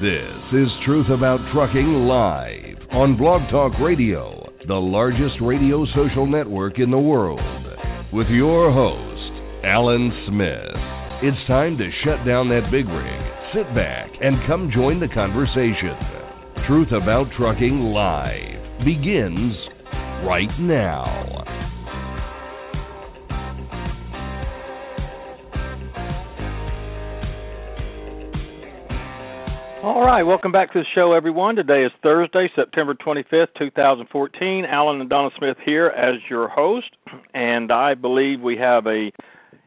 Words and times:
This 0.00 0.60
is 0.60 0.68
Truth 0.86 1.10
About 1.10 1.40
Trucking 1.52 2.06
Live 2.06 2.78
on 2.92 3.18
Blog 3.18 3.50
Talk 3.50 3.72
Radio, 3.82 4.46
the 4.68 4.78
largest 4.78 5.34
radio 5.42 5.84
social 5.86 6.24
network 6.24 6.78
in 6.78 6.92
the 6.92 6.98
world. 6.98 7.40
With 8.12 8.28
your 8.28 8.70
host, 8.70 9.66
Alan 9.66 10.12
Smith. 10.28 10.78
It's 11.26 11.48
time 11.48 11.76
to 11.78 11.90
shut 12.04 12.24
down 12.24 12.48
that 12.50 12.70
big 12.70 12.86
rig, 12.86 13.20
sit 13.50 13.66
back, 13.74 14.06
and 14.22 14.46
come 14.46 14.70
join 14.72 15.00
the 15.00 15.10
conversation. 15.10 15.98
Truth 16.68 16.94
About 16.94 17.26
Trucking 17.36 17.90
Live 17.90 18.86
begins 18.86 19.50
right 20.22 20.54
now. 20.60 21.37
Right, 30.08 30.22
welcome 30.22 30.52
back 30.52 30.72
to 30.72 30.78
the 30.78 30.86
show, 30.94 31.12
everyone. 31.12 31.56
Today 31.56 31.84
is 31.84 31.92
Thursday, 32.02 32.48
September 32.56 32.94
25th, 32.94 33.48
2014. 33.58 34.64
Alan 34.64 35.02
and 35.02 35.10
Donna 35.10 35.28
Smith 35.36 35.58
here 35.66 35.88
as 35.88 36.14
your 36.30 36.48
host, 36.48 36.88
and 37.34 37.70
I 37.70 37.92
believe 37.92 38.40
we 38.40 38.56
have 38.56 38.86
a 38.86 39.12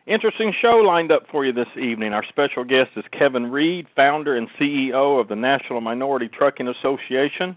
interesting 0.08 0.52
show 0.60 0.82
lined 0.84 1.12
up 1.12 1.28
for 1.32 1.46
you 1.46 1.54
this 1.54 1.68
evening. 1.80 2.14
Our 2.14 2.24
special 2.28 2.64
guest 2.64 2.90
is 2.98 3.04
Kevin 3.16 3.52
Reid, 3.52 3.86
founder 3.96 4.36
and 4.36 4.48
CEO 4.60 5.22
of 5.22 5.28
the 5.28 5.36
National 5.36 5.80
Minority 5.80 6.28
Trucking 6.28 6.68
Association. 6.68 7.56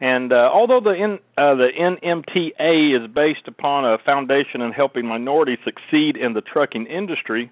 And 0.00 0.32
uh, 0.32 0.48
although 0.50 0.80
the 0.80 0.94
N, 0.98 1.18
uh, 1.36 1.56
the 1.56 1.68
NMTA 1.78 3.04
is 3.04 3.14
based 3.14 3.46
upon 3.46 3.84
a 3.84 3.98
foundation 4.02 4.62
in 4.62 4.72
helping 4.72 5.06
minorities 5.06 5.58
succeed 5.62 6.16
in 6.16 6.32
the 6.32 6.40
trucking 6.40 6.86
industry, 6.86 7.50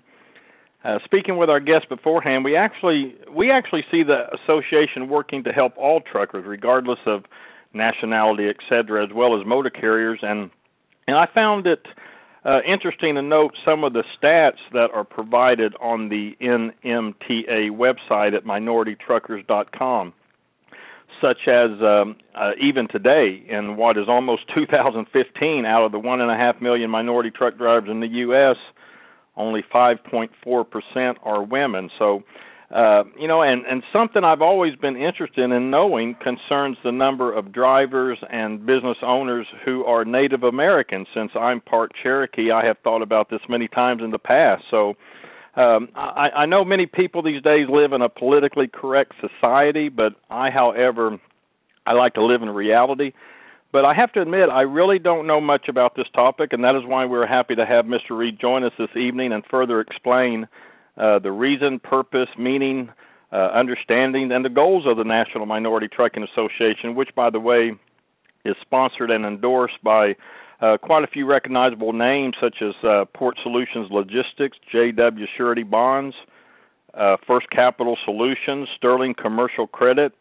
uh, 0.85 0.99
speaking 1.05 1.39
with 1.39 1.49
our 1.49 1.61
guests 1.61 1.87
beforehand, 1.89 2.45
we 2.45 2.57
actually 2.57 3.15
we 3.35 3.51
actually 3.51 3.85
see 3.91 4.03
the 4.03 4.27
association 4.35 5.09
working 5.09 5.43
to 5.45 5.51
help 5.51 5.73
all 5.79 6.01
truckers, 6.01 6.45
regardless 6.47 6.99
of 7.07 7.25
nationality, 7.73 8.49
et 8.49 8.57
cetera, 8.69 9.03
as 9.05 9.11
well 9.13 9.39
as 9.39 9.47
motor 9.47 9.71
carriers. 9.71 10.19
And 10.23 10.51
and 11.09 11.17
I 11.17 11.27
found 11.33 11.67
it 11.67 11.87
uh, 12.45 12.61
interesting 12.71 13.15
to 13.15 13.23
note 13.23 13.55
some 13.65 13.83
of 13.83 13.95
the 13.95 14.05
stats 14.21 14.59
that 14.73 14.89
are 14.93 15.05
provided 15.05 15.75
on 15.81 16.11
the 16.11 16.37
NMTA 16.43 17.71
website 17.71 18.35
at 18.37 18.45
minoritytruckers.com, 18.45 20.13
such 21.23 21.49
as 21.49 21.71
um, 21.81 22.17
uh, 22.35 22.51
even 22.61 22.89
today, 22.89 23.43
in 23.49 23.79
what 23.79 23.97
is 23.97 24.05
almost 24.07 24.43
2015, 24.55 25.65
out 25.65 25.87
of 25.87 25.93
the 25.93 25.99
one 25.99 26.21
and 26.21 26.31
a 26.31 26.37
half 26.37 26.61
million 26.61 26.91
minority 26.91 27.31
truck 27.31 27.57
drivers 27.57 27.89
in 27.91 28.01
the 28.01 28.09
U.S 28.09 28.57
only 29.37 29.63
5.4% 29.73 31.15
are 31.23 31.43
women. 31.43 31.91
So, 31.99 32.23
uh, 32.75 33.05
you 33.19 33.29
know, 33.29 33.43
and, 33.43 33.65
and 33.67 33.83
something 33.93 34.25
I've 34.25 34.43
always 34.43 34.75
been 34.77 34.97
interested 34.97 35.51
in 35.51 35.71
knowing 35.71 36.17
concerns 36.23 36.77
the 36.83 36.93
number 36.93 37.33
of 37.33 37.53
drivers 37.53 38.19
and 38.31 38.65
business 38.67 38.97
owners 39.03 39.47
who 39.65 39.85
are 39.85 40.05
Native 40.05 40.43
American. 40.43 41.07
Since 41.15 41.33
I'm 41.35 41.61
part 41.61 41.93
Cherokee, 42.03 42.51
I 42.51 42.65
have 42.67 42.79
thought 42.83 43.03
about 43.03 43.31
this 43.31 43.41
many 43.49 43.69
times 43.69 44.03
in 44.03 44.11
the 44.11 44.19
past. 44.19 44.65
So, 44.71 44.95
um, 45.57 45.89
I, 45.95 46.31
I 46.31 46.47
know 46.47 46.65
many 46.65 46.87
people 46.87 47.23
these 47.23 47.43
days 47.43 47.69
live 47.69 47.93
in 47.93 48.03
a 48.03 48.09
politically 48.09 48.67
correct 48.67 49.13
society, 49.21 49.89
but 49.89 50.15
I, 50.29 50.51
however, 50.51 51.21
I 51.87 51.93
like 51.93 52.15
to 52.15 52.25
live 52.25 52.43
in 52.43 52.51
reality. 52.51 53.13
But 53.75 53.85
I 53.85 53.93
have 53.93 54.13
to 54.13 54.23
admit, 54.23 54.51
I 54.51 54.61
really 54.61 55.01
don't 55.01 55.27
know 55.27 55.41
much 55.41 55.67
about 55.69 55.97
this 55.97 56.07
topic, 56.15 56.53
and 56.53 56.63
that 56.63 56.77
is 56.77 56.83
why 56.87 57.07
we're 57.07 57.27
happy 57.27 57.57
to 57.57 57.67
have 57.67 57.87
Mr. 57.87 58.17
Reid 58.17 58.39
join 58.41 58.63
us 58.63 58.71
this 58.79 58.95
evening 58.95 59.33
and 59.33 59.43
further 59.51 59.81
explain 59.81 60.47
uh, 60.97 61.19
the 61.19 61.33
reason, 61.33 61.81
purpose, 61.81 62.29
meaning, 62.39 62.89
uh, 63.33 63.49
understanding, 63.53 64.31
and 64.31 64.45
the 64.45 64.49
goals 64.49 64.85
of 64.87 64.97
the 64.97 65.03
National 65.03 65.45
Minority 65.45 65.89
Trucking 65.89 66.23
Association, 66.23 66.95
which, 66.95 67.09
by 67.17 67.31
the 67.31 67.41
way, 67.41 67.73
is 68.45 68.55
sponsored 68.61 69.11
and 69.11 69.27
endorsed 69.27 69.83
by 69.83 70.15
uh, 70.61 70.77
quite 70.81 71.03
a 71.03 71.09
few 71.09 71.27
recognizable 71.27 71.93
names 71.93 72.37
such 72.41 72.63
as 72.63 72.75
uh, 72.85 73.07
Port 73.13 73.37
Solutions 73.43 73.89
Logistics, 73.91 74.57
JW 74.73 75.25
Surety 75.37 75.65
Bonds, 75.65 76.15
uh, 76.97 77.17
First 77.27 77.51
Capital 77.51 77.99
Solutions, 78.05 78.69
Sterling 78.77 79.17
Commercial 79.21 79.67
Credit, 79.67 80.13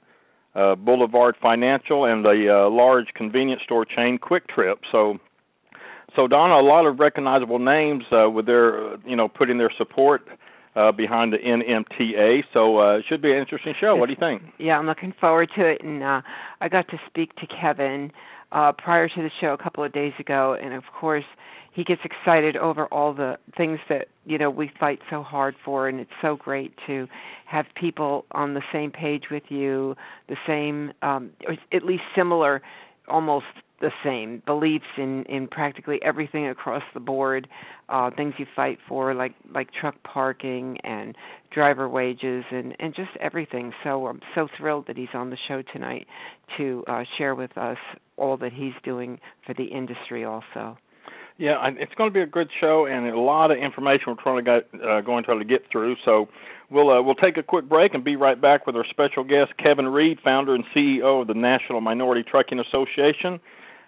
uh, 0.55 0.75
Boulevard 0.75 1.35
Financial, 1.41 2.05
and 2.05 2.23
the 2.23 2.47
uh, 2.49 2.69
large 2.69 3.07
convenience 3.15 3.61
store 3.63 3.85
chain 3.85 4.19
QuikTrip. 4.19 4.75
So, 4.91 5.19
so 6.15 6.27
Donna, 6.27 6.55
a 6.55 6.65
lot 6.65 6.85
of 6.85 6.99
recognizable 6.99 7.59
names 7.59 8.03
uh, 8.11 8.29
with 8.29 8.45
their, 8.45 8.97
you 9.05 9.15
know, 9.15 9.27
putting 9.27 9.57
their 9.57 9.71
support 9.77 10.21
uh, 10.75 10.91
behind 10.91 11.33
the 11.33 11.37
NMTA. 11.37 12.43
So 12.53 12.79
uh, 12.79 12.97
it 12.97 13.05
should 13.07 13.21
be 13.21 13.31
an 13.31 13.37
interesting 13.37 13.73
show. 13.79 13.95
What 13.95 14.07
do 14.07 14.13
you 14.13 14.19
think? 14.19 14.41
Yeah, 14.59 14.77
I'm 14.77 14.85
looking 14.85 15.13
forward 15.19 15.49
to 15.55 15.65
it. 15.65 15.83
And 15.83 16.03
uh, 16.03 16.21
I 16.61 16.69
got 16.69 16.87
to 16.89 16.97
speak 17.07 17.35
to 17.37 17.47
Kevin 17.47 18.11
uh, 18.53 18.71
prior 18.71 19.09
to 19.09 19.15
the 19.21 19.31
show 19.41 19.53
a 19.53 19.57
couple 19.57 19.83
of 19.83 19.91
days 19.91 20.13
ago, 20.19 20.55
and 20.61 20.73
of 20.73 20.83
course 20.99 21.25
he 21.73 21.83
gets 21.83 22.01
excited 22.05 22.55
over 22.55 22.85
all 22.87 23.13
the 23.13 23.37
things 23.57 23.79
that 23.89 24.07
you 24.25 24.37
know 24.37 24.49
we 24.49 24.71
fight 24.79 24.99
so 25.09 25.23
hard 25.23 25.55
for 25.65 25.87
and 25.87 25.99
it's 25.99 26.11
so 26.21 26.35
great 26.35 26.73
to 26.85 27.07
have 27.45 27.65
people 27.75 28.25
on 28.31 28.53
the 28.53 28.61
same 28.71 28.91
page 28.91 29.23
with 29.31 29.43
you 29.49 29.95
the 30.29 30.37
same 30.47 30.93
um 31.01 31.31
or 31.47 31.55
at 31.75 31.83
least 31.83 32.03
similar 32.15 32.61
almost 33.07 33.45
the 33.83 33.91
same 34.01 34.41
beliefs 34.45 34.85
in 34.97 35.25
in 35.25 35.45
practically 35.45 35.99
everything 36.03 36.47
across 36.47 36.81
the 36.94 37.01
board 37.01 37.49
uh 37.89 38.09
things 38.16 38.33
you 38.38 38.45
fight 38.55 38.77
for 38.88 39.13
like 39.13 39.35
like 39.53 39.67
truck 39.79 39.95
parking 40.03 40.77
and 40.85 41.16
driver 41.53 41.89
wages 41.89 42.45
and 42.49 42.73
and 42.79 42.95
just 42.95 43.09
everything 43.19 43.73
so 43.83 44.07
i'm 44.07 44.21
so 44.33 44.47
thrilled 44.57 44.88
that 44.88 44.95
he's 44.95 45.13
on 45.13 45.29
the 45.29 45.38
show 45.49 45.61
tonight 45.73 46.07
to 46.57 46.81
uh 46.88 47.03
share 47.17 47.35
with 47.35 47.55
us 47.57 47.77
all 48.16 48.38
that 48.38 48.53
he's 48.53 48.73
doing 48.85 49.19
for 49.45 49.53
the 49.53 49.66
industry 49.66 50.23
also 50.23 50.77
yeah, 51.35 51.57
it's 51.79 51.94
going 51.95 52.11
to 52.11 52.13
be 52.13 52.21
a 52.21 52.27
good 52.27 52.50
show 52.61 52.85
and 52.85 53.07
a 53.07 53.19
lot 53.19 53.50
of 53.50 53.57
information 53.57 54.03
we're 54.07 54.21
trying 54.21 54.45
to 54.45 54.61
get, 54.61 54.88
uh, 54.88 55.01
going 55.01 55.23
to 55.23 55.25
try 55.25 55.38
to 55.38 55.44
get 55.44 55.63
through. 55.71 55.95
So 56.05 56.27
we'll 56.69 56.91
uh, 56.91 57.01
we'll 57.01 57.15
take 57.15 57.38
a 57.38 57.44
quick 57.44 57.67
break 57.67 57.95
and 57.95 58.03
be 58.03 58.15
right 58.15 58.39
back 58.39 58.67
with 58.67 58.75
our 58.75 58.85
special 58.91 59.23
guest 59.23 59.51
Kevin 59.57 59.88
Reid, 59.88 60.19
founder 60.23 60.53
and 60.53 60.63
CEO 60.75 61.21
of 61.21 61.27
the 61.27 61.33
National 61.33 61.81
Minority 61.81 62.21
Trucking 62.21 62.59
Association. 62.59 63.39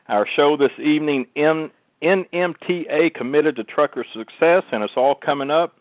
Our 0.08 0.28
show 0.36 0.56
this 0.56 0.70
evening, 0.78 1.26
N- 1.36 1.72
NMTA 2.04 3.16
committed 3.16 3.56
to 3.56 3.64
trucker 3.64 4.06
success, 4.14 4.62
and 4.72 4.84
it's 4.84 4.94
all 4.96 5.16
coming 5.16 5.50
up 5.50 5.78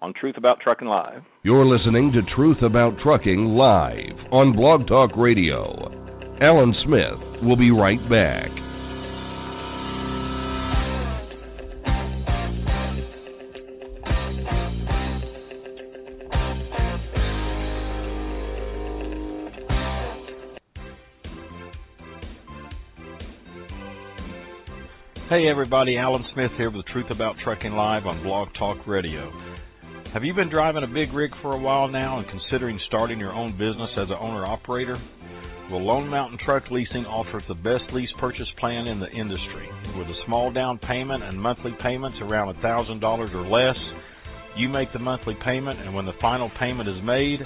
on 0.00 0.14
Truth 0.14 0.36
About 0.36 0.60
Trucking 0.60 0.86
Live. 0.86 1.22
You're 1.42 1.66
listening 1.66 2.12
to 2.12 2.36
Truth 2.36 2.58
About 2.62 2.92
Trucking 3.02 3.46
Live 3.56 4.16
on 4.30 4.54
Blog 4.54 4.86
Talk 4.86 5.10
Radio. 5.16 5.90
Alan 6.40 6.72
Smith 6.84 7.42
will 7.42 7.56
be 7.56 7.72
right 7.72 7.98
back. 8.08 8.67
Hey 25.28 25.46
everybody, 25.46 25.98
Alan 25.98 26.24
Smith 26.32 26.52
here 26.56 26.70
with 26.70 26.86
Truth 26.86 27.10
About 27.10 27.36
Trucking 27.44 27.72
Live 27.72 28.06
on 28.06 28.22
Blog 28.22 28.48
Talk 28.58 28.78
Radio. 28.86 29.30
Have 30.14 30.24
you 30.24 30.32
been 30.32 30.48
driving 30.48 30.84
a 30.84 30.86
big 30.86 31.12
rig 31.12 31.30
for 31.42 31.52
a 31.52 31.60
while 31.60 31.86
now 31.86 32.18
and 32.18 32.26
considering 32.30 32.80
starting 32.86 33.20
your 33.20 33.34
own 33.34 33.52
business 33.52 33.90
as 33.98 34.08
an 34.08 34.16
owner 34.18 34.46
operator? 34.46 34.96
Well, 35.70 35.84
Lone 35.84 36.08
Mountain 36.08 36.38
Truck 36.46 36.70
Leasing 36.70 37.04
offers 37.04 37.42
the 37.46 37.54
best 37.54 37.84
lease 37.92 38.08
purchase 38.18 38.48
plan 38.58 38.86
in 38.86 39.00
the 39.00 39.10
industry. 39.10 39.68
With 39.98 40.08
a 40.08 40.16
small 40.24 40.50
down 40.50 40.78
payment 40.78 41.22
and 41.22 41.38
monthly 41.38 41.76
payments 41.82 42.16
around 42.22 42.56
$1,000 42.64 43.34
or 43.34 43.46
less, 43.48 43.76
you 44.56 44.70
make 44.70 44.90
the 44.94 44.98
monthly 44.98 45.36
payment, 45.44 45.78
and 45.78 45.94
when 45.94 46.06
the 46.06 46.16
final 46.22 46.50
payment 46.58 46.88
is 46.88 47.04
made, 47.04 47.40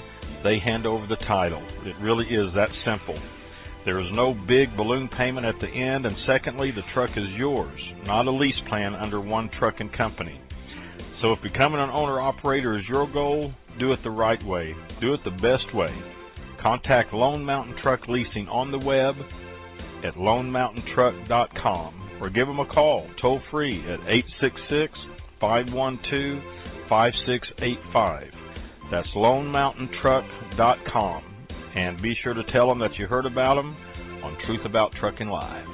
they 0.45 0.57
hand 0.57 0.85
over 0.85 1.05
the 1.05 1.19
title. 1.27 1.61
It 1.83 2.01
really 2.01 2.27
is 2.27 2.47
that 2.55 2.69
simple. 2.85 3.19
There 3.85 3.99
is 3.99 4.07
no 4.13 4.33
big 4.47 4.77
balloon 4.77 5.09
payment 5.17 5.45
at 5.45 5.59
the 5.59 5.67
end, 5.67 6.05
and 6.05 6.15
secondly, 6.25 6.71
the 6.71 6.83
truck 6.93 7.09
is 7.17 7.27
yours, 7.37 7.77
not 8.05 8.27
a 8.27 8.31
lease 8.31 8.55
plan 8.69 8.95
under 8.95 9.19
one 9.19 9.49
trucking 9.59 9.89
company. 9.97 10.39
So 11.21 11.33
if 11.33 11.41
becoming 11.41 11.81
an 11.81 11.89
owner 11.89 12.21
operator 12.21 12.77
is 12.77 12.85
your 12.87 13.11
goal, 13.11 13.51
do 13.79 13.91
it 13.91 13.99
the 14.03 14.09
right 14.09 14.41
way. 14.45 14.73
Do 15.01 15.13
it 15.13 15.19
the 15.25 15.31
best 15.31 15.73
way. 15.73 15.93
Contact 16.61 17.13
Lone 17.13 17.43
Mountain 17.43 17.75
Truck 17.83 18.07
Leasing 18.07 18.47
on 18.47 18.71
the 18.71 18.79
web 18.79 19.15
at 20.05 20.13
lonemountaintruck.com 20.15 22.19
or 22.21 22.29
give 22.29 22.47
them 22.47 22.59
a 22.59 22.67
call 22.67 23.05
toll 23.21 23.41
free 23.51 23.81
at 23.81 23.99
866 24.07 24.93
512 25.41 26.41
5685. 26.87 28.31
That's 28.91 29.09
lonemountaintruck.com. 29.15 31.32
And 31.75 32.01
be 32.01 32.13
sure 32.21 32.33
to 32.33 32.43
tell 32.53 32.67
them 32.67 32.79
that 32.79 32.95
you 32.99 33.07
heard 33.07 33.25
about 33.25 33.55
them 33.55 33.75
on 34.23 34.37
Truth 34.45 34.61
About 34.65 34.91
Trucking 34.99 35.27
Live. 35.27 35.65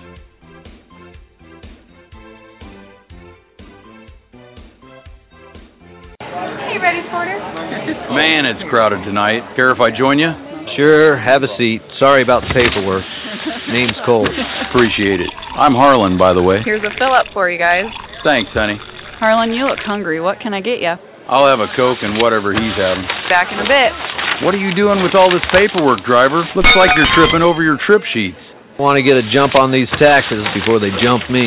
Hey, 6.24 6.80
ready, 6.80 7.04
Porter? 7.12 7.36
Man, 8.16 8.48
it's 8.48 8.64
crowded 8.72 9.04
tonight. 9.04 9.44
Care 9.60 9.76
if 9.76 9.82
I 9.84 9.92
join 9.92 10.20
you? 10.20 10.32
Sure, 10.80 11.20
have 11.20 11.44
a 11.44 11.52
seat. 11.60 11.84
Sorry 12.00 12.22
about 12.24 12.48
the 12.48 12.56
paperwork. 12.56 13.04
Name's 13.76 14.00
Cole. 14.08 14.24
Appreciate 14.72 15.20
it. 15.20 15.32
I'm 15.60 15.76
Harlan, 15.76 16.18
by 16.18 16.32
the 16.32 16.42
way. 16.42 16.64
Here's 16.64 16.82
a 16.82 16.96
fill 16.98 17.12
up 17.12 17.28
for 17.34 17.52
you 17.52 17.60
guys. 17.60 17.92
Thanks, 18.24 18.50
honey. 18.56 18.80
Harlan, 19.20 19.52
you 19.52 19.68
look 19.68 19.84
hungry. 19.84 20.22
What 20.22 20.40
can 20.40 20.54
I 20.54 20.62
get 20.62 20.80
you? 20.80 20.96
I'll 21.28 21.46
have 21.46 21.60
a 21.60 21.68
Coke 21.76 22.00
and 22.02 22.18
whatever 22.24 22.56
he's 22.56 22.78
having. 22.80 23.04
Back 23.30 23.52
in 23.52 23.60
a 23.60 23.68
bit. 23.68 23.92
What 24.40 24.56
are 24.56 24.64
you 24.64 24.72
doing 24.72 25.04
with 25.04 25.20
all 25.20 25.28
this 25.28 25.44
paperwork, 25.52 26.00
driver? 26.08 26.48
Looks 26.56 26.72
like 26.80 26.96
you're 26.96 27.12
tripping 27.12 27.44
over 27.44 27.60
your 27.60 27.76
trip 27.84 28.00
sheets. 28.16 28.40
Want 28.80 28.96
to 28.96 29.04
get 29.04 29.20
a 29.20 29.26
jump 29.36 29.52
on 29.60 29.76
these 29.76 29.92
taxes 30.00 30.48
before 30.56 30.80
they 30.80 30.96
jump 31.04 31.28
me. 31.28 31.44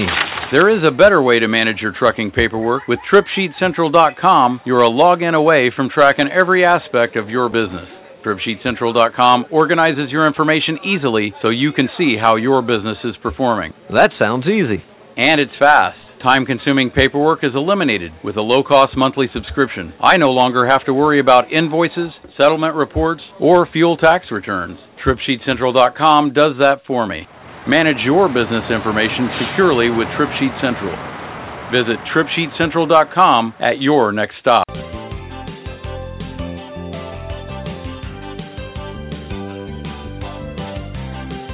There 0.53 0.69
is 0.69 0.85
a 0.85 0.93
better 0.93 1.23
way 1.23 1.41
to 1.41 1.49
manage 1.49 1.81
your 1.81 1.97
trucking 1.97 2.33
paperwork. 2.37 2.83
With 2.87 2.99
TripSheetCentral.com, 3.09 4.61
you're 4.67 4.85
a 4.85 4.93
login 4.93 5.33
away 5.33 5.73
from 5.75 5.89
tracking 5.89 6.29
every 6.29 6.67
aspect 6.67 7.17
of 7.17 7.31
your 7.31 7.49
business. 7.49 7.89
TripSheetCentral.com 8.29 9.47
organizes 9.51 10.13
your 10.13 10.27
information 10.27 10.77
easily 10.85 11.33
so 11.41 11.49
you 11.49 11.73
can 11.73 11.89
see 11.97 12.17
how 12.21 12.37
your 12.37 12.61
business 12.61 12.99
is 13.05 13.17
performing. 13.23 13.73
That 13.89 14.11
sounds 14.23 14.45
easy. 14.45 14.85
And 15.17 15.41
it's 15.41 15.57
fast. 15.59 16.02
Time 16.23 16.47
consuming 16.47 16.91
paperwork 16.95 17.43
is 17.43 17.51
eliminated 17.53 18.13
with 18.23 18.37
a 18.37 18.41
low 18.41 18.63
cost 18.63 18.97
monthly 18.97 19.27
subscription. 19.35 19.93
I 20.01 20.19
no 20.19 20.29
longer 20.31 20.65
have 20.65 20.87
to 20.87 20.95
worry 20.95 21.19
about 21.19 21.53
invoices, 21.53 22.15
settlement 22.41 22.77
reports, 22.77 23.23
or 23.41 23.67
fuel 23.73 23.97
tax 23.97 24.27
returns. 24.31 24.79
TripSheetCentral.com 25.05 26.33
does 26.33 26.55
that 26.61 26.83
for 26.87 27.09
me. 27.09 27.27
Manage 27.67 27.99
your 28.05 28.29
business 28.29 28.63
information 28.71 29.35
securely 29.43 29.91
with 29.91 30.07
TripSheet 30.15 30.55
Central. 30.63 30.95
Visit 31.75 31.99
TripSheetCentral.com 32.15 33.55
at 33.59 33.81
your 33.81 34.13
next 34.13 34.35
stop. 34.41 34.63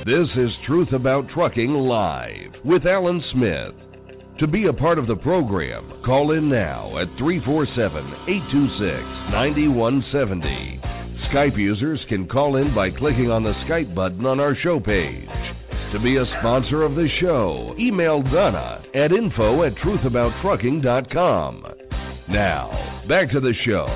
This 0.05 0.29
is 0.37 0.51
Truth 0.67 0.93
About 0.93 1.25
Trucking 1.35 1.73
Live 1.73 2.53
with 2.67 2.85
Alan 2.85 3.23
Smith. 3.33 3.88
To 4.39 4.47
be 4.47 4.67
a 4.67 4.73
part 4.73 4.99
of 5.01 5.09
the 5.09 5.17
program, 5.17 6.01
call 6.07 6.31
in 6.31 6.49
now 6.49 6.97
at 7.03 7.09
347 7.19 8.07
826 8.31 9.35
9170. 9.35 10.81
Skype 11.35 11.59
users 11.59 11.99
can 12.09 12.29
call 12.29 12.55
in 12.55 12.73
by 12.73 12.91
clicking 12.91 13.33
on 13.33 13.43
the 13.43 13.53
Skype 13.67 13.93
button 13.97 14.25
on 14.27 14.39
our 14.39 14.55
show 14.63 14.79
page. 14.79 15.27
To 15.93 15.99
be 15.99 16.19
a 16.19 16.25
sponsor 16.39 16.85
of 16.85 16.95
the 16.95 17.09
show, 17.21 17.75
email 17.81 18.23
Donna 18.23 18.81
at 18.95 19.11
info 19.11 19.65
at 19.65 19.75
truthabouttrucking.com. 19.83 21.65
Now, 22.29 23.03
back 23.09 23.33
to 23.33 23.41
the 23.41 23.55
show. 23.67 23.89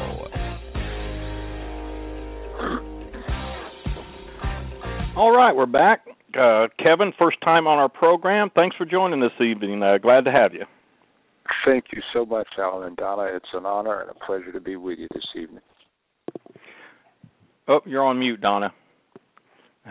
All 5.17 5.31
right, 5.31 5.55
we're 5.55 5.67
back. 5.67 6.05
Uh, 6.39 6.69
Kevin, 6.79 7.13
first 7.19 7.41
time 7.43 7.67
on 7.67 7.79
our 7.79 7.89
program. 7.89 8.51
Thanks 8.55 8.77
for 8.77 8.85
joining 8.85 9.21
this 9.21 9.39
evening. 9.41 9.83
Uh, 9.83 9.99
glad 9.99 10.25
to 10.25 10.33
have 10.33 10.55
you. 10.55 10.65
Thank 11.67 11.87
you 11.93 12.03
so 12.13 12.25
much, 12.25 12.49
Alan 12.59 12.87
and 12.87 12.97
Donna. 12.97 13.29
It's 13.35 13.49
an 13.53 13.67
honor 13.67 14.01
and 14.01 14.11
a 14.11 14.15
pleasure 14.15 14.53
to 14.53 14.61
be 14.61 14.77
with 14.77 14.99
you 14.99 15.09
this 15.13 15.27
evening. 15.37 15.61
Oh, 17.69 17.81
you're 17.85 18.05
on 18.05 18.19
mute, 18.19 18.41
Donna. 18.41 18.73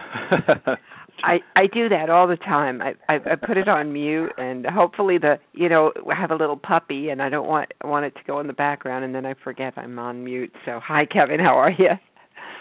I 1.24 1.40
I 1.56 1.68
do 1.72 1.90
that 1.90 2.10
all 2.10 2.28
the 2.28 2.38
time. 2.38 2.82
I, 2.82 2.94
I 3.08 3.16
I 3.16 3.36
put 3.36 3.58
it 3.58 3.68
on 3.68 3.94
mute, 3.94 4.32
and 4.38 4.66
hopefully 4.66 5.18
the 5.18 5.38
you 5.54 5.70
know 5.70 5.92
I 6.10 6.16
have 6.20 6.32
a 6.32 6.36
little 6.36 6.58
puppy, 6.58 7.10
and 7.10 7.22
I 7.22 7.30
don't 7.30 7.48
want 7.48 7.74
want 7.84 8.06
it 8.06 8.16
to 8.16 8.22
go 8.26 8.40
in 8.40 8.48
the 8.48 8.54
background, 8.54 9.06
and 9.06 9.14
then 9.14 9.26
I 9.26 9.36
forget 9.44 9.74
I'm 9.78 10.00
on 10.00 10.24
mute. 10.24 10.54
So 10.66 10.80
hi, 10.84 11.06
Kevin. 11.06 11.40
How 11.40 11.58
are 11.58 11.72
you? 11.72 11.90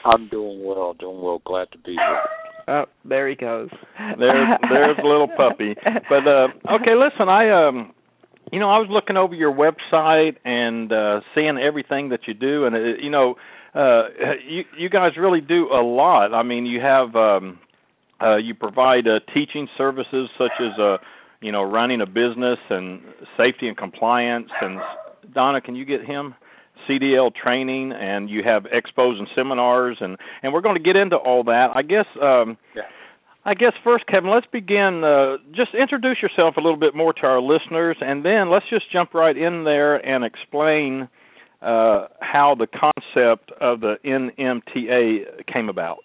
I'm 0.05 0.29
doing 0.29 0.65
well, 0.65 0.95
doing 0.95 1.23
well. 1.23 1.41
Glad 1.45 1.71
to 1.73 1.79
be 1.79 1.93
here. 1.93 2.23
Oh, 2.71 2.85
there 3.05 3.29
he 3.29 3.35
goes. 3.35 3.69
There's 3.99 4.49
there's 4.71 4.99
a 5.03 5.07
little 5.07 5.27
puppy. 5.37 5.75
But 6.09 6.27
uh 6.27 6.49
okay, 6.77 6.95
listen, 6.95 7.29
I 7.29 7.51
um 7.51 7.93
you 8.53 8.61
know, 8.61 8.71
I 8.71 8.79
was 8.79 8.89
looking 8.91 9.17
over 9.17 9.35
your 9.35 9.53
website 9.53 10.37
and 10.45 10.93
uh 10.93 11.21
seeing 11.35 11.59
everything 11.59 12.11
that 12.11 12.21
you 12.29 12.35
do 12.35 12.67
and 12.67 12.77
it, 12.77 13.01
you 13.03 13.11
know, 13.11 13.35
uh 13.75 14.03
you 14.49 14.63
you 14.79 14.89
guys 14.89 15.13
really 15.19 15.41
do 15.41 15.67
a 15.73 15.83
lot. 15.83 16.33
I 16.33 16.45
mean, 16.45 16.65
you 16.65 16.81
have 16.81 17.17
um 17.17 17.59
uh 18.23 18.37
you 18.37 18.55
provide 18.55 19.09
uh 19.09 19.19
teaching 19.35 19.67
services 19.77 20.31
such 20.39 20.53
as 20.61 20.79
uh 20.79 20.99
you 21.43 21.51
know, 21.51 21.63
running 21.63 22.03
a 22.03 22.07
business 22.07 22.59
and 22.69 23.01
safety 23.37 23.67
and 23.67 23.77
compliance 23.77 24.51
and 24.61 24.79
Donna, 25.35 25.61
can 25.61 25.75
you 25.75 25.85
get 25.85 26.05
him? 26.05 26.35
CDL 26.91 27.33
training 27.35 27.93
and 27.93 28.29
you 28.29 28.43
have 28.43 28.65
expos 28.65 29.19
and 29.19 29.29
seminars 29.35 29.99
and 30.01 30.17
and 30.43 30.53
we're 30.53 30.61
going 30.61 30.77
to 30.77 30.83
get 30.83 30.97
into 30.97 31.17
all 31.17 31.45
that. 31.45 31.69
I 31.75 31.83
guess 31.83 32.07
um 32.21 32.57
yeah. 32.75 32.83
I 33.45 33.55
guess 33.55 33.73
first 33.83 34.07
Kevin, 34.07 34.31
let's 34.31 34.47
begin 34.51 35.05
uh 35.05 35.37
just 35.55 35.75
introduce 35.75 36.19
yourself 36.21 36.57
a 36.57 36.61
little 36.61 36.79
bit 36.79 36.95
more 36.95 37.13
to 37.13 37.23
our 37.23 37.41
listeners 37.41 37.97
and 38.01 38.25
then 38.25 38.51
let's 38.51 38.67
just 38.69 38.91
jump 38.93 39.15
right 39.15 39.37
in 39.37 39.65
there 39.65 39.97
and 39.97 40.25
explain 40.25 41.09
uh 41.63 42.09
how 42.21 42.57
the 42.59 42.67
concept 42.67 43.53
of 43.61 43.81
the 43.81 43.97
NMTA 44.05 45.47
came 45.53 45.69
about. 45.69 45.99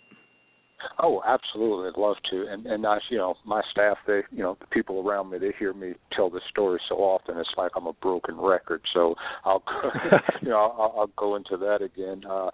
Oh, 1.02 1.22
absolutely. 1.26 1.90
I'd 1.90 2.00
love 2.00 2.16
to. 2.32 2.48
And 2.50 2.66
and 2.66 2.86
I, 2.86 2.98
you 3.10 3.18
know, 3.18 3.36
my 3.46 3.62
staff, 3.72 3.98
they, 4.08 4.22
you 4.32 4.44
know, 4.44 4.58
the 4.60 4.68
people 4.68 5.08
around 5.08 5.30
me, 5.30 5.38
they 5.38 5.52
hear 5.58 5.74
me 5.74 5.94
tell 6.16 6.30
this 6.30 6.44
story 6.50 6.80
so 6.90 6.96
often. 6.96 7.38
It's 7.38 7.50
like 7.58 7.72
I'm 7.76 7.88
a 7.88 7.94
broken 7.94 8.38
record. 8.40 8.82
So 8.94 9.16
I'll, 9.44 9.64
you 10.42 10.50
know, 10.50 10.58
I'll, 10.58 10.96
I'll 11.00 11.12
go 11.18 11.36
into 11.36 11.58
that 11.58 11.82
again. 11.82 12.24
Uh, 12.30 12.50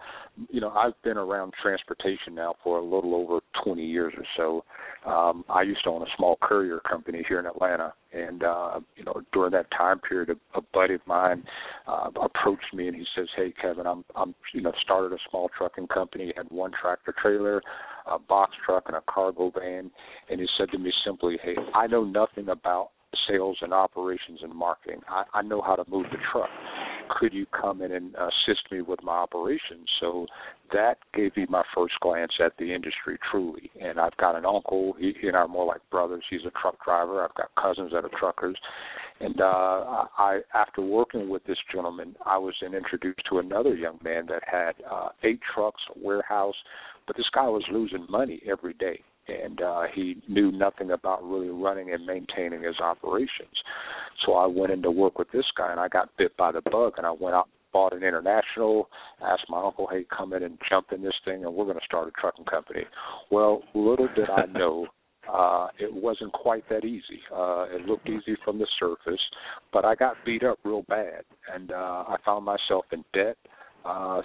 you 0.49 0.61
know, 0.61 0.69
I've 0.71 0.99
been 1.03 1.17
around 1.17 1.53
transportation 1.61 2.35
now 2.35 2.55
for 2.63 2.77
a 2.77 2.83
little 2.83 3.15
over 3.15 3.39
20 3.63 3.85
years 3.85 4.13
or 4.17 4.25
so. 4.37 5.09
Um, 5.09 5.43
I 5.49 5.63
used 5.63 5.83
to 5.85 5.89
own 5.89 6.03
a 6.03 6.11
small 6.17 6.37
courier 6.41 6.79
company 6.87 7.23
here 7.27 7.39
in 7.39 7.45
Atlanta, 7.47 7.93
and 8.13 8.43
uh, 8.43 8.79
you 8.95 9.03
know, 9.03 9.21
during 9.33 9.51
that 9.51 9.65
time 9.71 9.99
period, 9.99 10.29
a, 10.29 10.57
a 10.57 10.61
buddy 10.73 10.95
of 10.95 11.01
mine 11.07 11.43
uh, 11.87 12.09
approached 12.21 12.73
me 12.73 12.87
and 12.87 12.95
he 12.95 13.03
says, 13.15 13.27
"Hey, 13.35 13.51
Kevin, 13.59 13.87
I'm, 13.87 14.03
I'm, 14.15 14.35
you 14.53 14.61
know, 14.61 14.71
started 14.83 15.11
a 15.13 15.17
small 15.29 15.49
trucking 15.57 15.87
company. 15.87 16.33
Had 16.37 16.47
one 16.49 16.71
tractor 16.79 17.13
trailer." 17.19 17.61
A 18.07 18.19
box 18.19 18.53
truck 18.65 18.83
and 18.87 18.95
a 18.95 19.01
cargo 19.09 19.51
van 19.51 19.91
and 20.29 20.39
he 20.39 20.47
said 20.57 20.69
to 20.71 20.77
me 20.77 20.91
simply 21.05 21.37
hey 21.43 21.55
i 21.73 21.87
know 21.87 22.03
nothing 22.03 22.49
about 22.49 22.89
sales 23.27 23.57
and 23.61 23.73
operations 23.73 24.39
and 24.41 24.53
marketing. 24.53 25.01
I, 25.09 25.23
I 25.33 25.41
know 25.41 25.61
how 25.61 25.75
to 25.75 25.89
move 25.89 26.05
the 26.11 26.17
truck. 26.31 26.49
Could 27.19 27.33
you 27.33 27.45
come 27.45 27.81
in 27.81 27.91
and 27.91 28.15
assist 28.15 28.71
me 28.71 28.81
with 28.81 29.03
my 29.03 29.13
operations? 29.13 29.87
So 29.99 30.27
that 30.71 30.95
gave 31.13 31.35
me 31.35 31.45
my 31.49 31.63
first 31.75 31.93
glance 32.01 32.31
at 32.43 32.53
the 32.57 32.73
industry 32.73 33.17
truly. 33.29 33.69
And 33.81 33.99
i've 33.99 34.15
got 34.17 34.35
an 34.35 34.45
uncle. 34.45 34.93
He, 34.97 35.13
he 35.19 35.27
and 35.27 35.35
i 35.35 35.41
are 35.41 35.47
more 35.47 35.65
like 35.65 35.81
brothers. 35.89 36.23
He's 36.29 36.41
a 36.47 36.51
truck 36.61 36.83
driver. 36.83 37.23
I've 37.23 37.35
got 37.35 37.49
cousins 37.61 37.91
that 37.91 38.05
are 38.05 38.19
truckers. 38.19 38.57
And 39.19 39.41
uh 39.41 40.05
i 40.17 40.39
after 40.53 40.81
working 40.81 41.27
with 41.27 41.43
this 41.45 41.57
gentleman 41.73 42.15
i 42.25 42.37
was 42.37 42.55
then 42.61 42.73
introduced 42.73 43.21
to 43.29 43.39
another 43.39 43.75
young 43.75 43.99
man 44.03 44.25
that 44.27 44.43
had 44.49 44.73
uh 44.89 45.09
eight 45.23 45.39
trucks 45.53 45.81
a 45.95 45.99
warehouse 46.03 46.55
but 47.11 47.17
this 47.17 47.29
guy 47.33 47.49
was 47.49 47.65
losing 47.69 48.07
money 48.09 48.41
every 48.49 48.73
day 48.75 48.97
and 49.27 49.61
uh 49.61 49.81
he 49.93 50.15
knew 50.29 50.49
nothing 50.49 50.91
about 50.91 51.21
really 51.21 51.49
running 51.49 51.93
and 51.93 52.05
maintaining 52.05 52.63
his 52.63 52.79
operations. 52.81 53.51
So 54.25 54.35
i 54.35 54.45
went 54.45 54.71
in 54.71 54.81
to 54.83 54.91
work 54.91 55.19
with 55.19 55.29
this 55.33 55.43
guy 55.57 55.71
and 55.71 55.79
i 55.79 55.89
got 55.89 56.15
bit 56.17 56.37
by 56.37 56.53
the 56.53 56.61
bug 56.71 56.93
and 56.95 57.05
i 57.05 57.11
went 57.11 57.35
out 57.35 57.49
bought 57.73 57.91
an 57.91 58.03
international 58.03 58.87
asked 59.21 59.43
my 59.49 59.61
uncle 59.61 59.89
hey 59.91 60.05
come 60.15 60.31
in 60.31 60.43
and 60.43 60.57
jump 60.69 60.87
in 60.93 61.01
this 61.01 61.19
thing 61.25 61.43
and 61.43 61.53
we're 61.53 61.65
going 61.65 61.77
to 61.77 61.85
start 61.85 62.07
a 62.07 62.11
trucking 62.11 62.45
company. 62.45 62.83
Well 63.29 63.61
little 63.75 64.07
did 64.15 64.29
i 64.29 64.45
know 64.57 64.87
uh 65.29 65.67
it 65.79 65.93
wasn't 65.93 66.31
quite 66.31 66.63
that 66.69 66.85
easy. 66.85 67.19
Uh 67.35 67.65
it 67.71 67.85
looked 67.85 68.07
easy 68.07 68.37
from 68.45 68.57
the 68.57 68.67
surface 68.79 69.21
but 69.73 69.83
i 69.83 69.95
got 69.95 70.15
beat 70.25 70.45
up 70.45 70.59
real 70.63 70.85
bad 70.87 71.25
and 71.53 71.73
uh 71.73 72.05
i 72.07 72.15
found 72.23 72.45
myself 72.45 72.85
in 72.93 73.03
debt 73.13 73.35
uh, 73.45 73.60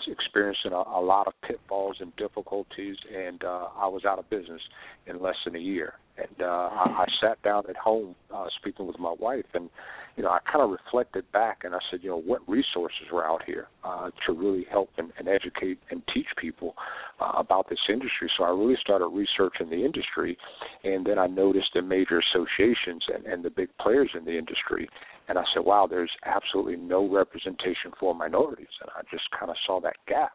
experiencing 0.08 0.72
a, 0.72 0.82
a 0.98 1.00
lot 1.00 1.26
of 1.26 1.34
pitfalls 1.46 1.96
and 2.00 2.14
difficulties, 2.16 2.96
and 3.14 3.42
uh, 3.44 3.68
I 3.76 3.86
was 3.86 4.04
out 4.04 4.18
of 4.18 4.28
business 4.30 4.60
in 5.06 5.20
less 5.20 5.36
than 5.44 5.56
a 5.56 5.60
year. 5.60 5.94
And 6.18 6.42
uh, 6.42 6.44
I, 6.44 7.04
I 7.04 7.06
sat 7.20 7.42
down 7.42 7.64
at 7.68 7.76
home 7.76 8.14
uh, 8.34 8.46
speaking 8.58 8.86
with 8.86 8.98
my 8.98 9.14
wife, 9.18 9.44
and 9.54 9.68
you 10.16 10.22
know, 10.22 10.30
I 10.30 10.38
kind 10.50 10.64
of 10.64 10.70
reflected 10.70 11.30
back 11.32 11.60
and 11.64 11.74
I 11.74 11.78
said, 11.90 12.00
you 12.02 12.08
know, 12.08 12.20
what 12.20 12.40
resources 12.48 13.06
were 13.12 13.24
out 13.24 13.42
here 13.44 13.66
uh, 13.84 14.10
to 14.26 14.32
really 14.32 14.64
help 14.70 14.88
and, 14.96 15.12
and 15.18 15.28
educate 15.28 15.78
and 15.90 16.02
teach 16.12 16.26
people 16.38 16.74
uh, 17.20 17.32
about 17.36 17.68
this 17.68 17.78
industry. 17.90 18.30
So 18.38 18.44
I 18.44 18.48
really 18.48 18.78
started 18.80 19.08
researching 19.08 19.68
the 19.68 19.84
industry, 19.84 20.38
and 20.84 21.04
then 21.04 21.18
I 21.18 21.26
noticed 21.26 21.68
the 21.74 21.82
major 21.82 22.20
associations 22.32 23.04
and, 23.14 23.26
and 23.26 23.44
the 23.44 23.50
big 23.50 23.68
players 23.78 24.10
in 24.16 24.24
the 24.24 24.38
industry. 24.38 24.88
And 25.28 25.38
I 25.38 25.44
said, 25.52 25.64
wow, 25.64 25.86
there's 25.88 26.10
absolutely 26.24 26.76
no 26.76 27.08
representation 27.08 27.92
for 27.98 28.14
minorities. 28.14 28.74
And 28.80 28.90
I 28.96 29.02
just 29.10 29.24
kind 29.38 29.50
of 29.50 29.56
saw 29.66 29.80
that 29.80 29.96
gap 30.06 30.32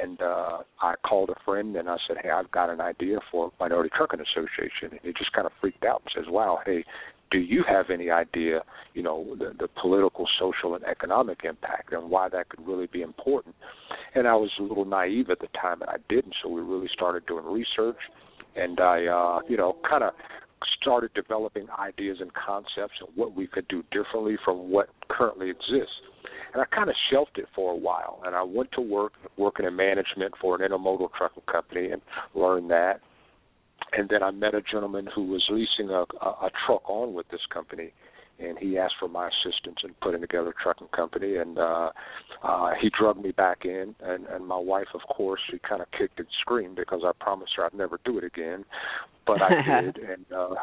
and 0.00 0.20
uh 0.22 0.58
I 0.80 0.94
called 1.06 1.30
a 1.30 1.44
friend 1.44 1.76
and 1.76 1.88
I 1.88 1.96
said, 2.06 2.18
"Hey, 2.22 2.30
I've 2.30 2.50
got 2.50 2.70
an 2.70 2.80
idea 2.80 3.18
for 3.30 3.52
Minority 3.60 3.90
Trucking 3.96 4.20
Association." 4.20 4.92
And 4.92 5.00
he 5.02 5.12
just 5.12 5.32
kind 5.32 5.46
of 5.46 5.52
freaked 5.60 5.84
out 5.84 6.02
and 6.04 6.24
says, 6.24 6.30
"Wow, 6.30 6.60
hey, 6.64 6.84
do 7.30 7.38
you 7.38 7.62
have 7.68 7.90
any 7.90 8.10
idea, 8.10 8.62
you 8.94 9.02
know, 9.02 9.36
the, 9.38 9.52
the 9.58 9.68
political, 9.80 10.26
social, 10.38 10.74
and 10.74 10.84
economic 10.84 11.40
impact 11.44 11.92
and 11.92 12.10
why 12.10 12.28
that 12.28 12.48
could 12.48 12.66
really 12.66 12.86
be 12.86 13.02
important?" 13.02 13.54
And 14.14 14.26
I 14.26 14.34
was 14.34 14.50
a 14.58 14.62
little 14.62 14.84
naive 14.84 15.30
at 15.30 15.40
the 15.40 15.48
time, 15.60 15.82
and 15.82 15.90
I 15.90 15.96
didn't. 16.08 16.34
So 16.42 16.48
we 16.48 16.60
really 16.60 16.88
started 16.92 17.26
doing 17.26 17.44
research, 17.44 17.98
and 18.56 18.80
I, 18.80 19.06
uh, 19.06 19.40
you 19.48 19.56
know, 19.56 19.76
kind 19.88 20.04
of 20.04 20.12
started 20.80 21.10
developing 21.14 21.66
ideas 21.78 22.18
and 22.20 22.30
concepts 22.34 22.94
and 23.00 23.08
what 23.14 23.34
we 23.34 23.46
could 23.46 23.66
do 23.68 23.82
differently 23.92 24.36
from 24.44 24.70
what 24.70 24.88
currently 25.08 25.50
exists 25.50 25.94
and 26.52 26.62
I 26.62 26.64
kind 26.74 26.88
of 26.88 26.96
shelved 27.10 27.38
it 27.38 27.46
for 27.54 27.72
a 27.72 27.76
while. 27.76 28.22
And 28.24 28.34
I 28.34 28.42
went 28.42 28.72
to 28.72 28.80
work 28.80 29.12
working 29.36 29.66
in 29.66 29.76
management 29.76 30.34
for 30.40 30.60
an 30.60 30.68
intermodal 30.68 31.10
trucking 31.16 31.42
company 31.50 31.90
and 31.90 32.00
learned 32.34 32.70
that. 32.70 33.00
And 33.92 34.08
then 34.08 34.22
I 34.22 34.30
met 34.30 34.54
a 34.54 34.62
gentleman 34.62 35.08
who 35.14 35.24
was 35.24 35.44
leasing 35.50 35.90
a, 35.90 36.04
a, 36.24 36.28
a 36.28 36.50
truck 36.66 36.88
on 36.88 37.14
with 37.14 37.28
this 37.28 37.40
company, 37.52 37.92
and 38.38 38.58
he 38.58 38.78
asked 38.78 38.94
for 38.98 39.08
my 39.08 39.28
assistance 39.28 39.78
in 39.84 39.94
putting 40.00 40.20
together 40.20 40.50
a 40.50 40.62
trucking 40.62 40.88
company. 40.88 41.36
And 41.36 41.58
uh 41.58 41.90
uh 42.42 42.70
he 42.80 42.90
drugged 42.98 43.22
me 43.22 43.32
back 43.32 43.64
in 43.64 43.94
and 44.00 44.26
and 44.26 44.46
my 44.46 44.58
wife 44.58 44.88
of 44.94 45.00
course 45.14 45.40
she 45.50 45.58
kind 45.68 45.82
of 45.82 45.88
kicked 45.96 46.18
and 46.18 46.28
screamed 46.40 46.76
because 46.76 47.02
I 47.04 47.12
promised 47.20 47.52
her 47.56 47.64
I'd 47.64 47.74
never 47.74 47.98
do 48.04 48.18
it 48.18 48.24
again 48.24 48.64
but 49.26 49.42
I 49.42 49.82
did. 49.82 49.98
And 50.08 50.24
uh 50.34 50.54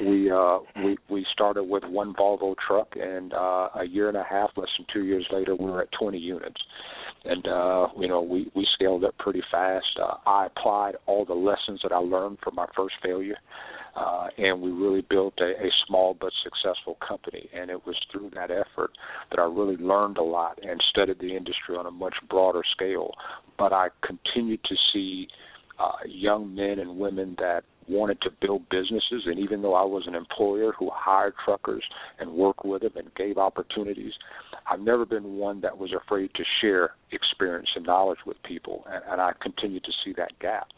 we 0.00 0.30
uh 0.30 0.58
we 0.84 0.98
we 1.08 1.26
started 1.32 1.64
with 1.64 1.84
one 1.84 2.14
Volvo 2.14 2.54
truck 2.66 2.88
and 2.96 3.32
uh 3.32 3.68
a 3.74 3.84
year 3.84 4.08
and 4.08 4.16
a 4.16 4.24
half 4.28 4.50
less 4.56 4.68
than 4.78 4.86
2 4.92 5.04
years 5.04 5.26
later 5.32 5.56
we 5.56 5.66
were 5.66 5.82
at 5.82 5.88
20 5.98 6.18
units. 6.18 6.60
And 7.24 7.46
uh 7.46 7.88
you 7.98 8.08
know 8.08 8.20
we 8.22 8.50
we 8.54 8.66
scaled 8.74 9.04
up 9.04 9.16
pretty 9.18 9.42
fast. 9.50 9.98
Uh, 10.00 10.14
I 10.26 10.46
applied 10.46 10.96
all 11.06 11.24
the 11.24 11.34
lessons 11.34 11.80
that 11.82 11.92
I 11.92 11.98
learned 11.98 12.38
from 12.42 12.54
my 12.54 12.66
first 12.76 12.94
failure 13.02 13.38
uh, 13.94 14.28
and 14.38 14.60
we 14.60 14.70
really 14.70 15.04
built 15.08 15.34
a, 15.40 15.50
a 15.64 15.70
small 15.86 16.16
but 16.18 16.30
successful 16.42 16.96
company. 17.06 17.48
And 17.54 17.70
it 17.70 17.86
was 17.86 17.96
through 18.10 18.30
that 18.34 18.50
effort 18.50 18.90
that 19.30 19.38
I 19.38 19.44
really 19.44 19.76
learned 19.76 20.18
a 20.18 20.22
lot 20.22 20.58
and 20.62 20.80
studied 20.90 21.18
the 21.18 21.36
industry 21.36 21.76
on 21.76 21.86
a 21.86 21.90
much 21.90 22.14
broader 22.28 22.62
scale. 22.72 23.12
But 23.58 23.72
I 23.72 23.88
continued 24.04 24.60
to 24.64 24.74
see 24.92 25.28
uh, 25.78 25.92
young 26.06 26.54
men 26.54 26.78
and 26.78 26.98
women 26.98 27.36
that 27.38 27.64
wanted 27.88 28.20
to 28.22 28.30
build 28.40 28.62
businesses 28.70 29.24
and 29.26 29.40
even 29.40 29.60
though 29.60 29.74
I 29.74 29.82
was 29.82 30.04
an 30.06 30.14
employer 30.14 30.72
who 30.78 30.88
hired 30.92 31.34
truckers 31.44 31.82
and 32.20 32.30
worked 32.30 32.64
with 32.64 32.82
them 32.82 32.92
and 32.94 33.12
gave 33.16 33.38
opportunities, 33.38 34.12
I've 34.70 34.80
never 34.80 35.04
been 35.04 35.36
one 35.36 35.60
that 35.62 35.76
was 35.76 35.90
afraid 35.92 36.30
to 36.34 36.44
share 36.60 36.92
experience 37.10 37.68
and 37.74 37.84
knowledge 37.84 38.20
with 38.24 38.36
people 38.44 38.84
and, 38.88 39.02
and 39.10 39.20
I 39.20 39.32
continue 39.42 39.80
to 39.80 39.92
see 40.04 40.12
that 40.16 40.38
gap 40.40 40.68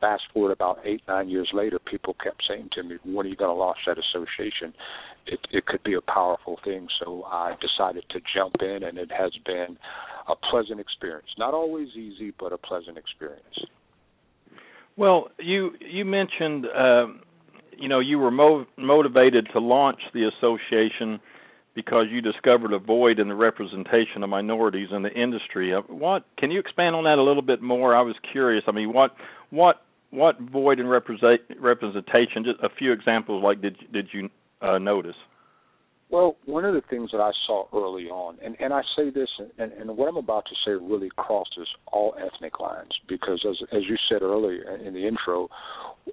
fast 0.00 0.24
forward 0.32 0.52
about 0.52 0.78
eight, 0.84 1.02
nine 1.08 1.28
years 1.28 1.50
later, 1.52 1.78
people 1.78 2.14
kept 2.22 2.42
saying 2.48 2.70
to 2.72 2.82
me, 2.82 2.96
"When 3.04 3.26
are 3.26 3.28
you 3.28 3.36
going 3.36 3.50
to 3.50 3.54
launch 3.54 3.78
that 3.86 3.98
association?" 3.98 4.74
It, 5.26 5.40
it 5.50 5.66
could 5.66 5.82
be 5.82 5.94
a 5.94 6.02
powerful 6.02 6.58
thing. 6.64 6.88
So 7.02 7.24
I 7.24 7.56
decided 7.60 8.04
to 8.10 8.20
jump 8.34 8.56
in, 8.60 8.82
and 8.82 8.98
it 8.98 9.10
has 9.10 9.32
been 9.46 9.78
a 10.28 10.36
pleasant 10.36 10.80
experience. 10.80 11.28
Not 11.38 11.54
always 11.54 11.88
easy, 11.96 12.32
but 12.38 12.52
a 12.52 12.58
pleasant 12.58 12.98
experience. 12.98 13.66
Well, 14.96 15.30
you 15.38 15.72
you 15.80 16.04
mentioned, 16.04 16.66
um, 16.66 17.22
you 17.76 17.88
know, 17.88 18.00
you 18.00 18.18
were 18.18 18.30
mo- 18.30 18.66
motivated 18.76 19.48
to 19.52 19.58
launch 19.58 20.00
the 20.12 20.28
association 20.28 21.20
because 21.74 22.06
you 22.10 22.20
discovered 22.20 22.72
a 22.72 22.78
void 22.78 23.18
in 23.18 23.28
the 23.28 23.34
representation 23.34 24.22
of 24.22 24.30
minorities 24.30 24.88
in 24.92 25.02
the 25.02 25.12
industry. 25.12 25.74
Uh, 25.74 25.80
what 25.88 26.24
can 26.38 26.50
you 26.50 26.60
expand 26.60 26.94
on 26.94 27.04
that 27.04 27.18
a 27.18 27.22
little 27.22 27.42
bit 27.42 27.60
more? 27.62 27.94
I 27.94 28.02
was 28.02 28.16
curious. 28.32 28.64
I 28.66 28.72
mean, 28.72 28.92
what 28.92 29.14
what 29.50 29.82
what 30.10 30.40
void 30.40 30.78
in 30.78 30.86
represent, 30.86 31.40
representation? 31.58 32.44
Just 32.44 32.60
a 32.62 32.68
few 32.68 32.92
examples. 32.92 33.42
Like, 33.42 33.60
did 33.60 33.76
did 33.92 34.08
you 34.12 34.30
uh, 34.60 34.78
notice? 34.78 35.16
Well, 36.10 36.36
one 36.44 36.64
of 36.64 36.74
the 36.74 36.82
things 36.90 37.10
that 37.12 37.20
I 37.20 37.32
saw 37.46 37.66
early 37.74 38.04
on, 38.04 38.36
and, 38.44 38.56
and 38.60 38.72
I 38.72 38.82
say 38.96 39.10
this, 39.10 39.28
and, 39.58 39.72
and 39.72 39.96
what 39.96 40.08
I'm 40.08 40.16
about 40.16 40.44
to 40.46 40.54
say 40.64 40.72
really 40.72 41.08
crosses 41.16 41.66
all 41.92 42.14
ethnic 42.18 42.60
lines, 42.60 42.90
because 43.08 43.44
as 43.48 43.56
as 43.72 43.82
you 43.88 43.96
said 44.08 44.22
earlier 44.22 44.76
in 44.76 44.94
the 44.94 45.08
intro, 45.08 45.48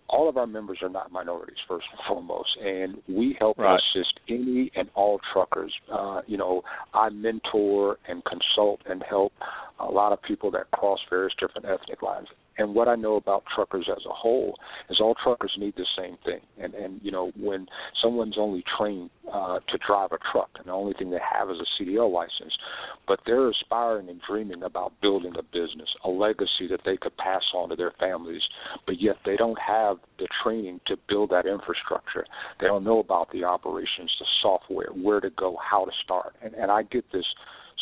all 0.09 0.29
of 0.29 0.37
our 0.37 0.47
members 0.47 0.79
are 0.81 0.89
not 0.89 1.11
minorities 1.11 1.57
first 1.67 1.85
and 1.91 1.99
foremost, 2.07 2.49
and 2.63 3.01
we 3.07 3.35
help 3.37 3.57
right. 3.57 3.79
assist 3.79 4.19
any 4.29 4.71
and 4.75 4.89
all 4.95 5.19
truckers. 5.33 5.73
Uh, 5.91 6.21
you 6.25 6.37
know, 6.37 6.61
I 6.93 7.09
mentor 7.09 7.97
and 8.07 8.23
consult 8.25 8.81
and 8.89 9.03
help 9.07 9.33
a 9.79 9.91
lot 9.91 10.13
of 10.13 10.21
people 10.21 10.51
that 10.51 10.71
cross 10.71 10.99
various 11.09 11.33
different 11.39 11.67
ethnic 11.67 12.01
lines. 12.01 12.27
And 12.57 12.75
what 12.75 12.87
I 12.87 12.95
know 12.95 13.15
about 13.15 13.43
truckers 13.55 13.87
as 13.89 14.03
a 14.05 14.13
whole 14.13 14.55
is 14.89 14.99
all 14.99 15.15
truckers 15.23 15.53
need 15.57 15.73
the 15.75 15.85
same 15.97 16.17
thing. 16.25 16.41
And 16.61 16.73
and 16.73 16.99
you 17.03 17.11
know 17.11 17.31
when 17.39 17.67
someone's 18.01 18.35
only 18.37 18.63
trained 18.77 19.09
uh, 19.31 19.59
to 19.59 19.77
drive 19.85 20.11
a 20.11 20.17
truck 20.31 20.49
and 20.57 20.67
the 20.67 20.71
only 20.71 20.93
thing 20.93 21.09
they 21.09 21.19
have 21.19 21.49
is 21.49 21.57
a 21.57 21.83
CDL 21.83 22.11
license, 22.11 22.53
but 23.07 23.19
they're 23.25 23.49
aspiring 23.49 24.09
and 24.09 24.21
dreaming 24.27 24.63
about 24.63 24.93
building 25.01 25.33
a 25.37 25.43
business, 25.43 25.89
a 26.03 26.09
legacy 26.09 26.67
that 26.69 26.81
they 26.85 26.97
could 26.97 27.15
pass 27.17 27.43
on 27.55 27.69
to 27.69 27.75
their 27.75 27.93
families, 27.99 28.41
but 28.85 29.01
yet 29.01 29.15
they 29.25 29.35
don't 29.35 29.59
have 29.59 29.97
the 30.19 30.27
training 30.43 30.79
to 30.87 30.95
build 31.07 31.29
that 31.29 31.45
infrastructure. 31.45 32.25
They 32.59 32.67
don't 32.67 32.83
know 32.83 32.99
about 32.99 33.31
the 33.31 33.43
operations, 33.45 34.11
the 34.19 34.25
software, 34.41 34.89
where 34.89 35.21
to 35.21 35.29
go, 35.29 35.57
how 35.61 35.85
to 35.85 35.91
start. 36.03 36.35
And 36.41 36.53
and 36.53 36.69
I 36.69 36.83
get 36.83 37.05
this 37.11 37.25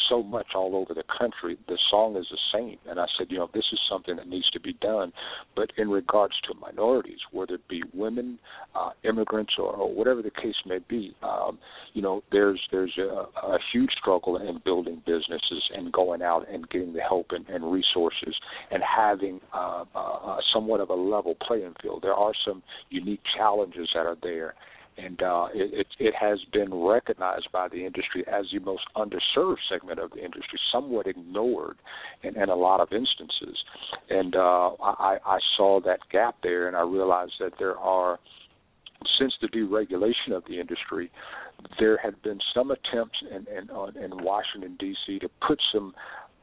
so 0.10 0.24
much 0.24 0.48
all 0.55 0.75
over 0.75 0.93
the 0.93 1.03
country. 1.17 1.58
The 1.67 1.77
song 1.89 2.15
is 2.15 2.25
the 2.31 2.39
same, 2.53 2.77
and 2.88 3.00
I 3.00 3.05
said, 3.17 3.27
you 3.29 3.38
know, 3.38 3.50
this 3.53 3.65
is 3.72 3.79
something 3.89 4.15
that 4.15 4.27
needs 4.27 4.50
to 4.51 4.60
be 4.60 4.74
done. 4.74 5.13
But 5.55 5.72
in 5.77 5.89
regards 5.89 6.34
to 6.48 6.53
minorities, 6.60 7.19
whether 7.31 7.55
it 7.55 7.67
be 7.67 7.84
women, 7.93 8.39
uh, 8.75 8.91
immigrants, 9.03 9.53
or, 9.58 9.74
or 9.74 9.93
whatever 9.93 10.22
the 10.22 10.31
case 10.31 10.55
may 10.65 10.79
be, 10.88 11.15
um, 11.24 11.60
you 11.93 12.01
know, 12.01 12.24
there's 12.31 12.62
there's 12.72 12.98
a, 12.98 13.27
a 13.46 13.58
huge 13.72 13.91
struggle 14.00 14.38
in 14.38 14.60
building 14.63 15.01
businesses 15.05 15.69
and 15.75 15.91
going 15.91 16.22
out 16.22 16.46
and 16.51 16.69
getting 16.69 16.93
the 16.93 17.01
help 17.01 17.27
and, 17.31 17.48
and 17.50 17.72
resources 17.72 18.36
and 18.72 18.84
having 18.84 19.39
uh, 19.53 19.84
uh, 19.96 20.38
somewhat 20.53 20.79
of 20.79 20.89
a 20.89 20.93
level 20.93 21.36
playing 21.46 21.74
field. 21.81 22.01
There 22.01 22.13
are 22.13 22.34
some 22.46 22.63
unique 22.89 23.22
challenges 23.38 23.89
that 23.93 24.05
are 24.05 24.17
there 24.22 24.55
and 24.98 25.22
uh, 25.22 25.48
it, 25.53 25.74
it, 25.74 25.88
it 26.00 26.13
has 26.19 26.39
been 26.51 26.74
recognized 26.74 27.50
by 27.51 27.67
the 27.67 27.86
industry 27.86 28.24
as 28.27 28.46
the 28.53 28.60
most 28.60 28.84
underserved 28.96 29.58
segment 29.72 30.00
of 30.00 30.12
the 30.12 30.17
industry, 30.17 30.60
somewhat 30.72 31.08
ignored 31.08 31.77
in, 32.24 32.36
in 32.36 32.50
a 32.50 32.55
lot 32.55 32.79
of 32.79 32.89
instances. 32.91 33.58
And 34.10 34.36
uh, 34.36 34.72
I, 34.81 35.17
I 35.25 35.39
saw 35.58 35.79
that 35.81 36.00
gap 36.12 36.36
there, 36.43 36.67
and 36.67 36.75
I 36.75 36.81
realized 36.81 37.34
that 37.39 37.53
there 37.60 37.77
are, 37.77 38.19
since 39.19 39.34
the 39.41 39.48
deregulation 39.48 40.36
of 40.36 40.43
the 40.48 40.60
industry, 40.60 41.12
there 41.79 41.98
had 41.98 42.22
been 42.22 42.39
some 42.53 42.72
attempts 42.72 43.17
in, 43.29 43.46
in, 43.48 44.03
in 44.03 44.24
Washington 44.24 44.75
D.C. 44.79 45.19
to 45.19 45.29
put 45.46 45.60
some 45.74 45.93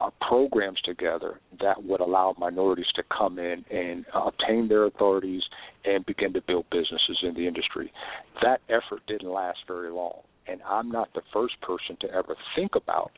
uh, 0.00 0.10
programs 0.20 0.80
together 0.82 1.40
that 1.60 1.82
would 1.84 2.00
allow 2.00 2.34
minorities 2.38 2.86
to 2.94 3.02
come 3.16 3.38
in 3.38 3.64
and 3.70 4.04
uh, 4.14 4.24
obtain 4.26 4.68
their 4.68 4.84
authorities 4.84 5.42
and 5.84 6.04
begin 6.06 6.32
to 6.32 6.40
build 6.42 6.66
businesses 6.70 7.18
in 7.22 7.34
the 7.34 7.46
industry. 7.46 7.92
That 8.42 8.60
effort 8.68 9.02
didn't 9.06 9.30
last 9.30 9.58
very 9.66 9.90
long, 9.90 10.20
and 10.48 10.60
I'm 10.62 10.90
not 10.90 11.12
the 11.14 11.22
first 11.32 11.60
person 11.60 11.96
to 12.00 12.10
ever 12.12 12.36
think 12.54 12.72
about 12.74 13.12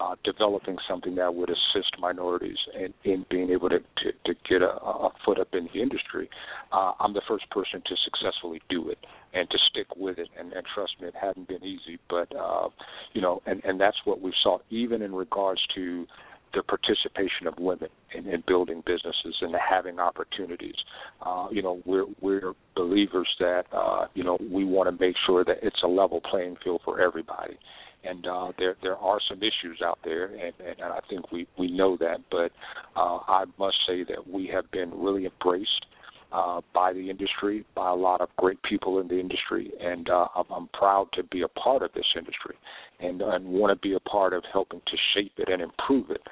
uh, 0.00 0.16
developing 0.24 0.76
something 0.88 1.14
that 1.14 1.34
would 1.34 1.50
assist 1.50 1.96
minorities 2.00 2.56
in, 2.74 2.92
in 3.10 3.24
being 3.30 3.50
able 3.50 3.68
to, 3.68 3.78
to, 3.78 4.12
to 4.26 4.34
get 4.48 4.60
a, 4.60 4.70
a 4.70 5.10
foot 5.24 5.38
up 5.38 5.48
in 5.52 5.68
the 5.72 5.80
industry. 5.80 6.28
Uh, 6.72 6.92
I'm 6.98 7.14
the 7.14 7.22
first 7.28 7.48
person 7.50 7.80
to 7.86 7.94
successfully 8.04 8.60
do 8.68 8.88
it 8.88 8.98
and 9.32 9.48
to 9.50 9.58
stick 9.70 9.86
with 9.96 10.18
it. 10.18 10.28
And, 10.38 10.52
and 10.52 10.64
trust 10.74 10.94
me, 11.00 11.08
it 11.08 11.14
hadn't 11.20 11.48
been 11.48 11.64
easy, 11.64 11.98
but 12.10 12.34
uh, 12.36 12.68
you 13.12 13.20
know, 13.20 13.40
and, 13.46 13.64
and 13.64 13.80
that's 13.80 13.98
what 14.04 14.20
we 14.20 14.32
saw 14.42 14.58
even 14.70 15.02
in 15.02 15.14
regards 15.14 15.60
to 15.76 16.06
the 16.54 16.62
participation 16.62 17.46
of 17.46 17.58
women 17.58 17.88
in, 18.14 18.26
in 18.26 18.42
building 18.46 18.82
businesses 18.86 19.36
and 19.40 19.54
having 19.54 19.98
opportunities. 19.98 20.76
Uh, 21.22 21.48
you 21.50 21.62
know, 21.62 21.80
we're 21.84 22.06
we're 22.20 22.52
believers 22.76 23.28
that 23.40 23.64
uh, 23.72 24.06
you 24.14 24.24
know 24.24 24.38
we 24.50 24.64
want 24.64 24.88
to 24.88 25.04
make 25.04 25.16
sure 25.26 25.44
that 25.44 25.58
it's 25.62 25.82
a 25.84 25.88
level 25.88 26.20
playing 26.20 26.56
field 26.62 26.80
for 26.84 27.00
everybody. 27.00 27.58
And 28.06 28.26
uh, 28.26 28.52
there 28.58 28.76
there 28.82 28.96
are 28.96 29.18
some 29.28 29.38
issues 29.38 29.80
out 29.82 29.98
there, 30.04 30.26
and, 30.26 30.52
and 30.60 30.82
I 30.82 31.00
think 31.08 31.32
we 31.32 31.46
we 31.58 31.70
know 31.70 31.96
that. 31.98 32.18
But 32.30 32.52
uh, 32.96 33.18
I 33.26 33.44
must 33.58 33.76
say 33.86 34.04
that 34.04 34.28
we 34.30 34.46
have 34.52 34.70
been 34.70 34.90
really 34.94 35.24
embraced 35.24 35.86
uh, 36.34 36.60
by 36.74 36.92
the 36.92 37.08
industry, 37.10 37.64
by 37.74 37.90
a 37.90 37.94
lot 37.94 38.20
of 38.20 38.28
great 38.36 38.60
people 38.62 39.00
in 39.00 39.06
the 39.08 39.18
industry, 39.18 39.70
and 39.80 40.10
uh, 40.10 40.26
I'm, 40.34 40.44
I'm 40.50 40.68
proud 40.68 41.06
to 41.14 41.22
be 41.22 41.42
a 41.42 41.48
part 41.48 41.82
of 41.82 41.92
this 41.94 42.06
industry, 42.16 42.56
and, 42.98 43.22
and 43.22 43.46
want 43.46 43.70
to 43.70 43.88
be 43.88 43.94
a 43.94 44.00
part 44.00 44.32
of 44.32 44.42
helping 44.52 44.80
to 44.80 44.96
shape 45.14 45.32
it 45.38 45.48
and 45.48 45.62
improve 45.62 46.10
it. 46.10 46.22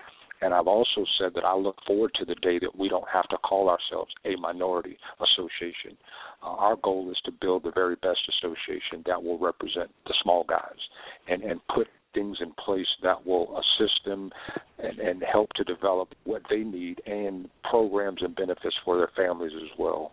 And 0.43 0.53
I've 0.53 0.67
also 0.67 1.07
said 1.19 1.33
that 1.37 1.45
I 1.45 1.55
look 1.55 1.77
forward 1.87 2.11
to 2.19 2.25
the 2.25 2.35
day 2.35 2.59
that 2.59 2.77
we 2.77 2.89
don't 2.89 3.09
have 3.13 3.29
to 3.29 3.37
call 3.39 3.71
ourselves 3.71 4.13
a 4.25 4.39
minority 4.41 4.99
association. 5.21 5.97
Uh, 6.43 6.57
our 6.57 6.77
goal 6.77 7.09
is 7.11 7.17
to 7.25 7.33
build 7.41 7.63
the 7.63 7.71
very 7.71 7.95
best 7.95 8.19
association 8.29 9.05
that 9.07 9.23
will 9.23 9.39
represent 9.39 9.91
the 10.07 10.15
small 10.23 10.45
guys 10.49 10.81
and, 11.29 11.43
and 11.45 11.61
put 11.75 11.87
things 12.13 12.39
in 12.43 12.53
place 12.65 12.87
that 13.03 13.25
will 13.25 13.57
assist 13.57 14.05
them 14.05 14.31
and, 14.79 14.99
and 14.99 15.23
help 15.23 15.49
to 15.55 15.65
develop 15.65 16.09
what 16.25 16.43
they 16.51 16.59
need 16.59 17.01
and 17.07 17.49
programs 17.71 18.21
and 18.21 18.35
benefits 18.35 18.75
for 18.85 18.99
their 18.99 19.11
families 19.17 19.53
as 19.55 19.79
well. 19.79 20.13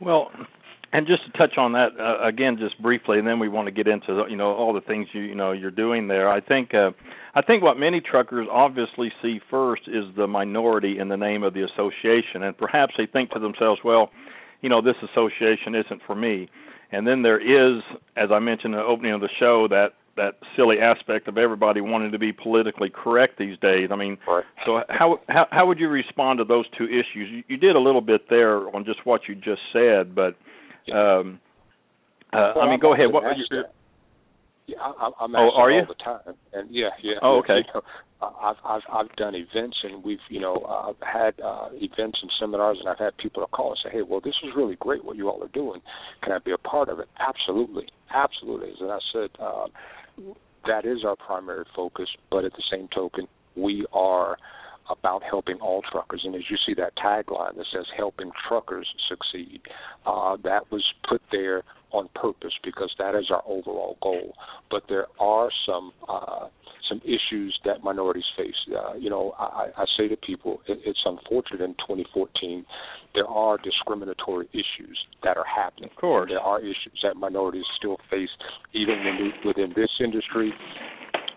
Well, 0.00 0.30
and 0.92 1.06
just 1.06 1.24
to 1.26 1.32
touch 1.32 1.58
on 1.58 1.72
that 1.72 1.88
uh, 1.98 2.26
again, 2.26 2.56
just 2.58 2.80
briefly, 2.80 3.18
and 3.18 3.26
then 3.26 3.38
we 3.38 3.48
want 3.48 3.66
to 3.66 3.72
get 3.72 3.86
into 3.86 4.24
you 4.28 4.36
know 4.36 4.54
all 4.54 4.72
the 4.72 4.80
things 4.80 5.08
you 5.12 5.22
you 5.22 5.34
know 5.34 5.52
you're 5.52 5.70
doing 5.70 6.08
there. 6.08 6.28
I 6.28 6.40
think 6.40 6.74
uh, 6.74 6.90
I 7.34 7.42
think 7.42 7.62
what 7.62 7.78
many 7.78 8.00
truckers 8.00 8.46
obviously 8.50 9.12
see 9.22 9.40
first 9.50 9.82
is 9.86 10.04
the 10.16 10.26
minority 10.26 10.98
in 10.98 11.08
the 11.08 11.16
name 11.16 11.42
of 11.42 11.54
the 11.54 11.64
association, 11.64 12.42
and 12.42 12.56
perhaps 12.56 12.94
they 12.96 13.06
think 13.06 13.30
to 13.32 13.38
themselves, 13.38 13.80
well, 13.84 14.10
you 14.62 14.68
know, 14.68 14.80
this 14.80 14.96
association 15.02 15.74
isn't 15.74 16.02
for 16.06 16.14
me. 16.14 16.48
And 16.92 17.06
then 17.06 17.22
there 17.22 17.40
is, 17.40 17.82
as 18.16 18.30
I 18.32 18.38
mentioned 18.38 18.74
in 18.74 18.80
the 18.80 18.86
opening 18.86 19.12
of 19.12 19.20
the 19.20 19.28
show, 19.38 19.66
that 19.68 19.94
that 20.16 20.38
silly 20.56 20.78
aspect 20.80 21.28
of 21.28 21.36
everybody 21.36 21.80
wanting 21.80 22.10
to 22.12 22.18
be 22.18 22.32
politically 22.32 22.90
correct 22.90 23.38
these 23.38 23.58
days. 23.58 23.90
I 23.92 23.96
mean, 23.96 24.16
right. 24.26 24.44
so 24.64 24.80
how 24.88 25.20
how 25.28 25.46
how 25.50 25.66
would 25.66 25.78
you 25.78 25.88
respond 25.88 26.38
to 26.38 26.44
those 26.44 26.64
two 26.76 26.84
issues? 26.84 27.30
You, 27.30 27.42
you 27.48 27.56
did 27.56 27.76
a 27.76 27.80
little 27.80 28.00
bit 28.00 28.30
there 28.30 28.74
on 28.74 28.84
just 28.84 29.04
what 29.04 29.22
you 29.28 29.34
just 29.34 29.60
said, 29.72 30.14
but 30.14 30.36
um, 30.94 31.40
uh, 32.32 32.52
well, 32.54 32.60
I 32.62 32.64
mean, 32.66 32.74
I'm 32.74 32.80
go 32.80 32.94
ahead. 32.94 33.12
What 33.12 33.24
asked 33.24 33.38
you, 33.50 33.56
that. 33.62 33.72
Yeah, 34.66 34.76
I, 34.80 35.10
I'm 35.20 35.34
Oh, 35.36 35.46
asked 35.46 35.56
are 35.56 35.68
that 35.70 35.74
you? 35.74 35.80
all 35.80 35.86
the 35.86 36.04
time, 36.04 36.36
and 36.52 36.74
yeah, 36.74 36.90
yeah. 37.02 37.14
Oh, 37.22 37.38
okay. 37.38 37.60
You 37.74 37.74
know, 37.74 37.82
I've 38.42 38.56
I've 38.64 38.82
I've 38.90 39.16
done 39.16 39.34
events, 39.34 39.76
and 39.84 40.02
we've 40.02 40.18
you 40.30 40.40
know 40.40 40.64
I've 40.64 41.06
had 41.06 41.34
uh, 41.44 41.68
events 41.74 42.18
and 42.22 42.30
seminars, 42.40 42.78
and 42.80 42.88
I've 42.88 42.98
had 42.98 43.16
people 43.18 43.42
to 43.42 43.46
call 43.48 43.70
and 43.70 43.78
say, 43.84 43.90
"Hey, 43.92 44.02
well, 44.02 44.20
this 44.20 44.34
is 44.42 44.50
really 44.56 44.76
great 44.76 45.04
what 45.04 45.16
you 45.16 45.28
all 45.28 45.42
are 45.42 45.48
doing. 45.48 45.82
Can 46.22 46.32
I 46.32 46.38
be 46.38 46.52
a 46.52 46.58
part 46.58 46.88
of 46.88 46.98
it?" 46.98 47.08
Absolutely, 47.20 47.86
absolutely. 48.14 48.72
And 48.80 48.90
I 48.90 48.98
said, 49.12 49.30
uh, 49.38 49.66
that 50.66 50.86
is 50.86 51.04
our 51.06 51.14
primary 51.16 51.64
focus, 51.76 52.08
but 52.30 52.44
at 52.44 52.52
the 52.52 52.62
same 52.72 52.88
token, 52.94 53.28
we 53.54 53.86
are 53.92 54.38
about 54.90 55.22
helping 55.22 55.56
all 55.56 55.82
truckers. 55.90 56.22
And 56.24 56.34
as 56.34 56.42
you 56.50 56.56
see 56.66 56.74
that 56.74 56.96
tagline 56.96 57.56
that 57.56 57.66
says 57.72 57.86
"Helping 57.96 58.30
Truckers 58.48 58.88
Succeed," 59.08 59.60
uh, 60.06 60.36
that 60.44 60.70
was 60.70 60.84
put 61.08 61.22
there 61.30 61.62
on 61.92 62.08
purpose 62.14 62.52
because 62.64 62.94
that 62.98 63.14
is 63.14 63.30
our 63.30 63.42
overall 63.46 63.96
goal. 64.02 64.34
But 64.70 64.84
there 64.88 65.06
are 65.18 65.50
some 65.66 65.92
uh, 66.08 66.48
some 66.88 67.00
issues 67.04 67.58
that 67.64 67.82
minorities 67.82 68.24
face. 68.36 68.54
Uh, 68.70 68.94
you 68.94 69.10
know, 69.10 69.34
I, 69.38 69.68
I 69.76 69.84
say 69.98 70.08
to 70.08 70.16
people, 70.16 70.60
it, 70.68 70.78
it's 70.84 71.02
unfortunate 71.04 71.60
in 71.62 71.74
2014 71.74 72.64
there 73.14 73.26
are 73.26 73.56
discriminatory 73.58 74.46
issues 74.52 74.98
that 75.24 75.38
are 75.38 75.46
happening. 75.46 75.88
Of 75.90 75.96
course, 75.96 76.30
there 76.30 76.38
are 76.38 76.60
issues 76.60 77.00
that 77.02 77.16
minorities 77.16 77.64
still 77.78 77.96
face, 78.10 78.28
even 78.74 78.94
in, 78.94 79.32
within 79.44 79.72
this 79.74 79.88
industry 80.04 80.52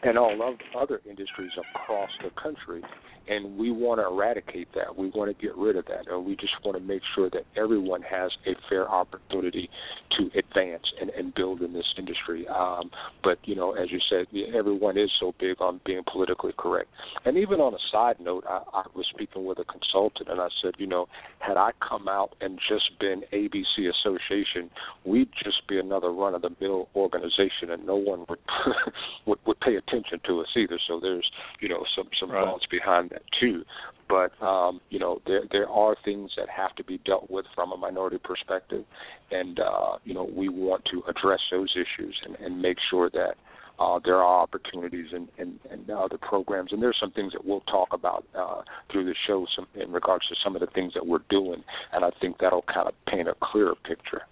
and 0.04 0.18
all 0.18 0.42
of 0.42 0.56
other 0.80 1.02
industries 1.10 1.52
across 1.74 2.10
the 2.24 2.30
country. 2.42 2.82
And 3.28 3.58
we 3.58 3.72
want 3.72 4.00
to 4.00 4.08
eradicate 4.08 4.70
that. 4.76 4.96
We 4.98 5.10
want 5.10 5.36
to 5.36 5.42
get 5.46 5.56
rid 5.56 5.76
of 5.76 5.86
that. 5.86 6.08
And 6.12 6.26
we 6.26 6.36
just 6.36 6.54
want 6.64 6.78
to 6.78 6.84
make 6.84 7.02
sure 7.16 7.30
that 7.32 7.44
everyone 7.56 8.02
has 8.04 8.32
a 8.48 8.52
fair 8.70 8.90
opportunity 8.90 9.70
to 10.18 10.26
advance 10.38 10.84
and, 11.00 11.10
and 11.12 11.34
build 11.34 11.62
in 11.62 11.74
this 11.74 11.86
industry. 11.98 12.48
Um, 12.48 12.90
but, 13.24 13.38
you 13.46 13.56
know, 13.56 13.74
as 13.74 13.92
you 13.92 14.00
said, 14.10 14.28
everyone 14.56 14.98
is 14.98 15.10
so 15.20 15.34
big 15.40 15.62
on 15.62 15.80
being 15.86 16.02
politically 16.12 16.54
correct. 16.58 16.90
And 17.26 17.38
even 17.38 17.60
on 17.60 17.74
a 17.74 17.78
side 17.92 18.20
note, 18.20 18.44
I, 18.48 18.62
I 18.74 18.84
was 18.96 19.06
speaking 19.14 19.46
with 19.46 19.60
a 19.60 19.66
consultant 19.66 20.30
and 20.30 20.40
I 20.40 20.48
said, 20.64 20.74
you 20.78 20.88
know, 20.88 21.08
had 21.40 21.58
I 21.58 21.72
come 21.88 22.08
out 22.08 22.36
and 22.42 22.60
just 22.70 22.98
been 23.00 23.24
ABC 23.34 23.90
Association, 23.90 24.70
we'd 25.06 25.30
just 25.44 25.68
be 25.68 25.80
another 25.80 26.12
run 26.12 26.36
of 26.36 26.42
the 26.42 26.52
mill 26.62 26.90
organization 26.96 27.70
and 27.72 27.86
no 27.86 27.96
one 27.96 28.26
would, 28.30 28.40
would 29.26 29.40
would 29.46 29.60
pay 29.62 29.76
attention 29.76 30.20
to 30.28 30.42
us 30.42 30.48
either. 30.56 30.80
So 30.88 31.00
there's, 31.00 31.30
you 31.60 31.70
know, 31.70 31.84
some 31.96 32.08
some 32.20 32.30
Right. 32.32 32.44
thoughts 32.46 32.66
behind 32.70 33.10
that 33.10 33.19
too. 33.40 33.64
But 34.08 34.32
um, 34.44 34.82
you 34.90 34.98
know, 34.98 35.22
there 35.28 35.42
there 35.52 35.70
are 35.70 35.96
things 36.04 36.32
that 36.36 36.50
have 36.50 36.76
to 36.76 36.84
be 36.84 36.98
dealt 37.06 37.30
with 37.30 37.46
from 37.54 37.72
a 37.72 37.78
minority 37.78 38.18
perspective, 38.24 38.84
and 39.32 39.60
uh, 39.60 39.98
you 40.04 40.16
know, 40.16 40.24
we 40.24 40.50
want 40.50 40.84
to 40.92 41.04
address 41.08 41.40
those 41.52 41.76
issues 41.76 42.20
and, 42.26 42.36
and 42.38 42.62
make 42.62 42.78
sure 42.90 43.10
that 43.12 43.36
uh, 43.80 44.00
there 44.04 44.18
are 44.18 44.42
opportunities 44.42 45.08
and, 45.14 45.30
and, 45.38 45.60
and 45.72 45.90
other 45.90 46.18
programs. 46.18 46.74
And 46.74 46.82
there's 46.82 46.98
some 47.00 47.12
things 47.12 47.34
that 47.34 47.46
we'll 47.46 47.62
talk 47.62 47.90
about 47.94 48.26
uh, 48.38 48.62
through 48.92 49.06
the 49.06 49.16
show, 49.28 49.46
some 49.56 49.68
in 49.76 49.92
regards 49.92 50.28
to 50.28 50.36
some 50.44 50.56
of 50.56 50.62
the 50.62 50.68
things 50.68 50.94
that 50.96 51.06
we're 51.06 51.24
doing, 51.30 51.64
and 51.94 52.04
I 52.04 52.10
think 52.20 52.38
that'll 52.40 52.64
kind 52.64 52.88
of 52.88 52.94
paint 53.08 53.28
a 53.28 53.36
clearer 53.42 53.76
picture. 53.76 54.24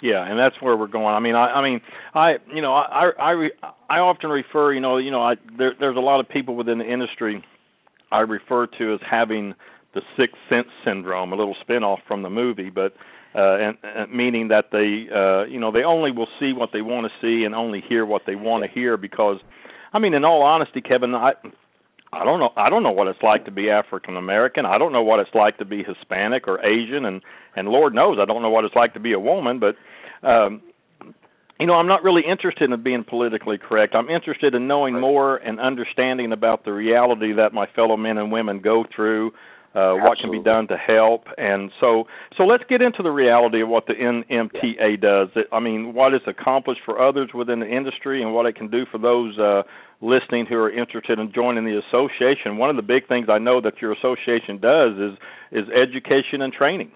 Yeah, 0.00 0.26
and 0.28 0.38
that's 0.38 0.60
where 0.60 0.76
we're 0.76 0.86
going. 0.86 1.14
I 1.14 1.20
mean, 1.20 1.34
I, 1.34 1.52
I 1.52 1.62
mean, 1.62 1.80
I, 2.14 2.34
you 2.52 2.62
know, 2.62 2.72
I, 2.74 3.10
I, 3.18 3.48
I 3.90 3.98
often 3.98 4.30
refer, 4.30 4.72
you 4.72 4.80
know, 4.80 4.96
you 4.96 5.10
know, 5.10 5.22
I 5.22 5.34
there, 5.56 5.74
there's 5.78 5.96
a 5.96 6.00
lot 6.00 6.18
of 6.18 6.28
people 6.28 6.56
within 6.56 6.78
the 6.78 6.90
industry 6.90 7.44
I 8.12 8.20
refer 8.20 8.66
to 8.66 8.94
as 8.94 9.00
having 9.08 9.54
the 9.94 10.02
sixth 10.16 10.36
sense 10.48 10.68
syndrome, 10.84 11.32
a 11.32 11.36
little 11.36 11.56
spin-off 11.60 12.00
from 12.06 12.22
the 12.22 12.30
movie, 12.30 12.70
but 12.70 12.92
uh, 13.34 13.56
and, 13.58 13.76
and 13.82 14.12
meaning 14.12 14.48
that 14.48 14.66
they, 14.72 15.12
uh, 15.14 15.44
you 15.44 15.60
know, 15.60 15.70
they 15.70 15.84
only 15.84 16.10
will 16.10 16.28
see 16.40 16.52
what 16.52 16.70
they 16.72 16.80
want 16.80 17.06
to 17.06 17.12
see 17.20 17.44
and 17.44 17.54
only 17.54 17.82
hear 17.86 18.06
what 18.06 18.22
they 18.26 18.34
want 18.34 18.64
to 18.64 18.70
hear 18.70 18.96
because, 18.96 19.36
I 19.92 19.98
mean, 19.98 20.14
in 20.14 20.24
all 20.24 20.42
honesty, 20.42 20.80
Kevin, 20.80 21.14
I. 21.14 21.32
I 22.12 22.24
don't 22.24 22.38
know. 22.38 22.50
I 22.56 22.70
don't 22.70 22.84
know 22.84 22.92
what 22.92 23.08
it's 23.08 23.22
like 23.22 23.44
to 23.44 23.50
be 23.50 23.68
African 23.68 24.16
American. 24.16 24.64
I 24.64 24.78
don't 24.78 24.92
know 24.92 25.02
what 25.02 25.18
it's 25.18 25.34
like 25.34 25.58
to 25.58 25.64
be 25.64 25.82
Hispanic 25.82 26.46
or 26.46 26.64
Asian, 26.64 27.04
and 27.04 27.20
and 27.56 27.68
Lord 27.68 27.94
knows 27.94 28.18
I 28.22 28.24
don't 28.24 28.42
know 28.42 28.48
what 28.48 28.64
it's 28.64 28.76
like 28.76 28.94
to 28.94 29.00
be 29.00 29.12
a 29.12 29.18
woman. 29.18 29.58
But 29.58 29.74
um, 30.26 30.62
you 31.58 31.66
know, 31.66 31.74
I'm 31.74 31.86
not 31.86 32.02
really 32.02 32.22
interested 32.28 32.70
in 32.70 32.82
being 32.82 33.04
politically 33.04 33.58
correct. 33.58 33.94
I'm 33.94 34.10
interested 34.10 34.54
in 34.54 34.66
knowing 34.66 35.00
more 35.00 35.36
and 35.36 35.58
understanding 35.58 36.32
about 36.32 36.64
the 36.64 36.72
reality 36.72 37.32
that 37.34 37.54
my 37.54 37.66
fellow 37.74 37.96
men 37.96 38.18
and 38.18 38.30
women 38.30 38.60
go 38.60 38.84
through, 38.94 39.32
uh, 39.74 39.94
what 39.94 40.18
can 40.18 40.30
be 40.30 40.42
done 40.42 40.66
to 40.68 40.76
help, 40.76 41.24
and 41.36 41.70
so 41.80 42.04
so 42.38 42.44
let's 42.44 42.64
get 42.66 42.80
into 42.80 43.02
the 43.02 43.10
reality 43.10 43.60
of 43.60 43.68
what 43.68 43.86
the 43.86 43.92
NMTA 43.92 45.00
does. 45.00 45.28
It, 45.36 45.48
I 45.52 45.60
mean, 45.60 45.92
what 45.92 46.14
it's 46.14 46.26
accomplished 46.26 46.80
for 46.84 46.98
others 46.98 47.30
within 47.34 47.60
the 47.60 47.68
industry, 47.68 48.22
and 48.22 48.32
what 48.32 48.46
it 48.46 48.56
can 48.56 48.70
do 48.70 48.86
for 48.90 48.96
those 48.96 49.38
uh, 49.38 49.64
listening 50.00 50.46
who 50.46 50.56
are 50.56 50.70
interested 50.70 51.18
in 51.18 51.30
joining 51.34 51.64
the 51.64 51.78
association. 51.88 52.56
One 52.56 52.70
of 52.70 52.76
the 52.76 52.82
big 52.82 53.06
things 53.06 53.26
I 53.30 53.38
know 53.38 53.60
that 53.60 53.82
your 53.82 53.92
association 53.92 54.58
does 54.60 54.96
is 54.96 55.18
is 55.52 55.68
education 55.68 56.40
and 56.40 56.52
training. 56.54 56.90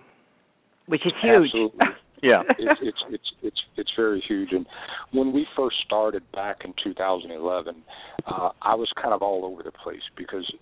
which 0.86 1.04
is 1.06 1.12
huge. 1.22 1.46
Absolutely. 1.46 1.86
Yeah. 2.22 2.42
it's 2.58 2.80
it's 2.82 3.02
it's 3.10 3.32
it's 3.42 3.60
it's 3.76 3.90
very 3.96 4.22
huge. 4.26 4.52
And 4.52 4.66
when 5.12 5.32
we 5.32 5.46
first 5.56 5.76
started 5.84 6.22
back 6.32 6.62
in 6.64 6.74
2011, 6.82 7.82
uh, 8.26 8.50
I 8.62 8.74
was 8.74 8.90
kind 9.00 9.14
of 9.14 9.22
all 9.22 9.44
over 9.44 9.62
the 9.62 9.72
place 9.72 10.02
because 10.16 10.52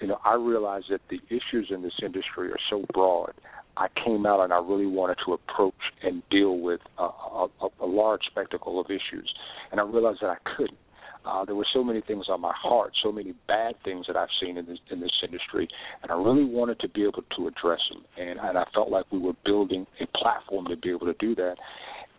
you 0.00 0.06
know 0.06 0.18
I 0.24 0.34
realized 0.34 0.86
that 0.90 1.00
the 1.08 1.20
issues 1.28 1.68
in 1.70 1.82
this 1.82 1.98
industry 2.02 2.50
are 2.50 2.60
so 2.70 2.84
broad. 2.92 3.32
I 3.78 3.88
came 4.04 4.24
out 4.24 4.40
and 4.40 4.54
I 4.54 4.58
really 4.58 4.86
wanted 4.86 5.18
to 5.26 5.34
approach 5.34 5.74
and 6.02 6.22
deal 6.30 6.58
with 6.58 6.80
a, 6.98 7.02
a, 7.02 7.48
a 7.80 7.86
large 7.86 8.22
spectacle 8.26 8.80
of 8.80 8.86
issues, 8.86 9.32
and 9.70 9.80
I 9.80 9.84
realized 9.84 10.20
that 10.22 10.30
I 10.30 10.36
couldn't. 10.56 10.78
Uh, 11.26 11.44
there 11.44 11.56
were 11.56 11.66
so 11.74 11.82
many 11.82 12.00
things 12.00 12.26
on 12.28 12.40
my 12.40 12.52
heart, 12.54 12.92
so 13.02 13.10
many 13.10 13.34
bad 13.48 13.74
things 13.84 14.06
that 14.06 14.16
I've 14.16 14.28
seen 14.40 14.56
in 14.56 14.66
this 14.66 14.78
in 14.90 15.00
this 15.00 15.10
industry, 15.24 15.68
and 16.02 16.12
I 16.12 16.14
really 16.14 16.44
wanted 16.44 16.78
to 16.80 16.88
be 16.88 17.02
able 17.02 17.24
to 17.36 17.48
address 17.48 17.80
them. 17.90 18.04
And, 18.16 18.38
and 18.38 18.56
I 18.56 18.64
felt 18.72 18.90
like 18.90 19.06
we 19.10 19.18
were 19.18 19.32
building 19.44 19.86
a 20.00 20.06
platform 20.16 20.66
to 20.66 20.76
be 20.76 20.90
able 20.90 21.06
to 21.06 21.16
do 21.18 21.34
that. 21.34 21.56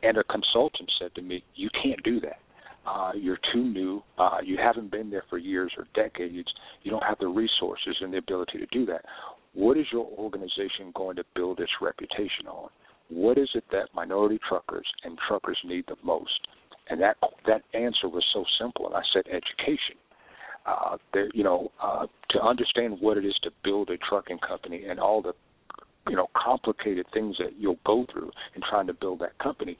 And 0.04 0.17
a 0.17 0.24
consultant 0.26 0.91
said 1.00 1.15
to 1.15 1.22
me, 1.22 1.43
"You 1.56 1.70
can't 1.82 2.04
do 2.04 2.20
that. 2.20 2.39
Uh, 2.86 3.12
you're 3.15 3.39
too 3.54 3.63
new. 3.63 4.04
Uh, 4.17 4.39
you 4.43 4.58
haven't 4.58 4.91
been 4.91 5.10
there 5.10 5.24
for 5.30 5.38
years 5.38 5.72
or 5.78 5.88
decades. 5.93 6.54
You 6.84 6.91
don't 6.91 7.04
have 7.04 7.20
the 7.20 7.28
resources 7.28 7.96
and 8.02 8.13
the 8.13 8.17
ability 8.17 8.58
to 8.60 8.65
do 8.72 8.86
that. 8.88 9.06
What 9.54 9.78
is 9.78 9.86
your 9.91 10.06
organization 10.17 10.91
going 10.93 11.15
to 11.15 11.24
build 11.34 11.60
its 11.60 11.72
reputation 11.82 12.48
on? 12.48 12.70
What 13.10 13.38
is 13.38 13.50
it 13.56 13.63
that 13.72 13.88
minority 13.96 14.39
truckers 14.48 14.88
and 15.06 15.17
truckers 15.28 15.58
need 15.63 15.86
the 15.88 15.96
most?" 16.04 16.48
And 16.89 17.02
that 17.02 17.17
that 17.45 17.63
answer 17.73 18.08
was 18.08 18.26
so 18.34 18.45
simple, 18.60 18.88
and 18.88 18.95
I 18.95 19.02
said 19.13 19.23
education. 19.28 19.97
Uh, 20.65 20.97
there, 21.13 21.30
you 21.34 21.43
know, 21.43 21.71
uh, 21.82 22.08
to 22.30 22.41
understand 22.41 22.97
what 23.00 23.17
it 23.17 23.26
is 23.26 23.38
to 23.41 23.50
build 23.63 23.89
a 23.89 23.97
trucking 23.97 24.39
company 24.45 24.84
and 24.84 25.00
all 25.00 25.21
the, 25.21 25.32
you 26.10 26.15
know, 26.15 26.28
complicated 26.36 27.06
things 27.13 27.38
that 27.39 27.54
you'll 27.58 27.80
go 27.86 28.06
through 28.12 28.30
in 28.54 28.62
trying 28.69 28.86
to 28.86 28.93
build 28.93 29.19
that 29.19 29.38
company. 29.39 29.78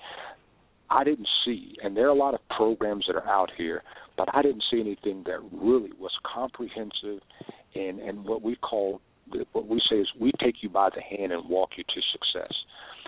I 0.89 1.04
didn't 1.04 1.28
see, 1.46 1.76
and 1.84 1.98
there 1.98 2.06
are 2.06 2.15
a 2.15 2.15
lot 2.15 2.34
of 2.34 2.39
programs 2.56 3.06
that 3.08 3.17
are 3.17 3.28
out 3.28 3.52
here, 3.58 3.84
but 4.15 4.30
I 4.34 4.41
didn't 4.41 4.63
see 4.72 4.80
anything 4.80 5.24
that 5.26 5.39
really 5.52 5.91
was 6.00 6.12
comprehensive 6.24 7.22
and 7.76 8.00
and 8.00 8.24
what 8.24 8.41
we 8.41 8.56
call 8.56 9.02
what 9.52 9.67
we 9.67 9.82
say 9.89 9.98
is 9.98 10.08
we 10.20 10.32
take 10.41 10.56
you 10.62 10.70
by 10.70 10.89
the 10.96 11.02
hand 11.02 11.32
and 11.32 11.50
walk 11.50 11.72
you 11.78 11.84
to 11.84 12.02
success 12.12 12.54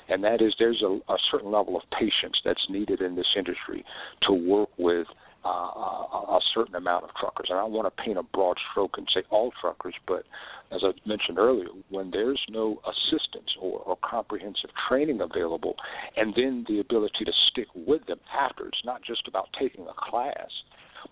and 0.10 0.24
that 0.24 0.41
is 0.41 0.54
there's 0.60 0.82
a, 0.84 1.00
a 1.12 1.17
certain 1.32 1.52
level 1.52 1.76
of 1.76 1.84
patience 1.98 2.38
that's 2.43 2.65
needed 2.69 3.02
in 3.02 3.15
this 3.15 3.28
industry 3.38 3.84
to 4.28 4.34
work 4.34 4.69
with 4.78 5.08
uh, 5.45 5.50
a, 5.50 6.26
a 6.36 6.39
certain 6.54 6.76
amount 6.76 7.06
of 7.06 7.12
truckers. 7.19 7.48
And 7.50 7.58
I 7.58 7.62
don't 7.62 7.72
want 7.72 7.93
to 7.93 8.04
paint 8.04 8.17
a 8.17 8.24
broad 8.24 8.58
stroke 8.72 8.98
and 8.98 9.08
say 9.13 9.22
all 9.30 9.52
truckers, 9.62 9.95
but 10.08 10.24
as 10.72 10.82
I 10.84 10.91
mentioned 11.08 11.39
earlier, 11.39 11.69
when 11.89 12.12
there's 12.12 12.41
no 12.50 12.82
assistance 12.86 13.50
or, 13.62 13.80
or 13.80 13.98
comprehensive 14.04 14.69
training 14.88 15.22
available, 15.22 15.76
and 16.17 16.34
then 16.36 16.65
the 16.67 16.80
ability 16.80 17.26
to 17.26 17.32
stick 17.52 17.67
with 17.74 18.06
them 18.08 18.19
after, 18.38 18.67
it's 18.67 18.84
not 18.86 19.02
just 19.06 19.28
about 19.28 19.48
taking 19.60 19.88
a 19.88 20.10
class, 20.10 20.50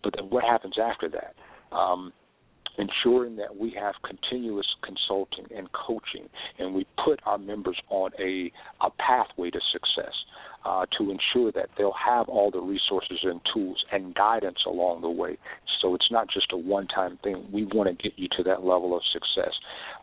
but 0.03 0.13
then 0.15 0.29
what 0.29 0.43
happens 0.43 0.75
after 0.77 1.09
that. 1.09 1.33
Um, 1.75 2.13
ensuring 2.77 3.35
that 3.37 3.55
we 3.55 3.71
have 3.71 3.95
continuous 4.03 4.67
consulting 4.83 5.45
and 5.55 5.67
coaching, 5.71 6.29
and 6.59 6.73
we 6.73 6.85
put 7.03 7.19
our 7.25 7.37
members 7.37 7.79
on 7.89 8.11
a, 8.19 8.51
a 8.81 8.89
pathway 8.91 9.49
to 9.49 9.59
success 9.71 10.13
uh, 10.65 10.85
to 10.97 11.11
ensure 11.11 11.51
that 11.51 11.69
they'll 11.77 11.93
have 11.93 12.27
all 12.29 12.51
the 12.51 12.59
resources 12.59 13.19
and 13.23 13.41
tools 13.53 13.83
and 13.91 14.13
guidance 14.15 14.57
along 14.65 15.01
the 15.01 15.09
way. 15.09 15.37
So 15.81 15.95
it's 15.95 16.09
not 16.11 16.27
just 16.29 16.51
a 16.51 16.57
one-time 16.57 17.19
thing. 17.23 17.47
We 17.51 17.65
want 17.65 17.89
to 17.89 18.03
get 18.03 18.17
you 18.17 18.27
to 18.37 18.43
that 18.43 18.63
level 18.63 18.95
of 18.95 19.01
success 19.13 19.53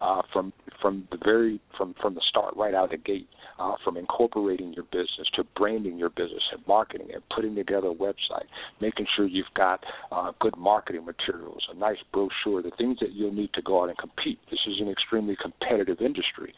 uh, 0.00 0.22
from 0.32 0.52
from 0.80 1.08
the 1.10 1.18
very 1.24 1.60
from 1.76 1.94
from 2.00 2.14
the 2.14 2.22
start, 2.28 2.56
right 2.56 2.74
out 2.74 2.84
of 2.84 2.90
the 2.90 2.96
gate 2.96 3.28
uh, 3.58 3.74
from 3.84 3.96
incorporating 3.96 4.72
your 4.72 4.84
business 4.84 5.28
to 5.34 5.44
branding 5.56 5.98
your 5.98 6.10
business 6.10 6.42
and 6.52 6.62
marketing 6.66 7.08
and 7.12 7.22
putting 7.34 7.54
together 7.54 7.88
a 7.88 7.94
website, 7.94 8.46
making 8.80 9.06
sure 9.16 9.26
you've 9.26 9.46
got 9.56 9.80
uh, 10.12 10.32
good 10.40 10.56
marketing 10.56 11.04
materials, 11.04 11.62
a 11.72 11.76
nice 11.76 11.98
brochure, 12.12 12.62
the 12.62 12.72
things 12.76 12.98
that 13.00 13.12
you'll 13.12 13.32
need 13.32 13.52
to 13.54 13.62
go 13.62 13.82
out 13.82 13.88
and 13.88 13.98
compete. 13.98 14.38
This 14.50 14.60
is 14.66 14.80
an 14.80 14.90
extremely 14.90 15.36
competitive 15.40 15.98
industry, 16.00 16.54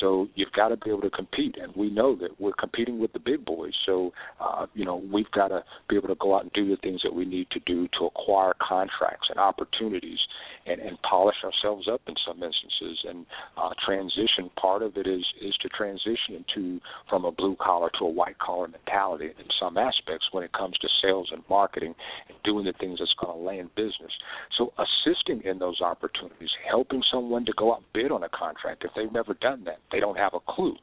so 0.00 0.28
you've 0.34 0.52
got 0.52 0.68
to 0.68 0.76
be 0.76 0.90
able 0.90 1.02
to 1.02 1.10
compete, 1.10 1.56
and 1.60 1.74
we 1.76 1.90
know 1.90 2.16
that 2.16 2.40
we're 2.40 2.52
competing 2.52 2.98
with 2.98 3.12
the 3.12 3.18
big 3.18 3.37
boys. 3.44 3.72
So, 3.86 4.12
uh, 4.40 4.66
you 4.74 4.84
know, 4.84 5.02
we've 5.12 5.30
got 5.30 5.48
to 5.48 5.62
be 5.88 5.96
able 5.96 6.08
to 6.08 6.16
go 6.16 6.36
out 6.36 6.42
and 6.42 6.52
do 6.52 6.68
the 6.68 6.76
things 6.76 7.00
that 7.04 7.14
we 7.14 7.24
need 7.24 7.48
to 7.50 7.60
do 7.60 7.88
to 7.98 8.06
acquire 8.06 8.54
contracts 8.60 9.28
and 9.30 9.38
opportunities 9.38 10.18
and, 10.66 10.80
and 10.80 10.98
polish 11.02 11.36
ourselves 11.44 11.88
up 11.90 12.00
in 12.06 12.14
some 12.26 12.42
instances 12.42 13.04
and 13.08 13.26
uh, 13.56 13.70
transition. 13.84 14.50
Part 14.60 14.82
of 14.82 14.96
it 14.96 15.06
is 15.06 15.24
is 15.40 15.54
to 15.62 15.68
transition 15.68 16.36
into 16.36 16.80
from 17.08 17.24
a 17.24 17.32
blue 17.32 17.56
collar 17.60 17.90
to 17.98 18.04
a 18.04 18.10
white 18.10 18.38
collar 18.38 18.68
mentality 18.68 19.26
in 19.26 19.46
some 19.60 19.78
aspects 19.78 20.26
when 20.32 20.44
it 20.44 20.52
comes 20.52 20.76
to 20.78 20.88
sales 21.02 21.28
and 21.32 21.42
marketing 21.48 21.94
and 22.28 22.36
doing 22.44 22.64
the 22.64 22.74
things 22.78 22.98
that's 22.98 23.14
going 23.20 23.36
to 23.36 23.42
land 23.42 23.70
business. 23.74 24.12
So 24.56 24.72
assisting 24.78 25.42
in 25.44 25.58
those 25.58 25.80
opportunities, 25.80 26.50
helping 26.68 27.02
someone 27.12 27.44
to 27.46 27.52
go 27.56 27.72
out 27.72 27.78
and 27.78 27.86
bid 27.94 28.12
on 28.12 28.22
a 28.22 28.28
contract 28.28 28.84
if 28.84 28.90
they've 28.94 29.12
never 29.12 29.34
done 29.34 29.64
that, 29.64 29.78
they 29.92 30.00
don't 30.00 30.18
have 30.18 30.34
a 30.34 30.40
clue. 30.40 30.76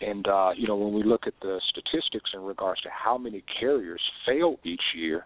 And 0.00 0.26
uh, 0.28 0.50
you 0.56 0.68
know, 0.68 0.76
when 0.76 0.92
we 0.92 1.02
look 1.02 1.22
at 1.26 1.34
the 1.40 1.60
statistics 1.70 2.30
in 2.34 2.42
regards 2.42 2.80
to 2.82 2.88
how 2.90 3.16
many 3.16 3.42
carriers 3.58 4.00
fail 4.26 4.56
each 4.64 4.82
year, 4.96 5.24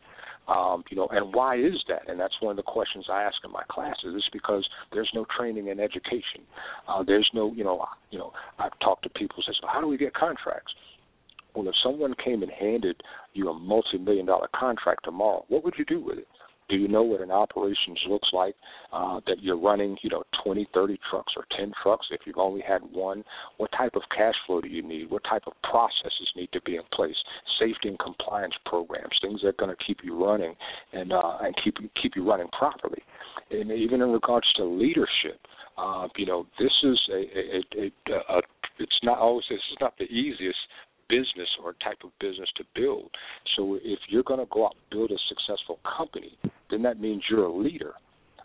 um, 0.49 0.85
you 0.91 0.97
know, 0.97 1.09
and 1.11 1.35
why 1.35 1.57
is 1.57 1.83
that? 1.89 2.09
And 2.09 2.19
that's 2.19 2.35
one 2.41 2.53
of 2.53 2.57
the 2.57 2.71
questions 2.71 3.07
I 3.11 3.23
ask 3.23 3.37
in 3.45 3.53
my 3.53 3.63
classes. 3.69 4.15
Is 4.17 4.25
because 4.33 4.67
there's 4.93 5.11
no 5.15 5.27
training 5.37 5.71
and 5.71 5.81
education. 5.81 6.43
Uh, 6.89 7.03
there's 7.05 7.29
no, 7.35 7.53
you 7.53 7.65
know, 7.65 7.85
you 8.11 8.19
know, 8.19 8.33
I've 8.59 8.77
talked 8.81 9.05
to 9.05 9.11
people 9.11 9.37
who 9.37 9.43
say, 9.43 9.57
so 9.61 9.67
how 9.73 9.81
do 9.81 9.87
we 9.87 9.97
get 9.97 10.15
contracts? 10.15 10.73
Well, 11.55 11.69
if 11.69 11.75
someone 11.83 12.15
came 12.25 12.43
and 12.43 12.53
handed 12.53 13.03
you 13.33 13.49
a 13.49 13.55
multi-million 13.55 14.27
dollar 14.27 14.49
contract 14.55 15.05
tomorrow, 15.05 15.45
what 15.49 15.65
would 15.65 15.75
you 15.79 15.85
do 15.85 16.01
with 16.01 16.19
it? 16.19 16.29
Do 16.69 16.77
you 16.77 16.87
know 16.87 17.03
what 17.03 17.21
an 17.21 17.33
operations 17.33 17.99
looks 18.09 18.29
like? 18.33 18.55
Uh, 18.93 19.21
that 19.27 19.43
you're 19.43 19.59
running, 19.59 19.97
you 20.03 20.11
know, 20.11 20.23
20, 20.45 20.69
30 20.73 20.99
trucks 21.11 21.33
or 21.37 21.45
10 21.57 21.73
trucks. 21.83 22.07
If 22.11 22.21
you've 22.27 22.39
only 22.39 22.63
had 22.67 22.83
one, 22.93 23.25
what 23.59 23.71
type 23.73 23.93
of 23.95 24.03
cash 24.17 24.35
flow 24.47 24.61
do 24.61 24.69
you 24.69 24.83
need? 24.83 25.11
What 25.11 25.23
type 25.25 25.43
of 25.47 25.53
processes 25.63 26.31
need 26.37 26.51
to 26.53 26.61
be 26.63 26.77
in 26.77 26.83
place? 26.93 27.17
Safety 27.59 27.89
and 27.89 27.99
compliance 27.99 28.55
programs, 28.67 29.19
things 29.23 29.41
that 29.43 29.49
are 29.49 29.53
going 29.67 29.75
to 29.75 29.85
keep 29.85 29.99
you 30.03 30.23
running 30.23 30.55
and 30.93 31.13
uh, 31.13 31.39
and 31.41 31.55
keep 31.63 31.75
keep 32.01 32.13
you 32.17 32.29
running 32.29 32.49
properly. 32.57 33.03
And 33.51 33.71
even 33.73 34.03
in 34.03 34.11
regards 34.11 34.47
to 34.57 34.65
leadership, 34.65 35.41
uh, 35.77 36.09
you 36.17 36.27
know, 36.27 36.47
this 36.59 36.73
is 36.85 36.99
a, 37.13 37.15
a, 37.15 37.93
a, 38.13 38.37
a 38.39 38.43
it's 38.79 39.01
not 39.03 39.19
always 39.19 39.45
this 39.51 39.59
is 39.59 39.77
not 39.81 39.97
the 39.99 40.05
easiest 40.05 40.59
business 41.09 41.49
or 41.63 41.75
type 41.85 41.99
of 42.05 42.11
business 42.21 42.49
to 42.57 42.65
build. 42.75 43.11
So 43.57 43.79
if 43.83 43.99
you're 44.09 44.23
going 44.23 44.41
to 44.41 44.47
go 44.51 44.67
out 44.67 44.77
and 44.77 44.99
build 44.99 45.11
a 45.11 45.19
successful 45.29 45.81
company, 45.97 46.39
then 46.71 46.83
that 46.83 47.01
means 47.01 47.23
you're 47.29 47.45
a 47.45 47.53
leader. 47.53 47.95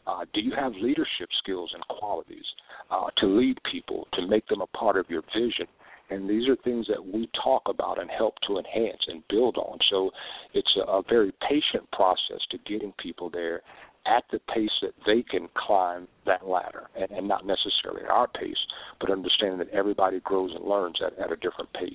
Uh, 0.08 0.26
do 0.34 0.42
you 0.42 0.52
have 0.58 0.74
leadership 0.74 1.30
skills 1.42 1.72
and 1.74 1.84
qualities 1.88 2.46
uh, 2.92 3.08
to 3.18 3.28
lead 3.28 3.58
people, 3.72 4.08
to 4.14 4.28
make 4.28 4.48
them 4.48 4.62
a 4.62 4.68
part 4.78 4.98
of 4.98 5.10
your 5.10 5.24
vision? 5.34 5.68
And 6.10 6.30
these 6.30 6.48
are 6.48 6.56
things 6.58 6.86
that 6.88 7.04
we 7.04 7.28
talk 7.44 7.64
about 7.68 8.00
and 8.00 8.10
help 8.12 8.36
to 8.48 8.60
enhance 8.60 9.02
and 9.08 9.24
build 9.28 9.58
on. 9.58 9.80
So 9.90 10.12
it's 10.54 10.72
a, 10.78 10.92
a 10.92 11.02
very 11.10 11.34
patient 11.50 11.90
process 11.92 12.40
to 12.52 12.58
getting 12.68 12.94
people 13.02 13.30
there 13.32 13.62
at 14.06 14.24
the 14.32 14.40
pace 14.54 14.70
that 14.84 14.94
they 15.08 15.24
can 15.24 15.50
climb 15.58 16.08
that 16.28 16.48
ladder 16.48 16.88
and, 16.96 17.10
and 17.10 17.28
not 17.28 17.44
necessarily 17.46 18.04
at 18.04 18.12
our 18.12 18.28
pace, 18.28 18.58
but 19.00 19.10
understanding 19.10 19.58
that 19.58 19.70
everybody 19.70 20.20
grows 20.20 20.52
and 20.56 20.64
learns 20.64 21.00
at, 21.04 21.18
at 21.18 21.32
a 21.32 21.36
different 21.38 21.72
pace. 21.74 21.94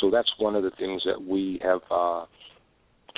So 0.00 0.10
that's 0.10 0.32
one 0.38 0.56
of 0.56 0.62
the 0.62 0.72
things 0.78 1.02
that 1.04 1.22
we 1.22 1.60
have 1.62 1.80
uh, 1.90 2.24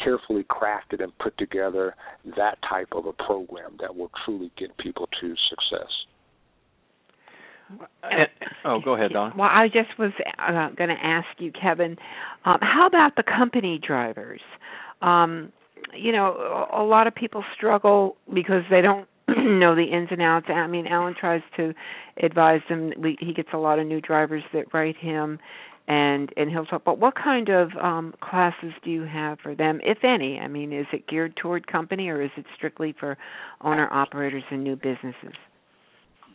carefully 0.03 0.45
crafted 0.45 1.03
and 1.03 1.17
put 1.19 1.37
together 1.39 1.95
that 2.37 2.59
type 2.69 2.89
of 2.93 3.07
a 3.07 3.13
program 3.13 3.77
that 3.81 3.95
will 3.95 4.11
truly 4.25 4.51
get 4.59 4.77
people 4.79 5.09
to 5.21 5.35
success. 5.51 5.91
And, 8.03 8.29
oh, 8.65 8.81
go 8.85 8.95
ahead, 8.95 9.13
Don. 9.13 9.37
Well, 9.37 9.49
I 9.51 9.69
just 9.69 9.99
was 9.99 10.13
uh, 10.39 10.69
going 10.77 10.91
to 10.91 11.03
ask 11.03 11.27
you, 11.39 11.51
Kevin, 11.51 11.97
um, 12.45 12.59
how 12.61 12.87
about 12.87 13.17
the 13.17 13.23
company 13.23 13.81
drivers? 13.85 14.41
Um, 15.01 15.53
you 15.97 16.13
know, 16.13 16.69
a 16.73 16.83
lot 16.83 17.07
of 17.07 17.15
people 17.15 17.45
struggle 17.57 18.17
because 18.33 18.63
they 18.71 18.81
don't 18.81 19.09
know 19.29 19.75
the 19.75 19.85
ins 19.85 20.09
and 20.11 20.23
outs. 20.23 20.47
I 20.49 20.67
mean, 20.67 20.87
Alan 20.87 21.15
tries 21.19 21.43
to 21.57 21.73
advise 22.23 22.61
them. 22.69 22.93
We, 22.99 23.17
he 23.21 23.33
gets 23.33 23.49
a 23.53 23.59
lot 23.59 23.79
of 23.79 23.87
new 23.87 24.01
drivers 24.01 24.43
that 24.53 24.73
write 24.75 24.97
him, 24.97 25.39
and 25.89 26.31
and 26.37 26.51
he'll 26.51 26.65
talk. 26.65 26.83
But 26.85 26.99
what 26.99 27.15
kind 27.15 27.49
of 27.49 27.71
um, 27.81 28.15
classes 28.21 28.73
do 28.85 28.91
you 28.91 29.03
have 29.03 29.39
for 29.43 29.55
them, 29.55 29.81
if 29.83 29.99
any? 30.03 30.39
I 30.39 30.49
mean, 30.49 30.73
is 30.73 30.87
it 30.93 31.07
geared 31.07 31.37
toward 31.37 31.67
company 31.67 32.09
or 32.09 32.23
is 32.23 32.31
it 32.37 32.47
strictly 32.57 32.95
for 32.99 33.19
owner 33.61 33.89
operators 33.93 34.45
and 34.51 34.65
new 34.65 34.77
businesses? 34.77 35.35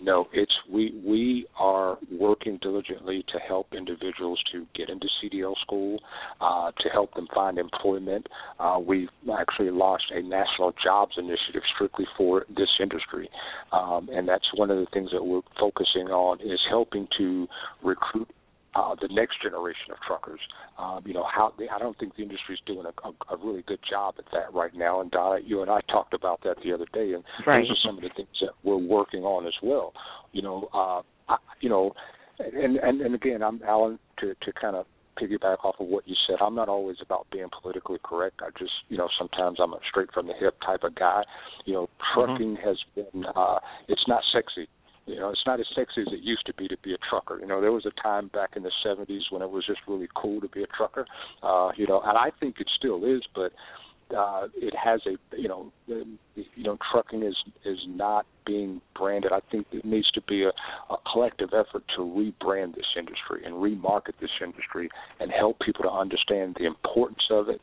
No, 0.01 0.27
it's 0.31 0.53
we 0.71 0.97
we 1.05 1.45
are 1.59 1.97
working 2.09 2.57
diligently 2.61 3.25
to 3.33 3.39
help 3.39 3.67
individuals 3.73 4.41
to 4.53 4.65
get 4.73 4.87
into 4.87 5.07
CDL 5.21 5.55
school, 5.61 5.99
uh, 6.39 6.71
to 6.79 6.89
help 6.89 7.13
them 7.15 7.27
find 7.35 7.57
employment. 7.57 8.27
Uh, 8.59 8.79
we've 8.85 9.09
actually 9.37 9.71
launched 9.71 10.09
a 10.15 10.21
national 10.21 10.73
jobs 10.81 11.15
initiative 11.17 11.63
strictly 11.75 12.05
for 12.17 12.45
this 12.55 12.69
industry, 12.81 13.29
um, 13.73 14.07
and 14.09 14.25
that's 14.25 14.45
one 14.55 14.71
of 14.71 14.77
the 14.77 14.87
things 14.93 15.09
that 15.11 15.23
we're 15.23 15.41
focusing 15.59 16.07
on 16.07 16.39
is 16.39 16.61
helping 16.69 17.05
to 17.17 17.45
recruit 17.83 18.29
uh, 18.75 18.95
the 19.01 19.07
next 19.11 19.41
generation 19.41 19.91
of 19.91 19.97
truckers. 20.05 20.39
Um, 20.77 21.01
you 21.05 21.13
know 21.13 21.25
how 21.25 21.53
they, 21.57 21.67
I 21.69 21.79
don't 21.79 21.97
think 21.97 22.15
the 22.15 22.23
industry 22.23 22.55
is 22.55 22.61
doing 22.65 22.85
a, 22.85 23.07
a, 23.07 23.35
a 23.35 23.37
really 23.37 23.63
good 23.67 23.79
job 23.89 24.15
at 24.17 24.25
that 24.31 24.53
right 24.53 24.73
now. 24.75 25.01
And 25.01 25.11
Donna, 25.11 25.39
you 25.43 25.61
and 25.61 25.71
I 25.71 25.81
talked 25.91 26.13
about 26.13 26.41
that 26.43 26.57
the 26.63 26.73
other 26.73 26.85
day, 26.93 27.13
and 27.13 27.23
right. 27.45 27.61
those 27.61 27.71
are 27.71 27.87
some 27.87 27.97
of 27.97 28.03
the 28.03 28.09
things 28.15 28.29
that 28.41 28.51
we're 28.63 28.77
working 28.77 29.23
on 29.23 29.47
as 29.47 29.55
well. 29.63 29.93
You 30.31 30.41
know, 30.41 30.69
uh, 30.73 31.01
I, 31.31 31.37
you 31.61 31.69
know, 31.69 31.93
and 32.39 32.77
and 32.77 33.01
and 33.01 33.15
again, 33.15 33.41
I'm 33.43 33.61
Alan 33.67 33.99
to 34.19 34.33
to 34.33 34.53
kind 34.59 34.75
of 34.75 34.85
piggyback 35.19 35.65
off 35.65 35.75
of 35.79 35.87
what 35.87 36.07
you 36.07 36.15
said. 36.27 36.37
I'm 36.41 36.55
not 36.55 36.69
always 36.69 36.95
about 37.01 37.27
being 37.31 37.49
politically 37.61 37.99
correct. 38.03 38.39
I 38.41 38.51
just, 38.57 38.71
you 38.87 38.97
know, 38.97 39.09
sometimes 39.17 39.57
I'm 39.61 39.73
a 39.73 39.79
straight 39.89 40.13
from 40.13 40.27
the 40.27 40.33
hip 40.39 40.55
type 40.65 40.83
of 40.83 40.95
guy. 40.95 41.23
You 41.65 41.73
know, 41.73 41.89
trucking 42.13 42.55
mm-hmm. 42.55 42.67
has 42.67 42.77
been 42.95 43.25
uh 43.35 43.59
it's 43.89 44.05
not 44.07 44.21
sexy 44.33 44.69
you 45.09 45.19
know, 45.19 45.29
it's 45.29 45.43
not 45.45 45.59
as 45.59 45.65
sexy 45.75 46.01
as 46.01 46.13
it 46.13 46.21
used 46.21 46.45
to 46.45 46.53
be 46.53 46.67
to 46.67 46.77
be 46.83 46.93
a 46.93 46.97
trucker. 47.09 47.39
You 47.39 47.47
know, 47.47 47.61
there 47.61 47.71
was 47.71 47.85
a 47.85 48.01
time 48.01 48.27
back 48.27 48.51
in 48.55 48.63
the 48.63 48.71
70s 48.85 49.31
when 49.31 49.41
it 49.41 49.49
was 49.49 49.65
just 49.65 49.79
really 49.87 50.07
cool 50.15 50.39
to 50.41 50.47
be 50.47 50.63
a 50.63 50.67
trucker. 50.67 51.05
Uh, 51.41 51.71
you 51.75 51.87
know, 51.87 52.01
and 52.01 52.17
I 52.17 52.31
think 52.39 52.59
it 52.59 52.67
still 52.77 53.03
is, 53.03 53.21
but 53.33 53.51
uh, 54.15 54.47
it 54.55 54.73
has 54.75 55.01
a 55.05 55.37
you 55.37 55.47
know 55.47 55.71
you 55.87 56.63
know 56.63 56.77
trucking 56.91 57.23
is 57.23 57.35
is 57.65 57.79
not 57.87 58.25
being 58.45 58.81
branded. 58.97 59.31
I 59.31 59.41
think 59.51 59.67
it 59.71 59.85
needs 59.85 60.09
to 60.11 60.21
be 60.21 60.43
a, 60.43 60.49
a 60.49 60.97
collective 61.11 61.49
effort 61.49 61.83
to 61.95 62.01
rebrand 62.01 62.75
this 62.75 62.85
industry 62.97 63.43
and 63.45 63.55
remarket 63.55 64.13
this 64.19 64.31
industry 64.43 64.89
and 65.19 65.31
help 65.31 65.59
people 65.59 65.83
to 65.83 65.91
understand 65.91 66.57
the 66.59 66.65
importance 66.65 67.23
of 67.29 67.49
it 67.49 67.61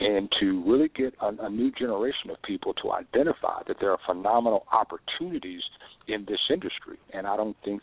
and 0.00 0.28
to 0.40 0.62
really 0.66 0.90
get 0.96 1.14
a, 1.20 1.46
a 1.46 1.50
new 1.50 1.70
generation 1.72 2.30
of 2.30 2.42
people 2.42 2.74
to 2.74 2.92
identify 2.92 3.62
that 3.68 3.76
there 3.80 3.90
are 3.90 3.98
phenomenal 4.06 4.66
opportunities 4.72 5.62
in 6.08 6.24
this 6.28 6.40
industry. 6.52 6.98
And 7.12 7.26
I 7.26 7.36
don't 7.36 7.56
think 7.64 7.82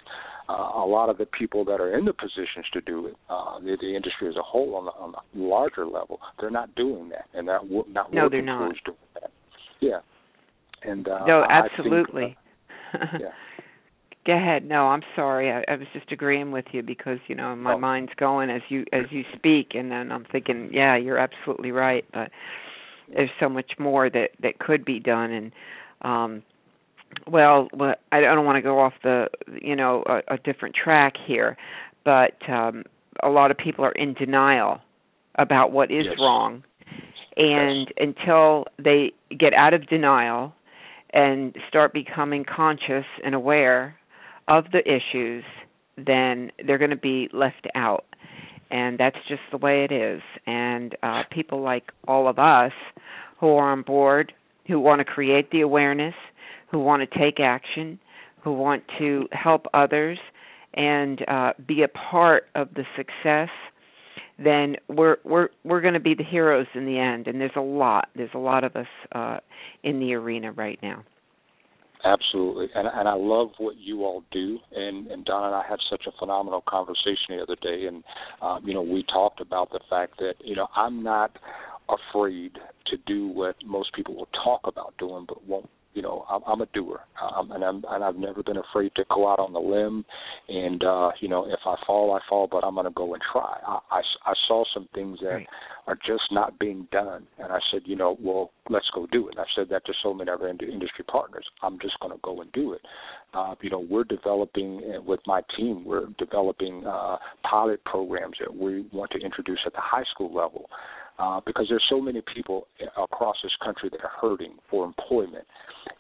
a 0.51 0.85
lot 0.85 1.09
of 1.09 1.17
the 1.17 1.25
people 1.25 1.63
that 1.65 1.79
are 1.79 1.97
in 1.97 2.05
the 2.05 2.13
positions 2.13 2.65
to 2.73 2.81
do 2.81 3.07
it, 3.07 3.15
uh, 3.29 3.59
the, 3.59 3.77
the 3.79 3.95
industry 3.95 4.27
as 4.27 4.35
a 4.35 4.41
whole 4.41 4.75
on, 4.75 4.85
the, 4.85 4.91
on 4.91 5.13
a 5.15 5.37
larger 5.37 5.85
level, 5.85 6.19
they're 6.39 6.49
not 6.49 6.73
doing 6.75 7.09
that, 7.09 7.25
and 7.33 7.47
they're 7.47 7.59
not 7.89 8.13
no, 8.13 8.23
working 8.23 8.29
they're 8.31 8.41
not. 8.41 8.59
towards 8.59 8.79
doing 8.85 8.97
that. 9.15 9.31
Yeah. 9.79 9.99
And 10.83 11.07
uh, 11.07 11.25
no, 11.25 11.43
absolutely. 11.47 12.35
Think, 12.91 13.03
uh, 13.03 13.17
yeah. 13.19 13.27
Go 14.25 14.33
ahead. 14.33 14.67
No, 14.67 14.87
I'm 14.87 15.01
sorry. 15.15 15.51
I, 15.51 15.63
I 15.71 15.75
was 15.77 15.87
just 15.93 16.11
agreeing 16.11 16.51
with 16.51 16.65
you 16.71 16.83
because 16.83 17.17
you 17.27 17.35
know 17.35 17.55
my 17.55 17.73
Oh. 17.73 17.79
mind's 17.79 18.11
going 18.17 18.49
as 18.49 18.61
you 18.69 18.85
as 18.93 19.05
you 19.09 19.23
speak, 19.35 19.71
and 19.73 19.91
then 19.91 20.11
I'm 20.11 20.25
thinking, 20.31 20.69
yeah, 20.71 20.95
you're 20.95 21.17
absolutely 21.17 21.71
right. 21.71 22.05
But 22.13 22.29
there's 23.13 23.31
so 23.39 23.49
much 23.49 23.71
more 23.79 24.09
that 24.09 24.29
that 24.41 24.59
could 24.59 24.85
be 24.85 24.99
done, 24.99 25.31
and 25.31 25.51
um, 26.03 26.43
well, 27.27 27.67
I 28.11 28.21
don't 28.21 28.45
want 28.45 28.57
to 28.57 28.61
go 28.61 28.79
off 28.79 28.93
the 29.03 29.27
you 29.61 29.75
know 29.75 30.03
a, 30.07 30.35
a 30.35 30.37
different 30.37 30.75
track 30.75 31.13
here, 31.27 31.57
but 32.05 32.33
um, 32.49 32.83
a 33.23 33.29
lot 33.29 33.51
of 33.51 33.57
people 33.57 33.85
are 33.85 33.91
in 33.93 34.13
denial 34.13 34.79
about 35.35 35.71
what 35.71 35.91
is 35.91 36.05
Yes. 36.05 36.15
wrong, 36.19 36.63
and 37.37 37.87
until 37.97 38.65
they 38.77 39.13
get 39.37 39.53
out 39.53 39.73
of 39.73 39.87
denial 39.87 40.53
and 41.13 41.55
start 41.67 41.93
becoming 41.93 42.45
conscious 42.45 43.05
and 43.23 43.35
aware 43.35 43.95
of 44.47 44.65
the 44.71 44.79
issues, 44.87 45.43
then 45.97 46.51
they're 46.65 46.77
going 46.77 46.89
to 46.89 46.95
be 46.95 47.29
left 47.33 47.67
out. 47.75 48.05
And 48.69 48.97
that's 48.97 49.17
just 49.27 49.41
the 49.51 49.57
way 49.57 49.83
it 49.83 49.91
is. 49.91 50.21
And 50.47 50.95
uh, 51.03 51.23
people 51.29 51.61
like 51.61 51.91
all 52.07 52.29
of 52.29 52.39
us 52.39 52.71
who 53.39 53.47
are 53.49 53.71
on 53.71 53.81
board, 53.81 54.31
who 54.67 54.79
want 54.79 54.99
to 54.99 55.05
create 55.05 55.51
the 55.51 55.61
awareness, 55.61 56.13
who 56.71 56.79
want 56.79 57.07
to 57.07 57.19
take 57.19 57.39
action, 57.39 57.99
who 58.43 58.53
want 58.53 58.83
to 58.97 59.27
help 59.31 59.65
others, 59.73 60.17
and 60.73 61.21
uh, 61.27 61.53
be 61.67 61.83
a 61.83 61.87
part 61.87 62.43
of 62.55 62.69
the 62.75 62.83
success, 62.95 63.49
then 64.37 64.77
we're 64.87 65.17
we're 65.23 65.49
we're 65.63 65.81
going 65.81 65.93
to 65.93 65.99
be 65.99 66.15
the 66.15 66.23
heroes 66.23 66.67
in 66.73 66.85
the 66.85 66.97
end. 66.97 67.27
And 67.27 67.39
there's 67.39 67.51
a 67.55 67.61
lot. 67.61 68.09
There's 68.15 68.33
a 68.33 68.39
lot 68.39 68.63
of 68.63 68.75
us 68.75 68.87
uh, 69.11 69.37
in 69.83 69.99
the 69.99 70.13
arena 70.13 70.51
right 70.51 70.79
now. 70.81 71.03
Absolutely, 72.03 72.67
and 72.73 72.87
and 72.87 73.07
I 73.07 73.13
love 73.13 73.49
what 73.59 73.75
you 73.77 74.03
all 74.05 74.23
do. 74.31 74.57
And 74.71 75.07
and 75.07 75.23
Don 75.25 75.45
and 75.45 75.55
I 75.55 75.63
had 75.69 75.77
such 75.89 76.03
a 76.07 76.11
phenomenal 76.17 76.63
conversation 76.67 77.37
the 77.37 77.43
other 77.43 77.57
day, 77.61 77.85
and 77.85 78.03
um, 78.41 78.65
you 78.65 78.73
know 78.73 78.81
we 78.81 79.03
talked 79.03 79.41
about 79.41 79.69
the 79.71 79.81
fact 79.89 80.17
that 80.17 80.33
you 80.43 80.55
know 80.55 80.67
I'm 80.75 81.03
not 81.03 81.37
afraid 81.89 82.53
to 82.87 82.97
do 83.05 83.27
what 83.27 83.55
most 83.65 83.93
people 83.93 84.15
will 84.15 84.29
talk 84.43 84.61
about 84.63 84.95
doing, 84.97 85.25
but 85.27 85.45
won't. 85.45 85.69
You 85.93 86.01
know, 86.01 86.25
I'm, 86.29 86.41
I'm 86.47 86.61
a 86.61 86.65
doer, 86.67 87.01
um, 87.21 87.51
and 87.51 87.63
I'm 87.63 87.83
and 87.89 88.03
I've 88.03 88.15
never 88.15 88.43
been 88.43 88.57
afraid 88.57 88.91
to 88.95 89.03
go 89.13 89.29
out 89.29 89.39
on 89.39 89.53
the 89.53 89.59
limb. 89.59 90.05
And 90.47 90.83
uh, 90.83 91.11
you 91.19 91.27
know, 91.27 91.45
if 91.45 91.59
I 91.65 91.75
fall, 91.85 92.13
I 92.13 92.19
fall, 92.29 92.47
but 92.49 92.63
I'm 92.63 92.75
going 92.75 92.85
to 92.85 92.91
go 92.91 93.13
and 93.13 93.21
try. 93.31 93.57
I, 93.67 93.79
I 93.91 94.01
I 94.25 94.33
saw 94.47 94.63
some 94.73 94.87
things 94.93 95.19
that 95.21 95.27
Right. 95.31 95.47
are 95.87 95.95
just 95.95 96.23
not 96.31 96.59
being 96.59 96.87
done. 96.91 97.25
And 97.39 97.51
I 97.51 97.59
said, 97.71 97.81
you 97.85 97.95
know, 97.95 98.17
well, 98.21 98.51
let's 98.69 98.89
go 98.93 99.07
do 99.11 99.27
it. 99.27 99.31
And 99.31 99.39
I 99.39 99.45
said 99.55 99.67
that 99.69 99.85
to 99.85 99.93
so 100.03 100.13
many 100.13 100.29
of 100.31 100.41
our 100.41 100.47
industry 100.47 101.03
partners. 101.09 101.45
I'm 101.61 101.79
just 101.79 101.99
going 101.99 102.13
to 102.13 102.19
go 102.23 102.41
and 102.41 102.51
do 102.51 102.73
it. 102.73 102.81
Uh, 103.33 103.55
you 103.61 103.69
know, 103.69 103.85
we're 103.89 104.03
developing 104.03 104.81
uh, 104.95 105.01
with 105.01 105.21
my 105.25 105.41
team. 105.57 105.85
We're 105.85 106.07
developing 106.17 106.85
uh, 106.85 107.17
pilot 107.49 107.83
programs 107.85 108.35
that 108.39 108.53
we 108.53 108.85
want 108.91 109.11
to 109.11 109.19
introduce 109.19 109.59
at 109.65 109.73
the 109.73 109.79
high 109.81 110.03
school 110.13 110.33
level. 110.33 110.69
Uh, 111.19 111.39
because 111.45 111.67
there's 111.69 111.83
so 111.89 112.01
many 112.01 112.21
people 112.33 112.65
across 112.97 113.35
this 113.43 113.51
country 113.63 113.89
that 113.91 114.01
are 114.01 114.11
hurting 114.19 114.53
for 114.71 114.85
employment, 114.85 115.45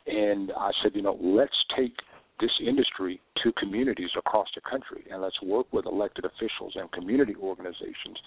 and 0.07 0.51
I 0.57 0.71
said, 0.81 0.91
you 0.95 1.01
know, 1.01 1.17
let's 1.21 1.55
take 1.77 1.93
this 2.39 2.51
industry 2.65 3.21
to 3.43 3.51
communities 3.53 4.09
across 4.17 4.47
the 4.55 4.61
country, 4.61 5.03
and 5.11 5.21
let's 5.21 5.39
work 5.43 5.67
with 5.71 5.85
elected 5.85 6.25
officials 6.25 6.73
and 6.75 6.91
community 6.91 7.35
organizations 7.41 8.17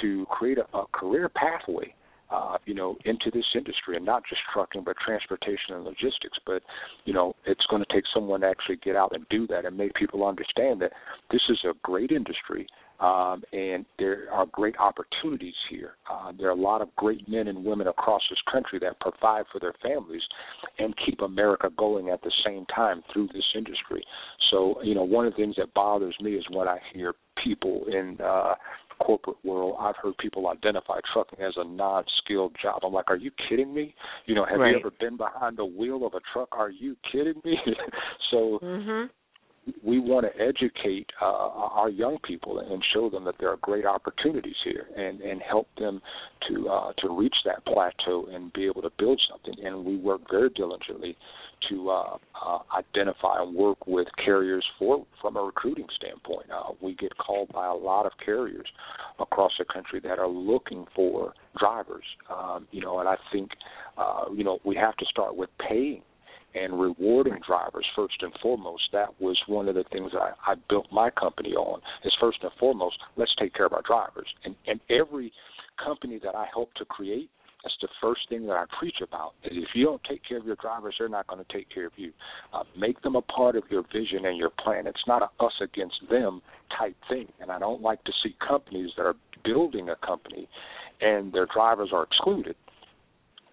to 0.00 0.26
create 0.30 0.58
a, 0.58 0.76
a 0.76 0.86
career 0.92 1.28
pathway, 1.28 1.92
uh, 2.30 2.58
you 2.66 2.74
know, 2.74 2.96
into 3.04 3.30
this 3.32 3.44
industry, 3.54 3.96
and 3.96 4.04
not 4.04 4.22
just 4.28 4.40
trucking, 4.52 4.82
but 4.84 4.96
transportation 5.04 5.74
and 5.74 5.84
logistics. 5.84 6.38
But 6.46 6.62
you 7.04 7.12
know, 7.12 7.34
it's 7.46 7.64
going 7.68 7.82
to 7.82 7.92
take 7.92 8.04
someone 8.14 8.42
to 8.42 8.46
actually 8.46 8.76
get 8.76 8.94
out 8.96 9.12
and 9.12 9.26
do 9.28 9.46
that 9.48 9.64
and 9.64 9.76
make 9.76 9.94
people 9.94 10.26
understand 10.26 10.80
that 10.82 10.92
this 11.30 11.42
is 11.48 11.58
a 11.64 11.72
great 11.82 12.12
industry. 12.12 12.66
Um, 13.00 13.42
and 13.52 13.84
there 13.98 14.26
are 14.32 14.46
great 14.46 14.74
opportunities 14.78 15.54
here. 15.70 15.92
Uh, 16.10 16.32
there 16.36 16.48
are 16.48 16.52
a 16.52 16.60
lot 16.60 16.82
of 16.82 16.94
great 16.96 17.28
men 17.28 17.46
and 17.48 17.64
women 17.64 17.86
across 17.86 18.22
this 18.28 18.40
country 18.50 18.78
that 18.80 18.98
provide 19.00 19.44
for 19.52 19.60
their 19.60 19.74
families 19.82 20.22
and 20.78 20.94
keep 21.06 21.20
America 21.20 21.70
going 21.76 22.08
at 22.08 22.20
the 22.22 22.32
same 22.44 22.66
time 22.74 23.02
through 23.12 23.28
this 23.28 23.44
industry. 23.54 24.04
So, 24.50 24.82
you 24.82 24.94
know, 24.94 25.04
one 25.04 25.26
of 25.26 25.32
the 25.32 25.36
things 25.36 25.54
that 25.58 25.72
bothers 25.74 26.16
me 26.20 26.32
is 26.34 26.44
when 26.50 26.66
I 26.66 26.78
hear 26.92 27.14
people 27.44 27.84
in 27.86 28.18
uh 28.20 28.54
corporate 29.00 29.36
world, 29.44 29.76
I've 29.78 29.94
heard 30.02 30.16
people 30.18 30.48
identify 30.48 30.98
trucking 31.12 31.38
as 31.40 31.52
a 31.56 31.64
non-skilled 31.64 32.56
job. 32.60 32.80
I'm 32.84 32.92
like, 32.92 33.08
are 33.08 33.16
you 33.16 33.30
kidding 33.48 33.72
me? 33.72 33.94
You 34.26 34.34
know, 34.34 34.44
have 34.44 34.58
Right. 34.58 34.72
you 34.72 34.78
ever 34.78 34.90
been 34.90 35.16
behind 35.16 35.56
the 35.56 35.64
wheel 35.64 36.04
of 36.04 36.14
a 36.14 36.20
truck? 36.32 36.48
Are 36.50 36.70
you 36.70 36.96
kidding 37.12 37.40
me? 37.44 37.56
so 38.32 38.58
Mhm. 38.60 39.08
We 39.82 39.98
want 39.98 40.26
to 40.26 40.42
educate 40.42 41.06
uh, 41.20 41.24
our 41.24 41.88
young 41.88 42.18
people 42.26 42.58
and 42.60 42.82
show 42.94 43.08
them 43.10 43.24
that 43.24 43.34
there 43.38 43.50
are 43.50 43.58
great 43.58 43.86
opportunities 43.86 44.56
here, 44.64 44.86
and 44.96 45.20
and 45.20 45.40
help 45.42 45.68
them 45.78 46.00
to 46.48 46.68
uh, 46.68 46.92
to 46.98 47.16
reach 47.16 47.36
that 47.44 47.64
plateau 47.64 48.26
and 48.32 48.52
be 48.52 48.66
able 48.66 48.82
to 48.82 48.90
build 48.98 49.20
something. 49.30 49.64
And 49.64 49.84
we 49.84 49.96
work 49.96 50.22
very 50.30 50.50
diligently 50.50 51.16
to 51.68 51.90
uh, 51.90 52.18
uh, 52.44 52.58
identify 52.76 53.42
and 53.42 53.54
work 53.54 53.86
with 53.86 54.06
carriers 54.24 54.64
for 54.78 55.04
from 55.20 55.36
a 55.36 55.40
recruiting 55.42 55.86
standpoint. 55.96 56.46
Uh, 56.50 56.72
we 56.80 56.94
get 56.94 57.16
called 57.18 57.48
by 57.52 57.66
a 57.66 57.74
lot 57.74 58.06
of 58.06 58.12
carriers 58.24 58.66
across 59.18 59.52
the 59.58 59.64
country 59.64 60.00
that 60.00 60.18
are 60.18 60.28
looking 60.28 60.86
for 60.94 61.34
drivers. 61.58 62.04
Um, 62.30 62.66
you 62.70 62.80
know, 62.80 63.00
and 63.00 63.08
I 63.08 63.16
think 63.32 63.50
uh, 63.96 64.24
you 64.34 64.44
know 64.44 64.58
we 64.64 64.76
have 64.76 64.96
to 64.96 65.06
start 65.06 65.36
with 65.36 65.50
paying 65.58 66.02
and 66.54 66.80
rewarding 66.80 67.38
drivers 67.46 67.86
first 67.94 68.22
and 68.22 68.32
foremost. 68.42 68.82
That 68.92 69.20
was 69.20 69.38
one 69.46 69.68
of 69.68 69.74
the 69.74 69.84
things 69.92 70.12
I, 70.14 70.32
I 70.50 70.54
built 70.68 70.86
my 70.92 71.10
company 71.10 71.50
on. 71.50 71.80
Is 72.04 72.14
first 72.20 72.38
and 72.42 72.52
foremost, 72.58 72.96
let's 73.16 73.34
take 73.38 73.54
care 73.54 73.66
of 73.66 73.72
our 73.72 73.82
drivers. 73.82 74.28
And 74.44 74.54
and 74.66 74.80
every 74.90 75.32
company 75.82 76.20
that 76.24 76.34
I 76.34 76.46
help 76.52 76.72
to 76.74 76.84
create, 76.84 77.30
that's 77.62 77.74
the 77.82 77.88
first 78.00 78.22
thing 78.28 78.46
that 78.46 78.54
I 78.54 78.64
preach 78.78 78.96
about. 79.02 79.32
Is 79.44 79.52
if 79.56 79.68
you 79.74 79.84
don't 79.84 80.02
take 80.08 80.22
care 80.28 80.38
of 80.38 80.46
your 80.46 80.56
drivers, 80.56 80.94
they're 80.98 81.08
not 81.08 81.26
going 81.26 81.44
to 81.44 81.52
take 81.52 81.68
care 81.72 81.86
of 81.86 81.92
you. 81.96 82.12
Uh, 82.52 82.64
make 82.76 83.00
them 83.02 83.16
a 83.16 83.22
part 83.22 83.56
of 83.56 83.64
your 83.70 83.82
vision 83.92 84.26
and 84.26 84.36
your 84.36 84.50
plan. 84.50 84.86
It's 84.86 85.06
not 85.06 85.22
a 85.22 85.44
us 85.44 85.54
against 85.62 85.96
them 86.10 86.42
type 86.78 86.96
thing. 87.08 87.28
And 87.40 87.50
I 87.50 87.58
don't 87.58 87.82
like 87.82 88.02
to 88.04 88.12
see 88.22 88.34
companies 88.46 88.90
that 88.96 89.04
are 89.04 89.16
building 89.44 89.88
a 89.88 90.06
company 90.06 90.48
and 91.00 91.32
their 91.32 91.46
drivers 91.46 91.90
are 91.92 92.04
excluded 92.04 92.56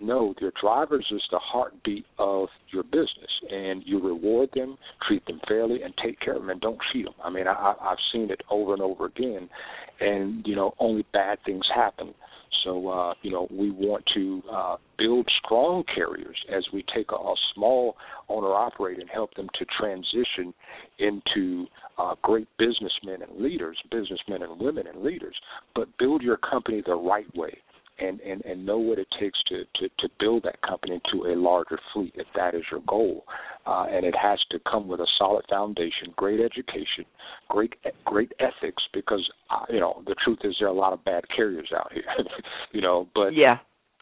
no, 0.02 0.34
your 0.40 0.52
drivers 0.62 1.06
is 1.12 1.22
the 1.32 1.40
heartbeat 1.40 2.06
of 2.18 2.50
your 2.72 2.84
business, 2.84 3.10
and 3.50 3.84
you 3.86 4.02
reward 4.02 4.50
them, 4.54 4.78
treat 5.08 5.26
them 5.26 5.40
fairly, 5.48 5.82
and 5.84 5.94
take 6.04 6.20
care 6.20 6.36
of 6.36 6.42
them, 6.42 6.50
and 6.50 6.62
don't 6.62 6.80
cheat 6.92 7.06
them. 7.06 7.14
I 7.24 7.30
mean, 7.30 7.48
I, 7.48 7.74
I've 7.82 7.98
seen 8.12 8.30
it 8.30 8.42
over 8.50 8.74
and 8.74 8.82
over 8.82 9.06
again, 9.06 9.50
and 10.00 10.46
you 10.46 10.56
know, 10.56 10.74
only 10.80 11.06
bad 11.14 11.40
things 11.46 11.64
happen. 11.74 12.14
So, 12.64 12.90
uh, 12.90 13.14
you 13.22 13.32
know, 13.32 13.48
we 13.52 13.70
want 13.70 14.04
to 14.16 14.42
uh, 14.52 14.78
build 14.98 15.28
strong 15.46 15.84
carriers 15.94 16.36
as 16.52 16.66
we 16.74 16.84
take 16.96 17.12
a, 17.12 17.16
a 17.16 17.36
small 17.54 17.96
owner 18.28 18.54
operator 18.54 19.02
and 19.02 19.10
help 19.10 19.34
them 19.36 19.48
to 19.60 19.66
transition 19.80 20.52
into 20.98 21.68
uh, 22.00 22.16
great 22.24 22.48
businessmen 22.58 23.22
and 23.22 23.40
leaders, 23.40 23.78
businessmen 23.92 24.42
and 24.42 24.60
women 24.60 24.88
and 24.88 25.04
leaders. 25.04 25.36
But 25.76 25.96
build 26.00 26.24
your 26.24 26.38
company 26.38 26.82
the 26.86 26.96
right 26.96 27.28
way 27.36 27.56
and, 28.00 28.20
and, 28.22 28.44
and 28.46 28.66
know 28.66 28.78
what 28.78 29.00
it 29.00 29.08
takes 29.20 29.38
to, 29.48 29.64
to, 29.76 29.90
to 30.00 30.10
build 30.20 30.44
that 30.44 30.62
company 30.62 31.00
into 31.04 31.28
a 31.28 31.36
larger 31.36 31.80
fleet 31.94 32.14
if 32.16 32.28
that 32.36 32.56
is 32.56 32.64
your 32.72 32.82
goal. 32.88 33.26
Uh, 33.66 33.86
and 33.90 34.06
it 34.06 34.16
has 34.22 34.40
to 34.52 34.60
come 34.70 34.88
with 34.88 35.00
a 35.00 35.08
solid 35.18 35.46
foundation, 35.50 36.14
great 36.16 36.40
education, 36.40 37.06
great 37.50 37.74
great 38.06 38.32
ethics. 38.40 38.84
Because 38.94 39.28
uh, 39.50 39.66
you 39.70 39.80
know 39.80 40.04
the 40.06 40.16
truth 40.24 40.40
is 40.44 40.56
there 40.60 40.68
are 40.68 40.72
a 40.72 40.78
lot 40.78 40.94
of 40.94 41.04
bad 41.04 41.24
carriers 41.36 41.72
out 41.76 41.92
here, 41.92 42.04
you 42.72 42.82
know. 42.82 43.08
But 43.16 43.34
Yeah. 43.34 43.58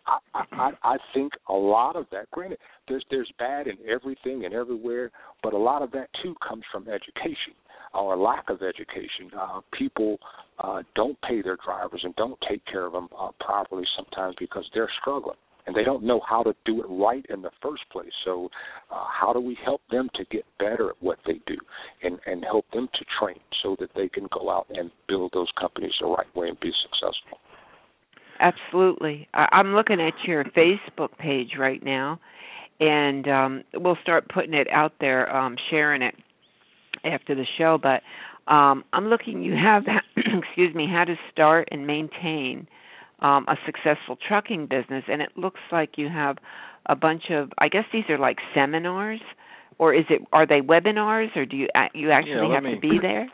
I, 0.05 0.43
I 0.51 0.71
I 0.83 0.97
think 1.13 1.31
a 1.47 1.53
lot 1.53 1.95
of 1.95 2.07
that. 2.11 2.29
Granted, 2.31 2.57
there's 2.89 3.05
there's 3.09 3.31
bad 3.39 3.67
in 3.67 3.77
everything 3.89 4.43
and 4.43 4.53
everywhere, 4.53 5.11
but 5.41 5.53
a 5.53 5.57
lot 5.57 5.81
of 5.81 5.91
that 5.91 6.09
too 6.21 6.35
comes 6.45 6.63
from 6.69 6.89
education 6.89 7.53
or 7.93 8.17
lack 8.17 8.49
of 8.49 8.61
education. 8.61 9.31
Uh, 9.39 9.61
people 9.77 10.17
uh, 10.59 10.83
don't 10.95 11.17
pay 11.21 11.41
their 11.41 11.57
drivers 11.63 12.01
and 12.03 12.15
don't 12.15 12.39
take 12.49 12.65
care 12.65 12.85
of 12.85 12.93
them 12.93 13.09
uh, 13.17 13.29
properly 13.39 13.83
sometimes 13.95 14.35
because 14.39 14.65
they're 14.73 14.91
struggling 15.01 15.37
and 15.65 15.75
they 15.75 15.83
don't 15.83 16.03
know 16.03 16.21
how 16.27 16.43
to 16.43 16.53
do 16.65 16.81
it 16.81 16.85
right 16.89 17.25
in 17.29 17.41
the 17.41 17.51
first 17.61 17.83
place. 17.91 18.11
So, 18.25 18.49
uh, 18.91 19.05
how 19.07 19.33
do 19.33 19.39
we 19.39 19.57
help 19.63 19.81
them 19.89 20.09
to 20.15 20.25
get 20.25 20.43
better 20.59 20.89
at 20.89 21.01
what 21.01 21.19
they 21.25 21.39
do 21.47 21.57
and 22.03 22.19
and 22.25 22.43
help 22.43 22.65
them 22.73 22.89
to 22.93 23.05
train 23.19 23.39
so 23.61 23.75
that 23.79 23.89
they 23.95 24.09
can 24.09 24.27
go 24.37 24.49
out 24.49 24.67
and 24.69 24.91
build 25.07 25.31
those 25.33 25.49
companies 25.59 25.93
the 26.01 26.07
right 26.07 26.35
way 26.35 26.49
and 26.49 26.59
be 26.59 26.71
successful? 26.83 27.39
Absolutely. 28.39 29.27
I'm 29.33 29.73
looking 29.73 30.01
at 30.01 30.13
your 30.27 30.43
Facebook 30.43 31.17
page 31.17 31.51
right 31.57 31.81
now, 31.81 32.19
and 32.79 33.27
um, 33.27 33.63
we'll 33.75 33.97
start 34.01 34.27
putting 34.33 34.53
it 34.53 34.67
out 34.69 34.93
there, 34.99 35.33
um, 35.33 35.55
sharing 35.69 36.01
it 36.01 36.15
after 37.03 37.35
the 37.35 37.45
show. 37.57 37.77
But 37.81 38.01
um, 38.51 38.83
I'm 38.93 39.07
looking. 39.07 39.43
You 39.43 39.53
have, 39.53 39.83
excuse 40.17 40.73
me, 40.75 40.87
how 40.91 41.03
to 41.05 41.15
start 41.31 41.69
and 41.71 41.87
maintain 41.87 42.67
um, 43.19 43.45
a 43.47 43.55
successful 43.65 44.17
trucking 44.27 44.67
business, 44.67 45.03
and 45.07 45.21
it 45.21 45.29
looks 45.35 45.61
like 45.71 45.97
you 45.97 46.09
have 46.09 46.37
a 46.85 46.95
bunch 46.95 47.23
of. 47.31 47.51
I 47.57 47.67
guess 47.69 47.85
these 47.91 48.05
are 48.09 48.17
like 48.17 48.37
seminars 48.53 49.21
or 49.79 49.93
is 49.93 50.05
it 50.09 50.21
are 50.31 50.45
they 50.45 50.61
webinars, 50.61 51.35
or 51.35 51.45
do 51.45 51.57
you 51.57 51.67
you 51.93 52.11
actually 52.11 52.47
yeah, 52.47 52.55
have 52.55 52.63
me, 52.63 52.75
to 52.75 52.79
be 52.79 52.99
there? 53.01 53.29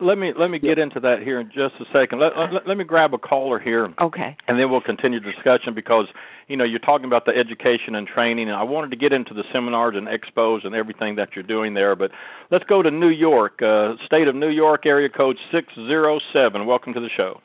Let 0.00 0.18
me 0.18 0.32
let 0.36 0.48
me 0.50 0.58
get 0.58 0.78
into 0.78 0.98
that 1.00 1.22
here 1.22 1.38
in 1.38 1.46
just 1.54 1.78
a 1.78 1.86
second. 1.94 2.18
Let, 2.18 2.34
let, 2.52 2.66
let 2.66 2.76
me 2.76 2.82
grab 2.82 3.14
a 3.14 3.18
caller 3.18 3.60
here. 3.60 3.86
Okay. 4.02 4.36
And 4.48 4.58
then 4.58 4.70
we'll 4.70 4.80
continue 4.80 5.20
the 5.20 5.30
discussion 5.30 5.72
because 5.72 6.06
you 6.48 6.56
know 6.56 6.64
you're 6.64 6.82
talking 6.82 7.06
about 7.06 7.26
the 7.26 7.30
education 7.30 7.94
and 7.94 8.04
training, 8.04 8.48
and 8.48 8.56
I 8.56 8.64
wanted 8.64 8.90
to 8.90 8.96
get 8.96 9.12
into 9.12 9.34
the 9.34 9.44
seminars 9.52 9.94
and 9.94 10.08
expos 10.08 10.66
and 10.66 10.74
everything 10.74 11.14
that 11.16 11.28
you're 11.36 11.46
doing 11.46 11.74
there. 11.74 11.94
But 11.94 12.10
let's 12.50 12.64
go 12.64 12.82
to 12.82 12.90
New 12.90 13.10
York, 13.10 13.62
uh, 13.62 13.94
state 14.04 14.26
of 14.26 14.34
New 14.34 14.50
York, 14.50 14.84
area 14.84 15.08
code 15.08 15.36
six 15.52 15.68
zero 15.86 16.18
seven. 16.32 16.66
Welcome 16.66 16.92
to 16.94 17.00
the 17.00 17.10
show. 17.16 17.40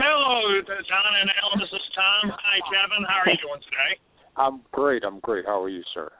Hello, 0.00 0.60
John 0.66 1.12
and 1.22 1.30
Alan. 1.38 1.60
This 1.60 1.70
is 1.70 1.86
Tom. 1.94 2.34
Hi, 2.34 2.58
Kevin. 2.66 3.06
How 3.06 3.22
are 3.22 3.30
you 3.30 3.38
doing 3.46 3.62
today? 3.62 4.00
I'm 4.36 4.60
great. 4.72 5.04
I'm 5.04 5.20
great. 5.20 5.46
How 5.46 5.62
are 5.62 5.68
you, 5.68 5.82
sir? 5.94 6.10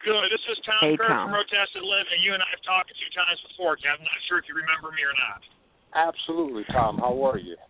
Good. 0.00 0.32
This 0.32 0.40
is 0.48 0.56
Tom 0.64 0.80
hey, 0.80 0.96
Kirk 0.96 1.12
Tom. 1.12 1.28
from 1.28 1.36
Protested 1.36 1.84
Living. 1.84 2.24
You 2.24 2.32
and 2.32 2.40
I 2.40 2.48
have 2.56 2.64
talked 2.64 2.88
a 2.88 2.96
few 2.96 3.12
times 3.12 3.36
before, 3.52 3.76
Kevin. 3.76 4.00
I'm 4.00 4.08
not 4.08 4.20
sure 4.32 4.40
if 4.40 4.48
you 4.48 4.56
remember 4.56 4.88
me 4.96 5.04
or 5.04 5.12
not. 5.12 5.44
Absolutely, 5.92 6.64
Tom. 6.72 6.96
How 6.96 7.12
are 7.20 7.36
you? 7.36 7.60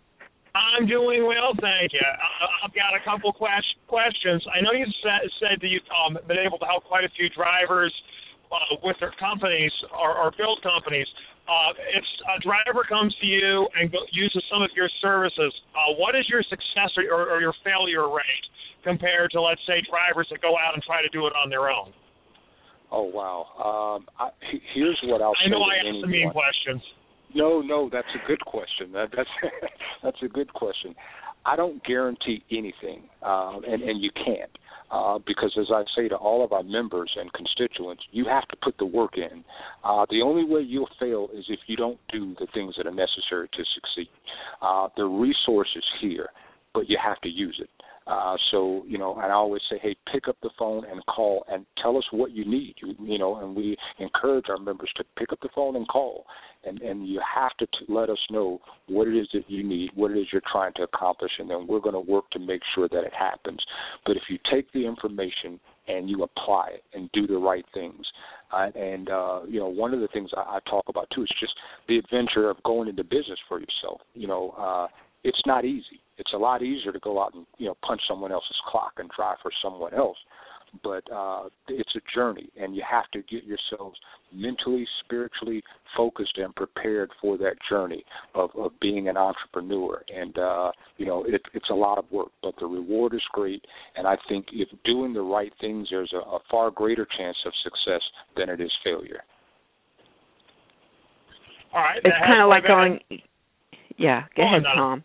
I'm 0.54 0.86
doing 0.86 1.26
well, 1.26 1.54
thank 1.58 1.90
you. 1.90 2.06
I've 2.62 2.74
got 2.74 2.94
a 2.94 3.02
couple 3.02 3.34
questions. 3.34 4.42
I 4.50 4.62
know 4.62 4.70
you 4.74 4.86
said, 5.02 5.26
said 5.42 5.56
that 5.58 5.70
you've 5.70 5.86
um, 5.90 6.18
been 6.26 6.38
able 6.38 6.58
to 6.62 6.66
help 6.66 6.86
quite 6.86 7.02
a 7.02 7.12
few 7.18 7.30
drivers 7.34 7.90
uh, 8.50 8.78
with 8.82 8.98
their 8.98 9.14
companies 9.18 9.70
or, 9.90 10.14
or 10.14 10.30
build 10.34 10.62
companies. 10.62 11.06
Uh, 11.50 11.74
if 11.98 12.06
a 12.30 12.38
driver 12.46 12.86
comes 12.86 13.14
to 13.22 13.26
you 13.26 13.66
and 13.74 13.90
go, 13.90 13.98
uses 14.14 14.42
some 14.46 14.62
of 14.62 14.70
your 14.78 14.90
services, 15.02 15.50
uh, 15.74 15.94
what 15.98 16.14
is 16.14 16.26
your 16.30 16.42
success 16.46 16.94
or, 16.94 17.26
or 17.26 17.42
your 17.42 17.54
failure 17.66 18.06
rate 18.06 18.46
compared 18.86 19.30
to, 19.34 19.42
let's 19.42 19.62
say, 19.66 19.82
drivers 19.90 20.30
that 20.30 20.42
go 20.42 20.54
out 20.58 20.74
and 20.78 20.82
try 20.82 21.02
to 21.02 21.10
do 21.10 21.26
it 21.26 21.34
on 21.34 21.50
their 21.50 21.70
own? 21.70 21.90
Oh 22.92 23.04
wow. 23.04 23.46
Um, 23.98 24.06
I, 24.18 24.30
here's 24.74 24.98
what 25.04 25.22
I'll 25.22 25.32
I 25.40 25.44
say. 25.46 25.50
know 25.50 25.62
I 25.62 25.76
asked 25.76 26.02
the 26.02 26.08
mean 26.08 26.30
questions. 26.30 26.82
No, 27.34 27.60
no, 27.60 27.88
that's 27.92 28.08
a 28.14 28.26
good 28.26 28.40
question. 28.44 28.92
That, 28.92 29.08
that's 29.16 29.28
that's 30.02 30.22
a 30.22 30.28
good 30.28 30.52
question. 30.52 30.94
I 31.46 31.56
don't 31.56 31.82
guarantee 31.84 32.42
anything, 32.50 33.04
um, 33.22 33.62
and 33.66 33.82
and 33.82 34.00
you 34.02 34.10
can't. 34.14 34.50
Uh, 34.90 35.20
because 35.24 35.56
as 35.56 35.68
I 35.72 35.84
say 35.96 36.08
to 36.08 36.16
all 36.16 36.44
of 36.44 36.52
our 36.52 36.64
members 36.64 37.12
and 37.16 37.32
constituents, 37.32 38.02
you 38.10 38.24
have 38.24 38.48
to 38.48 38.56
put 38.60 38.76
the 38.78 38.84
work 38.84 39.12
in. 39.16 39.44
Uh, 39.84 40.04
the 40.10 40.20
only 40.20 40.42
way 40.42 40.62
you'll 40.62 40.88
fail 40.98 41.28
is 41.32 41.44
if 41.48 41.60
you 41.68 41.76
don't 41.76 41.98
do 42.12 42.34
the 42.40 42.48
things 42.52 42.74
that 42.76 42.88
are 42.88 42.90
necessary 42.90 43.48
to 43.52 43.62
succeed. 43.72 44.10
Uh, 44.60 44.88
the 44.96 45.04
resource 45.04 45.68
is 45.76 45.84
here, 46.00 46.30
but 46.74 46.88
you 46.88 46.98
have 47.00 47.20
to 47.20 47.28
use 47.28 47.56
it. 47.62 47.70
Uh, 48.06 48.36
so 48.50 48.82
you 48.88 48.98
know, 48.98 49.14
and 49.14 49.26
I 49.26 49.34
always 49.34 49.62
say, 49.70 49.78
hey, 49.80 49.94
pick 50.12 50.26
up 50.26 50.36
the 50.42 50.50
phone 50.58 50.84
and 50.90 51.04
call 51.06 51.44
and 51.50 51.66
tell 51.82 51.96
us 51.96 52.04
what 52.10 52.32
you 52.32 52.44
need. 52.44 52.74
You, 52.82 52.94
you 53.00 53.18
know, 53.18 53.36
and 53.36 53.54
we 53.54 53.76
encourage 53.98 54.46
our 54.48 54.58
members 54.58 54.90
to 54.96 55.04
pick 55.18 55.32
up 55.32 55.38
the 55.42 55.50
phone 55.54 55.76
and 55.76 55.86
call, 55.86 56.24
and 56.64 56.80
and 56.80 57.06
you 57.06 57.20
have 57.36 57.56
to 57.58 57.66
t- 57.66 57.86
let 57.88 58.08
us 58.08 58.18
know 58.30 58.60
what 58.88 59.06
it 59.06 59.16
is 59.16 59.28
that 59.34 59.44
you 59.48 59.62
need, 59.62 59.90
what 59.94 60.10
it 60.10 60.18
is 60.18 60.26
you're 60.32 60.42
trying 60.50 60.72
to 60.76 60.82
accomplish, 60.82 61.30
and 61.38 61.48
then 61.50 61.66
we're 61.66 61.80
going 61.80 61.94
to 61.94 62.00
work 62.00 62.28
to 62.30 62.38
make 62.38 62.62
sure 62.74 62.88
that 62.88 63.04
it 63.04 63.12
happens. 63.16 63.60
But 64.06 64.16
if 64.16 64.22
you 64.30 64.38
take 64.50 64.72
the 64.72 64.86
information 64.86 65.60
and 65.86 66.08
you 66.08 66.22
apply 66.22 66.70
it 66.74 66.84
and 66.94 67.10
do 67.12 67.26
the 67.26 67.36
right 67.36 67.64
things, 67.74 68.04
uh, 68.50 68.70
and 68.74 69.10
uh, 69.10 69.40
you 69.46 69.60
know, 69.60 69.68
one 69.68 69.92
of 69.92 70.00
the 70.00 70.08
things 70.08 70.30
I, 70.36 70.56
I 70.56 70.58
talk 70.68 70.86
about 70.88 71.06
too 71.14 71.22
is 71.22 71.30
just 71.38 71.52
the 71.86 71.98
adventure 71.98 72.48
of 72.48 72.62
going 72.64 72.88
into 72.88 73.04
business 73.04 73.38
for 73.46 73.60
yourself. 73.60 74.00
You 74.14 74.26
know, 74.26 74.54
uh, 74.58 74.88
it's 75.22 75.42
not 75.46 75.66
easy 75.66 76.00
it's 76.20 76.34
a 76.34 76.38
lot 76.38 76.62
easier 76.62 76.92
to 76.92 77.00
go 77.00 77.20
out 77.20 77.34
and 77.34 77.46
you 77.58 77.66
know 77.66 77.76
punch 77.84 78.02
someone 78.06 78.30
else's 78.30 78.60
clock 78.70 78.92
and 78.98 79.10
drive 79.16 79.38
for 79.42 79.50
someone 79.64 79.94
else. 79.94 80.18
But 80.84 81.02
uh 81.12 81.48
it's 81.66 81.96
a 81.96 82.14
journey 82.14 82.48
and 82.60 82.76
you 82.76 82.82
have 82.88 83.10
to 83.14 83.22
get 83.22 83.42
yourselves 83.44 83.98
mentally 84.32 84.86
spiritually 85.02 85.62
focused 85.96 86.36
and 86.36 86.54
prepared 86.54 87.10
for 87.20 87.36
that 87.38 87.54
journey 87.68 88.04
of 88.34 88.50
of 88.56 88.72
being 88.80 89.08
an 89.08 89.16
entrepreneur. 89.16 90.04
And 90.14 90.38
uh 90.38 90.70
you 90.98 91.06
know 91.06 91.24
it 91.24 91.40
it's 91.54 91.70
a 91.70 91.74
lot 91.74 91.98
of 91.98 92.04
work 92.12 92.28
but 92.42 92.54
the 92.60 92.66
reward 92.66 93.14
is 93.14 93.24
great. 93.32 93.64
And 93.96 94.06
i 94.06 94.16
think 94.28 94.46
if 94.52 94.68
doing 94.84 95.14
the 95.14 95.22
right 95.22 95.52
things 95.60 95.88
there's 95.90 96.12
a, 96.12 96.18
a 96.18 96.38
far 96.50 96.70
greater 96.70 97.06
chance 97.18 97.36
of 97.46 97.52
success 97.64 98.02
than 98.36 98.50
it 98.50 98.60
is 98.60 98.70
failure. 98.84 99.24
All 101.72 101.80
right. 101.80 102.00
It's 102.04 102.16
kind 102.30 102.42
of 102.42 102.48
like 102.48 102.66
going 102.66 103.00
yeah 103.96 104.22
go, 104.36 104.42
go 104.42 104.46
ahead 104.46 104.66
on, 104.66 104.76
tom 104.76 105.04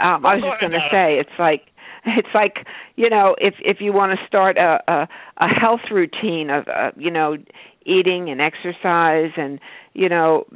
um, 0.00 0.24
I 0.24 0.36
was 0.36 0.44
just 0.44 0.60
going 0.60 0.72
to 0.72 0.88
say 0.90 1.18
it's 1.18 1.38
like 1.38 1.62
it's 2.06 2.34
like 2.34 2.66
you 2.96 3.10
know 3.10 3.36
if 3.38 3.54
if 3.60 3.78
you 3.80 3.92
want 3.92 4.18
to 4.18 4.26
start 4.26 4.56
a 4.56 4.78
a, 4.88 5.08
a 5.38 5.48
health 5.48 5.90
routine 5.90 6.50
of 6.50 6.66
uh, 6.68 6.90
you 6.96 7.10
know 7.10 7.36
eating 7.84 8.28
and 8.28 8.40
exercise 8.40 9.30
and 9.36 9.60
you 9.94 10.08
know 10.08 10.46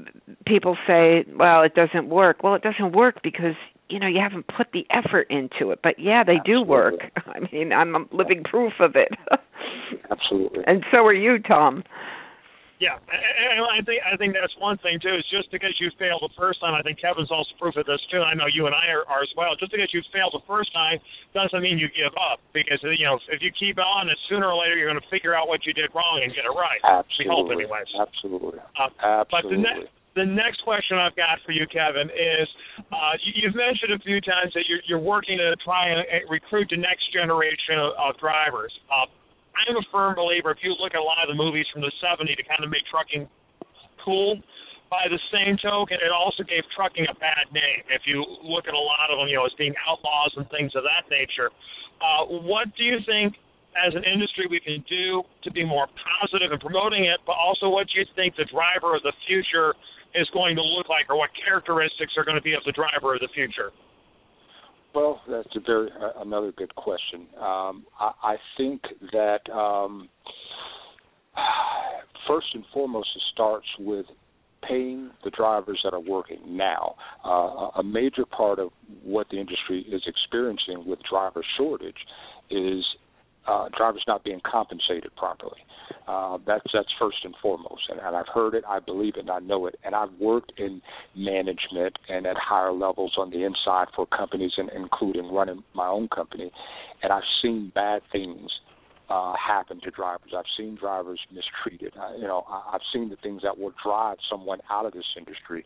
people 0.46 0.76
say 0.86 1.24
well 1.36 1.62
it 1.62 1.74
doesn't 1.74 2.08
work. 2.08 2.42
Well 2.42 2.54
it 2.54 2.62
doesn't 2.62 2.92
work 2.92 3.22
because 3.22 3.54
you 3.88 3.98
know 3.98 4.06
you 4.06 4.20
haven't 4.20 4.46
put 4.46 4.68
the 4.72 4.86
effort 4.90 5.26
into 5.30 5.70
it 5.70 5.80
but 5.82 5.98
yeah 5.98 6.22
they 6.24 6.38
do 6.44 6.62
work. 6.62 7.00
I 7.16 7.40
mean 7.52 7.72
i'm 7.72 7.94
a 7.94 8.04
living 8.12 8.44
proof 8.44 8.74
of 8.80 8.96
it. 8.96 9.12
Absolutely. 10.10 10.64
And 10.66 10.84
so 10.90 10.98
are 10.98 11.14
you 11.14 11.38
tom 11.38 11.84
Yeah, 12.82 12.98
and 12.98 13.62
I 13.62 13.78
think 13.86 14.02
I 14.02 14.18
think 14.18 14.34
that's 14.34 14.58
one 14.58 14.74
thing 14.82 14.98
too. 14.98 15.14
Is 15.14 15.22
just 15.30 15.54
because 15.54 15.70
you 15.78 15.86
failed 16.02 16.18
the 16.18 16.34
first 16.34 16.58
time, 16.58 16.74
I 16.74 16.82
think 16.82 16.98
Kevin's 16.98 17.30
also 17.30 17.54
proof 17.54 17.78
of 17.78 17.86
this 17.86 18.02
too. 18.10 18.18
I 18.18 18.34
know 18.34 18.50
you 18.50 18.66
and 18.66 18.74
I 18.74 18.90
are, 18.90 19.06
are 19.06 19.22
as 19.22 19.30
well. 19.38 19.54
Just 19.54 19.70
because 19.70 19.94
you 19.94 20.02
failed 20.10 20.34
the 20.34 20.42
first 20.50 20.74
time 20.74 20.98
doesn't 21.30 21.62
mean 21.62 21.78
you 21.78 21.86
give 21.94 22.10
up. 22.18 22.42
Because 22.50 22.82
you 22.82 23.06
know, 23.06 23.22
if 23.30 23.38
you 23.38 23.54
keep 23.54 23.78
on, 23.78 24.10
and 24.10 24.18
sooner 24.26 24.50
or 24.50 24.58
later 24.58 24.74
you're 24.74 24.90
going 24.90 24.98
to 24.98 25.10
figure 25.14 25.30
out 25.30 25.46
what 25.46 25.62
you 25.62 25.70
did 25.70 25.94
wrong 25.94 26.26
and 26.26 26.34
get 26.34 26.42
it 26.42 26.50
right. 26.50 26.82
We 27.22 27.30
hope, 27.30 27.46
absolutely 27.46 27.70
anyways. 27.70 27.90
absolutely 27.94 28.58
Uh, 28.74 29.22
But 29.30 29.46
the, 29.46 29.62
absolutely 29.62 29.86
ne- 29.86 30.02
the 30.18 30.26
next 30.26 30.66
question 30.66 30.98
I've 30.98 31.14
got 31.14 31.38
for 31.46 31.54
you, 31.54 31.70
Kevin, 31.70 32.10
is 32.10 32.50
uh, 32.90 33.14
you, 33.22 33.46
you've 33.46 33.54
mentioned 33.54 33.94
a 33.94 34.02
few 34.02 34.18
times 34.18 34.50
that 34.58 34.66
you're, 34.66 34.82
you're 34.90 34.98
working 34.98 35.38
to 35.38 35.54
try 35.62 35.86
and 35.86 36.02
uh, 36.02 36.26
recruit 36.26 36.66
the 36.74 36.82
next 36.82 37.14
generation 37.14 37.78
of, 37.78 37.94
of 37.94 38.18
drivers. 38.18 38.74
Uh, 38.90 39.06
I'm 39.54 39.76
a 39.76 39.84
firm 39.92 40.16
believer. 40.16 40.50
If 40.50 40.62
you 40.62 40.74
look 40.80 40.94
at 40.94 41.00
a 41.00 41.04
lot 41.04 41.20
of 41.22 41.28
the 41.28 41.38
movies 41.38 41.66
from 41.72 41.82
the 41.82 41.92
'70s 42.00 42.36
to 42.36 42.44
kind 42.44 42.64
of 42.64 42.70
make 42.70 42.84
trucking 42.90 43.28
cool, 44.04 44.40
by 44.92 45.08
the 45.08 45.20
same 45.32 45.56
token, 45.56 45.96
it 46.04 46.12
also 46.12 46.44
gave 46.44 46.60
trucking 46.76 47.08
a 47.08 47.16
bad 47.16 47.48
name. 47.48 47.80
If 47.88 48.04
you 48.04 48.20
look 48.44 48.68
at 48.68 48.76
a 48.76 48.84
lot 48.84 49.08
of 49.08 49.16
them, 49.16 49.24
you 49.24 49.40
know, 49.40 49.48
as 49.48 49.56
being 49.56 49.72
outlaws 49.88 50.36
and 50.36 50.44
things 50.52 50.76
of 50.76 50.84
that 50.84 51.08
nature. 51.08 51.48
Uh, 51.96 52.28
what 52.44 52.68
do 52.76 52.84
you 52.84 53.00
think, 53.08 53.40
as 53.72 53.96
an 53.96 54.04
industry, 54.04 54.44
we 54.52 54.60
can 54.60 54.84
do 54.84 55.24
to 55.44 55.48
be 55.48 55.64
more 55.64 55.88
positive 55.96 56.52
in 56.52 56.60
promoting 56.60 57.08
it? 57.08 57.24
But 57.24 57.40
also, 57.40 57.72
what 57.72 57.88
do 57.88 58.04
you 58.04 58.06
think 58.12 58.36
the 58.36 58.44
driver 58.52 58.92
of 58.92 59.00
the 59.00 59.16
future 59.24 59.72
is 60.12 60.28
going 60.36 60.60
to 60.60 60.64
look 60.76 60.92
like, 60.92 61.08
or 61.08 61.16
what 61.16 61.32
characteristics 61.40 62.12
are 62.20 62.24
going 62.28 62.36
to 62.36 62.44
be 62.44 62.52
of 62.52 62.60
the 62.68 62.76
driver 62.76 63.16
of 63.16 63.24
the 63.24 63.32
future? 63.32 63.72
Well, 64.94 65.20
that's 65.28 65.48
a 65.56 65.60
very 65.60 65.88
uh, 65.90 66.20
another 66.22 66.52
good 66.52 66.74
question. 66.74 67.26
Um, 67.40 67.86
I, 67.98 68.12
I 68.22 68.36
think 68.56 68.82
that 69.12 69.40
um, 69.50 70.08
first 72.28 72.48
and 72.54 72.64
foremost, 72.72 73.08
it 73.16 73.22
starts 73.32 73.66
with 73.78 74.06
paying 74.68 75.10
the 75.24 75.30
drivers 75.30 75.80
that 75.84 75.92
are 75.92 76.00
working 76.00 76.38
now. 76.46 76.94
Uh, 77.24 77.70
a 77.78 77.82
major 77.82 78.24
part 78.24 78.58
of 78.58 78.70
what 79.02 79.28
the 79.30 79.38
industry 79.38 79.84
is 79.90 80.02
experiencing 80.06 80.84
with 80.86 80.98
driver 81.08 81.42
shortage 81.56 81.96
is 82.50 82.84
uh, 83.46 83.68
drivers 83.76 84.04
not 84.06 84.24
being 84.24 84.40
compensated 84.44 85.14
properly. 85.16 85.60
Uh, 86.06 86.38
that's 86.46 86.64
that's 86.72 86.88
first 86.98 87.18
and 87.24 87.34
foremost, 87.40 87.82
and, 87.88 88.00
and 88.00 88.16
I've 88.16 88.28
heard 88.32 88.54
it, 88.54 88.64
I 88.68 88.80
believe 88.80 89.14
it, 89.16 89.20
and 89.20 89.30
I 89.30 89.38
know 89.40 89.66
it. 89.66 89.78
And 89.84 89.94
I've 89.94 90.12
worked 90.20 90.52
in 90.58 90.80
management 91.16 91.98
and 92.08 92.26
at 92.26 92.36
higher 92.36 92.72
levels 92.72 93.14
on 93.18 93.30
the 93.30 93.44
inside 93.44 93.88
for 93.94 94.06
companies, 94.06 94.52
and 94.56 94.70
including 94.74 95.32
running 95.32 95.62
my 95.74 95.86
own 95.86 96.08
company, 96.08 96.50
and 97.02 97.12
I've 97.12 97.22
seen 97.42 97.70
bad 97.74 98.02
things 98.10 98.50
uh, 99.10 99.34
happen 99.34 99.80
to 99.82 99.90
drivers. 99.90 100.32
I've 100.36 100.44
seen 100.56 100.76
drivers 100.80 101.20
mistreated. 101.32 101.92
I, 102.00 102.16
you 102.16 102.22
know, 102.26 102.44
I, 102.48 102.74
I've 102.74 102.80
seen 102.92 103.10
the 103.10 103.16
things 103.16 103.42
that 103.42 103.58
will 103.58 103.74
drive 103.84 104.16
someone 104.30 104.60
out 104.70 104.86
of 104.86 104.92
this 104.92 105.04
industry. 105.16 105.64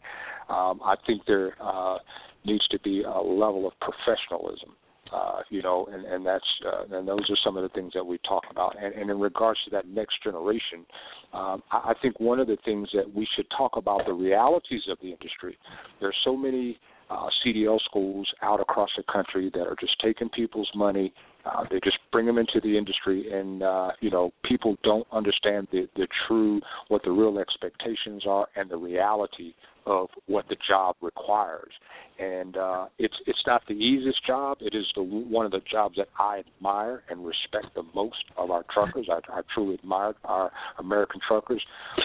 Um, 0.48 0.80
I 0.84 0.96
think 1.06 1.22
there 1.26 1.54
uh, 1.62 1.98
needs 2.44 2.66
to 2.68 2.78
be 2.80 3.02
a 3.02 3.20
level 3.20 3.66
of 3.66 3.72
professionalism 3.80 4.74
uh, 5.12 5.40
you 5.50 5.62
know, 5.62 5.86
and, 5.92 6.04
and 6.04 6.26
that's 6.26 6.44
uh, 6.66 6.96
and 6.96 7.06
those 7.06 7.28
are 7.30 7.36
some 7.44 7.56
of 7.56 7.62
the 7.62 7.68
things 7.70 7.92
that 7.94 8.04
we 8.04 8.18
talk 8.28 8.44
about. 8.50 8.76
And, 8.82 8.94
and 8.94 9.10
in 9.10 9.20
regards 9.20 9.58
to 9.64 9.70
that 9.70 9.88
next 9.88 10.22
generation, 10.22 10.84
um, 11.32 11.62
I, 11.70 11.90
I 11.90 11.94
think 12.02 12.18
one 12.20 12.40
of 12.40 12.46
the 12.46 12.58
things 12.64 12.88
that 12.94 13.12
we 13.14 13.26
should 13.36 13.46
talk 13.56 13.72
about 13.76 14.06
the 14.06 14.12
realities 14.12 14.82
of 14.90 14.98
the 15.00 15.10
industry. 15.10 15.58
There 16.00 16.08
are 16.08 16.20
so 16.24 16.36
many 16.36 16.78
uh, 17.10 17.28
CDL 17.44 17.78
schools 17.84 18.28
out 18.42 18.60
across 18.60 18.90
the 18.96 19.04
country 19.12 19.50
that 19.54 19.62
are 19.62 19.76
just 19.78 20.00
taking 20.02 20.28
people's 20.30 20.70
money, 20.74 21.12
Uh, 21.46 21.64
they 21.70 21.76
just 21.84 21.98
bring 22.12 22.26
them 22.26 22.38
into 22.38 22.60
the 22.62 22.76
industry, 22.76 23.26
and 23.32 23.62
uh, 23.62 23.90
you 24.00 24.10
know, 24.10 24.32
people 24.44 24.76
don't 24.82 25.06
understand 25.12 25.68
the 25.72 25.88
the 25.96 26.08
true 26.26 26.60
what 26.88 27.02
the 27.04 27.10
real 27.10 27.38
expectations 27.38 28.24
are 28.28 28.48
and 28.56 28.70
the 28.70 28.76
reality 28.76 29.52
of 29.86 30.08
what 30.26 30.44
the 30.48 30.56
job 30.68 30.96
requires 31.00 31.72
and 32.18 32.56
uh, 32.56 32.86
it's 32.98 33.14
it's 33.26 33.38
not 33.46 33.62
the 33.68 33.74
easiest 33.74 34.24
job. 34.26 34.58
It 34.60 34.74
is 34.74 34.84
the 34.94 35.02
one 35.02 35.44
of 35.44 35.52
the 35.52 35.60
jobs 35.70 35.96
that 35.96 36.08
I 36.18 36.42
admire 36.56 37.02
and 37.10 37.24
respect 37.26 37.74
the 37.74 37.82
most 37.94 38.16
of 38.36 38.50
our 38.50 38.64
truckers. 38.72 39.08
I, 39.10 39.18
I 39.32 39.40
truly 39.54 39.74
admire 39.74 40.14
our 40.24 40.50
American 40.78 41.20
truckers, 41.26 41.62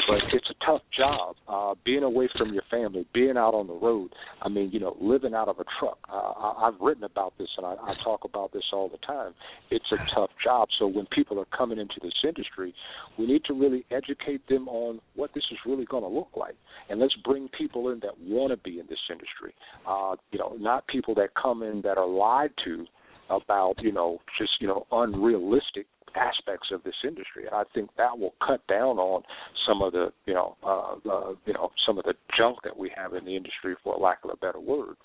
but 0.07 0.17
it's 0.33 0.49
a 0.49 0.65
tough 0.65 0.81
job. 0.97 1.35
Uh, 1.47 1.75
being 1.85 2.03
away 2.03 2.29
from 2.37 2.53
your 2.53 2.63
family, 2.69 3.05
being 3.13 3.37
out 3.37 3.53
on 3.53 3.67
the 3.67 3.73
road. 3.73 4.11
I 4.41 4.49
mean, 4.49 4.71
you 4.73 4.79
know, 4.79 4.97
living 4.99 5.33
out 5.33 5.47
of 5.47 5.59
a 5.59 5.65
truck. 5.79 5.97
Uh, 6.11 6.15
I, 6.15 6.67
I've 6.67 6.81
written 6.81 7.03
about 7.03 7.33
this 7.37 7.47
and 7.57 7.65
I, 7.65 7.73
I 7.73 7.93
talk 8.03 8.21
about 8.25 8.51
this 8.51 8.63
all 8.73 8.89
the 8.89 8.97
time. 9.05 9.30
It's 9.69 9.91
a 9.91 9.97
tough 10.15 10.29
job. 10.43 10.67
So 10.79 10.87
when 10.87 11.05
people 11.07 11.39
are 11.39 11.45
coming 11.57 11.79
into 11.79 11.95
this 12.01 12.13
industry, 12.23 12.73
we 13.17 13.25
need 13.27 13.43
to 13.45 13.53
really 13.53 13.85
educate 13.91 14.47
them 14.47 14.67
on 14.67 14.99
what 15.15 15.31
this 15.33 15.43
is 15.51 15.57
really 15.65 15.85
going 15.85 16.03
to 16.03 16.09
look 16.09 16.29
like, 16.35 16.55
and 16.89 16.99
let's 16.99 17.15
bring 17.23 17.49
people 17.57 17.89
in 17.89 17.99
that 17.99 18.19
want 18.19 18.51
to 18.51 18.57
be 18.57 18.79
in 18.79 18.85
this 18.89 18.99
industry. 19.09 19.53
Uh, 19.87 20.15
you 20.31 20.39
know, 20.39 20.55
not 20.59 20.85
people 20.87 21.15
that 21.15 21.29
come 21.41 21.63
in 21.63 21.81
that 21.81 21.97
are 21.97 22.07
lied 22.07 22.51
to 22.65 22.85
about, 23.29 23.75
you 23.79 23.91
know, 23.91 24.19
just, 24.37 24.51
you 24.59 24.67
know, 24.67 24.85
unrealistic 24.91 25.85
aspects 26.15 26.69
of 26.73 26.83
this 26.83 26.95
industry. 27.07 27.45
And 27.45 27.55
I 27.55 27.63
think 27.73 27.89
that 27.97 28.17
will 28.17 28.33
cut 28.45 28.65
down 28.67 28.97
on 28.97 29.23
some 29.65 29.81
of 29.81 29.93
the, 29.93 30.11
you 30.25 30.33
know, 30.33 30.57
uh, 30.63 30.95
uh, 31.09 31.33
you 31.45 31.53
know, 31.53 31.71
some 31.85 31.97
of 31.97 32.03
the 32.03 32.13
junk 32.37 32.57
that 32.63 32.77
we 32.77 32.91
have 32.95 33.13
in 33.13 33.25
the 33.25 33.35
industry, 33.35 33.75
for 33.83 33.95
lack 33.97 34.19
of 34.23 34.31
a 34.31 34.35
better 34.35 34.59
word. 34.59 34.95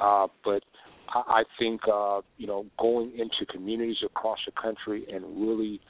Uh, 0.00 0.26
but 0.44 0.62
I 1.14 1.42
think 1.58 1.82
uh, 1.92 2.20
you 2.38 2.46
know 2.46 2.66
going 2.78 3.12
into 3.12 3.50
communities 3.50 3.98
across 4.04 4.38
the 4.46 4.52
country 4.52 5.04
and 5.12 5.24
really, 5.36 5.80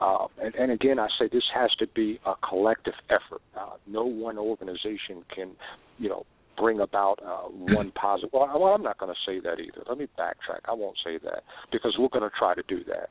uh, 0.00 0.26
and, 0.42 0.54
and 0.54 0.72
again, 0.72 0.98
I 0.98 1.08
say 1.18 1.28
this 1.32 1.44
has 1.54 1.70
to 1.78 1.86
be 1.88 2.18
a 2.26 2.34
collective 2.46 2.94
effort. 3.08 3.42
Uh, 3.58 3.76
no 3.86 4.04
one 4.04 4.38
organization 4.38 5.24
can, 5.34 5.52
you 5.98 6.08
know, 6.08 6.24
bring 6.58 6.80
about 6.80 7.18
uh, 7.24 7.48
one 7.48 7.92
positive. 7.92 8.30
Well, 8.32 8.48
well 8.54 8.74
I'm 8.74 8.82
not 8.82 8.98
going 8.98 9.12
to 9.12 9.30
say 9.30 9.40
that 9.40 9.60
either. 9.60 9.82
Let 9.88 9.98
me 9.98 10.08
backtrack. 10.18 10.60
I 10.66 10.74
won't 10.74 10.96
say 11.04 11.18
that 11.24 11.42
because 11.72 11.96
we're 11.98 12.08
going 12.08 12.28
to 12.28 12.36
try 12.38 12.54
to 12.54 12.62
do 12.68 12.84
that. 12.84 13.08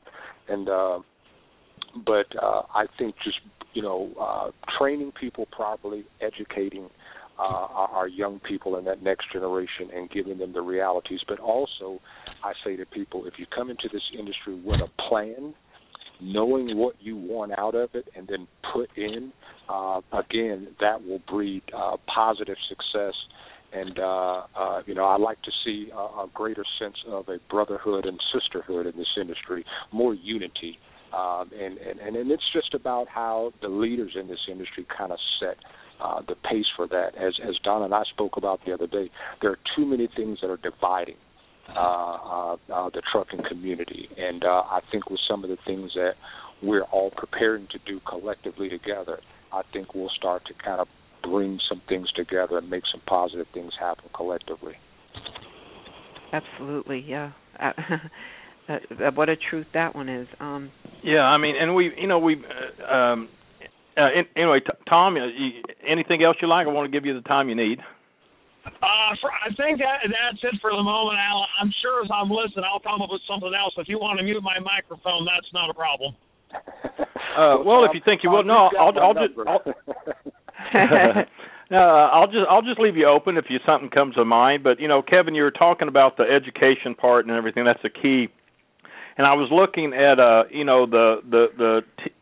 And 0.48 0.68
uh, 0.68 1.00
but 2.04 2.26
uh, 2.40 2.62
I 2.74 2.86
think 2.98 3.14
just 3.24 3.38
you 3.74 3.82
know 3.82 4.10
uh, 4.20 4.50
training 4.78 5.12
people 5.20 5.46
properly, 5.52 6.04
educating 6.20 6.88
uh, 7.40 7.86
our, 7.92 8.08
young 8.08 8.40
people 8.40 8.76
in 8.76 8.84
that 8.84 9.02
next 9.02 9.32
generation, 9.32 9.88
and 9.94 10.10
giving 10.10 10.38
them 10.38 10.52
the 10.52 10.60
realities. 10.60 11.20
But 11.26 11.38
also, 11.38 12.00
I 12.44 12.52
say 12.64 12.76
to 12.76 12.84
people, 12.84 13.24
if 13.26 13.34
you 13.38 13.46
come 13.54 13.70
into 13.70 13.88
this 13.92 14.02
industry 14.18 14.54
with 14.54 14.80
a 14.80 15.08
plan 15.08 15.54
knowing 16.22 16.76
what 16.76 16.94
you 17.00 17.16
want 17.16 17.52
out 17.56 17.74
of 17.74 17.88
it 17.94 18.06
and 18.14 18.28
then 18.28 18.46
put 18.74 18.90
in 18.96 19.32
uh, 19.70 20.00
again 20.12 20.68
that 20.78 21.02
will 21.02 21.20
breed 21.26 21.62
uh, 21.74 21.96
positive 22.14 22.56
success 22.68 23.14
and 23.72 23.98
uh, 23.98 24.42
uh, 24.54 24.82
you 24.86 24.94
know 24.94 25.04
I 25.04 25.16
like 25.16 25.40
to 25.42 25.50
see 25.64 25.90
a, 25.92 25.96
a 25.96 26.28
greater 26.34 26.64
sense 26.78 26.96
of 27.06 27.28
a 27.28 27.38
brotherhood 27.48 28.04
and 28.04 28.18
sisterhood 28.32 28.86
in 28.86 28.96
this 28.96 29.16
industry, 29.18 29.64
more 29.92 30.14
unity, 30.14 30.78
um, 31.12 31.50
and, 31.58 31.78
and 31.78 32.00
and 32.00 32.16
and 32.16 32.30
it's 32.30 32.42
just 32.52 32.74
about 32.74 33.08
how 33.08 33.52
the 33.62 33.68
leaders 33.68 34.12
in 34.18 34.28
this 34.28 34.40
industry 34.50 34.86
kind 34.96 35.12
of 35.12 35.18
set 35.40 35.56
uh, 36.00 36.20
the 36.26 36.34
pace 36.34 36.66
for 36.76 36.86
that. 36.88 37.14
As 37.16 37.34
as 37.46 37.56
Don 37.62 37.82
and 37.82 37.94
I 37.94 38.02
spoke 38.12 38.36
about 38.36 38.60
the 38.64 38.72
other 38.72 38.86
day, 38.86 39.10
there 39.40 39.50
are 39.50 39.58
too 39.76 39.84
many 39.84 40.08
things 40.14 40.38
that 40.42 40.50
are 40.50 40.56
dividing 40.56 41.16
uh, 41.68 41.78
uh, 41.78 42.56
uh, 42.72 42.90
the 42.90 43.02
trucking 43.12 43.42
community, 43.48 44.08
and 44.16 44.44
uh, 44.44 44.62
I 44.66 44.80
think 44.90 45.10
with 45.10 45.20
some 45.28 45.44
of 45.44 45.50
the 45.50 45.58
things 45.66 45.92
that 45.94 46.14
we're 46.62 46.82
all 46.84 47.10
preparing 47.16 47.68
to 47.70 47.78
do 47.86 48.00
collectively 48.08 48.68
together, 48.68 49.20
I 49.52 49.62
think 49.72 49.94
we'll 49.94 50.10
start 50.16 50.42
to 50.46 50.54
kind 50.54 50.80
of 50.80 50.88
bring 51.22 51.58
some 51.68 51.80
things 51.88 52.10
together 52.12 52.58
and 52.58 52.68
make 52.68 52.84
some 52.90 53.00
positive 53.06 53.46
things 53.54 53.72
happen 53.78 54.04
collectively. 54.14 54.74
Absolutely, 56.32 57.04
yeah. 57.06 57.32
Uh, 57.58 57.72
that, 58.68 58.82
that, 58.98 59.16
what 59.16 59.28
a 59.28 59.36
truth 59.36 59.66
that 59.74 59.94
one 59.94 60.08
is. 60.08 60.28
Um, 60.38 60.70
yeah, 61.02 61.20
I 61.20 61.38
mean, 61.38 61.54
and 61.60 61.74
we, 61.74 61.92
you 61.96 62.06
know, 62.06 62.18
we. 62.18 62.36
Uh, 62.36 62.92
um, 62.92 63.28
uh, 63.96 64.08
anyway, 64.36 64.60
t- 64.60 64.72
Tom, 64.88 65.16
uh, 65.16 65.26
you, 65.26 65.62
anything 65.86 66.22
else 66.22 66.36
you 66.40 66.48
like? 66.48 66.66
I 66.66 66.70
want 66.70 66.90
to 66.90 66.94
give 66.94 67.06
you 67.06 67.14
the 67.14 67.26
time 67.26 67.48
you 67.48 67.56
need. 67.56 67.78
Uh, 68.66 69.16
for, 69.20 69.32
I 69.32 69.48
think 69.56 69.80
that 69.80 70.04
that's 70.04 70.42
it 70.44 70.60
for 70.60 70.70
the 70.70 70.82
moment, 70.82 71.18
Al. 71.18 71.46
I'm 71.60 71.72
sure 71.80 72.04
as 72.04 72.10
I'm 72.12 72.30
listening, 72.30 72.64
I'll 72.68 72.80
come 72.80 73.00
up 73.00 73.08
with 73.10 73.22
something 73.26 73.52
else. 73.56 73.72
If 73.78 73.88
you 73.88 73.98
want 73.98 74.18
to 74.18 74.24
mute 74.24 74.42
my 74.42 74.60
microphone, 74.60 75.24
that's 75.24 75.48
not 75.52 75.70
a 75.70 75.74
problem. 75.74 76.14
Uh, 77.30 77.62
well, 77.64 77.84
if 77.84 77.92
you 77.94 78.00
think 78.04 78.22
you 78.24 78.30
will, 78.30 78.42
no, 78.42 78.70
I'll, 78.78 78.92
I'll 78.98 79.14
just. 79.14 79.38
I'll, 79.46 79.62
no, 81.70 81.78
I'll 81.78 82.26
just 82.26 82.44
I'll 82.50 82.60
just 82.62 82.80
leave 82.80 82.96
you 82.96 83.06
open 83.06 83.36
if 83.36 83.44
you 83.48 83.58
something 83.64 83.88
comes 83.88 84.16
to 84.16 84.24
mind. 84.24 84.64
But 84.64 84.80
you 84.80 84.88
know, 84.88 85.00
Kevin, 85.00 85.36
you 85.36 85.44
were 85.44 85.52
talking 85.52 85.86
about 85.86 86.16
the 86.16 86.24
education 86.24 86.96
part 86.96 87.26
and 87.26 87.34
everything. 87.36 87.64
That's 87.64 87.82
the 87.84 87.88
key. 87.88 88.26
And 89.16 89.28
I 89.28 89.34
was 89.34 89.48
looking 89.52 89.92
at 89.94 90.18
uh, 90.18 90.44
you 90.50 90.64
know, 90.64 90.86
the 90.86 91.20
the 91.30 91.46
the 91.56 91.80
t- 92.02 92.12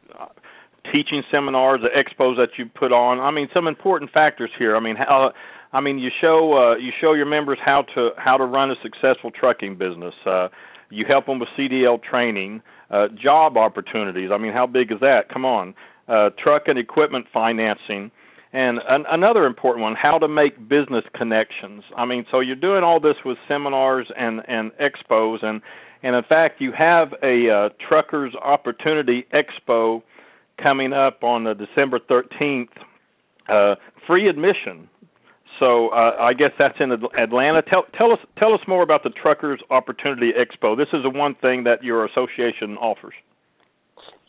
teaching 0.93 1.23
seminars, 1.31 1.81
the 1.83 1.89
expos 1.89 2.37
that 2.37 2.51
you 2.59 2.67
put 2.67 2.93
on. 2.93 3.21
I 3.21 3.31
mean, 3.31 3.49
some 3.55 3.67
important 3.67 4.11
factors 4.11 4.51
here. 4.59 4.77
I 4.77 4.81
mean, 4.81 4.97
how 4.97 5.33
I 5.73 5.81
mean, 5.81 5.99
you 5.99 6.11
show 6.21 6.55
uh, 6.55 6.77
you 6.77 6.93
show 7.01 7.13
your 7.13 7.27
members 7.27 7.59
how 7.65 7.83
to 7.95 8.11
how 8.17 8.37
to 8.37 8.45
run 8.45 8.71
a 8.71 8.75
successful 8.83 9.31
trucking 9.31 9.77
business. 9.77 10.15
Uh, 10.25 10.49
you 10.91 11.05
help 11.07 11.27
them 11.27 11.39
with 11.39 11.49
CDL 11.59 12.03
training, 12.03 12.63
uh, 12.91 13.09
job 13.23 13.57
opportunities. 13.57 14.31
I 14.33 14.39
mean, 14.39 14.53
how 14.53 14.67
big 14.67 14.91
is 14.91 15.01
that? 15.01 15.29
Come 15.33 15.45
on, 15.45 15.75
uh, 16.09 16.31
truck 16.43 16.63
and 16.67 16.79
equipment 16.79 17.27
financing, 17.33 18.11
and 18.55 18.79
an, 18.89 19.05
another 19.11 19.45
important 19.45 19.83
one: 19.83 19.95
how 19.95 20.19
to 20.19 20.29
make 20.29 20.57
business 20.69 21.05
connections. 21.15 21.85
I 21.97 22.07
mean, 22.07 22.25
so 22.31 22.41
you're 22.41 22.57
doing 22.57 22.83
all 22.83 23.01
this 23.01 23.17
with 23.25 23.37
seminars 23.47 24.11
and 24.17 24.41
and 24.49 24.73
expos, 24.81 25.45
and 25.45 25.61
and 26.03 26.17
in 26.17 26.23
fact, 26.25 26.63
you 26.63 26.73
have 26.73 27.13
a 27.23 27.51
uh, 27.51 27.69
truckers 27.87 28.35
opportunity 28.43 29.27
expo 29.35 30.03
coming 30.63 30.93
up 30.93 31.23
on 31.23 31.45
the 31.45 31.55
December 31.55 31.99
13th. 31.99 32.69
Uh, 33.49 33.77
free 34.07 34.29
admission 34.29 34.89
so 35.59 35.89
uh, 35.89 36.17
I 36.21 36.35
guess 36.35 36.51
that's 36.59 36.77
in 36.81 36.93
Atlanta. 36.93 37.63
Tell 37.63 37.85
tell 37.97 38.13
us 38.13 38.19
tell 38.39 38.55
us 38.55 38.61
more 38.69 38.83
about 38.83 39.03
the 39.03 39.11
Truckers 39.11 39.61
Opportunity 39.71 40.31
Expo. 40.33 40.77
This 40.77 40.89
is 40.93 41.03
the 41.03 41.11
one 41.11 41.35
thing 41.41 41.65
that 41.65 41.83
your 41.83 42.05
association 42.07 42.77
offers. 42.77 43.15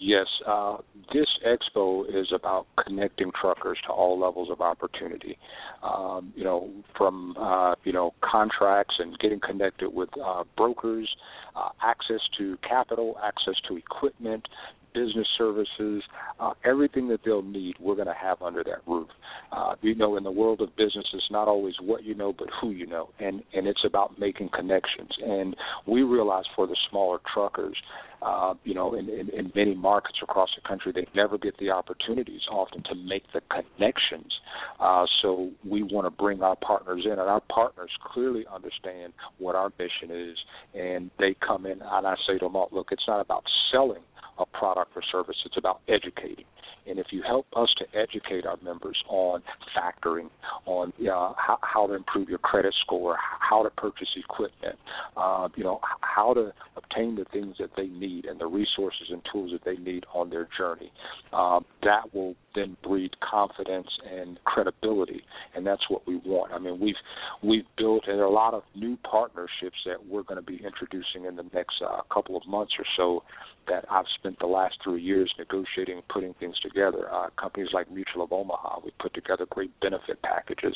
Yes, 0.01 0.27
uh, 0.47 0.77
this 1.13 1.27
expo 1.45 2.05
is 2.07 2.31
about 2.33 2.67
connecting 2.85 3.31
truckers 3.39 3.77
to 3.85 3.91
all 3.91 4.17
levels 4.17 4.49
of 4.49 4.61
opportunity. 4.61 5.37
Um, 5.83 6.31
you 6.37 6.45
know, 6.45 6.69
from 6.97 7.35
uh, 7.37 7.75
you 7.83 7.91
know 7.91 8.13
contracts 8.21 8.95
and 8.97 9.19
getting 9.19 9.41
connected 9.41 9.93
with 9.93 10.09
uh, 10.23 10.45
brokers, 10.55 11.13
uh, 11.53 11.69
access 11.83 12.21
to 12.37 12.57
capital, 12.67 13.17
access 13.21 13.55
to 13.67 13.75
equipment, 13.75 14.47
business 14.93 15.27
services, 15.37 16.03
uh, 16.39 16.53
everything 16.65 17.07
that 17.09 17.21
they'll 17.25 17.41
need, 17.41 17.75
we're 17.79 17.95
going 17.95 18.07
to 18.07 18.13
have 18.13 18.41
under 18.41 18.63
that 18.63 18.81
roof. 18.87 19.07
Uh, 19.51 19.75
you 19.81 19.95
know, 19.95 20.17
in 20.17 20.23
the 20.23 20.31
world 20.31 20.61
of 20.61 20.69
business, 20.75 21.05
it's 21.13 21.31
not 21.31 21.47
always 21.47 21.75
what 21.81 22.03
you 22.03 22.13
know, 22.13 22.33
but 22.37 22.47
who 22.61 22.71
you 22.71 22.85
know, 22.85 23.09
and 23.19 23.43
and 23.53 23.67
it's 23.67 23.83
about 23.85 24.19
making 24.19 24.49
connections. 24.53 25.09
And 25.23 25.55
we 25.87 26.03
realize 26.03 26.45
for 26.55 26.67
the 26.67 26.75
smaller 26.89 27.19
truckers, 27.33 27.75
uh, 28.21 28.53
you 28.63 28.73
know, 28.73 28.93
in, 28.95 29.09
in, 29.09 29.29
in 29.29 29.51
many 29.55 29.73
markets 29.73 30.17
across 30.21 30.49
the 30.55 30.67
country, 30.67 30.91
they 30.93 31.07
never 31.15 31.37
get 31.37 31.57
the 31.57 31.69
opportunities 31.69 32.41
often 32.51 32.83
to 32.83 32.95
make 32.95 33.23
the 33.33 33.41
connections. 33.49 34.33
Uh, 34.79 35.05
so 35.21 35.49
we 35.67 35.83
want 35.83 36.05
to 36.05 36.11
bring 36.11 36.41
our 36.41 36.55
partners 36.57 37.03
in, 37.05 37.11
and 37.11 37.21
our 37.21 37.41
partners 37.53 37.89
clearly 38.13 38.45
understand 38.53 39.13
what 39.37 39.55
our 39.55 39.71
mission 39.79 40.15
is, 40.15 40.37
and 40.73 41.09
they 41.17 41.35
come 41.45 41.65
in, 41.65 41.81
and 41.81 42.07
I 42.07 42.15
say 42.27 42.37
to 42.39 42.45
them, 42.45 42.57
look, 42.71 42.89
it's 42.91 43.03
not 43.07 43.21
about 43.21 43.43
selling 43.71 44.01
a 44.39 44.45
product 44.45 44.91
or 44.95 45.01
service. 45.11 45.35
It's 45.45 45.57
about 45.57 45.81
educating. 45.87 46.45
And 46.89 46.99
if 46.99 47.07
you 47.11 47.21
help 47.25 47.45
us 47.55 47.69
to 47.77 47.85
educate 47.97 48.45
our 48.45 48.57
members 48.63 48.97
on 49.07 49.41
factoring, 49.77 50.29
on 50.65 50.91
how, 50.99 51.57
how 51.61 51.87
to 51.87 51.93
improve 51.93 52.29
your 52.29 52.39
credit 52.39 52.73
score, 52.81 53.17
how 53.19 53.63
to 53.63 53.69
purchase 53.69 54.07
equipment, 54.17 54.75
uh, 55.15 55.47
you 55.55 55.63
know, 55.63 55.79
how 56.01 56.33
to 56.33 56.51
obtain 56.75 57.15
the 57.15 57.25
things 57.31 57.55
that 57.59 57.69
they 57.77 57.87
need 57.87 58.25
and 58.25 58.39
the 58.39 58.47
resources 58.47 59.07
and 59.09 59.21
tools 59.31 59.51
that 59.51 59.63
they 59.63 59.81
need 59.81 60.05
on 60.13 60.29
their 60.29 60.47
journey, 60.57 60.91
uh, 61.33 61.59
that 61.83 62.13
will 62.13 62.35
then 62.55 62.75
breed 62.83 63.11
confidence 63.21 63.87
and 64.11 64.39
credibility, 64.45 65.21
and 65.55 65.65
that's 65.65 65.83
what 65.89 66.07
we 66.07 66.17
want. 66.17 66.51
I 66.51 66.57
mean, 66.57 66.79
we've 66.79 66.95
we've 67.43 67.65
built 67.77 68.05
and 68.07 68.17
there 68.17 68.25
are 68.25 68.27
a 68.27 68.33
lot 68.33 68.53
of 68.53 68.63
new 68.75 68.97
partnerships 69.09 69.77
that 69.85 70.07
we're 70.07 70.23
going 70.23 70.43
to 70.43 70.45
be 70.45 70.59
introducing 70.63 71.25
in 71.27 71.35
the 71.35 71.45
next 71.53 71.75
uh, 71.85 72.01
couple 72.11 72.35
of 72.35 72.45
months 72.47 72.73
or 72.79 72.85
so 72.97 73.23
that 73.67 73.85
I've 73.91 74.05
spent 74.17 74.39
the 74.39 74.47
last 74.47 74.75
three 74.83 75.01
years 75.01 75.31
negotiating, 75.37 76.01
putting 76.09 76.33
things 76.39 76.59
together 76.59 76.78
together. 76.79 77.11
Uh, 77.11 77.29
companies 77.39 77.69
like 77.73 77.91
Mutual 77.91 78.23
of 78.23 78.31
Omaha, 78.31 78.79
we 78.83 78.91
put 78.99 79.13
together 79.13 79.45
great 79.49 79.71
benefit 79.81 80.21
packages. 80.21 80.75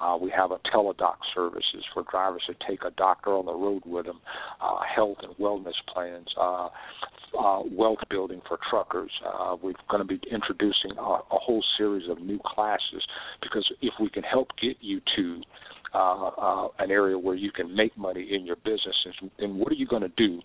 Uh, 0.00 0.16
we 0.20 0.32
have 0.36 0.50
a 0.50 0.58
Teladoc 0.72 1.16
services 1.34 1.84
for 1.92 2.04
drivers 2.10 2.42
to 2.46 2.54
take 2.68 2.84
a 2.84 2.90
doctor 2.90 3.30
on 3.30 3.46
the 3.46 3.54
road 3.54 3.82
with 3.84 4.06
them, 4.06 4.20
uh, 4.60 4.80
health 4.94 5.18
and 5.22 5.34
wellness 5.36 5.74
plans, 5.92 6.28
uh, 6.38 6.68
uh, 7.38 7.62
wealth 7.70 7.98
building 8.08 8.40
for 8.48 8.58
truckers. 8.68 9.10
Uh, 9.26 9.56
we're 9.62 9.72
going 9.88 10.02
to 10.02 10.08
be 10.08 10.20
introducing 10.30 10.92
a, 10.98 11.02
a 11.02 11.38
whole 11.38 11.62
series 11.78 12.08
of 12.08 12.20
new 12.20 12.40
classes 12.44 13.04
because 13.42 13.70
if 13.80 13.94
we 14.00 14.10
can 14.10 14.22
help 14.22 14.48
get 14.60 14.76
you 14.80 15.00
to 15.16 15.40
uh, 15.94 16.28
uh, 16.28 16.68
an 16.78 16.90
area 16.90 17.18
where 17.18 17.34
you 17.34 17.50
can 17.50 17.74
make 17.74 17.96
money 17.96 18.28
in 18.32 18.46
your 18.46 18.56
business, 18.56 18.96
and 19.38 19.56
what 19.56 19.72
are 19.72 19.76
you 19.76 19.86
going 19.86 20.02
to 20.02 20.12
do 20.16 20.40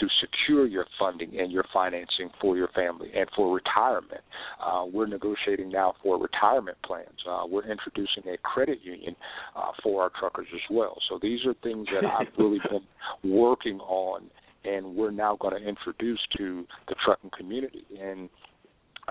to 0.00 0.06
secure 0.20 0.66
your 0.66 0.86
funding 0.98 1.38
and 1.38 1.50
your 1.50 1.64
financing 1.72 2.30
for 2.40 2.56
your 2.56 2.68
family 2.68 3.10
and 3.14 3.28
for 3.34 3.54
retirement? 3.54 4.20
Uh, 4.64 4.84
we're 4.92 5.06
negotiating 5.06 5.68
now 5.70 5.94
for 6.02 6.18
retirement 6.18 6.76
plans. 6.84 7.18
Uh, 7.28 7.44
we're 7.48 7.70
introducing 7.70 8.22
a 8.32 8.36
credit 8.38 8.78
union 8.82 9.16
uh, 9.56 9.72
for 9.82 10.02
our 10.02 10.10
truckers 10.18 10.48
as 10.54 10.60
well. 10.70 10.96
So 11.08 11.18
these 11.20 11.40
are 11.46 11.54
things 11.62 11.86
that 11.94 12.06
I've 12.08 12.32
really 12.38 12.60
been 12.70 13.32
working 13.32 13.80
on 13.80 14.30
and 14.64 14.94
we're 14.94 15.10
now 15.10 15.36
going 15.40 15.60
to 15.60 15.68
introduce 15.68 16.20
to 16.36 16.66
the 16.88 16.94
trucking 17.04 17.30
community. 17.36 17.84
And 18.00 18.28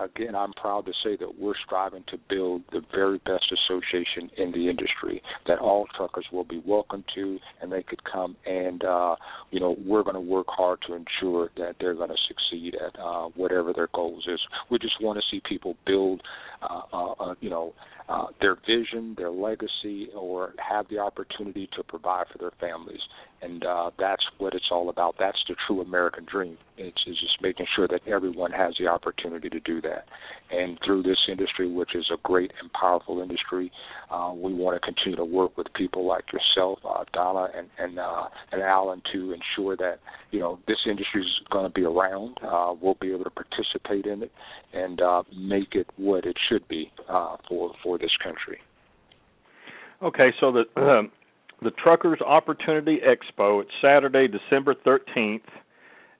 again, 0.02 0.34
I'm 0.34 0.52
proud 0.52 0.86
to 0.86 0.92
say 1.04 1.16
that 1.16 1.38
we're 1.38 1.54
striving 1.64 2.04
to 2.08 2.18
build 2.28 2.62
the 2.72 2.82
very 2.94 3.18
best 3.18 3.52
association 3.52 4.30
in 4.36 4.52
the 4.52 4.68
industry 4.68 5.22
that 5.46 5.58
all 5.58 5.86
truckers 5.96 6.26
will 6.32 6.44
be 6.44 6.62
welcome 6.64 7.04
to, 7.14 7.38
and 7.60 7.72
they 7.72 7.82
could 7.82 8.02
come 8.04 8.36
and, 8.46 8.84
uh, 8.84 9.16
you 9.50 9.60
know, 9.60 9.76
we're 9.84 10.02
going 10.02 10.14
to 10.14 10.20
work 10.20 10.46
hard 10.48 10.78
to 10.86 10.94
ensure 10.94 11.50
that 11.56 11.76
they're 11.80 11.94
going 11.94 12.10
to 12.10 12.16
succeed 12.28 12.74
at 12.74 12.98
uh, 13.00 13.28
whatever 13.34 13.72
their 13.72 13.88
goals 13.94 14.26
is. 14.28 14.40
We 14.70 14.78
just 14.78 15.00
want 15.00 15.18
to 15.18 15.24
see 15.30 15.42
people 15.48 15.76
build, 15.86 16.22
uh, 16.62 16.80
uh, 16.92 17.12
uh, 17.12 17.34
you 17.40 17.50
know, 17.50 17.74
uh, 18.08 18.26
their 18.40 18.56
vision, 18.66 19.14
their 19.16 19.30
legacy, 19.30 20.08
or 20.16 20.54
have 20.58 20.86
the 20.88 20.98
opportunity 20.98 21.68
to 21.76 21.82
provide 21.82 22.26
for 22.32 22.38
their 22.38 22.52
families. 22.60 23.00
And 23.40 23.64
uh, 23.64 23.90
that's 23.98 24.24
what 24.38 24.54
it's 24.54 24.68
all 24.72 24.88
about. 24.88 25.14
That's 25.18 25.38
the 25.48 25.54
true 25.66 25.80
American 25.80 26.26
dream. 26.30 26.58
It's, 26.76 26.98
it's 27.06 27.20
just 27.20 27.40
making 27.40 27.66
sure 27.76 27.86
that 27.86 28.00
everyone 28.08 28.50
has 28.50 28.74
the 28.80 28.88
opportunity 28.88 29.48
to 29.48 29.60
do 29.60 29.80
that. 29.82 30.06
And 30.50 30.78
through 30.84 31.02
this 31.02 31.18
industry, 31.30 31.70
which 31.70 31.94
is 31.94 32.06
a 32.12 32.16
great 32.22 32.50
and 32.60 32.72
powerful 32.72 33.20
industry, 33.20 33.70
uh, 34.10 34.32
we 34.34 34.54
want 34.54 34.80
to 34.80 34.84
continue 34.84 35.16
to 35.16 35.24
work 35.24 35.56
with 35.56 35.66
people 35.74 36.06
like 36.06 36.24
yourself, 36.32 36.78
uh, 36.88 37.04
Donna, 37.12 37.48
and 37.56 37.68
and, 37.78 37.98
uh, 37.98 38.28
and 38.50 38.62
Alan 38.62 39.02
to 39.12 39.34
ensure 39.34 39.76
that 39.76 39.98
you 40.30 40.40
know 40.40 40.58
this 40.66 40.78
industry 40.88 41.20
is 41.20 41.40
going 41.50 41.64
to 41.64 41.70
be 41.70 41.84
around. 41.84 42.38
Uh, 42.42 42.74
we'll 42.80 42.96
be 43.00 43.12
able 43.12 43.24
to 43.24 43.30
participate 43.30 44.06
in 44.06 44.22
it 44.22 44.32
and 44.72 45.00
uh, 45.00 45.22
make 45.36 45.74
it 45.74 45.86
what 45.96 46.24
it 46.24 46.36
should 46.48 46.66
be 46.68 46.90
uh, 47.08 47.36
for 47.48 47.72
for 47.82 47.97
this 48.00 48.16
country. 48.22 48.58
Okay, 50.02 50.30
so 50.40 50.52
the 50.52 50.64
uh, 50.80 51.02
the 51.62 51.70
Truckers 51.72 52.20
Opportunity 52.20 52.98
Expo. 52.98 53.62
It's 53.62 53.70
Saturday, 53.82 54.28
December 54.28 54.74
thirteenth, 54.84 55.42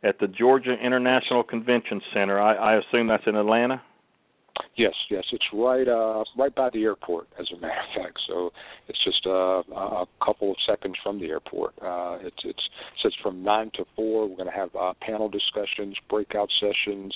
at 0.03 0.19
the 0.19 0.27
Georgia 0.27 0.75
International 0.75 1.43
Convention 1.43 2.01
Center. 2.13 2.41
I, 2.41 2.55
I 2.55 2.79
assume 2.79 3.07
that's 3.07 3.23
in 3.27 3.37
Atlanta. 3.37 3.83
Yes, 4.77 4.95
yes, 5.11 5.25
it's 5.33 5.45
right 5.53 5.89
uh 5.89 6.25
right 6.37 6.55
by 6.55 6.71
the 6.73 6.83
airport 6.85 7.27
as 7.39 7.47
a 7.57 7.61
matter 7.61 7.75
of 7.81 8.03
fact. 8.03 8.19
So 8.29 8.51
it's 8.89 9.03
just 9.05 9.27
uh, 9.27 9.63
a 9.75 10.07
couple 10.25 10.51
of 10.51 10.57
seconds 10.69 10.95
from 11.03 11.19
the 11.21 11.27
airport. 11.27 11.75
Uh 11.83 12.19
it's 12.23 12.37
it's 12.45 12.59
it 12.59 13.01
says 13.03 13.13
from 13.23 13.43
9 13.43 13.71
to 13.75 13.85
4 13.97 14.29
we're 14.29 14.37
going 14.37 14.49
to 14.49 14.55
have 14.55 14.71
uh 14.79 14.93
panel 15.01 15.29
discussions, 15.29 15.97
breakout 16.09 16.49
sessions 16.61 17.13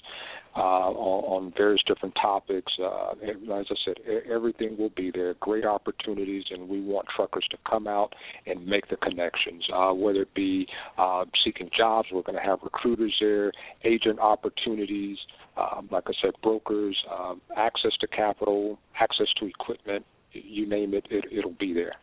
uh 0.56 0.60
on, 0.60 1.44
on 1.46 1.52
various 1.56 1.82
different 1.86 2.14
topics. 2.20 2.72
Uh 2.82 3.12
as 3.22 3.66
I 3.70 3.74
said, 3.84 3.96
everything 4.30 4.76
will 4.76 4.92
be 4.96 5.10
there. 5.12 5.34
Great 5.40 5.64
opportunities 5.64 6.44
and 6.50 6.68
we 6.68 6.80
want 6.82 7.06
truckers 7.14 7.46
to 7.52 7.58
come 7.68 7.86
out 7.86 8.12
and 8.46 8.66
make 8.66 8.88
the 8.88 8.96
connections. 8.96 9.64
Uh 9.72 9.92
whether 9.92 10.22
it 10.22 10.34
be 10.34 10.66
uh 10.98 11.24
seeking 11.44 11.70
jobs, 11.76 12.08
we're 12.12 12.22
going 12.22 12.38
to 12.38 12.44
have 12.44 12.58
recruiters 12.62 13.14
there, 13.20 13.52
agent 13.84 14.18
opportunities, 14.18 15.16
um, 15.56 15.88
like 15.90 16.04
I 16.06 16.12
said, 16.22 16.32
brokers, 16.42 16.96
um, 17.10 17.40
access 17.56 17.92
to 18.00 18.06
capital, 18.06 18.78
access 18.98 19.28
to 19.40 19.46
equipment, 19.46 20.04
you 20.32 20.68
name 20.68 20.94
it, 20.94 21.06
it, 21.10 21.24
it'll 21.30 21.56
be 21.58 21.72
there. 21.72 21.94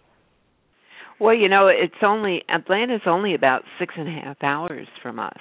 Well, 1.19 1.35
you 1.35 1.49
know, 1.49 1.67
it's 1.67 2.01
only 2.03 2.43
Atlanta's 2.47 3.01
only 3.05 3.33
about 3.35 3.63
six 3.77 3.93
and 3.97 4.07
a 4.07 4.11
half 4.11 4.37
hours 4.41 4.87
from 5.01 5.19
us. 5.19 5.37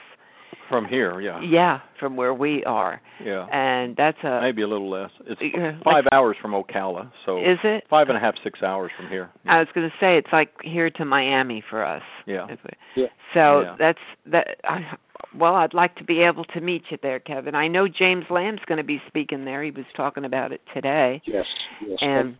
From 0.68 0.84
here, 0.84 1.20
yeah. 1.20 1.40
Yeah, 1.40 1.78
from 1.98 2.16
where 2.16 2.34
we 2.34 2.62
are. 2.64 3.00
Yeah. 3.24 3.46
And 3.50 3.96
that's 3.96 4.18
a 4.22 4.40
maybe 4.42 4.62
a 4.62 4.68
little 4.68 4.90
less. 4.90 5.10
It's 5.26 5.40
five 5.82 6.04
like, 6.04 6.12
hours 6.12 6.36
from 6.42 6.52
Ocala, 6.52 7.10
so 7.24 7.38
is 7.38 7.58
it 7.64 7.84
five 7.88 8.08
and 8.08 8.18
a 8.18 8.20
half, 8.20 8.34
six 8.44 8.62
hours 8.62 8.90
from 8.96 9.08
here? 9.08 9.30
I 9.46 9.60
was 9.60 9.68
going 9.74 9.88
to 9.88 9.94
say 9.98 10.18
it's 10.18 10.28
like 10.32 10.50
here 10.62 10.90
to 10.90 11.04
Miami 11.06 11.62
for 11.70 11.84
us. 11.84 12.02
Yeah. 12.26 12.48
yeah. 12.96 13.06
So 13.32 13.60
yeah. 13.60 13.76
that's 13.78 13.98
that. 14.26 14.46
I, 14.64 14.96
well, 15.36 15.54
I'd 15.54 15.74
like 15.74 15.96
to 15.96 16.04
be 16.04 16.22
able 16.22 16.44
to 16.44 16.60
meet 16.60 16.82
you 16.90 16.98
there, 17.02 17.20
Kevin. 17.20 17.54
I 17.54 17.68
know 17.68 17.86
James 17.88 18.24
Lamb's 18.30 18.60
going 18.66 18.78
to 18.78 18.84
be 18.84 19.00
speaking 19.06 19.44
there. 19.44 19.62
He 19.62 19.70
was 19.70 19.84
talking 19.96 20.24
about 20.24 20.52
it 20.52 20.60
today. 20.74 21.22
Yes, 21.26 21.44
yes. 21.86 21.98
And, 22.00 22.36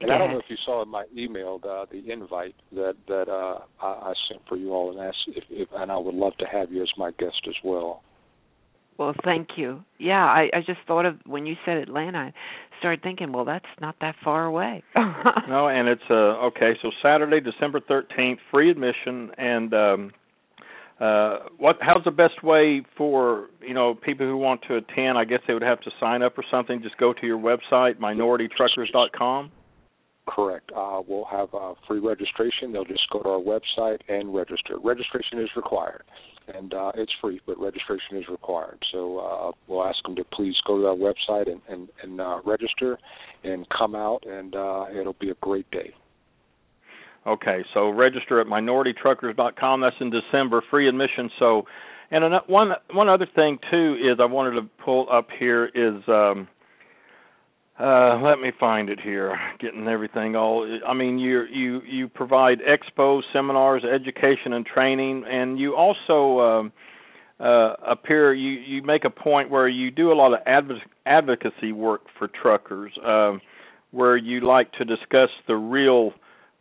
and 0.00 0.10
I 0.10 0.18
don't 0.18 0.30
know 0.30 0.38
if 0.38 0.44
you 0.48 0.56
saw 0.64 0.82
in 0.82 0.88
my 0.88 1.04
email 1.16 1.58
the, 1.58 1.86
the 1.90 2.10
invite 2.10 2.54
that 2.72 2.94
that 3.08 3.28
uh, 3.28 3.60
I, 3.84 3.86
I 3.86 4.12
sent 4.30 4.42
for 4.48 4.56
you 4.56 4.72
all, 4.72 4.90
and 4.90 5.00
asked 5.00 5.28
if, 5.28 5.44
if 5.50 5.68
and 5.74 5.90
I 5.90 5.98
would 5.98 6.14
love 6.14 6.36
to 6.38 6.46
have 6.46 6.72
you 6.72 6.82
as 6.82 6.90
my 6.96 7.10
guest 7.18 7.46
as 7.48 7.54
well. 7.62 8.02
Well, 8.96 9.14
thank 9.24 9.48
you. 9.56 9.82
Yeah, 9.98 10.24
I, 10.24 10.50
I 10.54 10.60
just 10.64 10.78
thought 10.86 11.04
of 11.04 11.16
when 11.26 11.46
you 11.46 11.56
said 11.64 11.78
Atlanta, 11.78 12.18
I 12.18 12.32
started 12.78 13.02
thinking, 13.02 13.32
well, 13.32 13.44
that's 13.44 13.64
not 13.80 13.96
that 14.00 14.14
far 14.22 14.44
away. 14.44 14.84
no, 15.48 15.68
and 15.68 15.88
it's 15.88 16.02
uh 16.10 16.46
okay. 16.46 16.72
So 16.80 16.90
Saturday, 17.02 17.40
December 17.40 17.80
thirteenth, 17.80 18.38
free 18.50 18.70
admission, 18.70 19.30
and 19.36 19.74
um 19.74 20.12
uh 21.00 21.38
what 21.58 21.76
how's 21.80 22.04
the 22.04 22.10
best 22.10 22.42
way 22.42 22.82
for 22.96 23.48
you 23.60 23.74
know 23.74 23.94
people 23.94 24.26
who 24.26 24.36
want 24.36 24.60
to 24.62 24.76
attend 24.76 25.18
i 25.18 25.24
guess 25.24 25.40
they 25.46 25.52
would 25.54 25.62
have 25.62 25.80
to 25.80 25.90
sign 25.98 26.22
up 26.22 26.38
or 26.38 26.44
something 26.50 26.80
just 26.82 26.96
go 26.98 27.12
to 27.12 27.26
your 27.26 27.38
website 27.38 27.98
minoritytruckers.com 27.98 29.50
correct. 30.26 30.70
Uh 30.74 31.02
we'll 31.06 31.26
have 31.26 31.52
uh 31.54 31.74
free 31.86 32.00
registration. 32.00 32.72
They'll 32.72 32.84
just 32.84 33.08
go 33.12 33.22
to 33.22 33.28
our 33.28 33.40
website 33.40 33.98
and 34.08 34.34
register. 34.34 34.78
Registration 34.82 35.40
is 35.40 35.48
required. 35.56 36.02
And 36.54 36.72
uh 36.74 36.92
it's 36.94 37.12
free 37.20 37.40
but 37.46 37.58
registration 37.58 38.16
is 38.16 38.24
required. 38.28 38.78
So 38.92 39.18
uh 39.18 39.52
we'll 39.66 39.84
ask 39.84 40.02
them 40.04 40.16
to 40.16 40.24
please 40.24 40.54
go 40.66 40.78
to 40.80 40.86
our 40.86 40.96
website 40.96 41.50
and 41.50 41.60
and, 41.68 41.88
and 42.02 42.20
uh 42.20 42.40
register 42.44 42.98
and 43.42 43.66
come 43.76 43.94
out 43.94 44.24
and 44.26 44.54
uh 44.54 44.86
it'll 44.98 45.16
be 45.20 45.30
a 45.30 45.36
great 45.40 45.70
day 45.70 45.92
Okay, 47.26 47.64
so 47.72 47.88
register 47.88 48.40
at 48.40 48.46
minoritytruckers.com. 48.46 49.80
That's 49.80 49.96
in 50.00 50.10
December, 50.10 50.62
free 50.70 50.88
admission. 50.88 51.30
So, 51.38 51.62
and 52.10 52.22
one 52.48 52.72
one 52.92 53.08
other 53.08 53.26
thing 53.34 53.58
too 53.70 53.96
is 54.00 54.18
I 54.20 54.26
wanted 54.26 54.60
to 54.60 54.68
pull 54.84 55.06
up 55.10 55.28
here 55.38 55.66
is 55.66 56.02
um, 56.06 56.48
uh, 57.80 58.20
let 58.22 58.38
me 58.38 58.52
find 58.60 58.88
it 58.88 59.00
here. 59.00 59.36
Getting 59.58 59.88
everything 59.88 60.36
all. 60.36 60.68
I 60.86 60.94
mean, 60.94 61.18
you 61.18 61.44
you 61.50 61.80
you 61.82 62.08
provide 62.08 62.58
expos, 62.60 63.22
seminars, 63.32 63.82
education, 63.84 64.52
and 64.52 64.64
training, 64.64 65.24
and 65.28 65.58
you 65.58 65.74
also 65.74 66.40
um, 66.40 66.72
uh, 67.40 67.74
appear. 67.84 68.32
You 68.32 68.50
you 68.50 68.82
make 68.82 69.04
a 69.04 69.10
point 69.10 69.50
where 69.50 69.66
you 69.66 69.90
do 69.90 70.12
a 70.12 70.14
lot 70.14 70.34
of 70.34 70.40
adv- 70.46 70.86
advocacy 71.06 71.72
work 71.72 72.02
for 72.16 72.28
truckers, 72.28 72.92
um, 73.04 73.40
where 73.90 74.16
you 74.16 74.46
like 74.46 74.70
to 74.72 74.84
discuss 74.84 75.30
the 75.48 75.56
real 75.56 76.12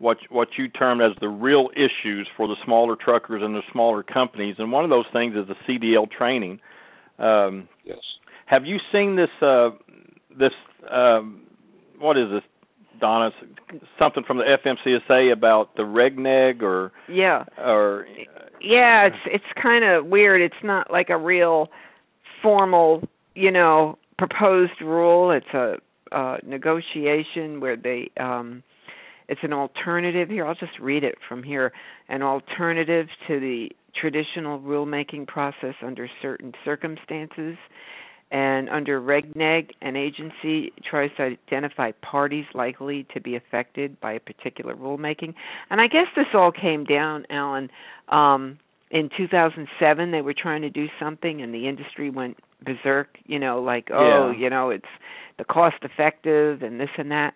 what 0.03 0.17
what 0.29 0.49
you 0.57 0.67
termed 0.67 1.01
as 1.01 1.11
the 1.21 1.29
real 1.29 1.69
issues 1.75 2.27
for 2.35 2.45
the 2.45 2.57
smaller 2.65 2.97
truckers 3.01 3.41
and 3.41 3.55
the 3.55 3.61
smaller 3.71 4.03
companies, 4.03 4.55
and 4.59 4.71
one 4.71 4.83
of 4.83 4.89
those 4.89 5.05
things 5.13 5.33
is 5.33 5.47
the 5.47 5.55
CDL 5.65 6.11
training. 6.11 6.59
Um, 7.17 7.69
yes. 7.85 7.99
Have 8.45 8.65
you 8.65 8.77
seen 8.91 9.15
this? 9.15 9.29
Uh, 9.41 9.69
this 10.37 10.51
um, 10.91 11.43
what 11.99 12.17
is 12.17 12.25
this, 12.29 12.43
Donna? 12.99 13.31
Something 13.97 14.23
from 14.27 14.37
the 14.37 14.43
FMCSA 14.43 15.31
about 15.31 15.77
the 15.77 15.83
regneg 15.83 16.61
or 16.61 16.91
yeah 17.07 17.45
or 17.57 18.05
yeah, 18.61 19.07
it's 19.07 19.15
it's 19.25 19.61
kind 19.61 19.85
of 19.85 20.05
weird. 20.07 20.41
It's 20.41 20.63
not 20.63 20.91
like 20.91 21.09
a 21.11 21.17
real 21.17 21.69
formal, 22.41 23.07
you 23.35 23.51
know, 23.51 23.97
proposed 24.17 24.81
rule. 24.81 25.31
It's 25.31 25.53
a 25.53 25.77
uh, 26.11 26.37
negotiation 26.45 27.61
where 27.61 27.77
they 27.77 28.11
um 28.19 28.63
it's 29.27 29.41
an 29.43 29.53
alternative 29.53 30.29
here. 30.29 30.45
I'll 30.45 30.55
just 30.55 30.77
read 30.79 31.03
it 31.03 31.15
from 31.27 31.43
here. 31.43 31.71
An 32.09 32.21
alternative 32.21 33.07
to 33.27 33.39
the 33.39 33.69
traditional 33.99 34.59
rulemaking 34.59 35.27
process 35.27 35.75
under 35.85 36.09
certain 36.21 36.53
circumstances. 36.65 37.57
And 38.31 38.67
under 38.69 38.99
RegNeg, 38.99 39.71
an 39.83 39.95
agency 39.95 40.73
tries 40.89 41.11
to 41.17 41.35
identify 41.51 41.91
parties 42.01 42.45
likely 42.55 43.05
to 43.13 43.21
be 43.21 43.35
affected 43.35 43.99
by 44.01 44.13
a 44.13 44.19
particular 44.19 44.75
rulemaking. 44.75 45.35
And 45.69 45.79
I 45.79 45.87
guess 45.87 46.07
this 46.15 46.25
all 46.33 46.51
came 46.51 46.83
down, 46.83 47.25
Alan. 47.29 47.69
Um, 48.09 48.57
in 48.89 49.09
2007, 49.15 50.11
they 50.11 50.21
were 50.21 50.33
trying 50.33 50.63
to 50.63 50.69
do 50.71 50.87
something, 50.99 51.43
and 51.43 51.53
the 51.53 51.67
industry 51.67 52.09
went 52.09 52.37
berserk, 52.63 53.17
you 53.25 53.37
know, 53.37 53.61
like 53.61 53.89
oh, 53.93 54.31
Yeah. 54.31 54.39
you 54.39 54.49
know, 54.49 54.71
it's 54.71 54.85
the 55.37 55.43
cost 55.43 55.77
effective 55.83 56.63
and 56.63 56.79
this 56.79 56.89
and 56.97 57.11
that, 57.11 57.33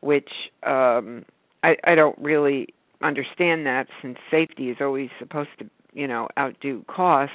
which 0.00 0.28
um 0.62 1.24
I 1.62 1.76
I 1.84 1.94
don't 1.94 2.18
really 2.18 2.68
understand 3.02 3.66
that 3.66 3.86
since 4.02 4.18
safety 4.30 4.70
is 4.70 4.78
always 4.80 5.10
supposed 5.18 5.50
to, 5.58 5.66
you 5.92 6.06
know, 6.08 6.28
outdo 6.38 6.84
cost. 6.88 7.32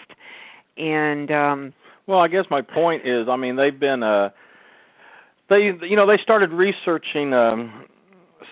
And 0.78 1.32
um 1.32 1.74
Well, 2.07 2.20
I 2.20 2.28
guess 2.28 2.45
my 2.49 2.62
point 2.62 3.05
is, 3.05 3.28
I 3.30 3.36
mean, 3.36 3.55
they've 3.55 3.80
been 3.80 4.03
uh 4.03 4.30
they 5.49 5.72
you 5.82 5.95
know, 5.95 6.07
they 6.07 6.22
started 6.22 6.51
researching 6.51 7.34
um 7.34 7.86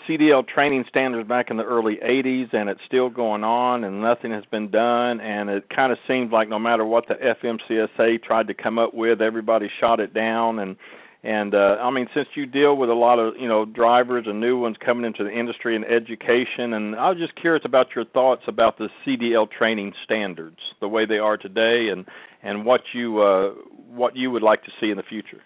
CDL 0.08 0.48
training 0.48 0.86
standards 0.90 1.28
back 1.28 1.52
in 1.52 1.58
the 1.58 1.64
early 1.64 1.98
80s 2.04 2.54
and 2.54 2.70
it's 2.70 2.82
still 2.88 3.10
going 3.10 3.44
on 3.44 3.84
and 3.84 4.02
nothing 4.02 4.32
has 4.32 4.44
been 4.46 4.72
done 4.72 5.20
and 5.22 5.50
it 5.50 5.70
kind 5.70 5.92
of 5.92 6.00
seems 6.08 6.32
like 6.32 6.50
no 6.50 6.58
matter 6.58 6.84
what 6.84 7.06
the 7.08 7.14
FMCSA 7.16 8.24
tried 8.24 8.48
to 8.48 8.54
come 8.56 8.80
up 8.80 8.94
with, 8.94 9.22
everybody 9.22 9.70
shot 9.80 10.00
it 10.00 10.14
down 10.14 10.60
and 10.60 10.78
and 11.24 11.54
uh 11.54 11.78
I 11.82 11.92
mean 11.92 12.08
since 12.14 12.28
you 12.36 12.46
deal 12.46 12.78
with 12.78 12.90
a 12.90 12.94
lot 12.94 13.20
of, 13.20 13.36
you 13.38 13.48
know, 13.48 13.66
drivers 13.66 14.26
and 14.28 14.40
new 14.40 14.60
ones 14.60 14.78
coming 14.84 15.06
into 15.06 15.24
the 15.24 15.32
industry 15.32 15.76
and 15.76 15.86
education 15.86 16.74
and 16.74 16.96
I 16.96 17.10
was 17.10 17.18
just 17.18 17.36
curious 17.40 17.64
about 17.66 17.88
your 17.96 18.06
thoughts 18.06 18.44
about 18.48 18.78
the 18.78 18.90
CDL 19.06 19.48
training 19.52 19.94
standards, 20.06 20.58
the 20.80 20.88
way 20.88 21.06
they 21.06 21.18
are 21.18 21.38
today 21.38 21.88
and 21.92 22.06
and 22.42 22.66
what 22.66 22.82
you 22.94 23.22
uh 23.22 23.50
what 23.90 24.16
you 24.16 24.32
would 24.32 24.44
like 24.44 24.64
to 24.64 24.72
see 24.80 24.90
in 24.90 24.98
the 24.98 25.04
future. 25.04 25.42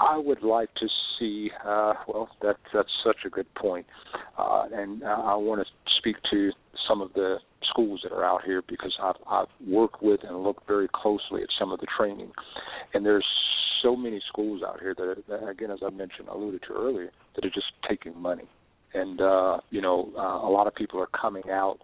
I 0.00 0.16
would 0.16 0.42
like 0.42 0.72
to 0.74 0.86
see. 1.18 1.50
Uh, 1.64 1.94
well, 2.06 2.28
that 2.42 2.56
that's 2.72 2.90
such 3.04 3.18
a 3.26 3.30
good 3.30 3.52
point, 3.54 3.86
uh, 4.38 4.66
and 4.72 5.02
uh, 5.02 5.06
I 5.06 5.34
want 5.34 5.60
to 5.60 5.66
speak 5.98 6.16
to 6.30 6.52
some 6.88 7.00
of 7.00 7.12
the 7.12 7.36
schools 7.70 8.00
that 8.02 8.12
are 8.12 8.24
out 8.24 8.42
here 8.44 8.62
because 8.68 8.96
I've 9.02 9.16
I've 9.30 9.48
worked 9.66 10.02
with 10.02 10.20
and 10.24 10.42
looked 10.42 10.66
very 10.66 10.88
closely 10.92 11.42
at 11.42 11.48
some 11.58 11.70
of 11.72 11.80
the 11.80 11.86
training, 11.96 12.32
and 12.94 13.04
there's 13.04 13.26
so 13.82 13.94
many 13.94 14.20
schools 14.28 14.62
out 14.66 14.80
here 14.80 14.94
that, 14.94 15.22
that 15.28 15.46
again, 15.48 15.70
as 15.70 15.78
I 15.86 15.90
mentioned, 15.90 16.28
alluded 16.28 16.62
to 16.68 16.74
earlier, 16.74 17.10
that 17.34 17.44
are 17.44 17.50
just 17.50 17.66
taking 17.88 18.20
money, 18.20 18.48
and 18.94 19.20
uh, 19.20 19.58
you 19.70 19.80
know, 19.80 20.10
uh, 20.16 20.46
a 20.46 20.50
lot 20.50 20.66
of 20.66 20.74
people 20.74 21.00
are 21.00 21.08
coming 21.08 21.44
out 21.50 21.78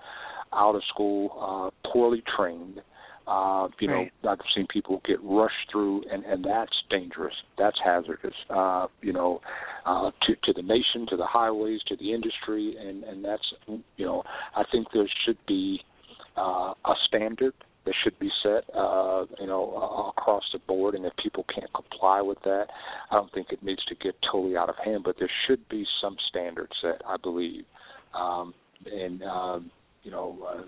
out 0.52 0.74
of 0.74 0.82
school 0.92 1.30
uh, 1.40 1.88
poorly 1.90 2.22
trained. 2.36 2.80
Uh, 3.26 3.68
you 3.80 3.90
Right. 3.90 4.12
know, 4.22 4.30
I've 4.30 4.40
seen 4.54 4.66
people 4.66 5.00
get 5.04 5.18
rushed 5.22 5.70
through, 5.70 6.04
and 6.10 6.24
and 6.24 6.44
that's 6.44 6.82
dangerous. 6.90 7.34
That's 7.56 7.78
hazardous. 7.82 8.34
Uh, 8.50 8.88
you 9.00 9.12
know, 9.12 9.40
uh, 9.86 10.10
to 10.22 10.36
to 10.44 10.52
the 10.52 10.62
nation, 10.62 11.06
to 11.08 11.16
the 11.16 11.26
highways, 11.26 11.82
to 11.84 11.96
the 11.96 12.12
industry, 12.12 12.76
and 12.76 13.02
and 13.04 13.24
that's 13.24 13.54
you 13.96 14.04
know, 14.04 14.24
I 14.54 14.64
think 14.70 14.88
there 14.92 15.08
should 15.24 15.38
be 15.46 15.82
uh, 16.36 16.74
a 16.84 16.94
standard 17.06 17.54
that 17.84 17.94
should 18.02 18.18
be 18.18 18.30
set, 18.42 18.64
uh, 18.74 19.26
you 19.38 19.46
know, 19.46 19.74
uh, 19.76 20.08
across 20.08 20.42
the 20.52 20.58
board. 20.58 20.94
And 20.94 21.04
if 21.04 21.12
people 21.22 21.44
can't 21.54 21.70
comply 21.74 22.22
with 22.22 22.38
that, 22.44 22.66
I 23.10 23.14
don't 23.16 23.30
think 23.32 23.48
it 23.52 23.62
needs 23.62 23.84
to 23.86 23.94
get 23.94 24.14
totally 24.30 24.56
out 24.56 24.68
of 24.70 24.76
hand. 24.82 25.04
But 25.04 25.16
there 25.18 25.30
should 25.46 25.68
be 25.68 25.84
some 26.00 26.16
standard 26.30 26.70
set, 26.80 27.02
I 27.06 27.16
believe. 27.16 27.64
Um, 28.14 28.54
and 28.86 29.22
um, 29.22 29.70
you 30.02 30.10
know, 30.10 30.38
uh, 30.46 30.62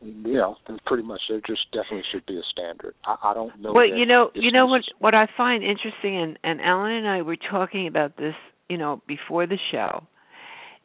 you 0.00 0.34
know, 0.34 0.56
pretty 0.86 1.02
much 1.02 1.20
there 1.28 1.40
just 1.46 1.70
definitely 1.72 2.04
should 2.12 2.24
be 2.26 2.36
a 2.36 2.42
standard. 2.52 2.94
I, 3.04 3.16
I 3.24 3.34
don't 3.34 3.60
know. 3.60 3.72
Well, 3.72 3.86
you 3.86 4.06
know, 4.06 4.30
you 4.34 4.52
know 4.52 4.66
what 4.66 4.82
what 4.98 5.14
I 5.14 5.26
find 5.36 5.64
interesting, 5.64 6.16
and 6.16 6.38
and 6.44 6.60
Ellen 6.60 6.92
and 6.92 7.08
I 7.08 7.22
were 7.22 7.36
talking 7.36 7.86
about 7.86 8.16
this, 8.16 8.34
you 8.68 8.78
know, 8.78 9.02
before 9.08 9.46
the 9.46 9.58
show, 9.72 10.06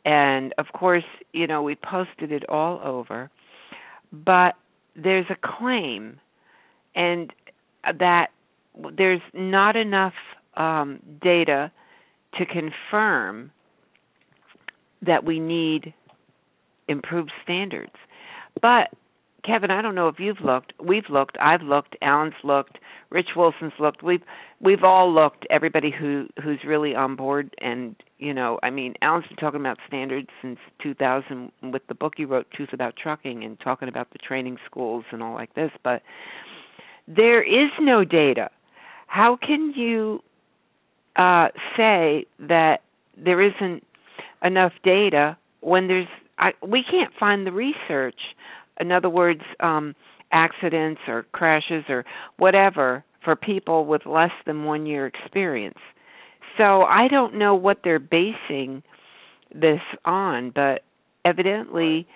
and 0.03 0.53
of 0.57 0.67
course, 0.73 1.03
you 1.31 1.47
know, 1.47 1.61
we 1.61 1.75
posted 1.75 2.31
it 2.31 2.49
all 2.49 2.81
over, 2.83 3.29
but 4.11 4.55
there's 4.95 5.27
a 5.29 5.35
claim, 5.59 6.19
and 6.95 7.31
that 7.99 8.27
there's 8.97 9.21
not 9.33 9.75
enough 9.75 10.13
um, 10.57 10.99
data 11.21 11.71
to 12.39 12.45
confirm 12.45 13.51
that 15.05 15.23
we 15.23 15.39
need 15.39 15.93
improved 16.87 17.31
standards, 17.43 17.93
but 18.61 18.89
Kevin, 19.45 19.71
I 19.71 19.81
don't 19.81 19.95
know 19.95 20.07
if 20.07 20.15
you've 20.19 20.41
looked. 20.41 20.73
We've 20.81 21.09
looked. 21.09 21.37
I've 21.39 21.61
looked. 21.61 21.97
Alan's 22.01 22.33
looked. 22.43 22.77
Rich 23.09 23.29
Wilson's 23.35 23.73
looked. 23.79 24.01
We've 24.01 24.21
we've 24.61 24.83
all 24.83 25.13
looked. 25.13 25.45
Everybody 25.49 25.91
who 25.91 26.27
who's 26.41 26.59
really 26.65 26.95
on 26.95 27.15
board, 27.15 27.53
and 27.59 27.95
you 28.17 28.33
know, 28.33 28.57
I 28.63 28.69
mean, 28.69 28.93
Alan's 29.01 29.27
been 29.27 29.37
talking 29.37 29.59
about 29.59 29.77
standards 29.87 30.29
since 30.41 30.57
2000 30.81 31.51
with 31.71 31.81
the 31.87 31.93
book 31.93 32.13
he 32.15 32.25
wrote, 32.25 32.49
Truth 32.51 32.69
About 32.73 32.95
Trucking, 32.95 33.43
and 33.43 33.59
talking 33.59 33.89
about 33.89 34.11
the 34.11 34.19
training 34.19 34.57
schools 34.65 35.03
and 35.11 35.21
all 35.21 35.33
like 35.33 35.53
this. 35.55 35.71
But 35.83 36.01
there 37.07 37.43
is 37.43 37.69
no 37.81 38.05
data. 38.05 38.49
How 39.07 39.37
can 39.39 39.73
you 39.75 40.21
uh, 41.17 41.49
say 41.75 42.25
that 42.39 42.77
there 43.17 43.41
isn't 43.41 43.83
enough 44.41 44.71
data 44.83 45.37
when 45.59 45.87
there's? 45.87 46.07
I, 46.39 46.51
we 46.65 46.83
can't 46.89 47.13
find 47.19 47.45
the 47.45 47.51
research 47.51 48.19
in 48.79 48.91
other 48.91 49.09
words, 49.09 49.41
um, 49.59 49.95
accidents 50.31 51.01
or 51.07 51.25
crashes 51.31 51.83
or 51.89 52.05
whatever 52.37 53.03
for 53.23 53.35
people 53.35 53.85
with 53.85 54.05
less 54.05 54.31
than 54.45 54.65
one 54.65 54.85
year 54.85 55.05
experience. 55.07 55.77
So 56.57 56.81
I 56.81 57.07
don't 57.09 57.35
know 57.35 57.55
what 57.55 57.79
they're 57.83 57.99
basing 57.99 58.83
this 59.53 59.81
on, 60.05 60.51
but 60.53 60.83
evidently 61.25 62.07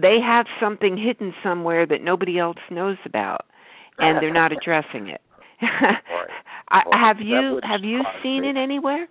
they 0.00 0.18
have 0.24 0.46
something 0.60 0.96
hidden 0.96 1.34
somewhere 1.42 1.86
that 1.86 2.02
nobody 2.02 2.38
else 2.38 2.58
knows 2.70 2.96
about, 3.04 3.46
and 3.98 4.22
they're 4.22 4.32
not 4.32 4.52
addressing 4.52 5.08
it. 5.08 5.20
I, 6.70 6.82
have 6.92 7.16
you 7.20 7.60
have 7.62 7.82
you 7.82 8.02
seen 8.22 8.44
it 8.44 8.56
anywhere? 8.56 9.08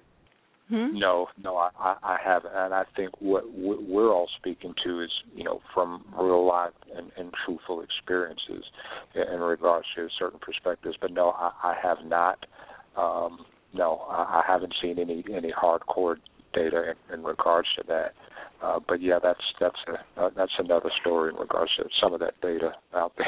Hmm? 0.70 1.00
No, 1.00 1.28
no, 1.44 1.58
I, 1.58 1.72
I, 1.80 2.18
haven't, 2.24 2.52
and 2.56 2.76
I 2.76 2.84
think 2.96 3.10
what 3.20 3.44
we're 3.56 4.14
all 4.14 4.30
speaking 4.38 4.76
to 4.86 5.02
is, 5.02 5.10
you 5.34 5.44
know, 5.44 5.62
from 5.74 6.06
real 6.16 6.46
life 6.46 6.74
and, 6.96 7.12
and 7.18 7.32
truthful 7.44 7.82
experiences 7.82 8.64
in 9.16 9.40
regards 9.40 9.88
to 9.96 10.08
certain 10.20 10.40
perspectives. 10.40 10.96
But 11.02 11.12
no, 11.12 11.30
I, 11.30 11.52
I 11.64 11.76
have 11.82 12.06
not. 12.06 12.46
Um, 12.96 13.46
no, 13.74 14.06
I, 14.10 14.42
I 14.42 14.44
haven't 14.48 14.76
seen 14.80 15.00
any 15.00 15.24
any 15.34 15.52
hardcore 15.52 16.18
data 16.54 16.94
in, 17.10 17.16
in 17.16 17.24
regards 17.24 17.68
to 17.78 17.84
that. 17.88 18.14
Uh, 18.62 18.80
but 18.88 19.02
yeah, 19.02 19.18
that's 19.22 19.40
that's 19.60 19.78
a, 19.88 20.22
uh, 20.22 20.30
that's 20.36 20.52
another 20.60 20.92
story 21.02 21.32
in 21.32 21.36
regards 21.40 21.72
to 21.78 21.86
some 22.02 22.14
of 22.14 22.20
that 22.20 22.40
data 22.42 22.74
out 22.94 23.14
there, 23.18 23.28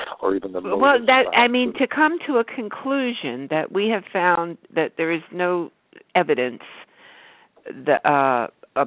or 0.20 0.34
even 0.34 0.52
the 0.52 0.60
Well, 0.60 0.98
that 1.06 1.24
I 1.34 1.48
mean 1.48 1.72
to 1.78 1.86
come 1.86 2.18
to 2.26 2.38
a 2.38 2.44
conclusion 2.44 3.46
that 3.50 3.72
we 3.72 3.88
have 3.88 4.02
found 4.12 4.58
that 4.74 4.92
there 4.96 5.12
is 5.12 5.22
no 5.32 5.70
evidence 6.14 6.62
the 7.66 7.96
uh 8.08 8.48
uh, 8.76 8.84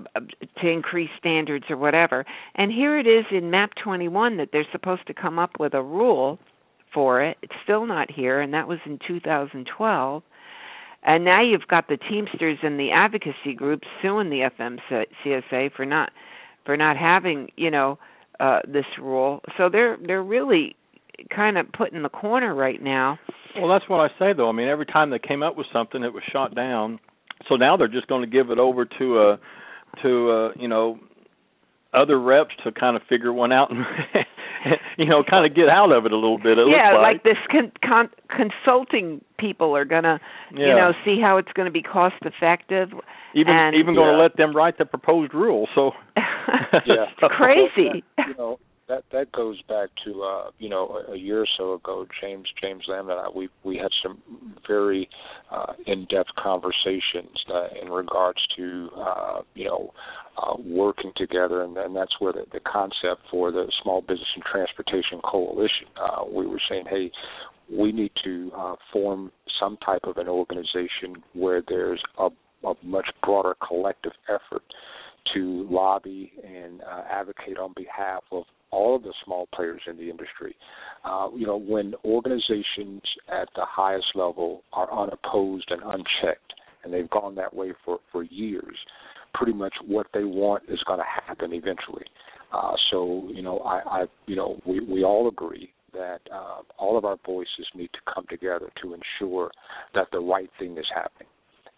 to 0.61 0.69
increase 0.69 1.09
standards 1.17 1.65
or 1.69 1.77
whatever. 1.77 2.25
And 2.55 2.71
here 2.71 2.99
it 2.99 3.07
is 3.07 3.23
in 3.31 3.49
map 3.49 3.71
21 3.81 4.35
that 4.37 4.49
they're 4.51 4.67
supposed 4.71 5.07
to 5.07 5.13
come 5.13 5.39
up 5.39 5.51
with 5.59 5.73
a 5.73 5.81
rule 5.81 6.39
for 6.93 7.23
it. 7.23 7.37
It's 7.41 7.53
still 7.63 7.85
not 7.85 8.11
here 8.11 8.41
and 8.41 8.53
that 8.53 8.67
was 8.67 8.79
in 8.85 8.99
2012. 9.07 10.23
And 11.03 11.23
now 11.23 11.41
you've 11.41 11.67
got 11.69 11.87
the 11.87 11.97
Teamsters 11.97 12.57
and 12.63 12.77
the 12.77 12.91
advocacy 12.91 13.53
groups 13.55 13.87
suing 14.01 14.29
the 14.29 14.49
FMCSA 14.59 15.71
for 15.73 15.85
not 15.85 16.11
for 16.65 16.75
not 16.75 16.97
having, 16.97 17.47
you 17.55 17.71
know, 17.71 17.97
uh 18.41 18.59
this 18.67 18.85
rule. 19.01 19.41
So 19.57 19.69
they're 19.71 19.97
they're 20.05 20.23
really 20.23 20.75
kind 21.33 21.57
of 21.57 21.71
put 21.71 21.93
in 21.93 22.03
the 22.03 22.09
corner 22.09 22.53
right 22.53 22.81
now. 22.81 23.19
Well, 23.57 23.69
that's 23.69 23.89
what 23.89 24.01
I 24.01 24.09
say 24.19 24.33
though. 24.35 24.49
I 24.49 24.51
mean, 24.51 24.67
every 24.67 24.85
time 24.85 25.09
they 25.09 25.19
came 25.19 25.43
up 25.43 25.57
with 25.57 25.67
something, 25.71 26.03
it 26.03 26.13
was 26.13 26.23
shot 26.31 26.55
down. 26.55 26.99
So 27.49 27.55
now 27.55 27.77
they're 27.77 27.87
just 27.87 28.07
going 28.07 28.21
to 28.21 28.27
give 28.27 28.49
it 28.51 28.59
over 28.59 28.85
to 28.85 29.19
uh 29.19 29.37
to 30.03 30.31
uh 30.31 30.49
you 30.59 30.67
know 30.67 30.99
other 31.93 32.19
reps 32.19 32.51
to 32.63 32.71
kind 32.71 32.95
of 32.95 33.01
figure 33.07 33.31
one 33.31 33.51
out 33.51 33.71
and 33.71 33.85
you 34.97 35.05
know 35.05 35.23
kind 35.27 35.45
of 35.49 35.55
get 35.55 35.69
out 35.69 35.91
of 35.91 36.05
it 36.05 36.11
a 36.11 36.15
little 36.15 36.37
bit. 36.37 36.57
It 36.57 36.67
yeah, 36.69 36.91
looks 36.93 37.01
like 37.03 37.23
this 37.23 37.37
con- 37.49 37.71
con- 37.83 38.09
consulting 38.29 39.21
people 39.39 39.75
are 39.75 39.85
going 39.85 40.03
to, 40.03 40.19
you 40.51 40.65
know, 40.67 40.91
see 41.05 41.19
how 41.21 41.37
it's 41.37 41.51
going 41.53 41.67
to 41.67 41.71
be 41.71 41.81
cost 41.83 42.15
effective. 42.21 42.89
even 43.35 43.53
and 43.53 43.75
even 43.75 43.93
going 43.95 44.11
to 44.11 44.17
Yeah. 44.17 44.23
let 44.23 44.35
them 44.35 44.55
write 44.55 44.77
the 44.77 44.85
proposed 44.85 45.33
rule. 45.33 45.67
So 45.75 45.91
Yeah. 46.17 47.05
it's 47.21 47.33
crazy. 47.37 48.03
you 48.17 48.33
know 48.37 48.59
that 48.87 49.03
that 49.11 49.31
goes 49.31 49.61
back 49.63 49.89
to 50.05 50.23
uh 50.23 50.49
you 50.59 50.69
know 50.69 51.01
a, 51.07 51.13
a 51.13 51.17
year 51.17 51.41
or 51.41 51.47
so 51.57 51.73
ago 51.73 52.05
james 52.21 52.47
james 52.61 52.83
lamb 52.87 53.09
and 53.09 53.19
i 53.19 53.27
we 53.33 53.49
we 53.63 53.75
had 53.77 53.91
some 54.01 54.21
very 54.67 55.09
uh 55.51 55.73
in 55.85 56.05
depth 56.05 56.29
conversations 56.41 57.37
uh, 57.53 57.67
in 57.81 57.89
regards 57.89 58.39
to 58.55 58.89
uh 58.97 59.41
you 59.55 59.65
know 59.65 59.93
uh 60.37 60.53
working 60.65 61.11
together. 61.15 61.63
And, 61.63 61.75
and 61.77 61.95
that's 61.95 62.13
where 62.19 62.33
the, 62.33 62.45
the 62.53 62.59
concept 62.59 63.23
for 63.31 63.51
the 63.51 63.71
small 63.81 64.01
business 64.01 64.27
and 64.35 64.43
transportation 64.43 65.19
coalition 65.23 65.87
uh 65.97 66.23
we 66.25 66.47
were 66.47 66.61
saying 66.69 66.85
hey 66.89 67.11
we 67.71 67.91
need 67.91 68.11
to 68.23 68.51
uh 68.55 68.75
form 68.93 69.31
some 69.59 69.77
type 69.85 70.01
of 70.03 70.17
an 70.17 70.27
organization 70.27 71.23
where 71.33 71.61
there's 71.67 72.01
a 72.19 72.29
a 72.63 72.73
much 72.83 73.07
broader 73.23 73.55
collective 73.67 74.13
effort 74.27 74.63
to 75.33 75.67
lobby 75.69 76.31
and 76.43 76.81
uh, 76.81 77.03
advocate 77.09 77.57
on 77.57 77.73
behalf 77.75 78.23
of 78.31 78.43
all 78.71 78.95
of 78.95 79.03
the 79.03 79.13
small 79.25 79.47
players 79.53 79.81
in 79.87 79.97
the 79.97 80.09
industry. 80.09 80.55
Uh, 81.05 81.29
you 81.35 81.45
know, 81.45 81.57
when 81.57 81.93
organizations 82.03 83.01
at 83.29 83.47
the 83.55 83.65
highest 83.65 84.07
level 84.15 84.63
are 84.73 84.91
unopposed 84.91 85.69
and 85.69 85.81
unchecked, 85.83 86.53
and 86.83 86.93
they've 86.93 87.09
gone 87.09 87.35
that 87.35 87.53
way 87.53 87.73
for 87.85 87.99
for 88.11 88.23
years, 88.23 88.77
pretty 89.33 89.53
much 89.53 89.73
what 89.85 90.07
they 90.13 90.23
want 90.23 90.63
is 90.67 90.79
going 90.87 90.99
to 90.99 91.25
happen 91.25 91.53
eventually. 91.53 92.05
Uh, 92.53 92.73
so 92.91 93.27
you 93.33 93.41
know, 93.41 93.59
I, 93.59 94.01
I 94.01 94.05
you 94.25 94.35
know 94.35 94.59
we 94.65 94.79
we 94.79 95.03
all 95.03 95.27
agree 95.27 95.71
that 95.93 96.19
uh, 96.33 96.61
all 96.77 96.97
of 96.97 97.05
our 97.05 97.17
voices 97.25 97.67
need 97.73 97.89
to 97.93 98.13
come 98.13 98.25
together 98.29 98.69
to 98.81 98.93
ensure 98.93 99.51
that 99.95 100.07
the 100.11 100.19
right 100.19 100.49
thing 100.59 100.77
is 100.77 100.85
happening 100.93 101.27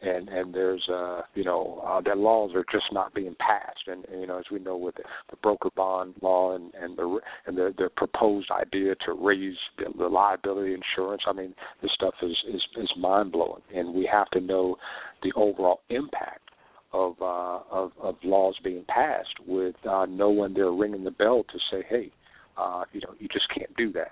and 0.02 0.30
and 0.30 0.54
there's 0.54 0.88
uh 0.90 1.22
you 1.36 1.44
know 1.44 1.84
uh, 1.86 2.02
that 2.02 2.18
laws 2.18 2.52
are 2.56 2.66
just 2.72 2.86
not 2.92 3.14
being 3.14 3.36
passed. 3.40 3.88
And, 3.88 4.06
and 4.06 4.22
you 4.22 4.28
know 4.28 4.38
as 4.40 4.46
we 4.52 4.60
know 4.60 4.78
with 4.78 4.96
the, 4.96 5.04
the 5.30 5.36
broker 5.38 5.70
bond 5.76 6.16
law 6.22 6.56
and 6.56 6.74
and 6.74 6.98
the 6.98 7.20
and 7.46 7.58
the 7.58 7.74
the 7.78 7.90
proposed 7.96 8.50
idea 8.52 8.96
to 9.06 9.14
raise 9.14 9.58
the, 9.78 9.86
the 9.98 10.08
liability 10.08 10.74
insurance 10.74 11.22
i 11.28 11.34
mean 11.34 11.54
this 11.82 11.92
stuff 11.94 12.14
is 12.22 12.36
is 12.54 12.62
is 12.78 12.92
mind 12.98 13.32
blowing 13.32 13.62
and 13.74 13.94
we 13.94 14.08
have 14.12 14.30
to 14.32 14.40
know 14.40 14.76
the 15.24 15.32
overall 15.36 15.82
impact 15.90 16.50
of 16.94 17.16
uh 17.22 17.60
of 17.72 17.92
of 18.02 18.16
laws 18.24 18.56
being 18.64 18.86
passed 18.88 19.36
with 19.48 19.76
uh 19.90 20.06
no 20.10 20.30
one 20.30 20.54
there 20.54 20.72
ringing 20.72 21.04
the 21.04 21.12
bell 21.12 21.44
to 21.52 21.60
say 21.72 21.84
hey 21.90 22.12
uh 22.58 22.84
you 22.94 23.02
know 23.02 23.14
you 23.20 23.28
just 23.28 23.46
can't 23.56 23.76
do 23.78 23.92
that 23.92 24.12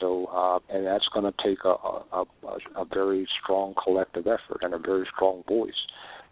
so, 0.00 0.26
uh, 0.26 0.58
and 0.74 0.86
that's 0.86 1.08
going 1.12 1.24
to 1.24 1.34
take 1.44 1.64
a, 1.64 1.68
a, 1.68 2.24
a, 2.44 2.80
a 2.82 2.84
very 2.84 3.26
strong 3.42 3.74
collective 3.82 4.26
effort 4.26 4.62
and 4.62 4.74
a 4.74 4.78
very 4.78 5.06
strong 5.14 5.42
voice 5.48 5.72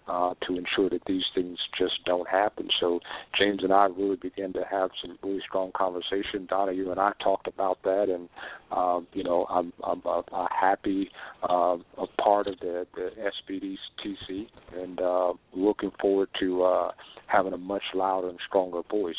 uh, 0.09 0.35
to 0.47 0.57
ensure 0.57 0.89
that 0.89 1.03
these 1.07 1.25
things 1.35 1.59
just 1.77 2.05
don't 2.05 2.29
happen. 2.29 2.69
So, 2.81 3.01
James 3.39 3.63
and 3.63 3.73
I 3.73 3.87
really 3.87 4.17
began 4.17 4.53
to 4.53 4.65
have 4.71 4.91
some 5.03 5.19
really 5.23 5.41
strong 5.49 5.73
conversation. 5.77 6.47
Donna, 6.49 6.73
you 6.73 6.91
and 6.91 7.01
I 7.01 7.13
talked 7.23 7.49
about 7.49 7.83
that, 7.83 8.09
and 8.09 8.29
um, 8.71 9.07
you 9.13 9.25
know, 9.25 9.47
I'm, 9.51 9.73
I'm 9.83 10.03
a, 10.05 10.23
a 10.33 10.49
happy 10.53 11.11
uh, 11.43 11.77
a 11.99 12.07
part 12.21 12.47
of 12.47 12.59
the, 12.61 12.87
the 12.95 13.11
SBDTC, 13.51 14.47
and 14.81 15.01
uh, 15.01 15.33
looking 15.55 15.91
forward 16.01 16.29
to 16.41 16.63
uh, 16.63 16.91
having 17.27 17.53
a 17.53 17.59
much 17.59 17.83
louder 17.95 18.29
and 18.29 18.39
stronger 18.47 18.83
voice 18.89 19.17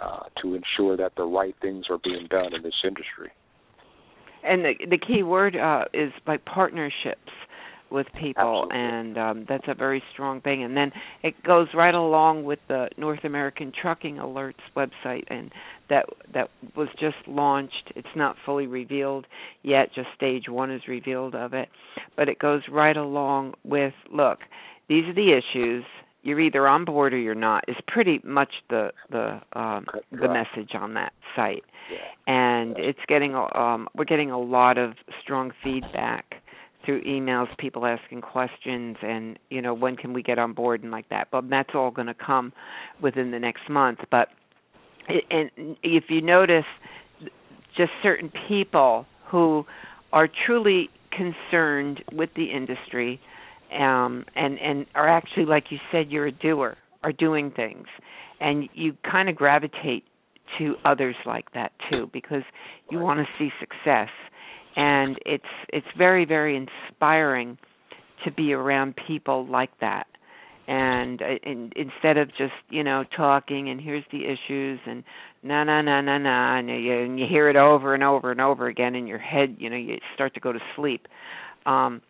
uh, 0.00 0.20
to 0.42 0.54
ensure 0.54 0.96
that 0.96 1.16
the 1.16 1.24
right 1.24 1.54
things 1.60 1.86
are 1.90 1.98
being 1.98 2.28
done 2.30 2.54
in 2.54 2.62
this 2.62 2.74
industry 2.84 3.30
and 4.44 4.64
the 4.64 4.74
the 4.88 4.98
key 4.98 5.22
word 5.22 5.56
uh, 5.56 5.84
is 5.92 6.12
like 6.26 6.44
partnerships 6.44 7.30
with 7.90 8.06
people 8.20 8.68
Absolutely. 8.70 8.76
and 8.76 9.18
um 9.18 9.46
that's 9.48 9.66
a 9.66 9.74
very 9.74 10.02
strong 10.12 10.40
thing. 10.40 10.62
And 10.62 10.76
then 10.76 10.92
it 11.22 11.34
goes 11.42 11.68
right 11.74 11.94
along 11.94 12.44
with 12.44 12.60
the 12.68 12.88
North 12.96 13.24
American 13.24 13.72
Trucking 13.72 14.16
Alerts 14.16 14.54
website 14.76 15.24
and 15.28 15.50
that 15.88 16.06
that 16.32 16.50
was 16.76 16.88
just 17.00 17.16
launched. 17.26 17.92
It's 17.96 18.06
not 18.14 18.36
fully 18.46 18.66
revealed 18.68 19.26
yet 19.62 19.92
just 19.94 20.08
stage 20.14 20.44
1 20.48 20.70
is 20.70 20.82
revealed 20.86 21.34
of 21.34 21.52
it. 21.52 21.68
But 22.16 22.28
it 22.28 22.38
goes 22.38 22.62
right 22.70 22.96
along 22.96 23.54
with 23.64 23.94
look 24.12 24.38
these 24.88 25.04
are 25.06 25.14
the 25.14 25.32
issues 25.32 25.84
you're 26.22 26.40
either 26.40 26.68
on 26.68 26.84
board 26.84 27.14
or 27.14 27.18
you're 27.18 27.34
not 27.34 27.64
is 27.68 27.76
pretty 27.86 28.20
much 28.24 28.52
the 28.68 28.90
the 29.10 29.40
um 29.58 29.86
the 30.10 30.28
message 30.28 30.74
on 30.74 30.94
that 30.94 31.12
site. 31.34 31.64
And 32.26 32.76
it's 32.78 32.98
getting 33.08 33.34
um 33.34 33.88
we're 33.94 34.04
getting 34.04 34.30
a 34.30 34.40
lot 34.40 34.78
of 34.78 34.94
strong 35.22 35.52
feedback 35.62 36.34
through 36.84 37.02
emails 37.04 37.46
people 37.58 37.84
asking 37.84 38.22
questions 38.22 38.96
and 39.02 39.38
you 39.50 39.60
know 39.60 39.74
when 39.74 39.96
can 39.96 40.12
we 40.12 40.22
get 40.22 40.38
on 40.38 40.52
board 40.52 40.82
and 40.82 40.90
like 40.90 41.08
that. 41.08 41.28
But 41.30 41.48
that's 41.48 41.70
all 41.74 41.90
going 41.90 42.08
to 42.08 42.14
come 42.14 42.52
within 43.02 43.30
the 43.30 43.38
next 43.38 43.68
month. 43.68 44.00
But 44.10 44.28
and 45.08 45.50
if 45.82 46.04
you 46.08 46.20
notice 46.20 46.64
just 47.76 47.90
certain 48.02 48.32
people 48.48 49.06
who 49.26 49.64
are 50.12 50.28
truly 50.46 50.90
concerned 51.10 52.02
with 52.12 52.30
the 52.34 52.44
industry 52.44 53.20
um 53.72 54.24
and 54.34 54.58
and 54.58 54.86
are 54.94 55.08
actually 55.08 55.46
like 55.46 55.64
you 55.70 55.78
said 55.92 56.10
you're 56.10 56.26
a 56.26 56.32
doer 56.32 56.76
are 57.02 57.12
doing 57.12 57.50
things. 57.50 57.86
And 58.40 58.68
you 58.74 58.96
kind 59.08 59.28
of 59.28 59.36
gravitate 59.36 60.04
to 60.58 60.74
others 60.84 61.16
like 61.26 61.52
that 61.52 61.72
too 61.90 62.10
because 62.12 62.42
you 62.90 62.98
want 62.98 63.20
to 63.20 63.26
see 63.38 63.50
success. 63.60 64.08
And 64.76 65.16
it's 65.26 65.44
it's 65.68 65.86
very 65.96 66.24
very 66.24 66.56
inspiring 66.56 67.58
to 68.24 68.30
be 68.30 68.52
around 68.52 68.94
people 69.06 69.46
like 69.46 69.70
that. 69.80 70.06
And, 70.68 71.20
and 71.20 71.72
instead 71.74 72.16
of 72.16 72.28
just 72.28 72.52
you 72.68 72.84
know 72.84 73.04
talking 73.16 73.68
and 73.68 73.80
here's 73.80 74.04
the 74.12 74.24
issues 74.24 74.78
and 74.86 75.02
na 75.42 75.64
na 75.64 75.82
na 75.82 76.00
na 76.00 76.18
na 76.18 76.58
and 76.58 76.68
you, 76.68 76.96
and 76.96 77.18
you 77.18 77.26
hear 77.28 77.48
it 77.50 77.56
over 77.56 77.92
and 77.92 78.04
over 78.04 78.30
and 78.30 78.40
over 78.40 78.68
again 78.68 78.94
in 78.94 79.08
your 79.08 79.18
head 79.18 79.56
you 79.58 79.68
know 79.68 79.76
you 79.76 79.96
start 80.14 80.32
to 80.34 80.40
go 80.40 80.52
to 80.52 80.60
sleep 80.76 81.08
um 81.66 82.00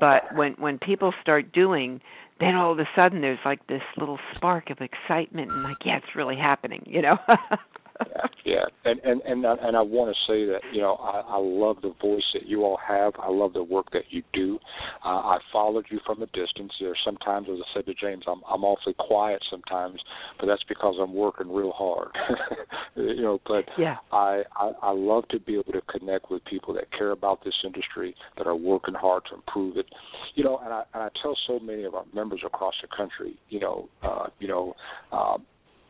but 0.00 0.34
when 0.34 0.52
when 0.54 0.78
people 0.78 1.12
start 1.20 1.52
doing 1.52 2.00
then 2.40 2.54
all 2.54 2.72
of 2.72 2.78
a 2.78 2.88
sudden 2.96 3.20
there's 3.20 3.38
like 3.44 3.66
this 3.66 3.82
little 3.96 4.18
spark 4.34 4.70
of 4.70 4.78
excitement 4.80 5.50
and 5.50 5.62
like 5.62 5.76
yeah 5.84 5.96
it's 5.98 6.16
really 6.16 6.36
happening 6.36 6.82
you 6.86 7.02
know 7.02 7.16
yeah, 8.00 8.26
yeah, 8.44 8.64
and 8.84 9.00
and 9.00 9.22
and 9.22 9.44
and 9.44 9.76
I 9.76 9.82
want 9.82 10.14
to 10.14 10.32
say 10.32 10.46
that 10.46 10.60
you 10.72 10.80
know 10.80 10.94
I, 10.94 11.36
I 11.36 11.38
love 11.38 11.76
the 11.82 11.92
voice 12.00 12.24
that 12.34 12.46
you 12.46 12.64
all 12.64 12.78
have. 12.86 13.12
I 13.18 13.30
love 13.30 13.52
the 13.52 13.62
work 13.62 13.86
that 13.92 14.04
you 14.10 14.22
do. 14.32 14.58
Uh, 15.04 15.08
I 15.08 15.38
followed 15.52 15.86
you 15.90 16.00
from 16.06 16.22
a 16.22 16.26
distance. 16.26 16.72
There's 16.80 16.98
sometimes, 17.04 17.48
as 17.50 17.58
I 17.58 17.78
said 17.78 17.86
to 17.86 17.94
James, 17.94 18.24
I'm 18.26 18.42
I'm 18.50 18.64
awfully 18.64 18.94
quiet 18.98 19.42
sometimes, 19.50 20.00
but 20.38 20.46
that's 20.46 20.64
because 20.68 20.96
I'm 21.00 21.14
working 21.14 21.52
real 21.52 21.72
hard. 21.72 22.08
you 22.96 23.22
know, 23.22 23.40
but 23.46 23.64
yeah, 23.78 23.96
I, 24.12 24.42
I 24.56 24.72
I 24.82 24.90
love 24.92 25.28
to 25.28 25.40
be 25.40 25.54
able 25.54 25.72
to 25.72 25.82
connect 25.98 26.30
with 26.30 26.44
people 26.44 26.74
that 26.74 26.90
care 26.96 27.10
about 27.10 27.44
this 27.44 27.54
industry, 27.64 28.14
that 28.38 28.46
are 28.46 28.56
working 28.56 28.94
hard 28.94 29.22
to 29.30 29.36
improve 29.36 29.76
it. 29.76 29.86
You 30.34 30.44
know, 30.44 30.58
and 30.58 30.72
I 30.72 30.82
and 30.94 31.02
I 31.02 31.08
tell 31.22 31.36
so 31.46 31.58
many 31.58 31.84
of 31.84 31.94
our 31.94 32.04
members 32.14 32.40
across 32.44 32.74
the 32.82 32.88
country, 32.94 33.38
you 33.48 33.60
know, 33.60 33.88
uh, 34.02 34.26
you 34.38 34.48
know. 34.48 34.74
Um, 35.12 35.44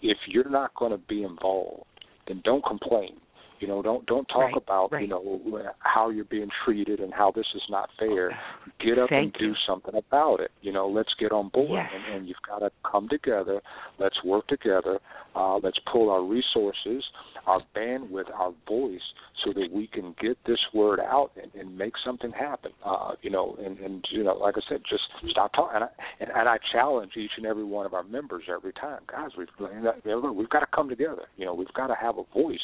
if 0.05 0.19
you're 0.29 0.51
not 0.51 0.75
going 0.75 0.93
to 0.93 0.99
be 0.99 1.23
involved, 1.23 1.87
then 2.27 2.41
don't 2.45 2.65
complain. 2.65 3.17
You 3.61 3.69
know, 3.69 3.83
don't 3.83 4.05
don't 4.07 4.27
talk 4.27 4.53
right, 4.53 4.57
about 4.57 4.93
right. 4.93 5.03
you 5.03 5.09
know 5.09 5.41
how 5.79 6.11
you're 6.11 6.25
being 6.25 6.49
treated 6.65 7.01
and 7.01 7.13
how 7.15 7.31
this 7.31 7.47
is 7.55 7.63
not 7.71 7.89
fair. 7.99 8.37
Get 8.85 8.99
up 8.99 9.09
Thank 9.09 9.35
and 9.39 9.53
do 9.53 9.55
something 9.67 9.95
about 9.95 10.41
it. 10.41 10.51
You 10.61 10.73
know, 10.73 10.89
let's 10.89 11.11
get 11.19 11.33
on 11.33 11.49
board, 11.51 11.71
yes. 11.73 11.91
and, 11.95 12.17
and 12.17 12.29
you've 12.29 12.37
got 12.47 12.59
to 12.59 12.71
come 12.91 13.09
together. 13.09 13.61
Let's 13.99 14.17
work 14.25 14.47
together. 14.49 14.99
Uh, 15.35 15.57
let's 15.59 15.79
pull 15.91 16.11
our 16.11 16.23
resources, 16.23 17.05
our 17.47 17.61
bandwidth, 17.77 18.31
our 18.35 18.53
voice, 18.69 19.01
so 19.45 19.53
that 19.53 19.69
we 19.73 19.89
can 19.89 20.15
get 20.21 20.37
this 20.47 20.59
word 20.73 21.01
out 21.01 21.31
and, 21.41 21.53
and 21.55 21.77
make 21.77 21.93
something 22.05 22.31
happen. 22.33 22.73
Uh, 22.85 23.13
you 23.23 23.31
know, 23.31 23.57
and, 23.65 23.79
and 23.79 24.05
you 24.11 24.23
know, 24.23 24.35
like 24.35 24.55
I 24.57 24.61
said, 24.69 24.81
just 24.89 25.03
stop 25.31 25.53
talking. 25.53 25.77
And 25.77 25.85
I, 25.85 25.89
and, 26.21 26.31
and 26.35 26.49
I 26.49 26.57
challenge 26.73 27.13
each 27.17 27.33
and 27.37 27.47
every 27.47 27.65
one 27.65 27.87
of 27.87 27.95
our 27.95 28.05
members 28.05 28.45
every 28.55 28.73
time, 28.73 29.01
guys. 29.11 29.31
We've 29.39 29.49
we've 29.59 30.51
got 30.51 30.61
to 30.61 30.67
come 30.75 30.89
together. 30.89 31.23
You 31.37 31.47
know, 31.47 31.55
we've 31.55 31.73
got 31.75 31.89
to 31.89 31.97
have 32.01 32.17
a 32.19 32.25
voice. 32.33 32.59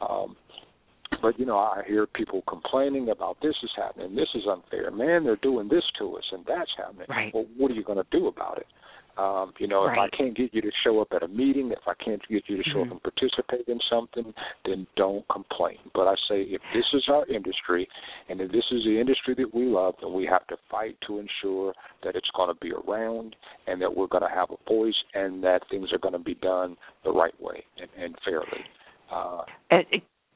Um, 0.00 0.36
but 1.22 1.38
you 1.38 1.46
know, 1.46 1.58
I 1.58 1.82
hear 1.86 2.06
people 2.06 2.42
complaining 2.48 3.10
about 3.10 3.38
this 3.40 3.54
is 3.62 3.70
happening, 3.76 4.14
this 4.14 4.28
is 4.34 4.42
unfair. 4.48 4.90
Man, 4.90 5.24
they're 5.24 5.36
doing 5.36 5.68
this 5.68 5.84
to 5.98 6.16
us, 6.16 6.24
and 6.32 6.44
that's 6.46 6.70
happening. 6.76 7.06
Right. 7.08 7.34
Well, 7.34 7.46
what 7.56 7.70
are 7.70 7.74
you 7.74 7.84
going 7.84 7.98
to 7.98 8.06
do 8.10 8.28
about 8.28 8.58
it? 8.58 8.66
Um, 9.18 9.54
you 9.58 9.66
know, 9.66 9.86
right. 9.86 9.94
if 9.94 10.12
I 10.12 10.16
can't 10.16 10.36
get 10.36 10.52
you 10.52 10.60
to 10.60 10.70
show 10.84 11.00
up 11.00 11.08
at 11.12 11.22
a 11.22 11.28
meeting, 11.28 11.72
if 11.72 11.78
I 11.86 11.94
can't 12.04 12.20
get 12.28 12.42
you 12.48 12.58
to 12.58 12.62
show 12.64 12.80
mm-hmm. 12.80 12.92
up 12.92 13.02
and 13.04 13.14
participate 13.14 13.66
in 13.66 13.78
something, 13.88 14.34
then 14.66 14.86
don't 14.96 15.26
complain. 15.28 15.78
But 15.94 16.06
I 16.06 16.14
say, 16.28 16.42
if 16.42 16.60
this 16.74 16.84
is 16.92 17.04
our 17.08 17.26
industry, 17.26 17.88
and 18.28 18.42
if 18.42 18.52
this 18.52 18.64
is 18.70 18.84
the 18.84 19.00
industry 19.00 19.34
that 19.38 19.54
we 19.54 19.64
love, 19.64 19.94
then 20.02 20.12
we 20.12 20.26
have 20.26 20.46
to 20.48 20.56
fight 20.70 20.98
to 21.06 21.18
ensure 21.18 21.72
that 22.04 22.14
it's 22.14 22.28
going 22.36 22.54
to 22.54 22.60
be 22.60 22.72
around, 22.72 23.34
and 23.66 23.80
that 23.80 23.94
we're 23.94 24.06
going 24.06 24.22
to 24.22 24.28
have 24.28 24.50
a 24.50 24.70
voice, 24.70 24.94
and 25.14 25.42
that 25.42 25.62
things 25.70 25.90
are 25.92 25.98
going 25.98 26.12
to 26.12 26.18
be 26.18 26.34
done 26.34 26.76
the 27.02 27.10
right 27.10 27.40
way 27.40 27.64
and, 27.80 27.88
and 27.98 28.14
fairly. 28.22 28.64
Uh, 29.10 29.42
and, 29.70 29.84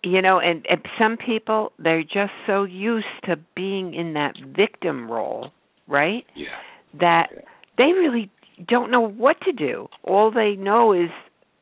you 0.03 0.23
know 0.23 0.39
and, 0.39 0.65
and 0.69 0.81
some 0.99 1.17
people 1.17 1.73
they're 1.79 2.03
just 2.03 2.33
so 2.47 2.65
used 2.65 3.07
to 3.25 3.37
being 3.55 3.95
in 3.95 4.15
that 4.15 4.35
victim 4.57 5.11
role 5.11 5.51
right 5.89 6.25
yeah 6.35 6.49
that 6.99 7.29
yeah. 7.35 7.41
they 7.79 7.93
really 7.93 8.31
don't 8.69 8.91
know 8.91 9.01
what 9.01 9.37
to 9.43 9.53
do 9.53 9.89
all 10.05 10.31
they 10.31 10.55
know 10.57 10.93
is 10.93 11.11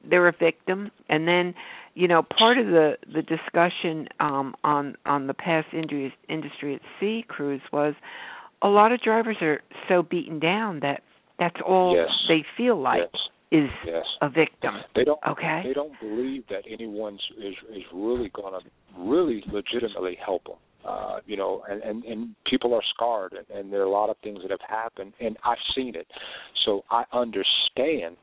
they're 0.08 0.28
a 0.28 0.32
victim 0.38 0.90
and 1.08 1.26
then 1.26 1.54
you 1.94 2.06
know 2.06 2.22
part 2.22 2.58
of 2.58 2.66
the 2.66 2.96
the 3.12 3.22
discussion 3.22 4.08
um 4.20 4.54
on 4.64 4.96
on 5.04 5.26
the 5.26 5.34
past 5.34 5.66
industry 5.72 6.14
industry 6.28 6.74
at 6.74 6.80
sea 7.00 7.24
cruise 7.26 7.62
was 7.72 7.94
a 8.62 8.68
lot 8.68 8.92
of 8.92 9.00
drivers 9.00 9.36
are 9.40 9.60
so 9.88 10.02
beaten 10.02 10.38
down 10.38 10.80
that 10.80 11.02
that's 11.38 11.60
all 11.66 11.96
yes. 11.96 12.08
they 12.28 12.44
feel 12.56 12.80
like 12.80 13.00
yes. 13.12 13.22
Is 13.50 13.68
yes. 13.86 14.04
a 14.20 14.28
victim 14.28 14.74
they 14.94 15.04
don't 15.04 15.20
okay? 15.28 15.62
they 15.64 15.72
don't 15.72 15.98
believe 16.00 16.44
that 16.48 16.62
anyone's 16.70 17.20
is 17.38 17.54
is 17.74 17.82
really 17.94 18.30
going 18.34 18.52
to 18.52 19.00
really 19.00 19.42
legitimately 19.50 20.16
help 20.24 20.44
them. 20.44 20.56
Uh 20.84 21.18
you 21.26 21.36
know 21.36 21.62
and 21.68 21.82
and 21.82 22.04
and 22.04 22.34
people 22.48 22.74
are 22.74 22.82
scarred 22.94 23.32
and, 23.32 23.58
and 23.58 23.72
there 23.72 23.80
are 23.80 23.84
a 23.84 23.90
lot 23.90 24.10
of 24.10 24.16
things 24.22 24.40
that 24.42 24.50
have 24.50 24.60
happened 24.68 25.12
and 25.20 25.36
i've 25.44 25.58
seen 25.74 25.94
it. 25.94 26.06
So 26.64 26.84
i 26.90 27.04
understand 27.12 28.16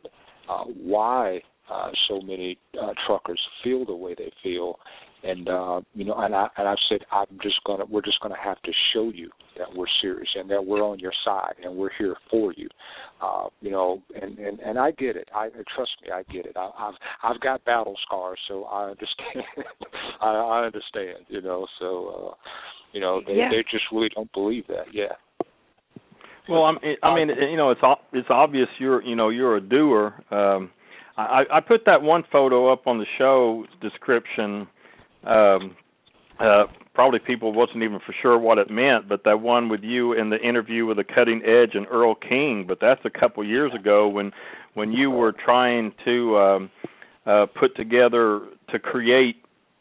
uh 0.50 0.64
why 0.66 1.42
uh, 1.72 1.90
so 2.08 2.22
many 2.22 2.58
uh, 2.80 2.94
truckers 3.06 3.42
feel 3.64 3.86
the 3.86 3.96
way 3.96 4.14
they 4.16 4.32
feel, 4.44 4.78
and 5.26 5.50
uh, 5.50 5.82
you 5.94 6.06
know, 6.06 6.16
and 6.18 6.36
I 6.36 6.48
and 6.58 6.68
I've 6.68 6.78
said 6.90 7.00
I'm 7.12 7.38
just 7.42 7.56
gonna 7.66 7.86
we're 7.86 8.02
just 8.02 8.20
gonna 8.22 8.40
have 8.42 8.62
to 8.62 8.72
show 8.94 9.10
you 9.14 9.30
that 9.58 9.68
we're 9.76 9.86
serious 10.02 10.30
and 10.36 10.50
that 10.50 10.66
we're 10.66 10.84
on 10.84 11.00
your 11.00 11.14
side 11.24 11.56
and 11.64 11.76
we're 11.76 11.92
here 11.98 12.16
for 12.30 12.54
you. 12.56 12.70
Uh, 13.22 13.48
you 13.62 13.72
know, 13.72 14.02
and 14.22 14.38
and 14.38 14.60
and 14.60 14.78
I 14.78 14.92
get 14.92 15.16
it. 15.16 15.30
I 15.34 15.50
trust 15.76 15.92
me, 16.04 16.12
I 16.14 16.24
get 16.32 16.46
it. 16.46 16.56
I, 16.56 16.70
I've 16.78 16.94
I've 17.24 17.42
got 17.42 17.64
battle 17.66 17.96
scars, 18.06 18.40
so 18.48 18.66
I 18.66 18.90
understand. 18.90 19.46
I, 20.22 20.28
I 20.28 20.66
understand. 20.66 21.26
You 21.30 21.42
know, 21.42 21.66
so 21.80 22.34
uh, 22.34 22.36
you 22.94 23.02
know 23.02 23.22
they 23.26 23.34
Yeah. 23.34 23.50
they 23.50 23.64
just 23.72 23.86
really 23.92 24.10
don't 24.14 24.32
believe 24.34 24.68
that. 24.68 24.86
Yeah. 24.94 25.14
Well, 26.48 26.64
I'm, 26.64 26.78
I 27.02 27.16
mean, 27.16 27.30
you 27.30 27.58
know, 27.58 27.72
it's 27.72 27.82
o- 27.82 28.02
it's 28.14 28.28
obvious 28.30 28.68
you're, 28.78 29.02
you 29.02 29.16
know, 29.16 29.30
you're 29.30 29.58
a 29.58 29.62
doer. 29.62 30.14
Um, 30.30 30.70
I, 31.18 31.44
I 31.52 31.60
put 31.60 31.86
that 31.86 32.02
one 32.02 32.24
photo 32.32 32.72
up 32.72 32.88
on 32.88 33.00
the 33.00 33.06
show 33.18 33.66
description. 33.82 34.68
Um, 35.26 35.76
uh, 36.40 36.66
probably 36.94 37.20
people 37.20 37.54
wasn't 37.54 37.84
even 37.84 38.00
for 38.06 38.14
sure 38.22 38.38
what 38.38 38.58
it 38.58 38.70
meant, 38.70 39.08
but 39.08 39.24
that 39.26 39.42
one 39.42 39.70
with 39.70 39.82
you 39.84 40.14
in 40.14 40.30
the 40.30 40.40
interview 40.40 40.86
with 40.86 40.98
the 40.98 41.04
Cutting 41.04 41.42
Edge 41.46 41.76
and 41.76 41.86
Earl 41.90 42.16
King. 42.16 42.66
But 42.68 42.80
that's 42.82 43.02
a 43.06 43.10
couple 43.10 43.46
years 43.46 43.72
ago 43.74 44.08
when 44.08 44.32
when 44.74 44.92
you 44.92 45.10
were 45.10 45.34
trying 45.34 45.94
to 46.04 46.38
um, 46.38 46.72
uh, 47.26 47.46
put 47.58 47.76
together 47.76 48.42
to 48.70 48.80
create 48.80 49.38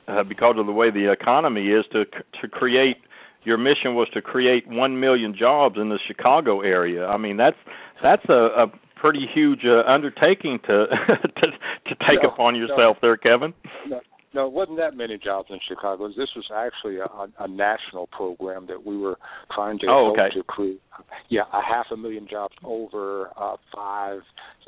uh, 0.06 0.22
because 0.22 0.56
of 0.58 0.66
the 0.66 0.72
way 0.72 0.90
the 0.90 1.10
economy 1.10 1.68
is 1.68 1.84
to 1.92 2.04
to 2.40 2.48
create 2.48 2.96
your 3.44 3.58
mission 3.58 3.94
was 3.94 4.08
to 4.14 4.22
create 4.22 4.66
1 4.66 5.00
million 5.00 5.36
jobs 5.38 5.76
in 5.78 5.90
the 5.90 5.98
Chicago 6.06 6.62
area. 6.62 7.06
I 7.06 7.18
mean, 7.18 7.36
that's 7.36 7.56
that's 8.02 8.24
a, 8.28 8.64
a 8.64 8.66
pretty 8.96 9.26
huge 9.32 9.60
uh, 9.66 9.82
undertaking 9.86 10.60
to 10.66 10.86
to 11.36 11.46
to 11.88 11.94
take 12.08 12.22
No, 12.22 12.30
upon 12.30 12.54
no. 12.54 12.60
yourself 12.60 12.96
there, 13.02 13.16
Kevin. 13.16 13.52
No, 13.88 14.00
no, 14.34 14.46
it 14.46 14.52
wasn't 14.52 14.78
that 14.78 14.96
many 14.96 15.16
jobs 15.16 15.48
in 15.50 15.58
Chicago. 15.66 16.08
This 16.08 16.30
was 16.34 16.44
actually 16.54 16.98
a, 16.98 17.08
a 17.38 17.48
national 17.48 18.08
program 18.08 18.66
that 18.66 18.84
we 18.84 18.96
were 18.98 19.16
trying 19.54 19.78
to 19.80 19.86
Oh, 19.88 20.12
okay. 20.12 20.34
to 20.36 20.42
create. 20.42 20.80
Yeah, 21.28 21.42
a 21.52 21.60
half 21.62 21.86
a 21.92 21.96
million 21.96 22.26
jobs 22.28 22.54
over 22.64 23.30
uh, 23.36 23.56
five 23.74 24.20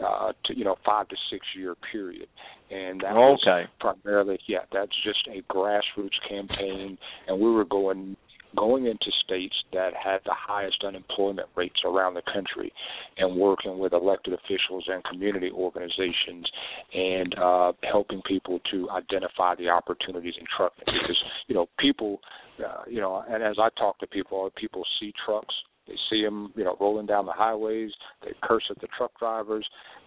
uh, 0.04 0.32
to 0.44 0.56
you 0.56 0.64
know 0.64 0.76
five 0.84 1.08
to 1.08 1.16
six 1.30 1.44
year 1.56 1.74
period, 1.92 2.28
and 2.70 3.00
that 3.00 3.14
was 3.14 3.68
primarily 3.80 4.38
yeah 4.48 4.60
that's 4.72 4.92
just 5.04 5.28
a 5.28 5.42
grassroots 5.52 6.18
campaign, 6.28 6.98
and 7.28 7.40
we 7.40 7.50
were 7.50 7.64
going 7.64 8.16
going 8.56 8.86
into 8.86 9.10
states 9.24 9.54
that 9.72 9.92
had 9.94 10.18
the 10.24 10.34
highest 10.34 10.82
unemployment 10.84 11.48
rates 11.56 11.80
around 11.84 12.14
the 12.14 12.22
country 12.32 12.72
and 13.18 13.36
working 13.36 13.78
with 13.78 13.92
elected 13.92 14.34
officials 14.34 14.84
and 14.88 15.02
community 15.04 15.50
organizations 15.52 16.50
and 16.94 17.34
uh, 17.38 17.72
helping 17.90 18.22
people 18.22 18.60
to 18.70 18.88
identify 18.90 19.54
the 19.54 19.68
opportunities 19.68 20.34
in 20.38 20.46
trucking. 20.56 20.84
Because 20.86 21.22
you 21.46 21.54
know 21.54 21.66
people 21.78 22.20
uh, 22.64 22.82
you 22.88 23.00
know 23.00 23.24
and 23.28 23.42
as 23.42 23.56
I 23.58 23.68
talk 23.78 23.98
to 24.00 24.06
people 24.06 24.50
people 24.56 24.82
see 25.00 25.12
trucks 25.24 25.54
they 25.86 25.94
see 26.10 26.22
them 26.22 26.52
you 26.56 26.64
know 26.64 26.76
rolling 26.80 27.06
down 27.06 27.26
the 27.26 27.32
highways 27.32 27.90
they 28.24 28.32
curse 28.42 28.64
at 28.70 28.80
the 28.80 28.88
truck 28.96 29.16
drivers 29.18 29.66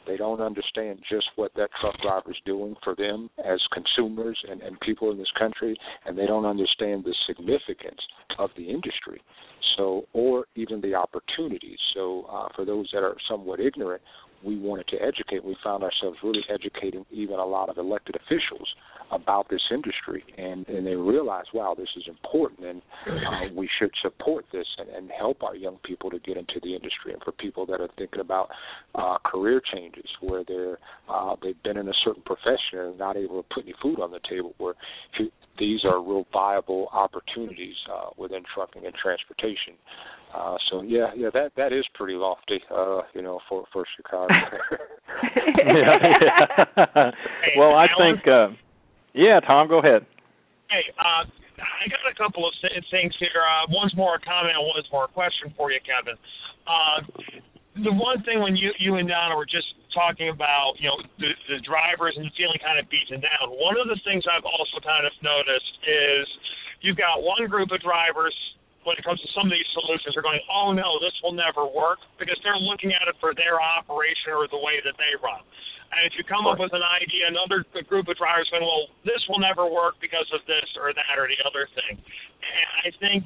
they 0.09 0.17
don't 0.17 0.41
understand 0.41 0.99
just 1.07 1.27
what 1.35 1.53
that 1.55 1.69
truck 1.79 1.95
driver 2.01 2.31
is 2.31 2.37
doing 2.43 2.75
for 2.83 2.95
them 2.95 3.29
as 3.45 3.59
consumers 3.71 4.39
and, 4.49 4.61
and 4.61 4.79
people 4.79 5.11
in 5.11 5.19
this 5.19 5.31
country, 5.37 5.77
and 6.05 6.17
they 6.17 6.25
don't 6.25 6.45
understand 6.45 7.03
the 7.03 7.13
significance 7.27 7.99
of 8.39 8.49
the 8.57 8.63
industry. 8.63 9.21
So, 9.77 10.07
or 10.13 10.45
even 10.55 10.81
the 10.81 10.95
opportunities. 10.95 11.77
So, 11.93 12.25
uh, 12.29 12.47
for 12.55 12.65
those 12.65 12.89
that 12.91 13.03
are 13.03 13.15
somewhat 13.29 13.59
ignorant, 13.59 14.01
we 14.43 14.57
wanted 14.57 14.87
to 14.89 14.97
educate. 15.01 15.43
We 15.43 15.55
found 15.63 15.83
ourselves 15.83 16.17
really 16.23 16.43
educating 16.49 17.05
even 17.11 17.39
a 17.39 17.45
lot 17.45 17.69
of 17.69 17.77
elected 17.77 18.15
officials 18.15 18.67
about 19.11 19.49
this 19.49 19.61
industry, 19.71 20.23
and 20.37 20.67
and 20.67 20.85
they 20.85 20.95
realized, 20.95 21.49
wow, 21.53 21.73
this 21.77 21.89
is 21.97 22.03
important, 22.07 22.65
and 22.67 22.81
uh, 23.07 23.53
we 23.55 23.67
should 23.79 23.91
support 24.01 24.45
this 24.51 24.67
and, 24.77 24.89
and 24.89 25.09
help 25.11 25.41
our 25.43 25.55
young 25.55 25.77
people 25.83 26.09
to 26.11 26.19
get 26.19 26.37
into 26.37 26.59
the 26.61 26.75
industry. 26.75 27.13
And 27.13 27.21
for 27.23 27.31
people 27.31 27.65
that 27.67 27.81
are 27.81 27.89
thinking 27.97 28.21
about 28.21 28.49
uh, 28.95 29.17
career 29.25 29.61
changes, 29.73 30.05
where 30.21 30.43
they're 30.47 30.77
uh, 31.09 31.35
they've 31.41 31.61
been 31.63 31.77
in 31.77 31.87
a 31.89 31.93
certain 32.03 32.23
profession 32.23 32.79
and 32.79 32.97
not 32.97 33.17
able 33.17 33.41
to 33.41 33.47
put 33.53 33.63
any 33.63 33.73
food 33.81 33.99
on 33.99 34.11
the 34.11 34.19
table, 34.29 34.53
where 34.57 34.75
he- 35.17 35.31
these 35.59 35.83
are 35.85 36.01
real 36.01 36.25
viable 36.31 36.87
opportunities 36.93 37.75
uh, 37.91 38.09
within 38.17 38.41
trucking 38.53 38.85
and 38.85 38.95
transportation. 38.95 39.75
Uh, 40.33 40.55
so 40.69 40.81
yeah, 40.81 41.09
yeah, 41.15 41.29
that 41.33 41.51
that 41.57 41.73
is 41.73 41.85
pretty 41.95 42.13
lofty, 42.13 42.59
uh, 42.71 43.01
you 43.13 43.21
know, 43.21 43.39
for 43.49 43.65
for 43.73 43.83
Chicago. 43.97 44.33
yeah, 45.57 45.97
yeah. 46.21 47.11
well, 47.57 47.73
I 47.75 47.87
think. 47.97 48.27
Uh, 48.27 48.55
yeah, 49.13 49.39
Tom, 49.39 49.67
go 49.67 49.79
ahead. 49.79 50.05
Hey, 50.69 50.85
uh, 51.01 51.25
I 51.25 51.89
got 51.89 52.05
a 52.05 52.15
couple 52.15 52.47
of 52.47 52.53
things 52.91 53.13
here. 53.19 53.41
Uh, 53.41 53.65
one's 53.69 53.95
more 53.97 54.15
a 54.15 54.19
comment 54.21 54.53
and 54.53 54.65
one's 54.69 54.87
more 54.91 55.05
a 55.05 55.07
question 55.07 55.53
for 55.57 55.71
you, 55.71 55.79
Kevin. 55.81 56.15
Uh, 56.69 57.01
the 57.83 57.93
one 57.93 58.23
thing 58.23 58.39
when 58.39 58.55
you 58.55 58.71
you 58.79 58.95
and 58.95 59.07
Donna 59.07 59.35
were 59.35 59.47
just 59.47 59.67
talking 59.93 60.29
about, 60.29 60.77
you 60.77 60.87
know, 60.87 60.97
the, 61.17 61.31
the 61.49 61.59
drivers 61.65 62.13
and 62.17 62.29
feeling 62.37 62.59
kind 62.61 62.77
of 62.77 62.85
beaten 62.89 63.19
down. 63.19 63.49
One 63.49 63.75
of 63.79 63.89
the 63.89 63.97
things 64.05 64.23
I've 64.29 64.45
also 64.45 64.77
kind 64.85 65.05
of 65.05 65.13
noticed 65.25 65.73
is 65.83 66.25
you've 66.81 66.97
got 66.97 67.25
one 67.25 67.49
group 67.49 67.73
of 67.73 67.81
drivers 67.81 68.35
when 68.87 68.95
it 68.95 69.03
comes 69.03 69.19
to 69.19 69.29
some 69.35 69.49
of 69.49 69.53
these 69.53 69.67
solutions 69.75 70.15
are 70.15 70.23
going, 70.23 70.39
oh 70.47 70.71
no, 70.71 71.01
this 71.03 71.13
will 71.21 71.35
never 71.35 71.67
work 71.67 71.99
because 72.15 72.39
they're 72.45 72.59
looking 72.59 72.95
at 72.95 73.05
it 73.09 73.15
for 73.19 73.35
their 73.35 73.59
operation 73.59 74.31
or 74.31 74.47
the 74.47 74.61
way 74.61 74.79
that 74.85 74.95
they 74.95 75.13
run. 75.19 75.43
And 75.89 76.05
if 76.05 76.13
you 76.15 76.23
come 76.23 76.45
up 76.45 76.61
with 76.61 76.71
an 76.71 76.85
idea, 76.85 77.27
another 77.27 77.65
group 77.89 78.07
of 78.07 78.15
drivers 78.15 78.47
going, 78.53 78.61
well, 78.61 78.93
this 79.03 79.19
will 79.25 79.41
never 79.41 79.65
work 79.65 79.97
because 79.97 80.29
of 80.31 80.45
this 80.45 80.69
or 80.77 80.93
that 80.93 81.17
or 81.17 81.25
the 81.25 81.41
other 81.43 81.65
thing. 81.73 81.97
And 81.97 82.67
I 82.85 82.89
think 83.01 83.25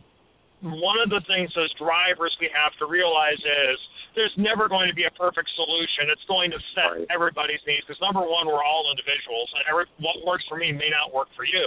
one 0.64 0.96
of 1.04 1.12
the 1.12 1.20
things 1.28 1.52
as 1.60 1.68
drivers 1.76 2.32
we 2.40 2.48
have 2.56 2.72
to 2.80 2.88
realize 2.88 3.40
is 3.40 3.78
there's 4.14 4.34
never 4.38 4.70
going 4.70 4.90
to 4.90 4.98
be 4.98 5.06
a 5.06 5.14
perfect 5.18 5.50
solution. 5.58 6.10
It's 6.10 6.24
going 6.30 6.54
to 6.54 6.60
set 6.78 7.06
everybody's 7.10 7.62
needs 7.66 7.86
because 7.86 8.00
number 8.02 8.22
one, 8.22 8.46
we're 8.46 8.64
all 8.64 8.86
individuals, 8.90 9.50
and 9.58 9.66
every, 9.70 9.86
what 10.02 10.22
works 10.26 10.46
for 10.46 10.58
me 10.58 10.72
may 10.72 10.90
not 10.90 11.10
work 11.14 11.30
for 11.34 11.46
you. 11.46 11.66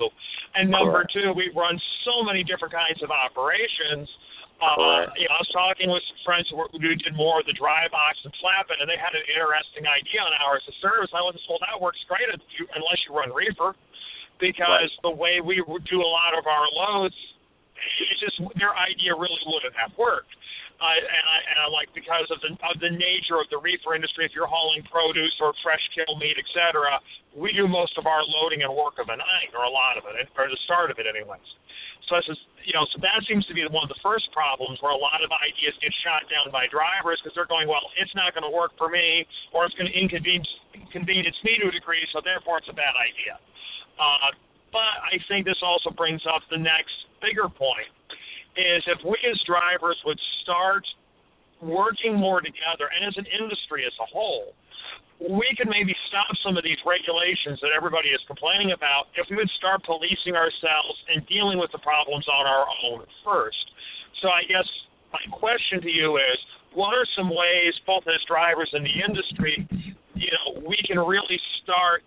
And 0.54 0.70
number 0.70 1.04
Correct. 1.04 1.14
two, 1.14 1.28
we 1.34 1.50
run 1.54 1.74
so 2.06 2.22
many 2.22 2.46
different 2.46 2.72
kinds 2.72 3.02
of 3.02 3.10
operations. 3.10 4.06
Uh, 4.56 5.04
you 5.20 5.28
know, 5.28 5.36
I 5.36 5.40
was 5.44 5.52
talking 5.52 5.92
with 5.92 6.00
some 6.08 6.20
friends 6.24 6.48
who, 6.48 6.56
were, 6.56 6.70
who 6.72 6.80
did 6.80 7.12
more 7.12 7.44
of 7.44 7.46
the 7.46 7.52
dry 7.52 7.84
box 7.92 8.16
and 8.24 8.32
flatbed, 8.40 8.80
and 8.80 8.88
they 8.88 8.96
had 8.96 9.12
an 9.12 9.20
interesting 9.28 9.84
idea 9.84 10.24
on 10.24 10.32
hours 10.40 10.64
of 10.64 10.72
service. 10.80 11.12
I 11.12 11.20
was 11.20 11.36
well, 11.44 11.60
that 11.60 11.76
works 11.76 12.00
great 12.08 12.24
you, 12.56 12.64
unless 12.72 12.96
you 13.04 13.12
run 13.12 13.28
reefer, 13.36 13.76
because 14.40 14.88
the 15.04 15.12
way 15.12 15.44
we 15.44 15.60
do 15.60 15.98
a 16.00 16.10
lot 16.10 16.32
of 16.32 16.48
our 16.48 16.66
loads, 16.72 17.16
it's 18.00 18.20
just 18.24 18.40
their 18.56 18.72
idea 18.72 19.12
really 19.12 19.44
wouldn't 19.44 19.76
have 19.76 19.92
worked. 20.00 20.32
Uh, 20.76 20.92
and 20.92 21.24
I 21.24 21.38
and 21.48 21.58
I 21.64 21.66
like 21.72 21.88
because 21.96 22.28
of 22.28 22.36
the 22.44 22.52
of 22.68 22.76
the 22.84 22.92
nature 22.92 23.40
of 23.40 23.48
the 23.48 23.56
reefer 23.56 23.96
industry, 23.96 24.28
if 24.28 24.36
you're 24.36 24.48
hauling 24.48 24.84
produce 24.92 25.32
or 25.40 25.56
fresh 25.64 25.80
kill 25.96 26.20
meat, 26.20 26.36
et 26.36 26.44
cetera, 26.52 27.00
we 27.32 27.48
do 27.56 27.64
most 27.64 27.96
of 27.96 28.04
our 28.04 28.20
loading 28.20 28.60
and 28.60 28.68
work 28.68 29.00
of 29.00 29.08
a 29.08 29.16
night, 29.16 29.50
or 29.56 29.64
a 29.64 29.72
lot 29.72 29.96
of 29.96 30.04
it, 30.04 30.28
or 30.36 30.44
the 30.52 30.60
start 30.68 30.92
of 30.92 31.00
it, 31.00 31.08
anyways. 31.08 31.48
So 32.12 32.20
this 32.20 32.28
is, 32.28 32.40
you 32.62 32.76
know, 32.76 32.84
so 32.92 33.00
that 33.02 33.24
seems 33.24 33.42
to 33.50 33.54
be 33.56 33.64
one 33.66 33.82
of 33.82 33.90
the 33.90 33.98
first 34.04 34.28
problems 34.36 34.76
where 34.84 34.92
a 34.92 35.00
lot 35.00 35.24
of 35.24 35.32
ideas 35.32 35.74
get 35.80 35.90
shot 36.04 36.28
down 36.28 36.52
by 36.52 36.68
drivers 36.68 37.18
because 37.18 37.32
they're 37.32 37.48
going, 37.48 37.66
well, 37.66 37.82
it's 37.96 38.12
not 38.12 38.36
going 38.36 38.44
to 38.46 38.52
work 38.52 38.76
for 38.76 38.92
me, 38.92 39.24
or 39.56 39.64
it's 39.64 39.74
going 39.80 39.88
to 39.88 39.96
inconvenience 39.96 40.46
inconvenience 40.76 41.40
me 41.40 41.56
to 41.56 41.72
a 41.72 41.74
degree, 41.74 42.04
so 42.12 42.20
therefore 42.20 42.60
it's 42.60 42.68
a 42.68 42.76
bad 42.76 42.92
idea. 43.00 43.40
Uh, 43.96 44.28
but 44.76 44.92
I 45.08 45.16
think 45.24 45.48
this 45.48 45.58
also 45.64 45.88
brings 45.88 46.20
up 46.28 46.44
the 46.52 46.60
next 46.60 46.92
bigger 47.24 47.48
point 47.48 47.88
is 48.56 48.82
if 48.88 49.00
we 49.04 49.16
as 49.28 49.38
drivers 49.46 49.96
would 50.04 50.20
start 50.42 50.84
working 51.60 52.16
more 52.16 52.40
together 52.40 52.88
and 52.92 53.04
as 53.06 53.16
an 53.16 53.28
industry 53.32 53.84
as 53.86 53.92
a 54.00 54.06
whole, 54.08 54.52
we 55.16 55.48
could 55.56 55.68
maybe 55.68 55.96
stop 56.08 56.28
some 56.44 56.60
of 56.60 56.64
these 56.64 56.76
regulations 56.84 57.56
that 57.64 57.72
everybody 57.72 58.12
is 58.12 58.20
complaining 58.28 58.76
about 58.76 59.08
if 59.16 59.24
we 59.32 59.36
would 59.36 59.48
start 59.56 59.80
policing 59.84 60.36
ourselves 60.36 60.96
and 61.08 61.24
dealing 61.24 61.56
with 61.56 61.72
the 61.72 61.80
problems 61.80 62.28
on 62.28 62.44
our 62.44 62.66
own 62.84 63.00
first. 63.24 63.64
So 64.20 64.28
I 64.28 64.44
guess 64.44 64.68
my 65.12 65.24
question 65.32 65.80
to 65.80 65.88
you 65.88 66.20
is 66.20 66.36
what 66.76 66.92
are 66.92 67.08
some 67.16 67.32
ways, 67.32 67.72
both 67.88 68.04
as 68.04 68.20
drivers 68.28 68.68
in 68.76 68.84
the 68.84 68.96
industry, 69.00 69.64
you 70.12 70.28
know, 70.32 70.60
we 70.68 70.76
can 70.84 71.00
really 71.00 71.40
start 71.64 72.04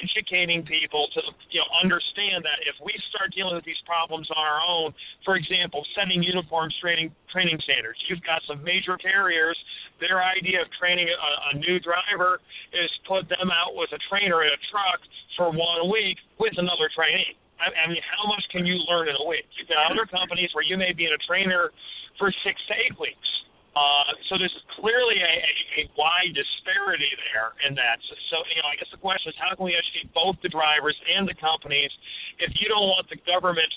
educating 0.00 0.64
people 0.64 1.08
to 1.14 1.20
you 1.50 1.60
know 1.60 1.68
understand 1.82 2.44
that 2.44 2.60
if 2.64 2.76
we 2.80 2.94
start 3.12 3.32
dealing 3.34 3.54
with 3.56 3.64
these 3.64 3.80
problems 3.84 4.28
on 4.32 4.40
our 4.40 4.60
own, 4.62 4.94
for 5.24 5.36
example, 5.36 5.84
setting 5.96 6.22
uniform 6.22 6.70
training 6.80 7.12
training 7.30 7.58
standards. 7.64 7.98
You've 8.08 8.24
got 8.24 8.42
some 8.48 8.62
major 8.64 8.96
carriers. 8.96 9.56
Their 10.00 10.22
idea 10.22 10.62
of 10.62 10.68
training 10.76 11.08
a, 11.08 11.30
a 11.50 11.58
new 11.58 11.78
driver 11.80 12.40
is 12.72 12.90
put 13.08 13.28
them 13.28 13.52
out 13.52 13.76
with 13.76 13.92
a 13.92 14.00
trainer 14.10 14.42
in 14.42 14.50
a 14.50 14.60
truck 14.72 15.00
for 15.36 15.48
one 15.52 15.88
week 15.90 16.18
with 16.38 16.52
another 16.56 16.90
trainee. 16.92 17.36
I, 17.62 17.70
I 17.70 17.84
mean, 17.88 18.02
how 18.02 18.26
much 18.26 18.42
can 18.50 18.66
you 18.66 18.76
learn 18.90 19.08
in 19.08 19.16
a 19.16 19.26
week? 19.28 19.46
You've 19.56 19.70
got 19.70 19.86
other 19.90 20.04
companies 20.08 20.50
where 20.52 20.64
you 20.66 20.76
may 20.76 20.92
be 20.92 21.06
in 21.06 21.14
a 21.14 21.22
trainer 21.22 21.70
for 22.18 22.32
six 22.44 22.58
to 22.68 22.74
eight 22.74 22.96
weeks. 22.98 23.28
Uh, 23.72 24.04
so 24.28 24.36
there's 24.36 24.52
clearly 24.76 25.16
a, 25.16 25.32
a, 25.32 25.52
a 25.80 25.82
wide 25.96 26.36
disparity 26.36 27.08
there 27.32 27.56
in 27.64 27.72
that. 27.72 27.96
So, 28.04 28.12
so, 28.28 28.36
you 28.52 28.60
know, 28.60 28.68
I 28.68 28.76
guess 28.76 28.92
the 28.92 29.00
question 29.00 29.32
is 29.32 29.36
how 29.40 29.56
can 29.56 29.64
we 29.64 29.72
educate 29.72 30.12
both 30.12 30.36
the 30.44 30.52
drivers 30.52 30.96
and 31.08 31.24
the 31.24 31.36
companies? 31.40 31.88
If 32.36 32.52
you 32.60 32.68
don't 32.68 32.84
want 32.92 33.08
the 33.08 33.16
government 33.24 33.72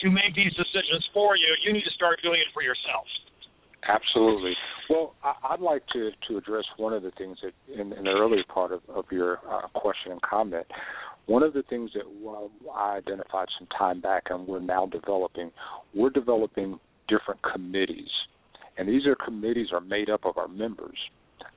to 0.00 0.08
make 0.08 0.32
these 0.32 0.56
decisions 0.56 1.04
for 1.12 1.36
you, 1.36 1.52
you 1.60 1.76
need 1.76 1.84
to 1.84 1.92
start 1.92 2.24
doing 2.24 2.40
it 2.40 2.48
for 2.56 2.64
yourself. 2.64 3.04
Absolutely. 3.84 4.56
Well, 4.88 5.14
I, 5.22 5.52
would 5.52 5.64
like 5.64 5.84
to, 5.92 6.10
to 6.28 6.36
address 6.36 6.64
one 6.76 6.92
of 6.92 7.02
the 7.02 7.12
things 7.12 7.38
that 7.44 7.52
in, 7.68 7.92
in 7.92 8.04
the 8.04 8.10
earlier 8.10 8.42
part 8.48 8.72
of, 8.72 8.80
of 8.88 9.04
your 9.12 9.38
uh, 9.48 9.68
question 9.74 10.12
and 10.12 10.22
comment. 10.22 10.66
One 11.26 11.42
of 11.42 11.52
the 11.52 11.62
things 11.68 11.90
that 11.92 12.04
uh, 12.04 12.72
I 12.72 12.96
identified 12.96 13.48
some 13.58 13.68
time 13.76 14.00
back 14.00 14.24
and 14.30 14.48
we're 14.48 14.60
now 14.60 14.86
developing, 14.86 15.52
we're 15.94 16.10
developing 16.10 16.80
different 17.08 17.40
committees 17.42 18.08
and 18.78 18.88
these 18.88 19.06
are 19.06 19.16
committees 19.16 19.68
are 19.72 19.80
made 19.80 20.08
up 20.08 20.24
of 20.24 20.38
our 20.38 20.48
members. 20.48 20.96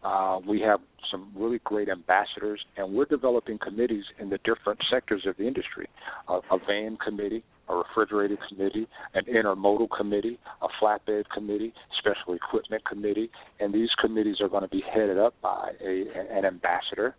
Uh, 0.04 0.40
we 0.48 0.60
have 0.60 0.80
some 1.12 1.32
really 1.36 1.60
great 1.64 1.90
ambassadors, 1.90 2.60
and 2.78 2.94
we're 2.94 3.06
developing 3.06 3.58
committees 3.60 4.04
in 4.20 4.30
the 4.30 4.40
different 4.40 4.80
sectors 4.92 5.24
of 5.28 5.38
the 5.38 5.46
industry: 5.46 5.88
a, 6.28 6.34
a 6.34 6.58
van 6.68 6.98
committee, 6.98 7.44
a 7.70 7.76
refrigerated 7.76 8.40
committee, 8.50 8.88
an 9.14 9.24
intermodal 9.26 9.88
committee, 9.96 10.40
a 10.62 10.68
flatbed 10.82 11.24
committee, 11.34 11.74
special 12.00 12.34
equipment 12.34 12.84
committee, 12.86 13.30
and 13.60 13.74
these 13.74 13.90
committees 14.00 14.38
are 14.42 14.50
going 14.50 14.64
to 14.64 14.70
be 14.70 14.84
headed 14.94 15.18
up 15.18 15.34
by 15.42 15.72
a, 15.84 16.06
an 16.32 16.46
ambassador, 16.46 17.16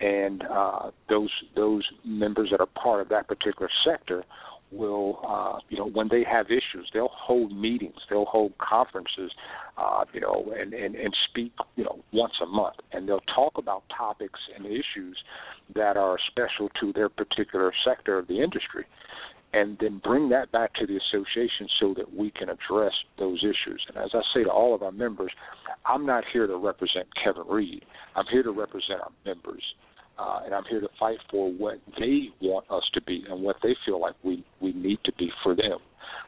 and 0.00 0.44
uh, 0.50 0.90
those 1.08 1.30
those 1.56 1.84
members 2.04 2.48
that 2.50 2.60
are 2.60 2.68
part 2.82 3.00
of 3.00 3.08
that 3.08 3.26
particular 3.26 3.68
sector 3.86 4.24
will, 4.70 5.20
uh, 5.26 5.58
you 5.68 5.78
know, 5.78 5.88
when 5.88 6.08
they 6.08 6.24
have 6.30 6.46
issues, 6.46 6.88
they'll 6.92 7.10
hold 7.12 7.56
meetings, 7.56 7.96
they'll 8.10 8.26
hold 8.26 8.52
conferences, 8.58 9.30
uh, 9.76 10.04
you 10.12 10.20
know, 10.20 10.52
and, 10.58 10.74
and, 10.74 10.94
and 10.94 11.14
speak, 11.30 11.52
you 11.76 11.84
know, 11.84 12.02
once 12.12 12.34
a 12.42 12.46
month. 12.46 12.76
And 12.92 13.08
they'll 13.08 13.20
talk 13.34 13.54
about 13.56 13.84
topics 13.96 14.40
and 14.56 14.66
issues 14.66 15.16
that 15.74 15.96
are 15.96 16.18
special 16.30 16.68
to 16.80 16.92
their 16.92 17.08
particular 17.08 17.72
sector 17.86 18.18
of 18.18 18.28
the 18.28 18.42
industry. 18.42 18.84
And 19.54 19.78
then 19.80 20.00
bring 20.04 20.28
that 20.28 20.52
back 20.52 20.74
to 20.74 20.86
the 20.86 20.98
association 20.98 21.68
so 21.80 21.94
that 21.96 22.14
we 22.14 22.30
can 22.30 22.50
address 22.50 22.92
those 23.18 23.42
issues. 23.42 23.82
And 23.88 23.96
as 23.96 24.10
I 24.12 24.20
say 24.34 24.44
to 24.44 24.50
all 24.50 24.74
of 24.74 24.82
our 24.82 24.92
members, 24.92 25.32
I'm 25.86 26.04
not 26.04 26.24
here 26.30 26.46
to 26.46 26.56
represent 26.56 27.06
Kevin 27.22 27.44
Reid. 27.48 27.86
I'm 28.14 28.26
here 28.30 28.42
to 28.42 28.50
represent 28.50 29.00
our 29.00 29.12
members 29.24 29.62
uh, 30.18 30.40
and 30.44 30.54
I'm 30.54 30.64
here 30.68 30.80
to 30.80 30.88
fight 30.98 31.18
for 31.30 31.50
what 31.50 31.78
they 31.98 32.28
want 32.40 32.66
us 32.70 32.82
to 32.94 33.02
be 33.02 33.24
and 33.30 33.42
what 33.42 33.56
they 33.62 33.76
feel 33.86 34.00
like 34.00 34.14
we 34.22 34.44
we 34.60 34.72
need 34.72 34.98
to 35.04 35.12
be 35.18 35.30
for 35.42 35.54
them, 35.54 35.78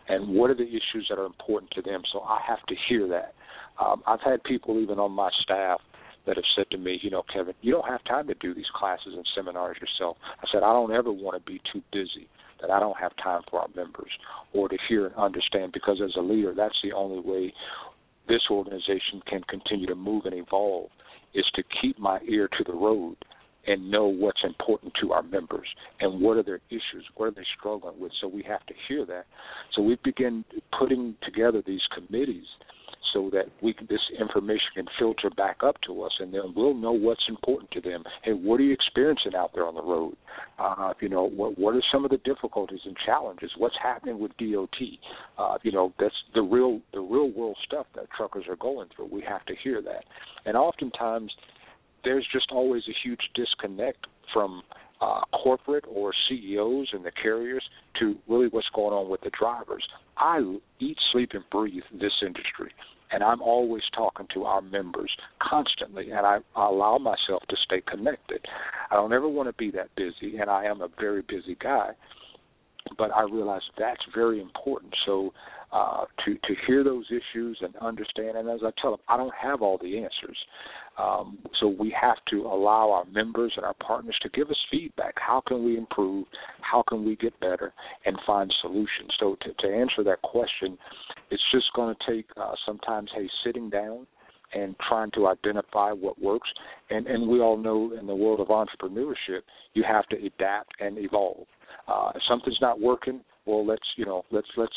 and 0.09 0.29
what 0.29 0.51
are 0.51 0.55
the 0.55 0.69
issues 0.69 1.07
that 1.11 1.19
are 1.19 1.27
important 1.27 1.71
to 1.73 1.83
them. 1.83 2.03
So 2.13 2.21
I 2.21 2.41
have 2.47 2.65
to 2.69 2.75
hear 2.89 3.09
that. 3.09 3.35
Um, 3.83 4.03
I've 4.07 4.21
had 4.21 4.43
people 4.45 4.79
even 4.79 4.99
on 4.99 5.13
my 5.13 5.31
staff 5.43 5.81
that 6.27 6.37
have 6.37 6.45
said 6.55 6.67
to 6.71 6.79
me, 6.79 6.99
you 7.03 7.11
know, 7.11 7.23
Kevin, 7.33 7.55
you 7.63 7.73
don't 7.73 7.89
have 7.89 8.05
time 8.05 8.27
to 8.29 8.35
do 8.35 8.55
these 8.55 8.69
classes 8.75 9.15
and 9.15 9.25
seminars 9.35 9.79
yourself. 9.81 10.17
I 10.39 10.47
said 10.53 10.63
I 10.63 10.73
don't 10.73 10.93
ever 10.93 11.11
want 11.11 11.43
to 11.43 11.51
be 11.51 11.61
too 11.73 11.83
busy 11.93 12.29
that 12.61 12.71
I 12.71 12.79
don't 12.79 12.99
have 12.99 13.13
time 13.23 13.43
for 13.51 13.61
our 13.61 13.69
members 13.75 14.11
or 14.53 14.69
to 14.69 14.77
hear 14.89 15.07
and 15.07 15.15
understand 15.17 15.73
because 15.73 16.01
as 16.05 16.13
a 16.17 16.21
leader, 16.21 16.53
that's 16.55 16.79
the 16.85 16.93
only 16.93 17.21
way 17.21 17.53
this 18.29 18.43
organization 18.51 19.23
can 19.27 19.43
continue 19.49 19.87
to 19.87 19.95
move 19.95 20.27
and 20.27 20.35
evolve 20.35 20.91
is 21.35 21.47
to 21.55 21.63
keep 21.81 21.99
my 21.99 22.19
ear 22.29 22.49
to 22.59 22.65
the 22.65 22.73
road 22.73 23.17
and 23.67 23.91
know 23.91 24.07
what's 24.07 24.43
important 24.45 24.93
to 25.03 25.13
our 25.13 25.23
members 25.23 25.67
and 26.01 26.21
what 26.21 26.37
are 26.37 26.43
their 26.43 26.61
issues, 26.71 27.05
what 27.17 27.27
are 27.27 27.33
they 27.33 27.45
struggling 27.59 27.99
with. 28.01 28.13
So 28.21 28.29
we 28.29 28.43
have 28.45 28.65
to 28.67 28.75
hear 28.89 29.05
that. 29.07 29.27
So 29.75 29.83
we 29.83 29.99
begin 30.03 30.45
putting 30.79 31.15
together 31.23 31.63
these 31.67 31.83
committees 31.95 32.47
so 33.13 33.31
that 33.33 33.47
we 33.63 33.73
can, 33.73 33.87
this 33.91 34.01
information 34.19 34.67
can 34.75 34.87
filter 34.99 35.31
back 35.31 35.59
up 35.65 35.77
to 35.87 36.03
us, 36.03 36.13
and 36.21 36.33
then 36.33 36.53
we'll 36.55 36.75
know 36.75 36.93
what's 36.93 37.25
important 37.29 37.71
to 37.73 37.81
them. 37.81 38.05
Hey, 38.23 38.33
what 38.33 38.61
are 38.61 38.63
you 38.63 38.73
experiencing 38.73 39.35
out 39.37 39.51
there 39.55 39.67
on 39.67 39.75
the 39.75 39.83
road? 39.83 40.17
Uh, 40.59 40.93
you 41.01 41.09
know, 41.09 41.29
what 41.29 41.59
what 41.59 41.75
are 41.75 41.83
some 41.93 42.05
of 42.05 42.11
the 42.11 42.19
difficulties 42.19 42.81
and 42.85 42.97
challenges? 43.05 43.51
What's 43.57 43.75
happening 43.83 44.19
with 44.19 44.33
DOT? 44.39 44.69
Uh, 45.39 45.59
you 45.63 45.73
know, 45.73 45.93
that's 45.99 46.15
the 46.35 46.43
real 46.43 46.81
the 46.93 47.01
real 47.01 47.31
world 47.31 47.57
stuff 47.67 47.87
that 47.97 48.07
truckers 48.17 48.45
are 48.49 48.57
going 48.57 48.89
through. 48.95 49.09
We 49.11 49.23
have 49.23 49.45
to 49.47 49.55
hear 49.63 49.83
that, 49.83 50.05
and 50.47 50.57
oftentimes 50.57 51.33
there's 52.05 52.27
just 52.33 52.47
always 52.53 52.83
a 52.89 52.95
huge 53.03 53.21
disconnect 53.35 54.07
from 54.33 54.63
uh, 55.01 55.21
corporate 55.33 55.85
or 55.89 56.13
CEOs 56.29 56.89
and 56.93 57.05
the 57.05 57.13
carriers 57.23 57.63
to 57.99 58.17
really 58.29 58.49
what's 58.49 58.69
going 58.75 58.93
on 58.93 59.09
with 59.09 59.21
the 59.23 59.31
drivers. 59.39 59.87
I 60.17 60.41
eat, 60.79 60.97
sleep, 61.13 61.31
and 61.33 61.45
breathe 61.51 61.83
this 61.93 62.13
industry, 62.25 62.73
and 63.11 63.23
I'm 63.23 63.41
always 63.41 63.83
talking 63.95 64.27
to 64.35 64.45
our 64.45 64.61
members 64.61 65.11
constantly, 65.43 66.11
and 66.11 66.27
I, 66.27 66.39
I 66.55 66.67
allow 66.67 66.99
myself 66.99 67.43
to 67.49 67.57
stay 67.65 67.83
connected. 67.87 68.45
I 68.91 68.97
don't 68.97 69.13
ever 69.13 69.29
want 69.29 69.49
to 69.49 69.55
be 69.55 69.71
that 69.73 69.89
busy, 69.97 70.37
and 70.37 70.51
I 70.51 70.65
am 70.65 70.83
a 70.83 70.89
very 71.01 71.23
busy 71.23 71.57
guy, 71.59 71.91
but 72.99 73.11
I 73.15 73.23
realize 73.23 73.63
that's 73.79 74.03
very 74.15 74.41
important. 74.41 74.93
So 75.07 75.33
uh, 75.73 76.05
to 76.25 76.35
to 76.35 76.55
hear 76.67 76.83
those 76.83 77.07
issues 77.11 77.59
and 77.63 77.75
understand, 77.77 78.37
and 78.37 78.49
as 78.49 78.61
I 78.65 78.71
tell 78.83 78.91
them, 78.91 79.01
I 79.09 79.17
don't 79.17 79.35
have 79.41 79.63
all 79.63 79.79
the 79.79 79.99
answers. 79.99 80.37
Um, 81.01 81.39
so 81.61 81.69
we 81.69 81.95
have 82.01 82.17
to 82.31 82.43
allow 82.43 82.91
our 82.91 83.05
members 83.07 83.53
and 83.57 83.65
our 83.65 83.75
partners 83.75 84.17
to 84.23 84.29
give 84.31 84.49
us 84.51 84.57
feedback. 84.71 85.15
How 85.17 85.43
can 85.47 85.65
we 85.65 85.79
improve? 85.79 86.27
How 86.61 86.83
can 86.89 87.05
we 87.05 87.17
get 87.17 87.39
better 87.41 87.73
and 88.05 88.17
find 88.27 88.53
solutions? 88.61 89.11
So 89.19 89.37
to, 89.43 89.67
to 89.67 89.75
answer 89.75 90.05
that 90.05 90.21
question, 90.23 90.77
it's 91.31 91.43
just 91.53 91.67
going 91.75 91.95
to 91.95 92.13
take 92.13 92.27
uh, 92.37 92.55
sometimes, 92.67 93.11
hey, 93.15 93.29
sitting 93.45 93.71
down 93.71 94.07
and 94.53 94.75
trying 94.89 95.11
to 95.13 95.29
identify 95.29 95.93
what 95.93 96.21
works. 96.21 96.49
And 96.91 97.07
and 97.07 97.29
we 97.29 97.41
all 97.41 97.57
know 97.57 97.93
in 97.99 98.07
the 98.07 98.15
world 98.15 98.41
of 98.41 98.49
entrepreneurship, 98.49 99.43
you 99.75 99.85
have 99.87 100.07
to 100.09 100.17
adapt 100.17 100.73
and 100.81 100.99
evolve. 100.99 101.47
Uh, 101.89 102.13
if 102.15 102.23
something's 102.29 102.59
not 102.61 102.81
working, 102.81 103.21
well, 103.47 103.65
let's 103.65 103.87
you 103.97 104.05
know 104.05 104.25
let's 104.31 104.49
let's 104.57 104.75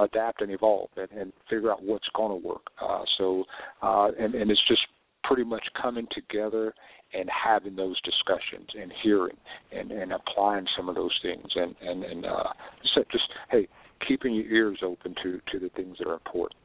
adapt 0.00 0.42
and 0.42 0.52
evolve 0.52 0.90
and, 0.96 1.10
and 1.10 1.32
figure 1.50 1.70
out 1.70 1.82
what's 1.82 2.08
going 2.14 2.40
to 2.40 2.48
work. 2.48 2.62
Uh, 2.80 3.02
so 3.18 3.44
uh, 3.82 4.08
and 4.18 4.34
and 4.34 4.50
it's 4.50 4.62
just 4.68 4.82
pretty 5.26 5.44
much 5.44 5.64
coming 5.80 6.06
together 6.14 6.74
and 7.12 7.28
having 7.30 7.76
those 7.76 8.00
discussions 8.02 8.68
and 8.80 8.92
hearing 9.02 9.36
and, 9.72 9.92
and 9.92 10.12
applying 10.12 10.66
some 10.76 10.88
of 10.88 10.94
those 10.94 11.16
things 11.22 11.46
and 11.54 11.74
and 11.80 12.04
and 12.04 12.26
uh, 12.26 12.52
just, 12.82 13.10
just 13.10 13.24
hey 13.50 13.68
keeping 14.06 14.34
your 14.34 14.44
ears 14.46 14.78
open 14.84 15.14
to 15.22 15.40
to 15.52 15.58
the 15.58 15.68
things 15.70 15.96
that 15.98 16.08
are 16.08 16.14
important. 16.14 16.58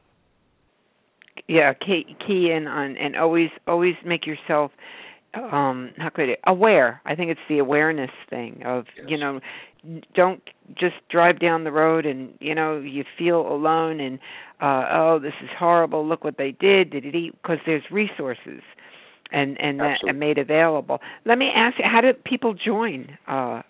Yeah, 1.48 1.72
key 1.74 2.16
key 2.26 2.52
in 2.54 2.66
on 2.66 2.96
and 2.96 3.16
always 3.16 3.50
always 3.66 3.94
make 4.04 4.26
yourself 4.26 4.70
um 5.34 5.92
how 5.96 6.10
could 6.10 6.28
it 6.28 6.40
aware 6.46 7.00
i 7.06 7.14
think 7.14 7.30
it's 7.30 7.40
the 7.48 7.58
awareness 7.58 8.10
thing 8.28 8.60
of 8.66 8.84
yes. 8.94 9.06
you 9.08 9.16
know 9.16 9.40
don't 10.14 10.42
just 10.78 10.94
drive 11.10 11.40
down 11.40 11.64
the 11.64 11.72
road 11.72 12.06
and 12.06 12.34
you 12.40 12.54
know 12.54 12.78
you 12.78 13.04
feel 13.18 13.40
alone 13.40 14.00
and 14.00 14.18
uh 14.60 14.84
oh 14.92 15.18
this 15.20 15.34
is 15.42 15.48
horrible. 15.58 16.06
Look 16.06 16.24
what 16.24 16.38
they 16.38 16.52
did. 16.52 16.90
Did 16.90 17.04
it 17.04 17.14
eat? 17.14 17.32
Because 17.42 17.58
there's 17.66 17.82
resources 17.90 18.62
and 19.32 19.60
and 19.60 19.80
that 19.80 19.98
are 20.06 20.12
made 20.12 20.38
available. 20.38 21.00
Let 21.24 21.38
me 21.38 21.48
ask 21.54 21.78
you 21.78 21.84
how 21.90 22.00
do 22.00 22.12
people 22.12 22.54
join 22.54 23.18
uh 23.26 23.62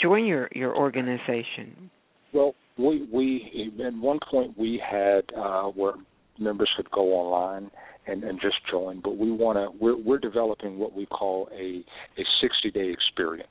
join 0.00 0.24
your 0.24 0.48
your 0.54 0.74
organization? 0.74 1.90
Well 2.32 2.54
we 2.78 3.06
we 3.12 3.72
at 3.84 3.94
one 3.94 4.18
point 4.30 4.56
we 4.56 4.82
had 4.84 5.24
uh 5.36 5.64
where 5.64 5.94
members 6.38 6.70
could 6.76 6.90
go 6.90 7.12
online 7.12 7.70
and, 8.06 8.24
and 8.24 8.40
just 8.40 8.56
join. 8.70 9.00
But 9.02 9.16
we 9.16 9.30
want 9.30 9.58
to 9.58 9.76
we're 9.78 9.96
we're 9.96 10.18
developing 10.18 10.78
what 10.78 10.94
we 10.94 11.06
call 11.06 11.48
a 11.52 11.84
a 12.18 12.24
60 12.40 12.70
day 12.70 12.90
experience. 12.90 13.48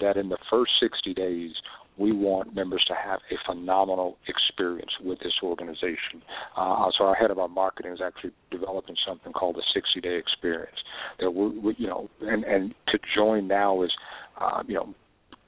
That 0.00 0.16
in 0.16 0.28
the 0.28 0.38
first 0.50 0.72
60 0.80 1.14
days 1.14 1.52
we 1.98 2.12
want 2.12 2.54
members 2.54 2.82
to 2.88 2.94
have 2.94 3.20
a 3.30 3.36
phenomenal 3.46 4.16
experience 4.26 4.90
with 5.02 5.18
this 5.18 5.34
organization. 5.42 6.22
Uh, 6.56 6.86
so 6.96 7.04
our 7.04 7.14
head 7.14 7.30
of 7.30 7.38
our 7.38 7.48
marketing 7.48 7.92
is 7.92 8.00
actually 8.02 8.30
developing 8.50 8.96
something 9.06 9.32
called 9.32 9.56
the 9.56 9.62
60 9.74 10.00
day 10.00 10.16
experience. 10.16 10.76
That 11.18 11.30
we, 11.30 11.58
we 11.58 11.74
you 11.78 11.88
know, 11.88 12.08
and 12.22 12.44
and 12.44 12.74
to 12.88 12.98
join 13.14 13.46
now 13.46 13.82
is, 13.82 13.92
uh, 14.40 14.62
you 14.66 14.74
know, 14.74 14.94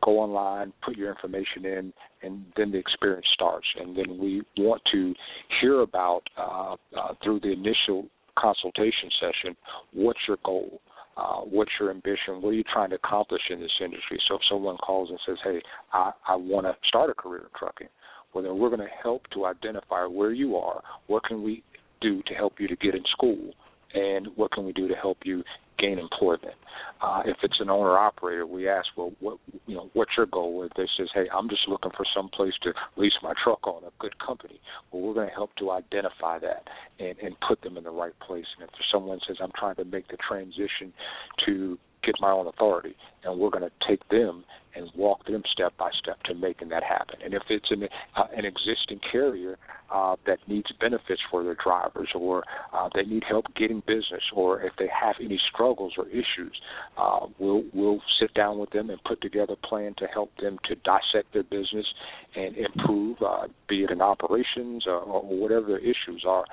go 0.05 0.19
online, 0.19 0.73
put 0.85 0.97
your 0.97 1.11
information 1.11 1.65
in, 1.65 1.93
and 2.23 2.45
then 2.57 2.73
the 2.73 2.79
experience 2.79 3.27
starts. 3.33 3.67
And 3.81 3.97
then 3.97 4.19
we 4.19 4.43
want 4.59 4.83
to 4.93 5.15
hear 5.61 5.81
about 5.81 6.23
uh, 6.37 6.75
uh, 6.97 7.15
through 7.23 7.41
the 7.41 7.53
initial 7.53 8.09
consultation 8.39 9.11
session 9.21 9.55
what's 9.93 10.21
your 10.27 10.39
goal 10.45 10.81
uh, 11.17 11.41
what's 11.41 11.71
your 11.79 11.91
ambition? 11.91 12.41
What 12.41 12.51
are 12.51 12.55
you 12.55 12.65
trying 12.73 12.91
to 12.91 12.97
accomplish 12.97 13.43
in 13.51 13.61
this 13.61 13.71
industry? 13.83 14.19
So 14.29 14.37
if 14.37 14.41
someone 14.51 14.77
calls 14.79 15.11
and 15.11 15.19
says 15.27 15.39
hey 15.45 15.61
i, 15.93 16.13
I 16.27 16.37
want 16.37 16.67
to 16.67 16.77
start 16.87 17.11
a 17.11 17.15
career 17.15 17.43
in 17.43 17.59
trucking 17.59 17.89
well 18.35 18.45
then 18.45 18.59
we're 18.59 18.69
going 18.69 18.81
to 18.81 18.95
help 19.03 19.23
to 19.35 19.47
identify 19.47 20.05
where 20.05 20.33
you 20.33 20.57
are 20.57 20.83
what 21.07 21.25
can 21.25 21.43
we 21.43 21.63
do 22.01 22.23
to 22.27 22.35
help 22.35 22.55
you 22.59 22.69
to 22.69 22.77
get 22.77 22.95
in 22.95 23.03
school 23.13 23.53
and 23.95 24.29
what 24.37 24.53
can 24.53 24.65
we 24.65 24.73
do 24.73 24.89
to 24.89 24.95
help 24.95 25.19
you 25.25 25.43
gain 25.83 25.99
employment 25.99 26.55
uh, 27.03 27.23
if 27.27 27.37
it's 27.43 27.59
an 27.59 27.69
owner 27.69 27.99
operator, 27.99 28.47
we 28.47 28.69
ask, 28.69 28.87
well, 28.97 29.13
what 29.19 29.39
you 29.67 29.75
know, 29.75 29.91
what's 29.93 30.13
your 30.17 30.27
goal? 30.27 30.57
With 30.57 30.73
they 30.77 30.87
says, 30.97 31.09
hey, 31.13 31.27
I'm 31.37 31.49
just 31.49 31.67
looking 31.67 31.91
for 31.97 32.07
some 32.15 32.29
place 32.29 32.53
to 32.63 32.73
lease 32.97 33.13
my 33.23 33.33
truck 33.43 33.67
on, 33.67 33.83
a 33.83 33.91
good 33.99 34.17
company. 34.25 34.61
Well, 34.91 35.03
we're 35.03 35.15
going 35.15 35.29
to 35.29 35.35
help 35.35 35.55
to 35.57 35.73
identify 35.73 36.39
that 36.39 36.69
and 37.01 37.19
and 37.19 37.35
put 37.47 37.61
them 37.63 37.77
in 37.77 37.85
the 37.85 37.91
right 37.91 38.19
place. 38.21 38.45
And 38.59 38.69
if 38.69 38.75
someone 38.93 39.19
says, 39.27 39.39
I'm 39.43 39.51
trying 39.59 39.77
to 39.77 39.85
make 39.85 40.09
the 40.09 40.17
transition 40.17 40.93
to 41.47 41.77
get 42.03 42.15
my 42.21 42.31
own 42.31 42.47
authority, 42.47 42.97
and 43.25 43.39
we're 43.39 43.51
going 43.51 43.65
to 43.65 43.73
take 43.89 44.07
them 44.09 44.45
and 44.75 44.89
walk 44.97 45.27
them 45.27 45.43
step 45.53 45.73
by 45.77 45.91
step 46.03 46.23
to 46.25 46.35
making 46.35 46.71
that 46.71 46.83
happen. 46.83 47.17
And 47.25 47.35
if 47.35 47.43
it's 47.51 47.71
an 47.71 47.85
uh, 48.17 48.25
an 48.35 48.45
existing 48.45 49.01
carrier 49.11 49.59
uh, 49.91 50.17
that 50.27 50.39
needs 50.49 50.69
benefits 50.81 51.21
for 51.31 51.45
their 51.45 51.57
drivers, 51.63 52.09
or 52.15 52.45
uh, 52.73 52.89
they 52.95 53.03
need 53.03 53.25
help 53.29 53.47
getting 53.55 53.81
business, 53.87 54.23
or 54.35 54.63
if 54.63 54.73
they 54.79 54.89
have 54.89 55.17
any 55.21 55.39
struggles 55.53 55.93
or 55.99 56.09
issues, 56.09 56.59
uh, 56.97 57.27
we'll 57.39 57.65
we'll 57.75 58.01
sit 58.21 58.33
down 58.35 58.59
with 58.59 58.71
them 58.71 58.91
and 58.91 59.03
put 59.05 59.21
together 59.21 59.55
a 59.55 59.67
plan 59.67 59.95
to 59.99 60.07
help 60.07 60.31
them 60.41 60.59
to 60.65 60.75
dissect 60.77 61.33
their 61.33 61.43
business 61.43 61.87
and 62.35 62.57
improve, 62.57 63.19
uh, 63.21 63.47
be 63.69 63.85
it 63.85 63.91
in 63.91 64.01
operations 64.01 64.85
or, 64.87 65.01
or 65.01 65.23
whatever 65.23 65.67
the 65.67 65.81
issues 65.81 66.25
are 66.27 66.45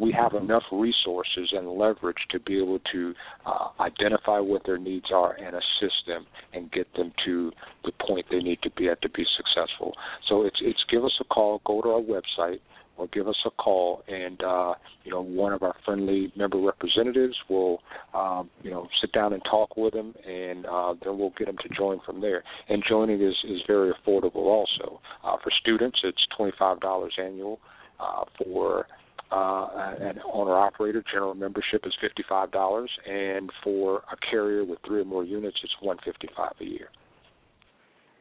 we 0.00 0.12
have 0.12 0.34
enough 0.34 0.62
resources 0.72 1.52
and 1.52 1.68
leverage 1.68 2.16
to 2.30 2.40
be 2.40 2.58
able 2.58 2.80
to 2.92 3.14
uh, 3.44 3.68
identify 3.80 4.38
what 4.38 4.62
their 4.64 4.78
needs 4.78 5.06
are 5.12 5.34
and 5.34 5.54
assist 5.54 6.06
them 6.06 6.26
and 6.54 6.72
get 6.72 6.92
them 6.94 7.12
to 7.24 7.52
the 7.84 7.92
point 8.06 8.24
they 8.30 8.38
need 8.38 8.58
to 8.62 8.70
be 8.70 8.88
at 8.88 9.00
to 9.02 9.08
be 9.10 9.24
successful. 9.36 9.92
So 10.28 10.42
it's 10.46 10.56
it's 10.62 10.82
give 10.90 11.04
us 11.04 11.12
a 11.20 11.24
call, 11.24 11.60
go 11.66 11.82
to 11.82 11.88
our 11.90 12.00
website 12.00 12.60
or 13.00 13.06
give 13.08 13.26
us 13.26 13.36
a 13.46 13.50
call 13.50 14.02
and 14.08 14.42
uh, 14.42 14.74
you 15.04 15.10
know 15.10 15.22
one 15.22 15.52
of 15.52 15.62
our 15.62 15.74
friendly 15.84 16.32
member 16.36 16.58
representatives 16.58 17.34
will 17.48 17.80
um, 18.14 18.50
you 18.62 18.70
know 18.70 18.86
sit 19.00 19.10
down 19.12 19.32
and 19.32 19.42
talk 19.50 19.76
with 19.76 19.94
them 19.94 20.14
and 20.26 20.66
uh, 20.66 20.94
then 21.02 21.18
we'll 21.18 21.32
get 21.38 21.46
them 21.46 21.56
to 21.62 21.74
join 21.74 21.98
from 22.04 22.20
there 22.20 22.44
and 22.68 22.82
joining 22.88 23.20
is 23.20 23.34
is 23.48 23.60
very 23.66 23.90
affordable 23.92 24.44
also 24.44 25.00
uh, 25.24 25.36
for 25.42 25.50
students 25.60 25.98
it's 26.04 26.26
twenty 26.36 26.52
five 26.58 26.78
dollars 26.80 27.14
annual 27.18 27.58
uh, 27.98 28.24
for 28.38 28.86
uh, 29.32 29.94
an 30.00 30.18
owner 30.32 30.56
operator 30.56 31.04
general 31.12 31.34
membership 31.34 31.82
is 31.84 31.92
fifty 32.00 32.24
five 32.28 32.50
dollars, 32.50 32.90
and 33.08 33.50
for 33.62 34.02
a 34.12 34.16
carrier 34.30 34.64
with 34.64 34.78
three 34.86 35.00
or 35.00 35.04
more 35.04 35.24
units, 35.24 35.56
it's 35.62 35.74
one 35.80 35.98
fifty 36.04 36.28
five 36.36 36.52
a 36.60 36.64
year. 36.64 36.88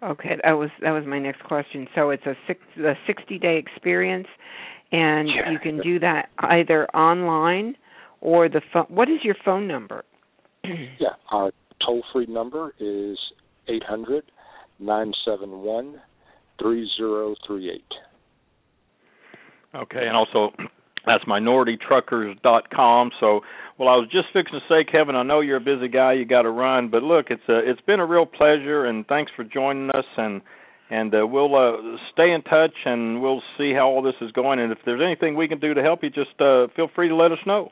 Okay, 0.02 0.38
that 0.44 0.54
was 0.54 0.70
that 0.82 0.92
was 0.92 1.04
my 1.06 1.20
next 1.20 1.44
question. 1.44 1.88
So 1.96 2.12
it's 2.12 2.26
a 2.26 2.36
six 2.48 2.60
a 2.78 2.94
sixty 3.08 3.38
day 3.40 3.58
experience, 3.58 4.28
and 4.92 5.28
yeah. 5.28 5.52
you 5.52 5.60
can 5.60 5.82
do 5.82 6.00
that 6.00 6.30
either 6.40 6.88
online 6.90 7.76
or 8.22 8.48
the 8.48 8.62
phone. 8.72 8.86
What 8.88 9.10
is 9.10 9.20
your 9.24 9.36
phone 9.44 9.68
number? 9.68 10.04
yeah, 10.64 11.16
our 11.32 11.52
toll 11.86 12.04
free 12.14 12.28
number 12.28 12.74
is 12.80 13.18
eight 13.68 13.84
hundred 13.84 14.24
nine 14.80 15.12
seven 15.26 15.60
one 15.60 16.02
three 16.62 16.90
zero 16.98 17.36
three 17.46 17.70
eight. 17.70 17.84
Okay, 19.76 20.06
and 20.08 20.16
also 20.16 20.52
that's 21.10 21.26
minoritytruckers.com. 21.26 23.12
So, 23.20 23.42
well, 23.80 23.90
I 23.90 23.96
was 23.96 24.08
just 24.12 24.28
fixing 24.32 24.60
to 24.60 24.66
say, 24.70 24.90
Kevin, 24.90 25.16
I 25.16 25.24
know 25.24 25.42
you're 25.42 25.58
a 25.58 25.62
busy 25.62 25.88
guy, 25.88 26.14
you 26.14 26.26
got 26.26 26.44
to 26.44 26.52
run, 26.52 26.90
but 26.90 27.02
look, 27.02 27.28
it's 27.30 27.42
a 27.50 27.58
it's 27.60 27.82
been 27.82 28.00
a 28.00 28.06
real 28.06 28.26
pleasure, 28.26 28.86
and 28.86 29.08
thanks 29.08 29.32
for 29.36 29.44
joining 29.44 29.90
us, 29.90 30.06
and 30.18 30.42
and 30.92 31.14
uh, 31.14 31.26
we'll 31.26 31.56
uh, 31.56 31.98
stay 32.14 32.32
in 32.32 32.42
touch, 32.44 32.74
and 32.86 33.22
we'll 33.22 33.42
see 33.58 33.74
how 33.74 33.88
all 33.88 34.02
this 34.02 34.16
is 34.22 34.32
going, 34.32 34.60
and 34.60 34.72
if 34.72 34.80
there's 34.86 35.02
anything 35.04 35.36
we 35.36 35.48
can 35.48 35.60
do 35.60 35.74
to 35.74 35.82
help 35.82 36.04
you, 36.04 36.10
just 36.10 36.40
uh, 36.40 36.68
feel 36.76 36.90
free 36.96 37.10
to 37.10 37.16
let 37.16 37.32
us 37.32 37.40
know. 37.46 37.72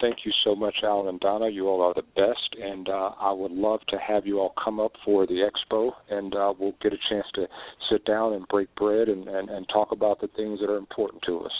Thank 0.00 0.18
you 0.24 0.32
so 0.44 0.56
much, 0.56 0.74
Alan 0.82 1.08
and 1.08 1.20
Donna. 1.20 1.48
You 1.48 1.68
all 1.68 1.80
are 1.80 1.94
the 1.94 2.02
best, 2.02 2.60
and 2.60 2.88
uh, 2.88 3.10
I 3.20 3.30
would 3.30 3.52
love 3.52 3.80
to 3.88 3.96
have 3.96 4.26
you 4.26 4.40
all 4.40 4.52
come 4.62 4.80
up 4.80 4.92
for 5.04 5.26
the 5.26 5.48
expo, 5.48 5.92
and 6.10 6.34
uh, 6.34 6.52
we'll 6.58 6.74
get 6.82 6.92
a 6.92 6.98
chance 7.08 7.26
to 7.34 7.46
sit 7.90 8.04
down 8.04 8.32
and 8.32 8.46
break 8.48 8.74
bread 8.74 9.08
and, 9.08 9.28
and, 9.28 9.48
and 9.48 9.66
talk 9.72 9.92
about 9.92 10.20
the 10.20 10.28
things 10.36 10.58
that 10.60 10.68
are 10.68 10.78
important 10.78 11.22
to 11.26 11.40
us. 11.40 11.52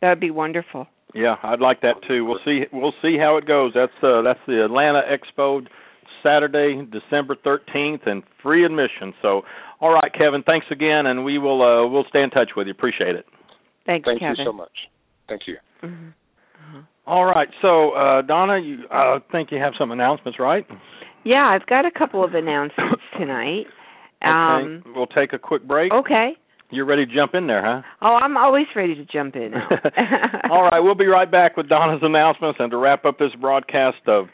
That'd 0.00 0.20
be 0.20 0.30
wonderful. 0.30 0.86
Yeah, 1.14 1.36
I'd 1.42 1.60
like 1.60 1.80
that 1.82 1.96
too. 2.06 2.24
We'll 2.24 2.38
see. 2.44 2.64
We'll 2.72 2.94
see 3.02 3.16
how 3.18 3.38
it 3.38 3.46
goes. 3.46 3.72
That's 3.74 3.92
uh, 4.02 4.22
that's 4.22 4.40
the 4.46 4.64
Atlanta 4.64 5.00
Expo, 5.08 5.66
Saturday, 6.22 6.86
December 6.90 7.36
thirteenth, 7.42 8.02
and 8.06 8.22
free 8.42 8.64
admission. 8.64 9.14
So, 9.22 9.42
all 9.80 9.92
right, 9.92 10.12
Kevin. 10.12 10.42
Thanks 10.42 10.66
again, 10.70 11.06
and 11.06 11.24
we 11.24 11.38
will 11.38 11.62
uh, 11.62 11.88
we'll 11.88 12.04
stay 12.08 12.22
in 12.22 12.30
touch 12.30 12.50
with 12.56 12.66
you. 12.66 12.72
Appreciate 12.72 13.16
it. 13.16 13.24
Thanks, 13.86 14.04
Kevin. 14.04 14.18
Thank 14.18 14.20
Kevin. 14.20 14.36
you 14.38 14.44
so 14.44 14.52
much. 14.52 14.72
Thank 15.28 15.42
you. 15.46 15.56
Mm-hmm. 15.82 16.08
Uh-huh. 16.08 16.82
All 17.06 17.24
right. 17.24 17.48
So, 17.62 17.92
uh, 17.92 18.22
Donna, 18.22 18.58
you 18.58 18.84
uh, 18.90 19.20
think 19.32 19.50
you 19.50 19.58
have 19.58 19.72
some 19.78 19.90
announcements, 19.90 20.38
right? 20.38 20.66
Yeah, 21.24 21.46
I've 21.46 21.66
got 21.66 21.86
a 21.86 21.90
couple 21.90 22.22
of 22.22 22.34
announcements 22.34 23.02
tonight. 23.18 23.66
Um, 24.22 24.82
okay. 24.82 24.90
We'll 24.94 25.06
take 25.06 25.32
a 25.32 25.38
quick 25.38 25.66
break. 25.66 25.92
Okay. 25.92 26.32
You're 26.70 26.84
ready 26.84 27.06
to 27.06 27.14
jump 27.14 27.34
in 27.34 27.46
there, 27.46 27.64
huh? 27.64 27.82
Oh, 28.02 28.18
I'm 28.22 28.36
always 28.36 28.66
ready 28.76 28.94
to 28.94 29.04
jump 29.06 29.36
in. 29.36 29.52
All 30.50 30.64
right, 30.64 30.80
we'll 30.80 30.94
be 30.94 31.06
right 31.06 31.30
back 31.30 31.56
with 31.56 31.68
Donna's 31.68 32.02
announcements 32.02 32.58
and 32.60 32.70
to 32.70 32.76
wrap 32.76 33.06
up 33.06 33.18
this 33.18 33.32
broadcast 33.40 34.06
of 34.06 34.26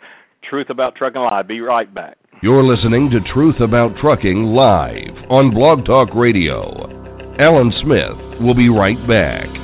Truth 0.48 0.66
About 0.68 0.96
Trucking 0.96 1.20
Live. 1.20 1.46
Be 1.46 1.60
right 1.60 1.92
back. 1.92 2.18
You're 2.42 2.64
listening 2.64 3.10
to 3.10 3.32
Truth 3.32 3.60
About 3.62 3.92
Trucking 4.02 4.52
live 4.52 5.30
on 5.30 5.54
Blog 5.54 5.86
Talk 5.86 6.08
Radio. 6.14 6.90
Alan 7.38 7.72
Smith 7.82 8.42
will 8.42 8.54
be 8.54 8.68
right 8.68 8.98
back. 9.06 9.63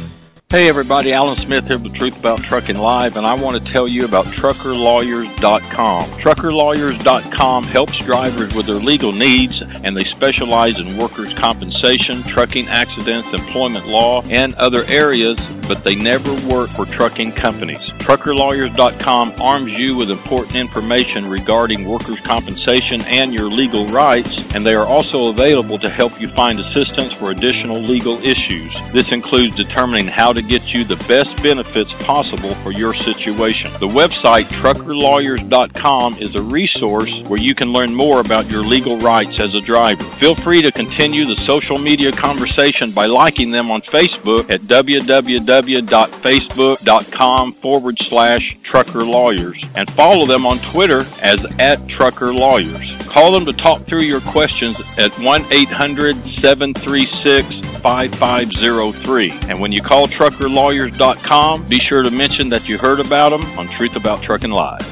Hey 0.51 0.67
everybody, 0.67 1.15
Alan 1.15 1.39
Smith 1.47 1.63
here 1.63 1.79
with 1.79 1.95
Truth 1.95 2.19
About 2.19 2.43
Trucking 2.51 2.75
Live, 2.75 3.15
and 3.15 3.23
I 3.23 3.39
want 3.39 3.55
to 3.55 3.63
tell 3.71 3.87
you 3.87 4.03
about 4.03 4.27
TruckerLawyers.com. 4.43 6.19
TruckerLawyers.com 6.19 7.71
helps 7.71 7.95
drivers 8.03 8.51
with 8.51 8.67
their 8.67 8.83
legal 8.83 9.15
needs, 9.15 9.55
and 9.63 9.95
they 9.95 10.03
specialize 10.19 10.75
in 10.75 10.99
workers' 10.99 11.31
compensation, 11.39 12.27
trucking 12.35 12.67
accidents, 12.67 13.31
employment 13.31 13.87
law, 13.87 14.27
and 14.27 14.51
other 14.59 14.83
areas, 14.91 15.39
but 15.71 15.87
they 15.87 15.95
never 15.95 16.35
work 16.43 16.67
for 16.75 16.83
trucking 16.99 17.31
companies. 17.39 17.79
TruckerLawyers.com 18.07 19.37
arms 19.37 19.69
you 19.77 19.93
with 19.95 20.09
important 20.09 20.57
information 20.57 21.29
regarding 21.29 21.85
workers' 21.85 22.17
compensation 22.25 23.05
and 23.13 23.29
your 23.29 23.45
legal 23.49 23.93
rights, 23.93 24.33
and 24.57 24.65
they 24.65 24.73
are 24.73 24.89
also 24.89 25.29
available 25.29 25.77
to 25.77 25.89
help 25.93 26.09
you 26.17 26.25
find 26.33 26.57
assistance 26.57 27.13
for 27.21 27.29
additional 27.31 27.77
legal 27.85 28.17
issues. 28.25 28.73
This 28.97 29.05
includes 29.13 29.53
determining 29.53 30.09
how 30.09 30.33
to 30.33 30.41
get 30.41 30.65
you 30.73 30.81
the 30.89 30.97
best 31.05 31.29
benefits 31.45 31.93
possible 32.09 32.57
for 32.65 32.73
your 32.73 32.97
situation. 33.05 33.77
The 33.77 33.87
website 33.87 34.49
truckerlawyers.com 34.65 36.17
is 36.17 36.33
a 36.33 36.41
resource 36.41 37.13
where 37.29 37.39
you 37.39 37.53
can 37.53 37.69
learn 37.69 37.93
more 37.93 38.19
about 38.19 38.49
your 38.49 38.65
legal 38.65 38.99
rights 39.01 39.37
as 39.37 39.53
a 39.53 39.61
driver. 39.63 40.01
Feel 40.19 40.35
free 40.43 40.61
to 40.61 40.71
continue 40.73 41.29
the 41.29 41.37
social 41.45 41.77
media 41.77 42.09
conversation 42.17 42.97
by 42.97 43.05
liking 43.05 43.51
them 43.51 43.69
on 43.69 43.81
Facebook 43.93 44.49
at 44.49 44.65
www.facebook.com 44.65 47.55
forward 47.61 47.90
slash 48.09 48.41
trucker 48.71 49.03
lawyers 49.03 49.57
and 49.75 49.89
follow 49.95 50.27
them 50.27 50.45
on 50.45 50.59
Twitter 50.73 51.03
as 51.23 51.37
at 51.59 51.79
trucker 51.97 52.33
lawyers. 52.33 52.85
Call 53.13 53.33
them 53.33 53.45
to 53.45 53.55
talk 53.63 53.83
through 53.87 54.07
your 54.07 54.21
questions 54.31 54.75
at 54.97 55.11
1 55.19 55.51
800 55.51 56.15
736 56.43 57.71
5503. 57.83 59.49
And 59.49 59.59
when 59.59 59.71
you 59.71 59.81
call 59.83 60.07
truckerlawyers.com, 60.15 61.67
be 61.67 61.79
sure 61.89 62.03
to 62.03 62.11
mention 62.11 62.49
that 62.49 62.63
you 62.65 62.77
heard 62.77 62.99
about 62.99 63.31
them 63.31 63.43
on 63.57 63.67
Truth 63.77 63.97
About 63.97 64.23
Trucking 64.23 64.53
Live. 64.53 64.85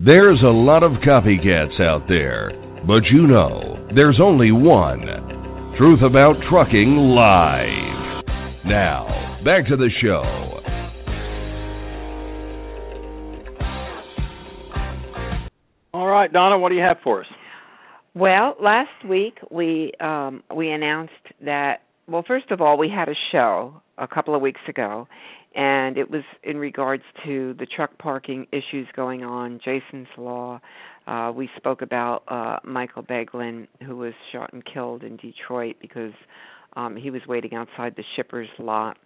There's 0.00 0.40
a 0.42 0.54
lot 0.54 0.82
of 0.82 0.92
copycats 1.04 1.80
out 1.80 2.08
there, 2.08 2.52
but 2.86 3.04
you 3.12 3.26
know, 3.26 3.88
there's 3.94 4.20
only 4.22 4.52
one. 4.52 5.04
Truth 5.76 6.00
About 6.02 6.36
Trucking 6.48 6.96
Live. 6.96 7.99
Now, 8.64 9.40
back 9.44 9.66
to 9.68 9.76
the 9.76 9.88
show. 10.02 10.22
All 15.94 16.06
right, 16.06 16.32
Donna, 16.32 16.58
what 16.58 16.68
do 16.68 16.74
you 16.74 16.82
have 16.82 16.98
for 17.02 17.20
us? 17.20 17.26
Well, 18.14 18.56
last 18.60 19.04
week 19.08 19.38
we 19.50 19.92
um, 20.00 20.42
we 20.54 20.70
announced 20.70 21.12
that. 21.44 21.82
Well, 22.06 22.24
first 22.26 22.50
of 22.50 22.60
all, 22.60 22.76
we 22.76 22.88
had 22.88 23.08
a 23.08 23.14
show 23.32 23.80
a 23.96 24.08
couple 24.08 24.34
of 24.34 24.42
weeks 24.42 24.60
ago, 24.68 25.06
and 25.54 25.96
it 25.96 26.10
was 26.10 26.22
in 26.42 26.56
regards 26.56 27.04
to 27.24 27.54
the 27.58 27.66
truck 27.66 27.96
parking 27.98 28.46
issues 28.52 28.88
going 28.94 29.24
on, 29.24 29.60
Jason's 29.64 30.08
Law. 30.18 30.60
Uh, 31.06 31.32
we 31.34 31.48
spoke 31.56 31.82
about 31.82 32.22
uh, 32.28 32.58
Michael 32.64 33.02
Beglin, 33.02 33.68
who 33.86 33.96
was 33.96 34.12
shot 34.32 34.52
and 34.52 34.62
killed 34.64 35.02
in 35.02 35.16
Detroit 35.16 35.76
because 35.80 36.12
um, 36.76 36.96
he 36.96 37.10
was 37.10 37.22
waiting 37.26 37.54
outside 37.54 37.94
the 37.96 38.04
shipper's 38.16 38.48
lot. 38.58 38.96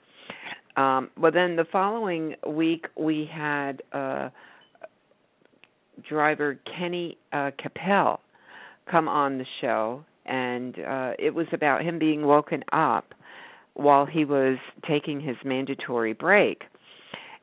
Um, 0.76 1.10
well, 1.18 1.32
then 1.32 1.56
the 1.56 1.66
following 1.70 2.34
week 2.46 2.86
we 2.96 3.28
had 3.32 3.82
uh, 3.92 4.30
driver 6.08 6.58
Kenny 6.76 7.16
uh, 7.32 7.50
Capel 7.62 8.20
come 8.90 9.08
on 9.08 9.38
the 9.38 9.46
show, 9.60 10.04
and 10.26 10.74
uh, 10.78 11.12
it 11.18 11.34
was 11.34 11.46
about 11.52 11.82
him 11.82 11.98
being 11.98 12.26
woken 12.26 12.64
up 12.72 13.14
while 13.74 14.06
he 14.06 14.24
was 14.24 14.58
taking 14.88 15.20
his 15.20 15.36
mandatory 15.44 16.12
break. 16.12 16.62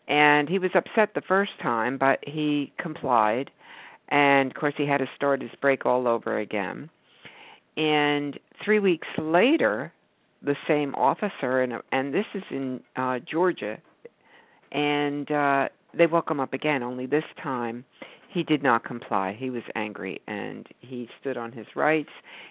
And 0.08 0.50
he 0.50 0.60
was 0.60 0.72
upset 0.76 1.14
the 1.14 1.22
first 1.22 1.52
time, 1.62 1.98
but 1.98 2.20
he 2.26 2.74
complied. 2.80 3.50
And 4.10 4.52
of 4.52 4.58
course, 4.58 4.74
he 4.78 4.86
had 4.86 4.98
to 4.98 5.08
start 5.16 5.42
his 5.42 5.52
break 5.62 5.86
all 5.86 6.08
over 6.08 6.38
again. 6.38 6.90
And 7.78 8.38
three 8.64 8.80
weeks 8.80 9.08
later, 9.18 9.94
the 10.44 10.56
same 10.68 10.96
officer, 10.96 11.62
and 11.62 11.74
and 11.92 12.14
this 12.14 12.26
is 12.34 12.44
in 12.50 12.82
uh, 12.96 13.20
Georgia, 13.20 13.78
and 14.72 15.30
uh, 15.32 15.68
they 15.98 16.08
woke 16.08 16.30
him 16.30 16.40
up 16.40 16.54
again. 16.54 16.84
Only 16.84 17.06
this 17.06 17.24
time, 17.42 17.86
he 18.34 18.44
did 18.44 18.64
not 18.64 18.84
comply. 18.84 19.36
He 19.38 19.50
was 19.50 19.64
angry 19.76 20.22
and 20.28 20.68
he 20.80 21.10
stood 21.20 21.38
on 21.38 21.52
his 21.52 21.68
rights. 21.76 22.10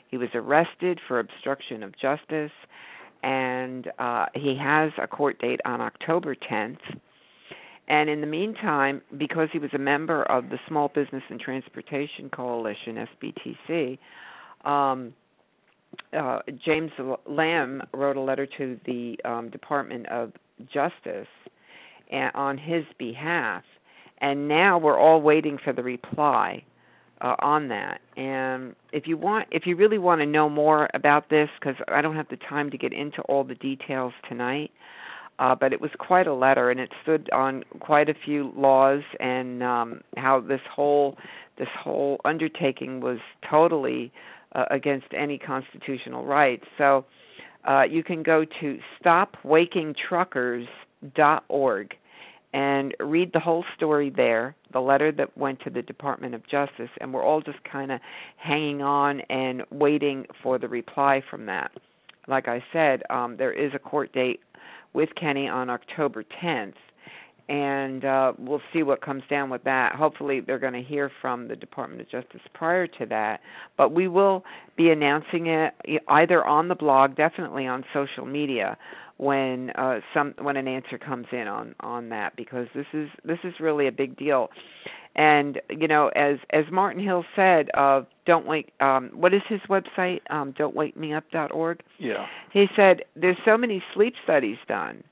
He 0.08 0.16
was 0.16 0.28
arrested 0.34 1.00
for 1.08 1.18
obstruction 1.18 1.82
of 1.82 1.92
justice, 1.98 2.52
and 3.22 3.90
uh, 3.98 4.26
he 4.34 4.56
has 4.60 4.92
a 5.02 5.06
court 5.06 5.38
date 5.40 5.60
on 5.64 5.80
October 5.80 6.34
10th. 6.34 6.78
And 7.88 8.08
in 8.08 8.20
the 8.20 8.26
meantime, 8.26 9.02
because 9.18 9.48
he 9.52 9.58
was 9.58 9.70
a 9.74 9.78
member 9.78 10.22
of 10.24 10.48
the 10.48 10.58
Small 10.68 10.88
Business 10.88 11.22
and 11.28 11.40
Transportation 11.40 12.30
Coalition 12.30 13.06
(SBTC), 13.20 13.98
um, 14.64 15.12
uh, 16.18 16.40
James 16.64 16.90
Lamb 17.26 17.82
wrote 17.92 18.16
a 18.16 18.20
letter 18.20 18.46
to 18.58 18.78
the 18.86 19.16
um, 19.24 19.50
Department 19.50 20.06
of 20.08 20.32
Justice 20.72 21.28
on 22.34 22.58
his 22.58 22.84
behalf, 22.98 23.62
and 24.20 24.48
now 24.48 24.78
we're 24.78 24.98
all 24.98 25.20
waiting 25.22 25.58
for 25.62 25.72
the 25.72 25.82
reply 25.82 26.64
uh, 27.20 27.36
on 27.40 27.68
that. 27.68 28.00
And 28.16 28.74
if 28.92 29.06
you 29.06 29.16
want, 29.16 29.48
if 29.50 29.66
you 29.66 29.76
really 29.76 29.98
want 29.98 30.20
to 30.20 30.26
know 30.26 30.48
more 30.48 30.88
about 30.94 31.30
this, 31.30 31.48
because 31.60 31.76
I 31.88 32.00
don't 32.00 32.16
have 32.16 32.28
the 32.28 32.38
time 32.48 32.70
to 32.70 32.78
get 32.78 32.92
into 32.92 33.22
all 33.22 33.44
the 33.44 33.54
details 33.54 34.12
tonight, 34.28 34.70
uh, 35.38 35.54
but 35.54 35.72
it 35.72 35.80
was 35.80 35.90
quite 35.98 36.26
a 36.26 36.34
letter, 36.34 36.70
and 36.70 36.80
it 36.80 36.90
stood 37.02 37.30
on 37.32 37.64
quite 37.80 38.08
a 38.08 38.14
few 38.24 38.52
laws 38.56 39.02
and 39.18 39.62
um, 39.62 40.00
how 40.16 40.40
this 40.40 40.60
whole 40.74 41.16
this 41.58 41.68
whole 41.82 42.18
undertaking 42.24 43.00
was 43.00 43.18
totally 43.48 44.10
uh, 44.54 44.64
against 44.70 45.06
any 45.16 45.38
constitutional 45.38 46.24
rights. 46.24 46.64
So 46.78 47.04
uh, 47.68 47.82
you 47.82 48.02
can 48.02 48.22
go 48.22 48.46
to 48.60 48.78
stopwakingtruckers.org 49.02 51.94
and 52.52 52.96
read 52.98 53.32
the 53.32 53.38
whole 53.38 53.64
story 53.76 54.12
there, 54.14 54.56
the 54.72 54.80
letter 54.80 55.12
that 55.12 55.38
went 55.38 55.60
to 55.60 55.70
the 55.70 55.82
Department 55.82 56.34
of 56.34 56.42
Justice, 56.48 56.90
and 57.00 57.14
we're 57.14 57.24
all 57.24 57.40
just 57.40 57.58
kind 57.70 57.92
of 57.92 58.00
hanging 58.36 58.82
on 58.82 59.20
and 59.30 59.62
waiting 59.70 60.26
for 60.42 60.58
the 60.58 60.66
reply 60.66 61.22
from 61.30 61.46
that. 61.46 61.70
Like 62.26 62.48
I 62.48 62.60
said, 62.72 63.04
um, 63.08 63.36
there 63.36 63.52
is 63.52 63.70
a 63.74 63.78
court 63.78 64.12
date 64.12 64.40
with 64.92 65.10
Kenny 65.14 65.46
on 65.46 65.70
October 65.70 66.24
10th, 66.42 66.74
and 67.50 68.04
uh, 68.04 68.32
we'll 68.38 68.62
see 68.72 68.84
what 68.84 69.02
comes 69.02 69.24
down 69.28 69.50
with 69.50 69.64
that. 69.64 69.96
Hopefully, 69.96 70.40
they're 70.40 70.60
going 70.60 70.72
to 70.72 70.82
hear 70.82 71.10
from 71.20 71.48
the 71.48 71.56
Department 71.56 72.00
of 72.00 72.08
Justice 72.08 72.40
prior 72.54 72.86
to 72.86 73.06
that, 73.06 73.40
but 73.76 73.92
we 73.92 74.06
will 74.06 74.44
be 74.76 74.90
announcing 74.90 75.48
it 75.48 75.74
either 76.08 76.46
on 76.46 76.68
the 76.68 76.76
blog, 76.76 77.16
definitely 77.16 77.66
on 77.66 77.84
social 77.92 78.24
media 78.24 78.78
when 79.16 79.70
uh, 79.70 79.98
some 80.14 80.32
when 80.40 80.56
an 80.56 80.68
answer 80.68 80.96
comes 80.96 81.26
in 81.32 81.48
on 81.48 81.74
on 81.80 82.10
that 82.10 82.36
because 82.36 82.68
this 82.72 82.86
is 82.94 83.08
this 83.24 83.38
is 83.42 83.52
really 83.58 83.88
a 83.88 83.92
big 83.92 84.16
deal. 84.16 84.48
And 85.16 85.60
you 85.68 85.88
know, 85.88 86.08
as 86.14 86.36
as 86.52 86.66
Martin 86.70 87.02
Hill 87.02 87.24
said, 87.34 87.68
uh, 87.76 88.02
don't 88.26 88.46
wake. 88.46 88.70
Um, 88.78 89.10
what 89.12 89.34
is 89.34 89.42
his 89.48 89.60
website? 89.68 90.20
Um, 90.30 90.54
don't 90.56 90.76
wake 90.76 90.96
me 90.96 91.12
up 91.12 91.24
dot 91.32 91.50
org. 91.50 91.80
Yeah. 91.98 92.26
He 92.52 92.66
said 92.76 92.98
there's 93.16 93.38
so 93.44 93.58
many 93.58 93.82
sleep 93.92 94.14
studies 94.22 94.58
done 94.68 95.02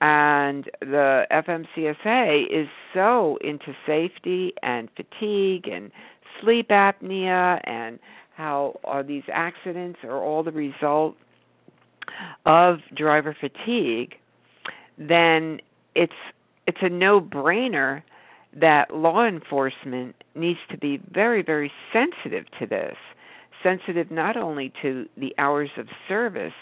and 0.00 0.64
the 0.80 1.24
FMCSA 1.30 2.44
is 2.50 2.68
so 2.92 3.38
into 3.42 3.74
safety 3.86 4.52
and 4.62 4.88
fatigue 4.96 5.68
and 5.68 5.90
sleep 6.40 6.68
apnea 6.68 7.60
and 7.64 7.98
how 8.36 8.78
are 8.84 9.02
these 9.02 9.22
accidents 9.32 9.98
are 10.04 10.22
all 10.22 10.42
the 10.42 10.52
result 10.52 11.16
of 12.44 12.76
driver 12.94 13.34
fatigue 13.38 14.14
then 14.98 15.60
it's 15.94 16.12
it's 16.66 16.78
a 16.82 16.88
no-brainer 16.88 18.02
that 18.58 18.94
law 18.94 19.26
enforcement 19.26 20.14
needs 20.34 20.58
to 20.70 20.78
be 20.78 21.00
very 21.12 21.42
very 21.42 21.70
sensitive 21.92 22.44
to 22.58 22.66
this. 22.66 22.96
Sensitive 23.62 24.10
not 24.10 24.36
only 24.36 24.72
to 24.82 25.06
the 25.16 25.34
hours 25.38 25.70
of 25.76 25.86
service 26.08 26.52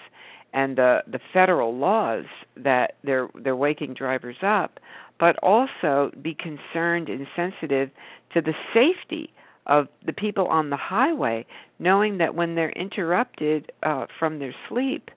and 0.55 0.79
the 0.79 1.01
the 1.07 1.19
federal 1.33 1.77
laws 1.77 2.25
that 2.57 2.95
they're 3.03 3.29
they're 3.43 3.57
waking 3.57 3.93
drivers 3.95 4.37
up, 4.43 4.79
but 5.21 5.37
also 5.43 6.11
be 6.23 6.35
concerned 6.35 7.09
and 7.09 7.27
sensitive 7.37 7.91
to 8.33 8.41
the 8.41 8.55
safety 8.73 9.31
of 9.67 9.89
the 10.07 10.13
people 10.13 10.47
on 10.47 10.71
the 10.71 10.77
highway, 10.77 11.45
knowing 11.79 12.19
that 12.19 12.35
when 12.35 12.55
they're 12.55 12.71
interrupted 12.71 13.73
uh, 13.83 14.07
from 14.19 14.39
their 14.39 14.55
sleep, 14.69 15.11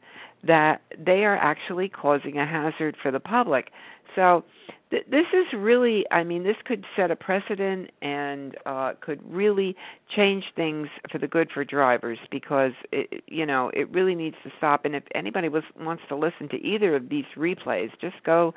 that 0.48 0.82
they 0.98 1.26
are 1.26 1.38
actually 1.38 1.90
causing 1.90 2.38
a 2.38 2.46
hazard 2.46 2.96
for 3.02 3.12
the 3.12 3.20
public. 3.20 3.70
So 4.16 4.44
th- 4.90 5.06
this 5.10 5.26
is 5.34 5.46
really, 5.56 6.06
I 6.12 6.24
mean, 6.24 6.44
this 6.44 6.56
could 6.66 6.86
set 6.96 7.12
a 7.12 7.16
precedent 7.16 7.92
and 8.02 8.56
uh, 8.66 8.94
could 9.00 9.20
really 9.32 9.76
change 10.16 10.46
things 10.56 10.88
for 11.12 11.18
the 11.18 11.28
good 11.28 11.50
for 11.54 11.64
drivers 11.64 12.18
because 12.32 12.72
it, 12.92 13.24
you 13.28 13.46
know 13.46 13.70
it 13.74 13.90
really 13.92 14.16
needs 14.16 14.36
to 14.44 14.52
stop. 14.58 14.86
And 14.86 14.96
if 14.96 15.04
anybody 15.14 15.50
was, 15.50 15.64
wants 15.80 16.04
to 16.10 16.16
listen 16.16 16.50
to 16.50 16.58
either 16.58 16.96
of 16.96 17.10
these 17.10 17.26
replays, 17.38 17.90
just 18.02 18.16
go 18.26 18.54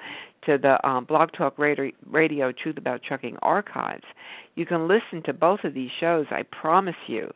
to 0.46 0.56
the 0.56 0.84
um, 0.88 1.04
Blog 1.04 1.30
Talk 1.36 1.58
Radio, 1.58 1.90
Radio 2.06 2.52
Truth 2.52 2.78
About 2.78 3.02
Trucking 3.06 3.36
archives. 3.42 4.04
You 4.54 4.66
can 4.66 4.88
listen 4.88 5.22
to 5.26 5.32
both 5.32 5.60
of 5.64 5.74
these 5.74 5.90
shows. 6.00 6.26
I 6.30 6.42
promise 6.42 6.96
you 7.06 7.30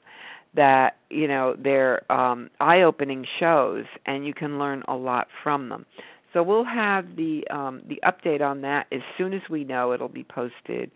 that 0.57 0.97
you 1.11 1.29
know 1.29 1.57
they're 1.63 2.11
um, 2.13 2.51
eye-opening 2.61 3.25
shows, 3.41 3.85
and 4.07 4.27
you 4.27 4.35
can 4.35 4.59
learn 4.59 4.83
a 4.89 4.95
lot 4.95 5.29
from 5.43 5.69
them. 5.69 5.87
So 6.33 6.43
we'll 6.43 6.65
have 6.65 7.17
the 7.17 7.43
um, 7.51 7.83
the 7.89 8.01
update 8.05 8.41
on 8.41 8.63
that 8.63 8.87
as 8.93 9.01
soon 9.17 9.33
as 9.35 9.43
we 9.51 9.65
know. 9.65 9.93
It'll 9.93 10.09
be 10.09 10.25
posted 10.25 10.91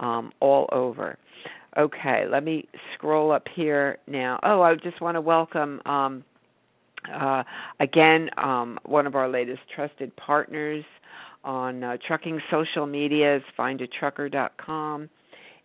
um, 0.00 0.32
all 0.40 0.68
over. 0.72 1.18
Okay, 1.76 2.24
let 2.30 2.44
me 2.44 2.68
scroll 2.94 3.32
up 3.32 3.44
here 3.54 3.98
now. 4.06 4.38
Oh, 4.44 4.62
I 4.62 4.74
just 4.76 5.00
want 5.00 5.16
to 5.16 5.20
welcome 5.20 5.80
um, 5.84 6.24
uh, 7.12 7.42
again 7.80 8.30
um, 8.36 8.78
one 8.84 9.06
of 9.06 9.16
our 9.16 9.28
latest 9.28 9.60
trusted 9.74 10.14
partners 10.16 10.84
on 11.42 11.82
uh, 11.82 11.96
trucking 12.06 12.40
social 12.50 12.86
media 12.86 13.36
is 13.36 13.42
findatrucker.com 13.58 15.10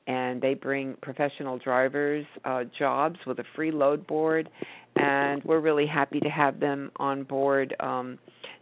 and 0.09 0.41
they 0.41 0.53
bring 0.53 0.97
professional 1.01 1.57
drivers 1.57 2.25
uh, 2.43 2.65
jobs 2.77 3.17
with 3.25 3.39
a 3.39 3.45
free 3.55 3.71
load 3.71 4.05
board 4.05 4.49
and 4.97 5.41
we're 5.45 5.61
really 5.61 5.87
happy 5.87 6.19
to 6.19 6.29
have 6.29 6.59
them 6.59 6.91
on 6.97 7.23
board 7.23 7.73
um, 7.79 8.19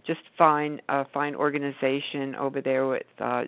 just 0.07 0.21
fine 0.37 0.81
a 0.87 1.05
fine 1.13 1.35
organization 1.35 2.33
over 2.35 2.61
there 2.61 2.87
with 2.87 3.03
uh, 3.19 3.43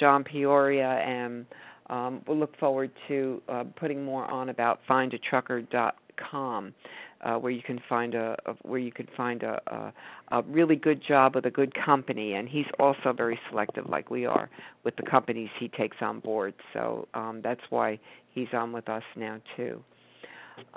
John 0.00 0.24
Peoria, 0.24 0.88
and 0.88 1.44
um, 1.90 2.22
we'll 2.26 2.38
look 2.38 2.58
forward 2.58 2.90
to 3.06 3.42
uh, 3.48 3.64
putting 3.76 4.04
more 4.04 4.24
on 4.24 4.48
about 4.48 4.80
findatrucker.com. 4.88 6.74
Uh, 7.20 7.34
where 7.34 7.50
you 7.50 7.62
can 7.62 7.80
find 7.88 8.14
a, 8.14 8.36
a 8.46 8.52
where 8.62 8.78
you 8.78 8.92
can 8.92 9.08
find 9.16 9.42
a, 9.42 9.60
a 9.66 9.92
a 10.38 10.42
really 10.42 10.76
good 10.76 11.02
job 11.06 11.34
with 11.34 11.46
a 11.46 11.50
good 11.50 11.72
company, 11.74 12.34
and 12.34 12.48
he's 12.48 12.66
also 12.78 13.12
very 13.12 13.38
selective, 13.50 13.88
like 13.88 14.08
we 14.08 14.24
are, 14.24 14.48
with 14.84 14.94
the 14.94 15.02
companies 15.02 15.50
he 15.58 15.68
takes 15.68 15.96
on 16.00 16.20
board. 16.20 16.54
So 16.72 17.08
um, 17.14 17.40
that's 17.42 17.60
why 17.70 17.98
he's 18.34 18.46
on 18.52 18.72
with 18.72 18.88
us 18.88 19.02
now 19.16 19.40
too. 19.56 19.82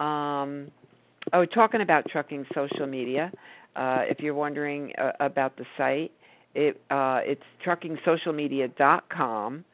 Um, 0.01 0.71
oh, 1.33 1.45
talking 1.45 1.81
about 1.81 2.05
trucking 2.09 2.45
social 2.55 2.87
media, 2.87 3.31
uh, 3.75 4.03
if 4.09 4.19
you're 4.19 4.33
wondering 4.33 4.93
uh, 4.97 5.11
about 5.19 5.57
the 5.57 5.65
site, 5.77 6.11
it 6.55 6.81
uh, 6.89 7.19
it's 7.23 7.43
truckingsocialmedia.com, 7.65 9.65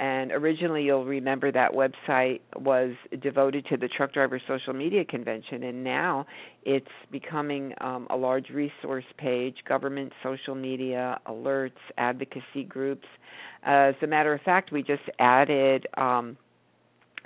And 0.00 0.32
originally, 0.32 0.82
you'll 0.82 1.04
remember 1.04 1.52
that 1.52 1.70
website 1.72 2.40
was 2.56 2.92
devoted 3.22 3.64
to 3.66 3.76
the 3.76 3.88
Truck 3.88 4.12
Driver 4.12 4.40
Social 4.48 4.72
Media 4.72 5.04
Convention, 5.04 5.62
and 5.62 5.84
now 5.84 6.26
it's 6.64 6.86
becoming 7.12 7.72
um, 7.80 8.08
a 8.10 8.16
large 8.16 8.50
resource 8.50 9.04
page, 9.18 9.54
government 9.68 10.12
social 10.22 10.56
media, 10.56 11.20
alerts, 11.28 11.72
advocacy 11.96 12.64
groups. 12.68 13.06
As 13.62 13.94
a 14.02 14.06
matter 14.06 14.34
of 14.34 14.40
fact, 14.40 14.72
we 14.72 14.82
just 14.82 15.02
added 15.20 15.86
um, 15.96 16.36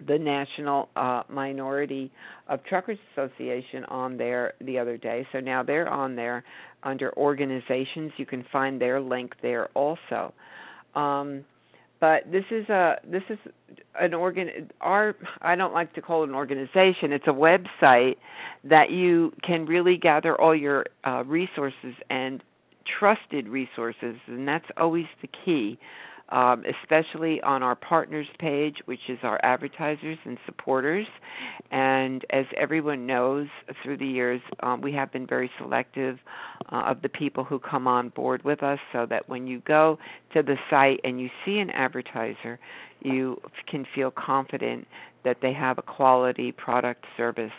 the 0.07 0.19
National 0.19 0.89
uh, 0.95 1.23
Minority 1.29 2.13
of 2.49 2.63
Truckers 2.65 2.99
Association 3.13 3.85
on 3.87 4.17
there 4.17 4.53
the 4.61 4.79
other 4.79 4.97
day. 4.97 5.27
So 5.33 5.41
now 5.41 5.63
they're 5.63 5.89
on 5.89 6.15
there 6.17 6.45
under 6.83 7.17
organizations. 7.17 8.13
You 8.17 8.27
can 8.27 8.45
find 8.53 8.81
their 8.81 9.01
link 9.01 9.33
there 9.43 9.69
also. 9.75 10.33
Um, 10.95 11.45
but 12.01 12.31
this 12.31 12.45
is 12.51 12.69
a 12.69 12.97
this 13.05 13.23
is 13.29 13.39
an 14.01 14.15
organ 14.15 14.71
our 14.81 15.17
I 15.41 15.57
don't 15.57 15.73
like 15.73 15.95
to 15.95 16.03
call 16.03 16.23
it 16.25 16.29
an 16.29 16.35
organization. 16.35 17.13
It's 17.13 17.27
a 17.27 17.31
website 17.31 18.17
that 18.65 18.91
you 18.91 19.33
can 19.45 19.67
really 19.67 19.97
gather 19.97 20.39
all 20.41 20.55
your 20.55 20.87
uh, 21.05 21.25
resources 21.25 21.95
and 22.11 22.43
trusted 22.99 23.49
resources 23.49 24.17
and 24.27 24.49
that's 24.49 24.65
always 24.77 25.05
the 25.21 25.29
key 25.45 25.79
um, 26.31 26.63
especially 26.83 27.41
on 27.43 27.63
our 27.63 27.75
partners 27.75 28.27
page, 28.39 28.77
which 28.85 29.01
is 29.09 29.19
our 29.23 29.41
advertisers 29.43 30.19
and 30.25 30.37
supporters. 30.45 31.07
And 31.71 32.25
as 32.31 32.45
everyone 32.57 33.07
knows 33.07 33.47
through 33.83 33.99
the 33.99 34.07
years, 34.07 34.41
um, 34.61 34.81
we 34.81 34.93
have 34.93 35.13
been 35.13 35.27
very 35.27 35.51
selective 35.59 36.19
uh, 36.71 36.83
of 36.87 37.03
the 37.03 37.09
people 37.09 37.45
who 37.45 37.59
come 37.59 37.87
on 37.87 38.11
board 38.11 38.45
with 38.45 38.63
us 38.63 38.79
so 38.93 39.07
that 39.09 39.29
when 39.29 39.47
you 39.47 39.61
go 39.67 39.99
to 40.35 40.43
the 40.43 40.57
site 40.71 41.01
and 41.05 41.21
you 41.21 41.29
see 41.45 41.59
an 41.59 41.71
advertiser, 41.71 42.59
you 43.01 43.41
can 43.71 43.87
feel 43.95 44.11
confident 44.11 44.87
that 45.25 45.39
they 45.41 45.53
have 45.53 45.79
a 45.79 45.83
quality 45.83 46.53
product, 46.53 47.05
service, 47.17 47.53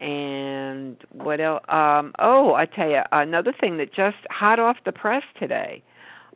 and 0.00 0.96
what 1.12 1.40
else? 1.40 1.62
Um, 1.68 2.12
oh, 2.18 2.54
I 2.54 2.66
tell 2.66 2.88
you, 2.88 3.00
another 3.12 3.52
thing 3.58 3.78
that 3.78 3.94
just 3.94 4.16
hot 4.30 4.58
off 4.58 4.76
the 4.84 4.92
press 4.92 5.22
today. 5.38 5.82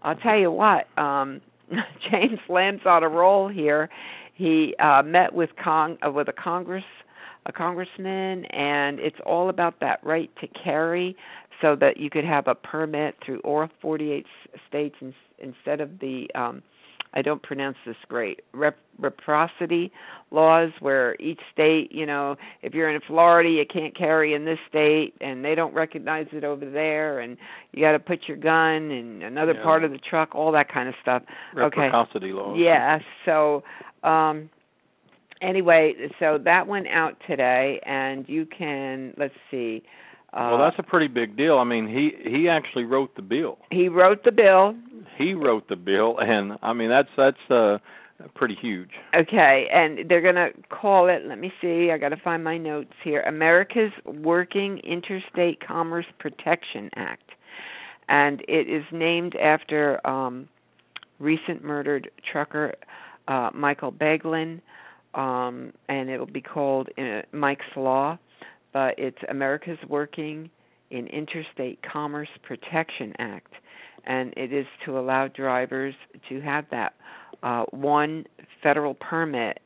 I'll 0.03 0.17
tell 0.17 0.39
you 0.39 0.51
what. 0.51 0.87
Um, 0.99 1.41
James 2.11 2.41
Lamb's 2.49 2.83
on 2.85 3.03
a 3.03 3.09
roll 3.09 3.49
here. 3.49 3.89
He 4.35 4.75
uh, 4.79 5.03
met 5.05 5.35
with 5.35 5.51
Cong 5.63 5.99
uh, 6.07 6.11
with 6.11 6.29
a 6.29 6.33
Congress 6.33 6.85
a 7.47 7.53
congressman, 7.53 8.45
and 8.47 8.99
it's 9.01 9.17
all 9.25 9.49
about 9.49 9.81
that 9.81 9.99
right 10.03 10.31
to 10.41 10.47
carry, 10.49 11.17
so 11.61 11.77
that 11.77 11.97
you 11.97 12.11
could 12.11 12.25
have 12.25 12.47
a 12.47 12.55
permit 12.55 13.17
through 13.25 13.41
all 13.41 13.69
48 13.81 14.27
states 14.69 14.97
in, 15.01 15.15
instead 15.39 15.81
of 15.81 15.99
the 16.01 16.29
um, 16.35 16.63
I 17.15 17.23
don't 17.23 17.43
pronounce 17.43 17.77
this 17.85 17.97
great. 18.09 18.41
Rep- 18.53 18.79
reciprocity 18.99 19.91
laws 20.31 20.71
where 20.81 21.17
each 21.21 21.41
state, 21.53 21.91
you 21.91 22.07
know, 22.07 22.37
if 22.63 22.75
you're 22.75 22.91
in 22.91 23.01
Florida, 23.07 23.49
you 23.49 23.65
can't 23.71 23.97
carry 23.97 24.35
in 24.35 24.45
this 24.45 24.59
state 24.69 25.15
and 25.21 25.45
they 25.45 25.55
don't 25.55 25.75
recognize 25.75 26.27
it 26.33 26.45
over 26.45 26.69
there 26.71 27.21
and 27.21 27.37
you 27.73 27.83
got 27.83 27.93
to 27.93 27.99
put 27.99 28.29
your 28.29 28.37
gun 28.37 28.91
in 28.91 29.23
another 29.23 29.55
Yeah. 29.55 29.63
part 29.63 29.85
of 29.85 29.91
the 29.91 29.99
truck, 29.99 30.35
all 30.35 30.53
that 30.53 30.69
kind 30.73 30.89
of 30.89 30.95
stuff. 31.03 31.23
Okay. 31.57 31.81
Reciprocity 31.81 32.33
laws. 32.33 32.59
Yeah, 32.59 32.99
so 33.25 33.63
um 34.05 34.51
anyway, 35.43 35.95
so 36.19 36.39
that 36.45 36.67
went 36.67 36.87
out 36.89 37.17
today 37.27 37.81
and 37.85 38.29
you 38.29 38.47
can 38.47 39.15
let's 39.17 39.35
see 39.51 39.83
uh 40.33 40.51
well, 40.53 40.59
that's 40.59 40.79
a 40.79 40.83
pretty 40.85 41.09
big 41.09 41.37
deal. 41.37 41.59
I 41.59 41.65
mean, 41.65 41.89
he 41.89 42.13
he 42.29 42.49
actually 42.49 42.85
wrote 42.85 43.17
the 43.17 43.23
bill. 43.23 43.59
he 43.73 43.89
wrote 43.89 44.23
the 44.25 44.31
bill 44.31 44.75
He 45.21 45.35
wrote 45.35 45.69
the 45.69 45.77
bill, 45.77 46.17
and 46.19 46.59
I 46.63 46.73
mean 46.73 46.89
that's 46.89 47.09
that's 47.17 47.51
uh 47.51 47.79
pretty 48.35 48.57
huge. 48.61 48.91
Okay, 49.15 49.67
and 49.73 50.09
they're 50.09 50.21
going 50.21 50.35
to 50.35 50.51
call 50.69 51.09
it, 51.09 51.23
let 51.27 51.39
me 51.39 51.51
see, 51.61 51.91
I 51.91 51.97
got 51.97 52.11
to 52.11 52.19
find 52.23 52.45
my 52.45 52.59
notes 52.59 52.93
here 53.03 53.21
America's 53.23 53.93
Working 54.05 54.79
Interstate 54.79 55.67
Commerce 55.67 56.07
Protection 56.19 56.91
Act. 56.97 57.31
And 58.09 58.43
it 58.49 58.69
is 58.69 58.85
named 58.93 59.37
after 59.37 60.05
um 60.07 60.49
recent 61.19 61.63
murdered 61.63 62.11
trucker 62.33 62.75
uh 63.29 63.51
Michael 63.55 63.93
Beglin 63.93 64.61
um 65.15 65.73
and 65.89 66.09
it 66.09 66.19
will 66.19 66.27
be 66.27 66.41
called 66.41 66.89
uh, 66.97 67.23
Mike's 67.33 67.77
Law, 67.77 68.19
but 68.73 68.95
it's 68.99 69.19
America's 69.29 69.79
Working 69.87 70.49
in 70.91 71.07
Interstate 71.09 71.79
Commerce 71.83 72.31
Protection 72.43 73.13
Act 73.19 73.53
and 74.05 74.33
it 74.37 74.53
is 74.53 74.67
to 74.85 74.99
allow 74.99 75.29
drivers 75.29 75.95
to 76.29 76.41
have 76.41 76.65
that 76.71 76.95
uh, 77.43 77.65
one 77.71 78.25
federal 78.63 78.95
permit 78.95 79.61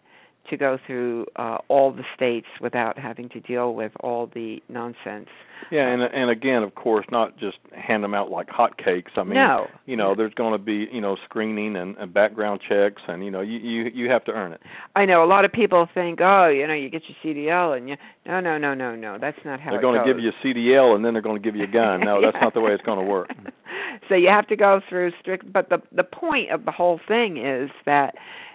to 0.50 0.56
go 0.56 0.78
through 0.86 1.26
uh, 1.36 1.58
all 1.68 1.92
the 1.92 2.04
states 2.14 2.46
without 2.60 2.98
having 2.98 3.28
to 3.30 3.40
deal 3.40 3.74
with 3.74 3.92
all 4.00 4.30
the 4.34 4.58
nonsense. 4.68 5.28
Yeah, 5.70 5.88
and 5.88 6.02
and 6.02 6.30
again, 6.30 6.62
of 6.62 6.74
course, 6.74 7.06
not 7.10 7.38
just 7.38 7.56
hand 7.72 8.04
them 8.04 8.14
out 8.14 8.30
like 8.30 8.48
hotcakes. 8.48 9.16
I 9.16 9.22
mean, 9.22 9.34
No. 9.34 9.66
you 9.86 9.96
know, 9.96 10.14
there's 10.14 10.34
going 10.34 10.52
to 10.52 10.58
be 10.62 10.88
you 10.92 11.00
know 11.00 11.16
screening 11.24 11.76
and, 11.76 11.96
and 11.96 12.12
background 12.12 12.60
checks, 12.68 13.00
and 13.08 13.24
you 13.24 13.30
know, 13.30 13.40
you 13.40 13.58
you 13.58 13.90
you 13.94 14.10
have 14.10 14.24
to 14.24 14.32
earn 14.32 14.52
it. 14.52 14.60
I 14.94 15.06
know 15.06 15.24
a 15.24 15.26
lot 15.26 15.44
of 15.44 15.52
people 15.52 15.88
think, 15.94 16.20
oh, 16.20 16.48
you 16.48 16.66
know, 16.66 16.74
you 16.74 16.90
get 16.90 17.02
your 17.08 17.34
CDL 17.34 17.76
and 17.76 17.88
you. 17.88 17.96
No, 18.26 18.40
no, 18.40 18.58
no, 18.58 18.74
no, 18.74 18.94
no. 18.94 19.16
That's 19.18 19.38
not 19.44 19.60
how 19.60 19.70
they're 19.70 19.80
going 19.80 19.98
to 19.98 20.06
give 20.06 20.22
you 20.22 20.30
a 20.30 20.46
CDL, 20.46 20.94
and 20.94 21.04
then 21.04 21.14
they're 21.14 21.22
going 21.22 21.40
to 21.40 21.44
give 21.44 21.56
you 21.56 21.64
a 21.64 21.72
gun. 21.72 22.00
No, 22.00 22.20
that's 22.20 22.36
not 22.40 22.52
the 22.54 22.60
way 22.60 22.72
it's 22.72 22.84
going 22.84 22.98
to 22.98 23.10
work. 23.10 23.30
so 24.08 24.14
you 24.14 24.28
have 24.28 24.46
to 24.48 24.56
go 24.56 24.80
through 24.88 25.12
strict 25.20 25.50
but 25.52 25.68
the 25.68 25.78
the 25.92 26.04
point 26.04 26.50
of 26.50 26.64
the 26.64 26.70
whole 26.72 27.00
thing 27.06 27.36
is 27.38 27.70
that 27.86 28.14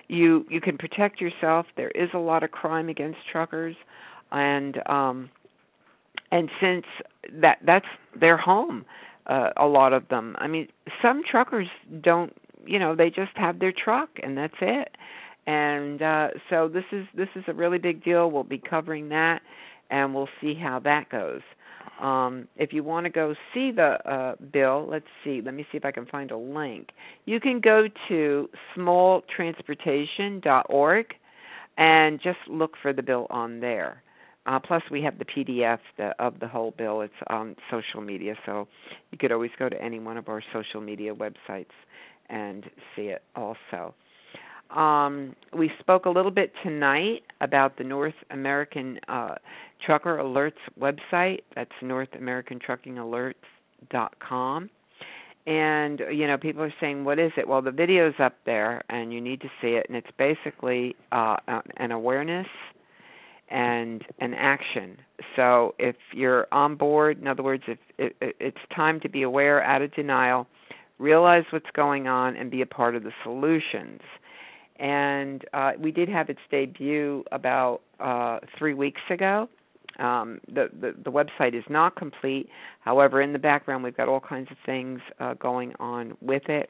you 0.09 0.45
you 0.49 0.59
can 0.59 0.77
protect 0.77 1.21
yourself. 1.21 1.67
There 1.77 1.91
is 1.91 2.09
a 2.13 2.17
lot 2.17 2.43
of 2.43 2.51
crime 2.51 2.89
against 2.89 3.19
truckers. 3.31 3.75
And 4.31 4.77
um 4.87 5.29
and 6.31 6.49
since 6.59 6.85
that 7.41 7.59
that's 7.65 7.85
their 8.19 8.37
home 8.37 8.85
uh, 9.27 9.51
a 9.57 9.65
lot 9.65 9.93
of 9.93 10.07
them. 10.09 10.35
I 10.39 10.47
mean 10.47 10.67
some 11.01 11.21
truckers 11.29 11.67
don't 12.01 12.35
you 12.65 12.79
know 12.79 12.95
they 12.95 13.09
just 13.09 13.31
have 13.35 13.59
their 13.59 13.71
truck 13.73 14.09
and 14.21 14.37
that's 14.37 14.55
it. 14.59 14.89
And 15.47 16.01
uh 16.01 16.27
so 16.49 16.67
this 16.67 16.85
is 16.91 17.05
this 17.15 17.29
is 17.35 17.43
a 17.47 17.53
really 17.53 17.77
big 17.77 18.03
deal. 18.03 18.29
We'll 18.29 18.43
be 18.43 18.61
covering 18.69 19.09
that 19.09 19.41
and 19.91 20.13
we'll 20.13 20.29
see 20.41 20.55
how 20.55 20.79
that 20.79 21.09
goes 21.09 21.41
um 21.99 22.47
if 22.55 22.73
you 22.73 22.83
want 22.83 23.05
to 23.05 23.09
go 23.09 23.33
see 23.53 23.71
the 23.71 23.97
uh 24.09 24.35
bill 24.51 24.87
let's 24.89 25.05
see 25.23 25.41
let 25.43 25.53
me 25.53 25.65
see 25.71 25.77
if 25.77 25.85
i 25.85 25.91
can 25.91 26.05
find 26.05 26.31
a 26.31 26.37
link 26.37 26.89
you 27.25 27.39
can 27.39 27.59
go 27.59 27.87
to 28.07 28.49
smalltransportation.org 28.75 31.05
and 31.77 32.19
just 32.21 32.39
look 32.49 32.73
for 32.81 32.93
the 32.93 33.03
bill 33.03 33.27
on 33.29 33.59
there 33.59 34.01
uh, 34.49 34.59
plus, 34.59 34.81
we 34.89 35.03
have 35.03 35.19
the 35.19 35.25
PDF 35.25 35.77
the, 35.97 36.09
of 36.17 36.39
the 36.39 36.47
whole 36.47 36.73
bill. 36.75 37.01
It's 37.01 37.13
on 37.27 37.55
social 37.69 38.01
media, 38.01 38.33
so 38.47 38.67
you 39.11 39.17
could 39.19 39.31
always 39.31 39.51
go 39.59 39.69
to 39.69 39.79
any 39.79 39.99
one 39.99 40.17
of 40.17 40.27
our 40.27 40.41
social 40.51 40.81
media 40.81 41.13
websites 41.13 41.67
and 42.29 42.63
see 42.95 43.03
it 43.03 43.21
also. 43.35 43.93
Um, 44.75 45.35
we 45.57 45.71
spoke 45.79 46.03
a 46.05 46.09
little 46.09 46.31
bit 46.31 46.51
tonight 46.63 47.23
about 47.41 47.77
the 47.77 47.83
North 47.83 48.13
American 48.29 48.99
uh, 49.07 49.35
Trucker 49.85 50.17
Alerts 50.17 50.53
website. 50.79 51.39
That's 51.55 51.71
NorthAmericanTruckingAlerts.com. 51.81 54.69
And 55.47 56.01
you 56.11 56.27
know, 56.27 56.37
people 56.37 56.61
are 56.61 56.73
saying, 56.79 57.05
"What 57.05 57.17
is 57.17 57.31
it?" 57.35 57.47
Well, 57.47 57.63
the 57.63 57.71
video's 57.71 58.13
up 58.19 58.35
there, 58.45 58.83
and 58.89 59.11
you 59.11 59.19
need 59.21 59.41
to 59.41 59.49
see 59.61 59.69
it. 59.69 59.87
And 59.87 59.97
it's 59.97 60.11
basically 60.17 60.95
uh, 61.11 61.37
an 61.77 61.91
awareness 61.91 62.45
and 63.49 64.05
an 64.19 64.35
action. 64.35 64.99
So 65.35 65.73
if 65.79 65.95
you're 66.13 66.45
on 66.51 66.75
board, 66.75 67.19
in 67.19 67.27
other 67.27 67.41
words, 67.41 67.63
if 67.67 67.79
it, 67.97 68.15
it's 68.39 68.59
time 68.75 68.99
to 68.99 69.09
be 69.09 69.23
aware, 69.23 69.63
out 69.63 69.81
of 69.81 69.91
denial, 69.95 70.45
realize 70.99 71.45
what's 71.51 71.71
going 71.73 72.07
on, 72.07 72.35
and 72.35 72.51
be 72.51 72.61
a 72.61 72.67
part 72.67 72.95
of 72.95 73.01
the 73.03 73.13
solutions. 73.23 74.01
And 74.79 75.43
uh, 75.53 75.71
we 75.79 75.91
did 75.91 76.09
have 76.09 76.29
its 76.29 76.39
debut 76.49 77.23
about 77.31 77.81
uh, 77.99 78.39
three 78.57 78.73
weeks 78.73 79.01
ago. 79.09 79.49
Um, 79.99 80.39
the, 80.47 80.69
the 80.79 80.93
the 81.03 81.11
website 81.11 81.53
is 81.53 81.65
not 81.69 81.97
complete. 81.97 82.47
However, 82.79 83.21
in 83.21 83.33
the 83.33 83.39
background, 83.39 83.83
we've 83.83 83.97
got 83.97 84.07
all 84.07 84.21
kinds 84.21 84.49
of 84.49 84.57
things 84.65 85.01
uh, 85.19 85.33
going 85.33 85.73
on 85.79 86.15
with 86.21 86.43
it 86.47 86.69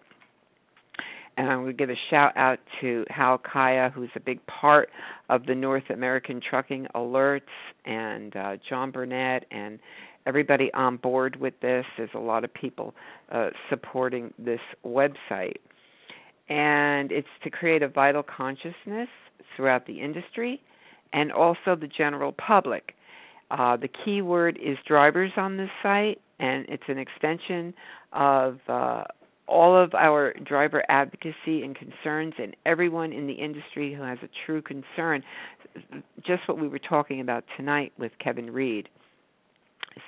and 1.39 1.49
I'm 1.49 1.59
going 1.59 1.67
to 1.67 1.73
give 1.73 1.89
a 1.89 1.99
shout 2.09 2.35
out 2.35 2.59
to 2.81 3.05
Hal 3.09 3.37
Kaya, 3.37 3.89
who's 3.95 4.09
a 4.13 4.19
big 4.19 4.45
part 4.47 4.89
of 5.29 5.45
the 5.45 5.55
North 5.55 5.89
American 5.89 6.41
Trucking 6.41 6.87
Alerts, 6.93 7.41
and 7.85 8.35
uh, 8.35 8.57
John 8.67 8.91
Burnett, 8.91 9.45
and 9.49 9.79
everybody 10.25 10.69
on 10.73 10.97
board 10.97 11.37
with 11.37 11.53
this. 11.61 11.85
There's 11.97 12.09
a 12.13 12.19
lot 12.19 12.43
of 12.43 12.53
people 12.53 12.93
uh, 13.31 13.51
supporting 13.69 14.33
this 14.37 14.59
website. 14.85 15.59
And 16.49 17.11
it's 17.11 17.27
to 17.43 17.49
create 17.49 17.83
a 17.83 17.87
vital 17.87 18.23
consciousness 18.23 19.07
throughout 19.55 19.85
the 19.85 20.01
industry 20.01 20.61
and 21.13 21.31
also 21.31 21.75
the 21.75 21.87
general 21.87 22.33
public. 22.33 22.93
Uh, 23.51 23.77
the 23.77 23.89
key 24.05 24.21
word 24.21 24.57
is 24.61 24.77
drivers 24.87 25.31
on 25.37 25.57
this 25.57 25.69
site, 25.81 26.21
and 26.39 26.65
it's 26.69 26.83
an 26.87 26.97
extension 26.97 27.73
of 28.13 28.59
uh, 28.67 29.03
all 29.47 29.75
of 29.75 29.93
our 29.95 30.33
driver 30.45 30.83
advocacy 30.89 31.63
and 31.63 31.75
concerns, 31.75 32.33
and 32.37 32.55
everyone 32.65 33.11
in 33.11 33.25
the 33.25 33.33
industry 33.33 33.93
who 33.93 34.03
has 34.03 34.19
a 34.21 34.29
true 34.45 34.61
concern. 34.61 35.23
Just 36.25 36.47
what 36.47 36.59
we 36.59 36.67
were 36.67 36.79
talking 36.79 37.21
about 37.21 37.43
tonight 37.57 37.91
with 37.97 38.11
Kevin 38.23 38.51
Reid. 38.51 38.87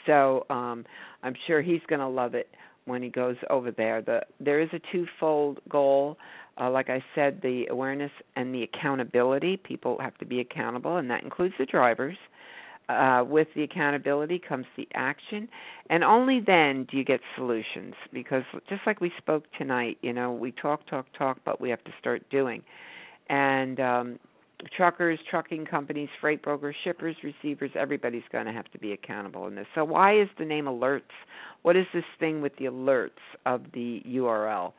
So 0.06 0.46
um, 0.50 0.86
I'm 1.24 1.34
sure 1.48 1.62
he's 1.62 1.82
going 1.88 2.00
to 2.00 2.08
love 2.08 2.36
it 2.36 2.48
when 2.86 3.02
he 3.02 3.10
goes 3.10 3.36
over 3.50 3.72
there. 3.72 4.02
The 4.02 4.22
there 4.40 4.62
is 4.62 4.70
a 4.74 4.80
twofold 4.92 5.60
goal. 5.70 6.18
Uh, 6.60 6.70
like 6.70 6.90
I 6.90 7.04
said, 7.16 7.40
the 7.42 7.66
awareness 7.70 8.12
and 8.36 8.54
the 8.54 8.64
accountability. 8.64 9.58
People 9.58 9.98
have 10.02 10.18
to 10.18 10.26
be 10.26 10.40
accountable, 10.40 10.98
and 10.98 11.10
that 11.10 11.24
includes 11.24 11.56
the 11.58 11.66
drivers. 11.66 12.18
Uh, 12.90 13.24
with 13.26 13.48
the 13.56 13.64
accountability 13.64 14.38
comes 14.38 14.66
the 14.76 14.88
action, 14.96 15.48
and 15.90 16.04
only 16.04 16.42
then 16.46 16.86
do 16.92 16.98
you 16.98 17.06
get 17.06 17.22
solutions. 17.38 17.94
Because 18.12 18.44
just 18.68 18.82
like 18.86 19.00
we 19.00 19.12
spoke 19.18 19.46
tonight, 19.58 19.98
you 20.02 20.12
know, 20.12 20.34
we 20.34 20.52
talk, 20.52 20.86
talk, 20.88 21.06
talk, 21.18 21.38
but 21.46 21.62
we 21.62 21.70
have 21.70 21.82
to 21.86 21.92
start 22.00 22.22
doing. 22.30 22.62
And 23.30 23.80
um, 23.80 24.20
truckers, 24.76 25.20
trucking 25.30 25.66
companies, 25.66 26.10
freight 26.20 26.42
brokers, 26.42 26.76
shippers, 26.84 27.16
receivers, 27.24 27.72
everybody's 27.76 28.24
going 28.32 28.46
to 28.46 28.52
have 28.52 28.70
to 28.72 28.80
be 28.80 28.92
accountable 28.92 29.48
in 29.48 29.56
this. 29.56 29.68
So, 29.76 29.84
why 29.84 30.20
is 30.20 30.28
the 30.38 30.46
name 30.46 30.66
alerts? 30.66 31.02
What 31.62 31.76
is 31.76 31.86
this 31.94 32.04
thing 32.20 32.42
with 32.42 32.56
the 32.58 32.66
alerts 32.66 33.10
of 33.46 33.62
the 33.74 34.02
URL, 34.08 34.74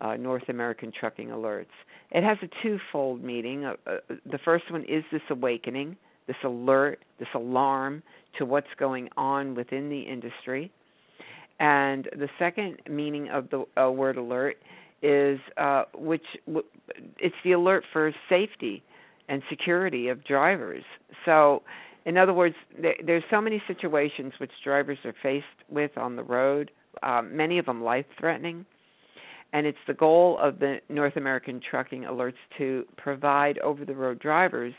uh, 0.00 0.16
North 0.16 0.48
American 0.48 0.92
Trucking 0.98 1.28
Alerts? 1.28 1.66
It 2.10 2.24
has 2.24 2.38
a 2.42 2.48
twofold 2.62 3.22
meaning. 3.22 3.64
Uh, 3.64 3.74
uh, 3.86 3.96
the 4.30 4.38
first 4.44 4.70
one 4.70 4.82
is 4.84 5.04
this 5.12 5.22
awakening, 5.30 5.96
this 6.26 6.36
alert, 6.44 7.04
this 7.18 7.28
alarm 7.34 8.02
to 8.38 8.44
what's 8.44 8.68
going 8.78 9.08
on 9.16 9.54
within 9.54 9.88
the 9.88 10.00
industry. 10.00 10.70
And 11.60 12.08
the 12.16 12.28
second 12.38 12.78
meaning 12.88 13.28
of 13.30 13.50
the 13.50 13.64
uh, 13.80 13.90
word 13.90 14.16
alert 14.16 14.56
is 15.02 15.38
uh, 15.56 15.84
which 15.94 16.22
w- 16.46 16.66
it's 17.18 17.34
the 17.44 17.52
alert 17.52 17.84
for 17.92 18.12
safety 18.28 18.82
and 19.28 19.42
security 19.48 20.08
of 20.08 20.24
drivers. 20.24 20.84
So, 21.24 21.62
in 22.04 22.16
other 22.16 22.32
words, 22.32 22.54
there, 22.80 22.94
there's 23.04 23.24
so 23.30 23.40
many 23.40 23.62
situations 23.66 24.32
which 24.38 24.50
drivers 24.64 24.98
are 25.04 25.14
faced 25.22 25.46
with 25.68 25.96
on 25.96 26.16
the 26.16 26.22
road, 26.22 26.70
um, 27.02 27.36
many 27.36 27.58
of 27.58 27.66
them 27.66 27.82
life-threatening, 27.82 28.64
and 29.52 29.66
it's 29.66 29.78
the 29.86 29.94
goal 29.94 30.38
of 30.40 30.58
the 30.58 30.78
North 30.88 31.16
American 31.16 31.60
Trucking 31.70 32.02
Alerts 32.02 32.34
to 32.58 32.84
provide 32.96 33.58
over-the-road 33.58 34.18
drivers 34.18 34.74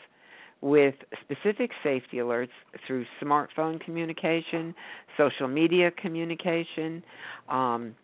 with 0.62 0.96
specific 1.22 1.72
safety 1.84 2.18
alerts 2.18 2.50
through 2.86 3.06
smartphone 3.22 3.80
communication, 3.80 4.76
social 5.18 5.48
media 5.48 5.90
communication, 5.92 7.02
um, 7.48 7.96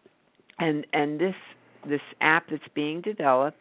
and 0.60 0.88
and 0.94 1.20
this 1.20 1.36
this 1.88 2.02
app 2.22 2.46
that's 2.50 2.64
being 2.74 3.02
developed 3.02 3.58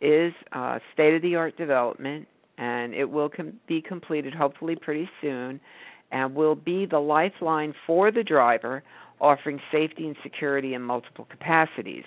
is 0.00 0.32
uh, 0.52 0.78
state 0.92 1.14
of 1.14 1.22
the 1.22 1.34
art 1.36 1.56
development, 1.56 2.26
and 2.58 2.94
it 2.94 3.08
will 3.08 3.28
com- 3.28 3.54
be 3.66 3.80
completed 3.80 4.34
hopefully 4.34 4.76
pretty 4.76 5.08
soon, 5.20 5.60
and 6.12 6.34
will 6.34 6.54
be 6.54 6.86
the 6.86 6.98
lifeline 6.98 7.74
for 7.86 8.10
the 8.10 8.22
driver, 8.22 8.82
offering 9.20 9.60
safety 9.72 10.06
and 10.06 10.16
security 10.22 10.74
in 10.74 10.82
multiple 10.82 11.26
capacities. 11.30 12.04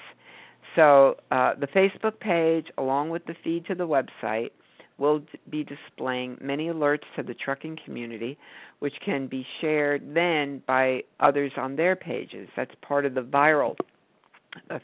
So, 0.75 1.17
uh, 1.31 1.55
the 1.59 1.67
Facebook 1.67 2.19
page, 2.19 2.67
along 2.77 3.09
with 3.09 3.25
the 3.25 3.35
feed 3.43 3.65
to 3.65 3.75
the 3.75 3.87
website, 3.87 4.51
will 4.99 5.21
be 5.49 5.63
displaying 5.63 6.37
many 6.41 6.67
alerts 6.67 7.03
to 7.15 7.23
the 7.23 7.33
trucking 7.33 7.79
community, 7.85 8.37
which 8.79 8.93
can 9.03 9.27
be 9.27 9.45
shared 9.61 10.13
then 10.13 10.61
by 10.67 11.01
others 11.19 11.51
on 11.57 11.75
their 11.75 11.95
pages. 11.95 12.47
That's 12.55 12.71
part 12.81 13.05
of 13.05 13.13
the 13.13 13.21
viral 13.21 13.75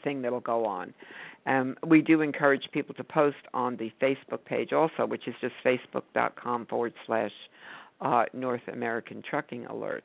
thing 0.02 0.22
that'll 0.22 0.40
go 0.40 0.64
on. 0.64 0.94
Um, 1.46 1.76
we 1.86 2.02
do 2.02 2.22
encourage 2.22 2.64
people 2.72 2.94
to 2.96 3.04
post 3.04 3.36
on 3.54 3.76
the 3.76 3.92
Facebook 4.02 4.44
page 4.44 4.72
also, 4.72 5.06
which 5.06 5.28
is 5.28 5.34
just 5.40 5.54
facebook.com 5.64 6.66
forward 6.66 6.92
slash 7.06 7.30
uh, 8.00 8.24
North 8.32 8.62
American 8.72 9.22
Trucking 9.28 9.66
Alerts. 9.70 10.02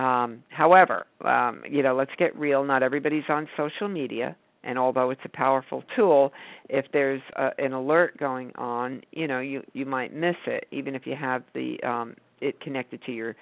Um, 0.00 0.42
however, 0.50 1.06
um, 1.24 1.62
you 1.68 1.82
know, 1.82 1.94
let's 1.94 2.10
get 2.18 2.36
real. 2.36 2.64
Not 2.64 2.82
everybody's 2.82 3.24
on 3.28 3.48
social 3.56 3.88
media, 3.88 4.36
and 4.62 4.78
although 4.78 5.10
it's 5.10 5.22
a 5.24 5.30
powerful 5.30 5.84
tool, 5.96 6.32
if 6.68 6.84
there's 6.92 7.22
a, 7.36 7.50
an 7.58 7.72
alert 7.72 8.18
going 8.18 8.52
on, 8.56 9.02
you 9.12 9.26
know, 9.26 9.40
you 9.40 9.62
you 9.72 9.86
might 9.86 10.12
miss 10.12 10.36
it, 10.46 10.66
even 10.70 10.94
if 10.94 11.06
you 11.06 11.14
have 11.18 11.44
the 11.54 11.78
um, 11.82 12.14
it 12.42 12.60
connected 12.60 13.02
to 13.04 13.12
your 13.12 13.36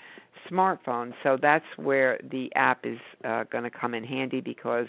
smartphone. 0.49 1.13
So 1.23 1.37
that's 1.41 1.65
where 1.77 2.21
the 2.31 2.51
app 2.55 2.85
is 2.85 2.99
uh, 3.25 3.45
going 3.51 3.65
to 3.65 3.71
come 3.71 3.95
in 3.95 4.05
handy 4.05 4.41
because 4.41 4.87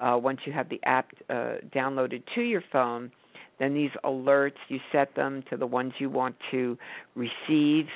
uh, 0.00 0.18
once 0.20 0.40
you 0.44 0.52
have 0.52 0.68
the 0.68 0.80
app 0.84 1.10
uh, 1.30 1.56
downloaded 1.74 2.22
to 2.34 2.42
your 2.42 2.62
phone, 2.72 3.10
then 3.58 3.74
these 3.74 3.90
alerts 4.04 4.56
you 4.68 4.78
set 4.92 5.14
them 5.14 5.42
to 5.50 5.56
the 5.56 5.66
ones 5.66 5.92
you 5.98 6.10
want 6.10 6.36
to 6.50 6.76
receive, 7.14 7.86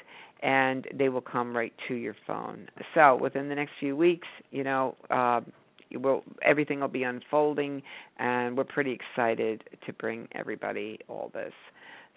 and 0.42 0.86
they 0.94 1.08
will 1.08 1.20
come 1.20 1.54
right 1.54 1.74
to 1.88 1.94
your 1.94 2.16
phone. 2.26 2.68
So 2.94 3.16
within 3.16 3.48
the 3.48 3.54
next 3.54 3.72
few 3.78 3.94
weeks, 3.96 4.26
you 4.50 4.64
know, 4.64 4.96
uh, 5.10 5.40
will 5.98 6.22
everything 6.42 6.80
will 6.80 6.88
be 6.88 7.02
unfolding, 7.02 7.82
and 8.18 8.56
we're 8.56 8.64
pretty 8.64 8.92
excited 8.92 9.64
to 9.86 9.92
bring 9.92 10.28
everybody 10.32 10.98
all 11.08 11.30
this. 11.34 11.52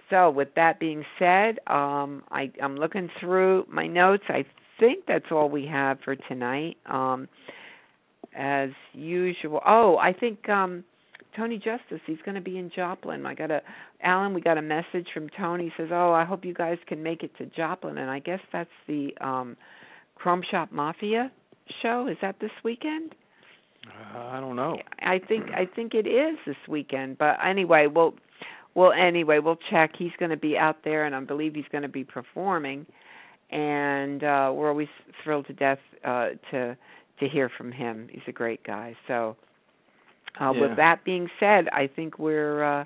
So 0.10 0.30
with 0.30 0.50
that 0.56 0.80
being 0.80 1.04
said, 1.18 1.60
um, 1.68 2.24
I, 2.30 2.52
I'm 2.62 2.76
looking 2.76 3.10
through 3.20 3.66
my 3.70 3.88
notes. 3.88 4.24
I 4.30 4.46
think 4.80 5.06
that's 5.08 5.26
all 5.32 5.50
we 5.50 5.66
have 5.68 5.98
for 6.04 6.16
tonight. 6.16 6.78
Um, 6.86 7.28
as 8.36 8.70
usual. 8.94 9.62
Oh, 9.66 9.98
I 9.98 10.14
think 10.14 10.48
um 10.50 10.84
Tony 11.36 11.58
Justice, 11.58 12.00
he's 12.06 12.20
going 12.24 12.36
to 12.36 12.42
be 12.42 12.60
in 12.60 12.72
Joplin. 12.76 13.26
I 13.26 13.34
got 13.34 13.50
a 13.50 13.62
Alan, 14.04 14.34
we 14.34 14.42
got 14.42 14.58
a 14.58 14.62
message 14.62 15.08
from 15.14 15.30
Tony. 15.38 15.66
He 15.66 15.72
says, 15.78 15.90
"Oh, 15.92 16.12
I 16.12 16.26
hope 16.26 16.46
you 16.46 16.54
guys 16.54 16.78
can 16.88 17.02
make 17.02 17.24
it 17.24 17.32
to 17.38 17.46
Joplin." 17.48 17.98
And 17.98 18.10
I 18.10 18.20
guess 18.20 18.40
that's 18.52 18.70
the 18.88 19.14
um 19.20 19.58
Chrome 20.16 20.44
Shop 20.50 20.72
Mafia 20.72 21.32
show. 21.82 22.08
Is 22.08 22.18
that 22.22 22.36
this 22.40 22.52
weekend? 22.64 23.16
Uh, 23.88 24.20
I 24.20 24.40
don't 24.40 24.56
know. 24.56 24.78
I 25.00 25.20
think 25.20 25.46
I 25.56 25.66
think 25.66 25.94
it 25.94 26.08
is 26.08 26.38
this 26.46 26.56
weekend. 26.68 27.18
But 27.18 27.38
anyway, 27.46 27.88
we'll 27.88 28.14
well 28.76 28.92
anyway, 28.92 29.40
we'll 29.40 29.60
check. 29.70 29.92
He's 29.98 30.12
going 30.20 30.32
to 30.32 30.38
be 30.38 30.58
out 30.58 30.78
there 30.84 31.06
and 31.06 31.16
I 31.16 31.20
believe 31.22 31.56
he's 31.56 31.66
going 31.72 31.82
to 31.84 31.90
be 31.90 32.04
performing 32.04 32.86
and 33.52 34.24
uh 34.24 34.52
we're 34.54 34.70
always 34.70 34.88
thrilled 35.24 35.46
to 35.48 35.54
death 35.54 35.80
uh 36.04 36.30
to 36.52 36.76
to 37.19 37.27
hear 37.27 37.49
from 37.57 37.72
him. 37.72 38.07
He's 38.11 38.23
a 38.27 38.31
great 38.31 38.64
guy. 38.64 38.95
So, 39.07 39.35
uh, 40.40 40.52
yeah. 40.52 40.61
with 40.61 40.77
that 40.77 41.03
being 41.06 41.30
said, 41.40 41.69
I 41.72 41.90
think 41.94 42.18
we're 42.19 42.81
uh, 42.81 42.85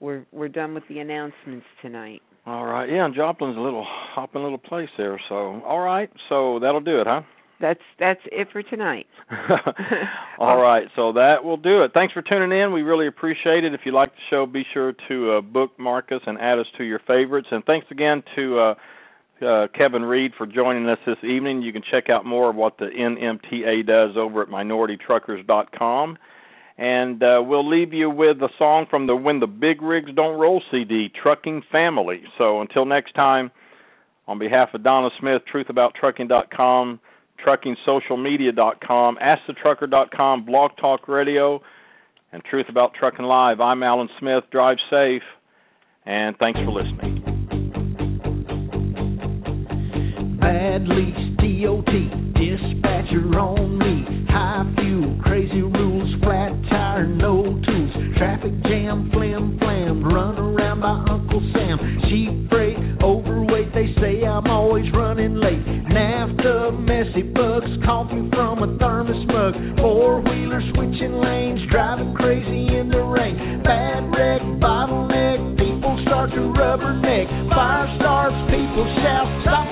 we're 0.00 0.26
we're 0.32 0.48
done 0.48 0.74
with 0.74 0.84
the 0.88 0.98
announcements 0.98 1.66
tonight. 1.82 2.22
All 2.46 2.64
right. 2.64 2.88
Yeah, 2.88 3.04
and 3.04 3.14
Joplin's 3.14 3.56
a 3.56 3.60
little 3.60 3.84
hopping 3.86 4.42
little 4.42 4.58
place 4.58 4.88
there. 4.96 5.20
So, 5.28 5.60
all 5.66 5.80
right. 5.80 6.08
So 6.28 6.60
that'll 6.60 6.80
do 6.80 7.00
it, 7.00 7.06
huh? 7.06 7.22
That's 7.60 7.80
that's 7.98 8.20
it 8.26 8.48
for 8.52 8.62
tonight. 8.62 9.06
all 10.38 10.60
right. 10.60 10.86
So 10.94 11.12
that 11.14 11.42
will 11.42 11.56
do 11.56 11.82
it. 11.82 11.92
Thanks 11.92 12.12
for 12.12 12.22
tuning 12.22 12.56
in. 12.56 12.72
We 12.72 12.82
really 12.82 13.08
appreciate 13.08 13.64
it. 13.64 13.74
If 13.74 13.80
you 13.84 13.92
like 13.92 14.10
the 14.10 14.20
show, 14.30 14.46
be 14.46 14.64
sure 14.74 14.92
to 15.08 15.32
uh, 15.32 15.40
bookmark 15.40 16.12
us 16.12 16.20
and 16.26 16.38
add 16.38 16.58
us 16.58 16.66
to 16.78 16.84
your 16.84 17.00
favorites. 17.06 17.48
And 17.50 17.64
thanks 17.64 17.86
again 17.90 18.22
to 18.36 18.58
uh, 18.58 18.74
uh, 19.42 19.66
Kevin 19.76 20.02
Reid 20.02 20.32
for 20.36 20.46
joining 20.46 20.88
us 20.88 20.98
this 21.06 21.18
evening. 21.22 21.62
You 21.62 21.72
can 21.72 21.82
check 21.90 22.08
out 22.10 22.24
more 22.24 22.50
of 22.50 22.56
what 22.56 22.78
the 22.78 22.86
NMTA 22.86 23.86
does 23.86 24.16
over 24.16 24.42
at 24.42 24.48
minoritytruckers.com. 24.48 26.18
And 26.78 27.22
uh, 27.22 27.42
we'll 27.42 27.68
leave 27.68 27.94
you 27.94 28.10
with 28.10 28.36
a 28.42 28.48
song 28.58 28.86
from 28.90 29.06
the 29.06 29.16
When 29.16 29.40
the 29.40 29.46
Big 29.46 29.80
Rigs 29.80 30.10
Don't 30.14 30.38
Roll 30.38 30.62
CD, 30.70 31.10
Trucking 31.22 31.62
Family. 31.72 32.22
So 32.36 32.60
until 32.60 32.84
next 32.84 33.14
time, 33.14 33.50
on 34.28 34.38
behalf 34.38 34.70
of 34.74 34.82
Donna 34.82 35.08
Smith, 35.18 35.42
truthabouttrucking.com, 35.52 37.00
truckingsocialmedia.com, 37.46 39.18
askthetrucker.com, 39.22 40.44
Blog 40.44 40.70
Talk 40.78 41.08
Radio, 41.08 41.62
and 42.32 42.42
Truth 42.44 42.66
About 42.68 42.92
Trucking 42.94 43.24
Live, 43.24 43.60
I'm 43.60 43.82
Alan 43.82 44.08
Smith. 44.18 44.44
Drive 44.50 44.78
safe, 44.90 45.22
and 46.04 46.36
thanks 46.38 46.58
for 46.58 46.72
listening. 46.72 47.15
Bad 50.76 50.88
lease, 50.92 51.24
DOT, 51.40 51.88
dispatcher 52.36 53.24
on 53.40 53.78
me. 53.80 54.04
High 54.28 54.68
fuel, 54.76 55.16
crazy 55.24 55.62
rules, 55.64 56.12
flat 56.20 56.52
tire, 56.68 57.06
no 57.06 57.56
tools. 57.64 57.92
Traffic 58.18 58.52
jam, 58.68 59.08
flim 59.08 59.56
flam, 59.56 60.04
run 60.04 60.36
around 60.36 60.84
by 60.84 61.00
Uncle 61.08 61.40
Sam. 61.56 61.80
Cheap 62.12 62.50
freight, 62.52 62.76
overweight, 63.00 63.72
they 63.72 63.88
say 64.04 64.20
I'm 64.20 64.44
always 64.52 64.84
running 64.92 65.40
late. 65.40 65.64
NAFTA, 65.88 66.76
messy 66.84 67.24
bugs, 67.24 67.72
coffee 67.88 68.28
from 68.36 68.60
a 68.60 68.76
thermos 68.76 69.24
mug. 69.32 69.54
Four 69.80 70.20
wheeler 70.28 70.60
switching 70.76 71.16
lanes, 71.24 71.64
driving 71.72 72.12
crazy 72.12 72.76
in 72.76 72.92
the 72.92 73.00
rain. 73.00 73.64
Bad 73.64 74.12
wreck, 74.12 74.44
bottleneck, 74.60 75.56
people 75.56 75.96
start 76.04 76.28
to 76.36 76.52
rubberneck. 76.52 77.48
Fire 77.48 77.88
starts, 77.96 78.36
people 78.52 78.84
shout, 79.00 79.40
stop 79.40 79.65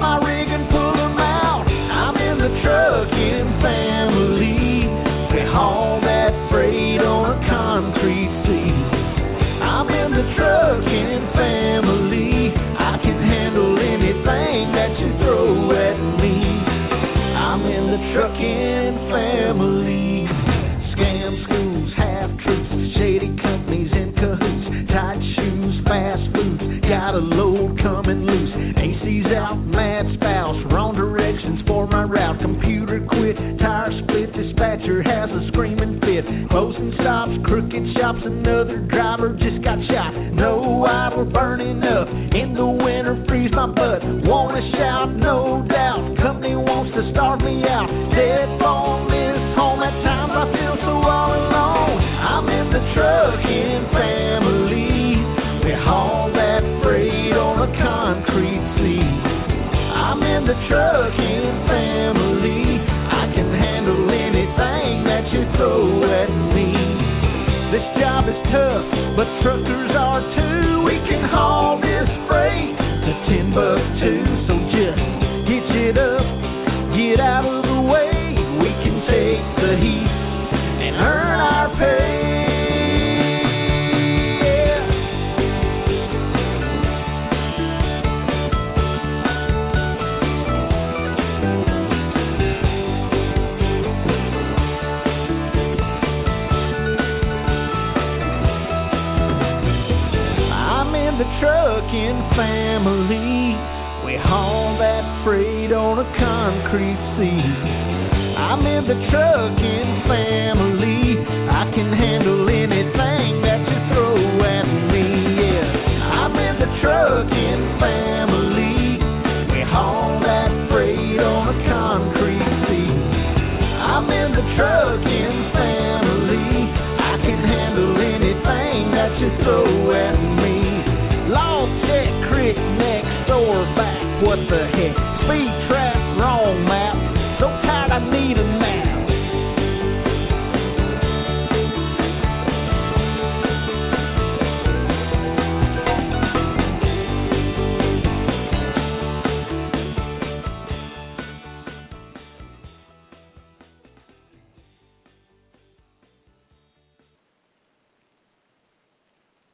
shops, 37.94 38.20
another 38.24 38.86
driver 38.90 39.33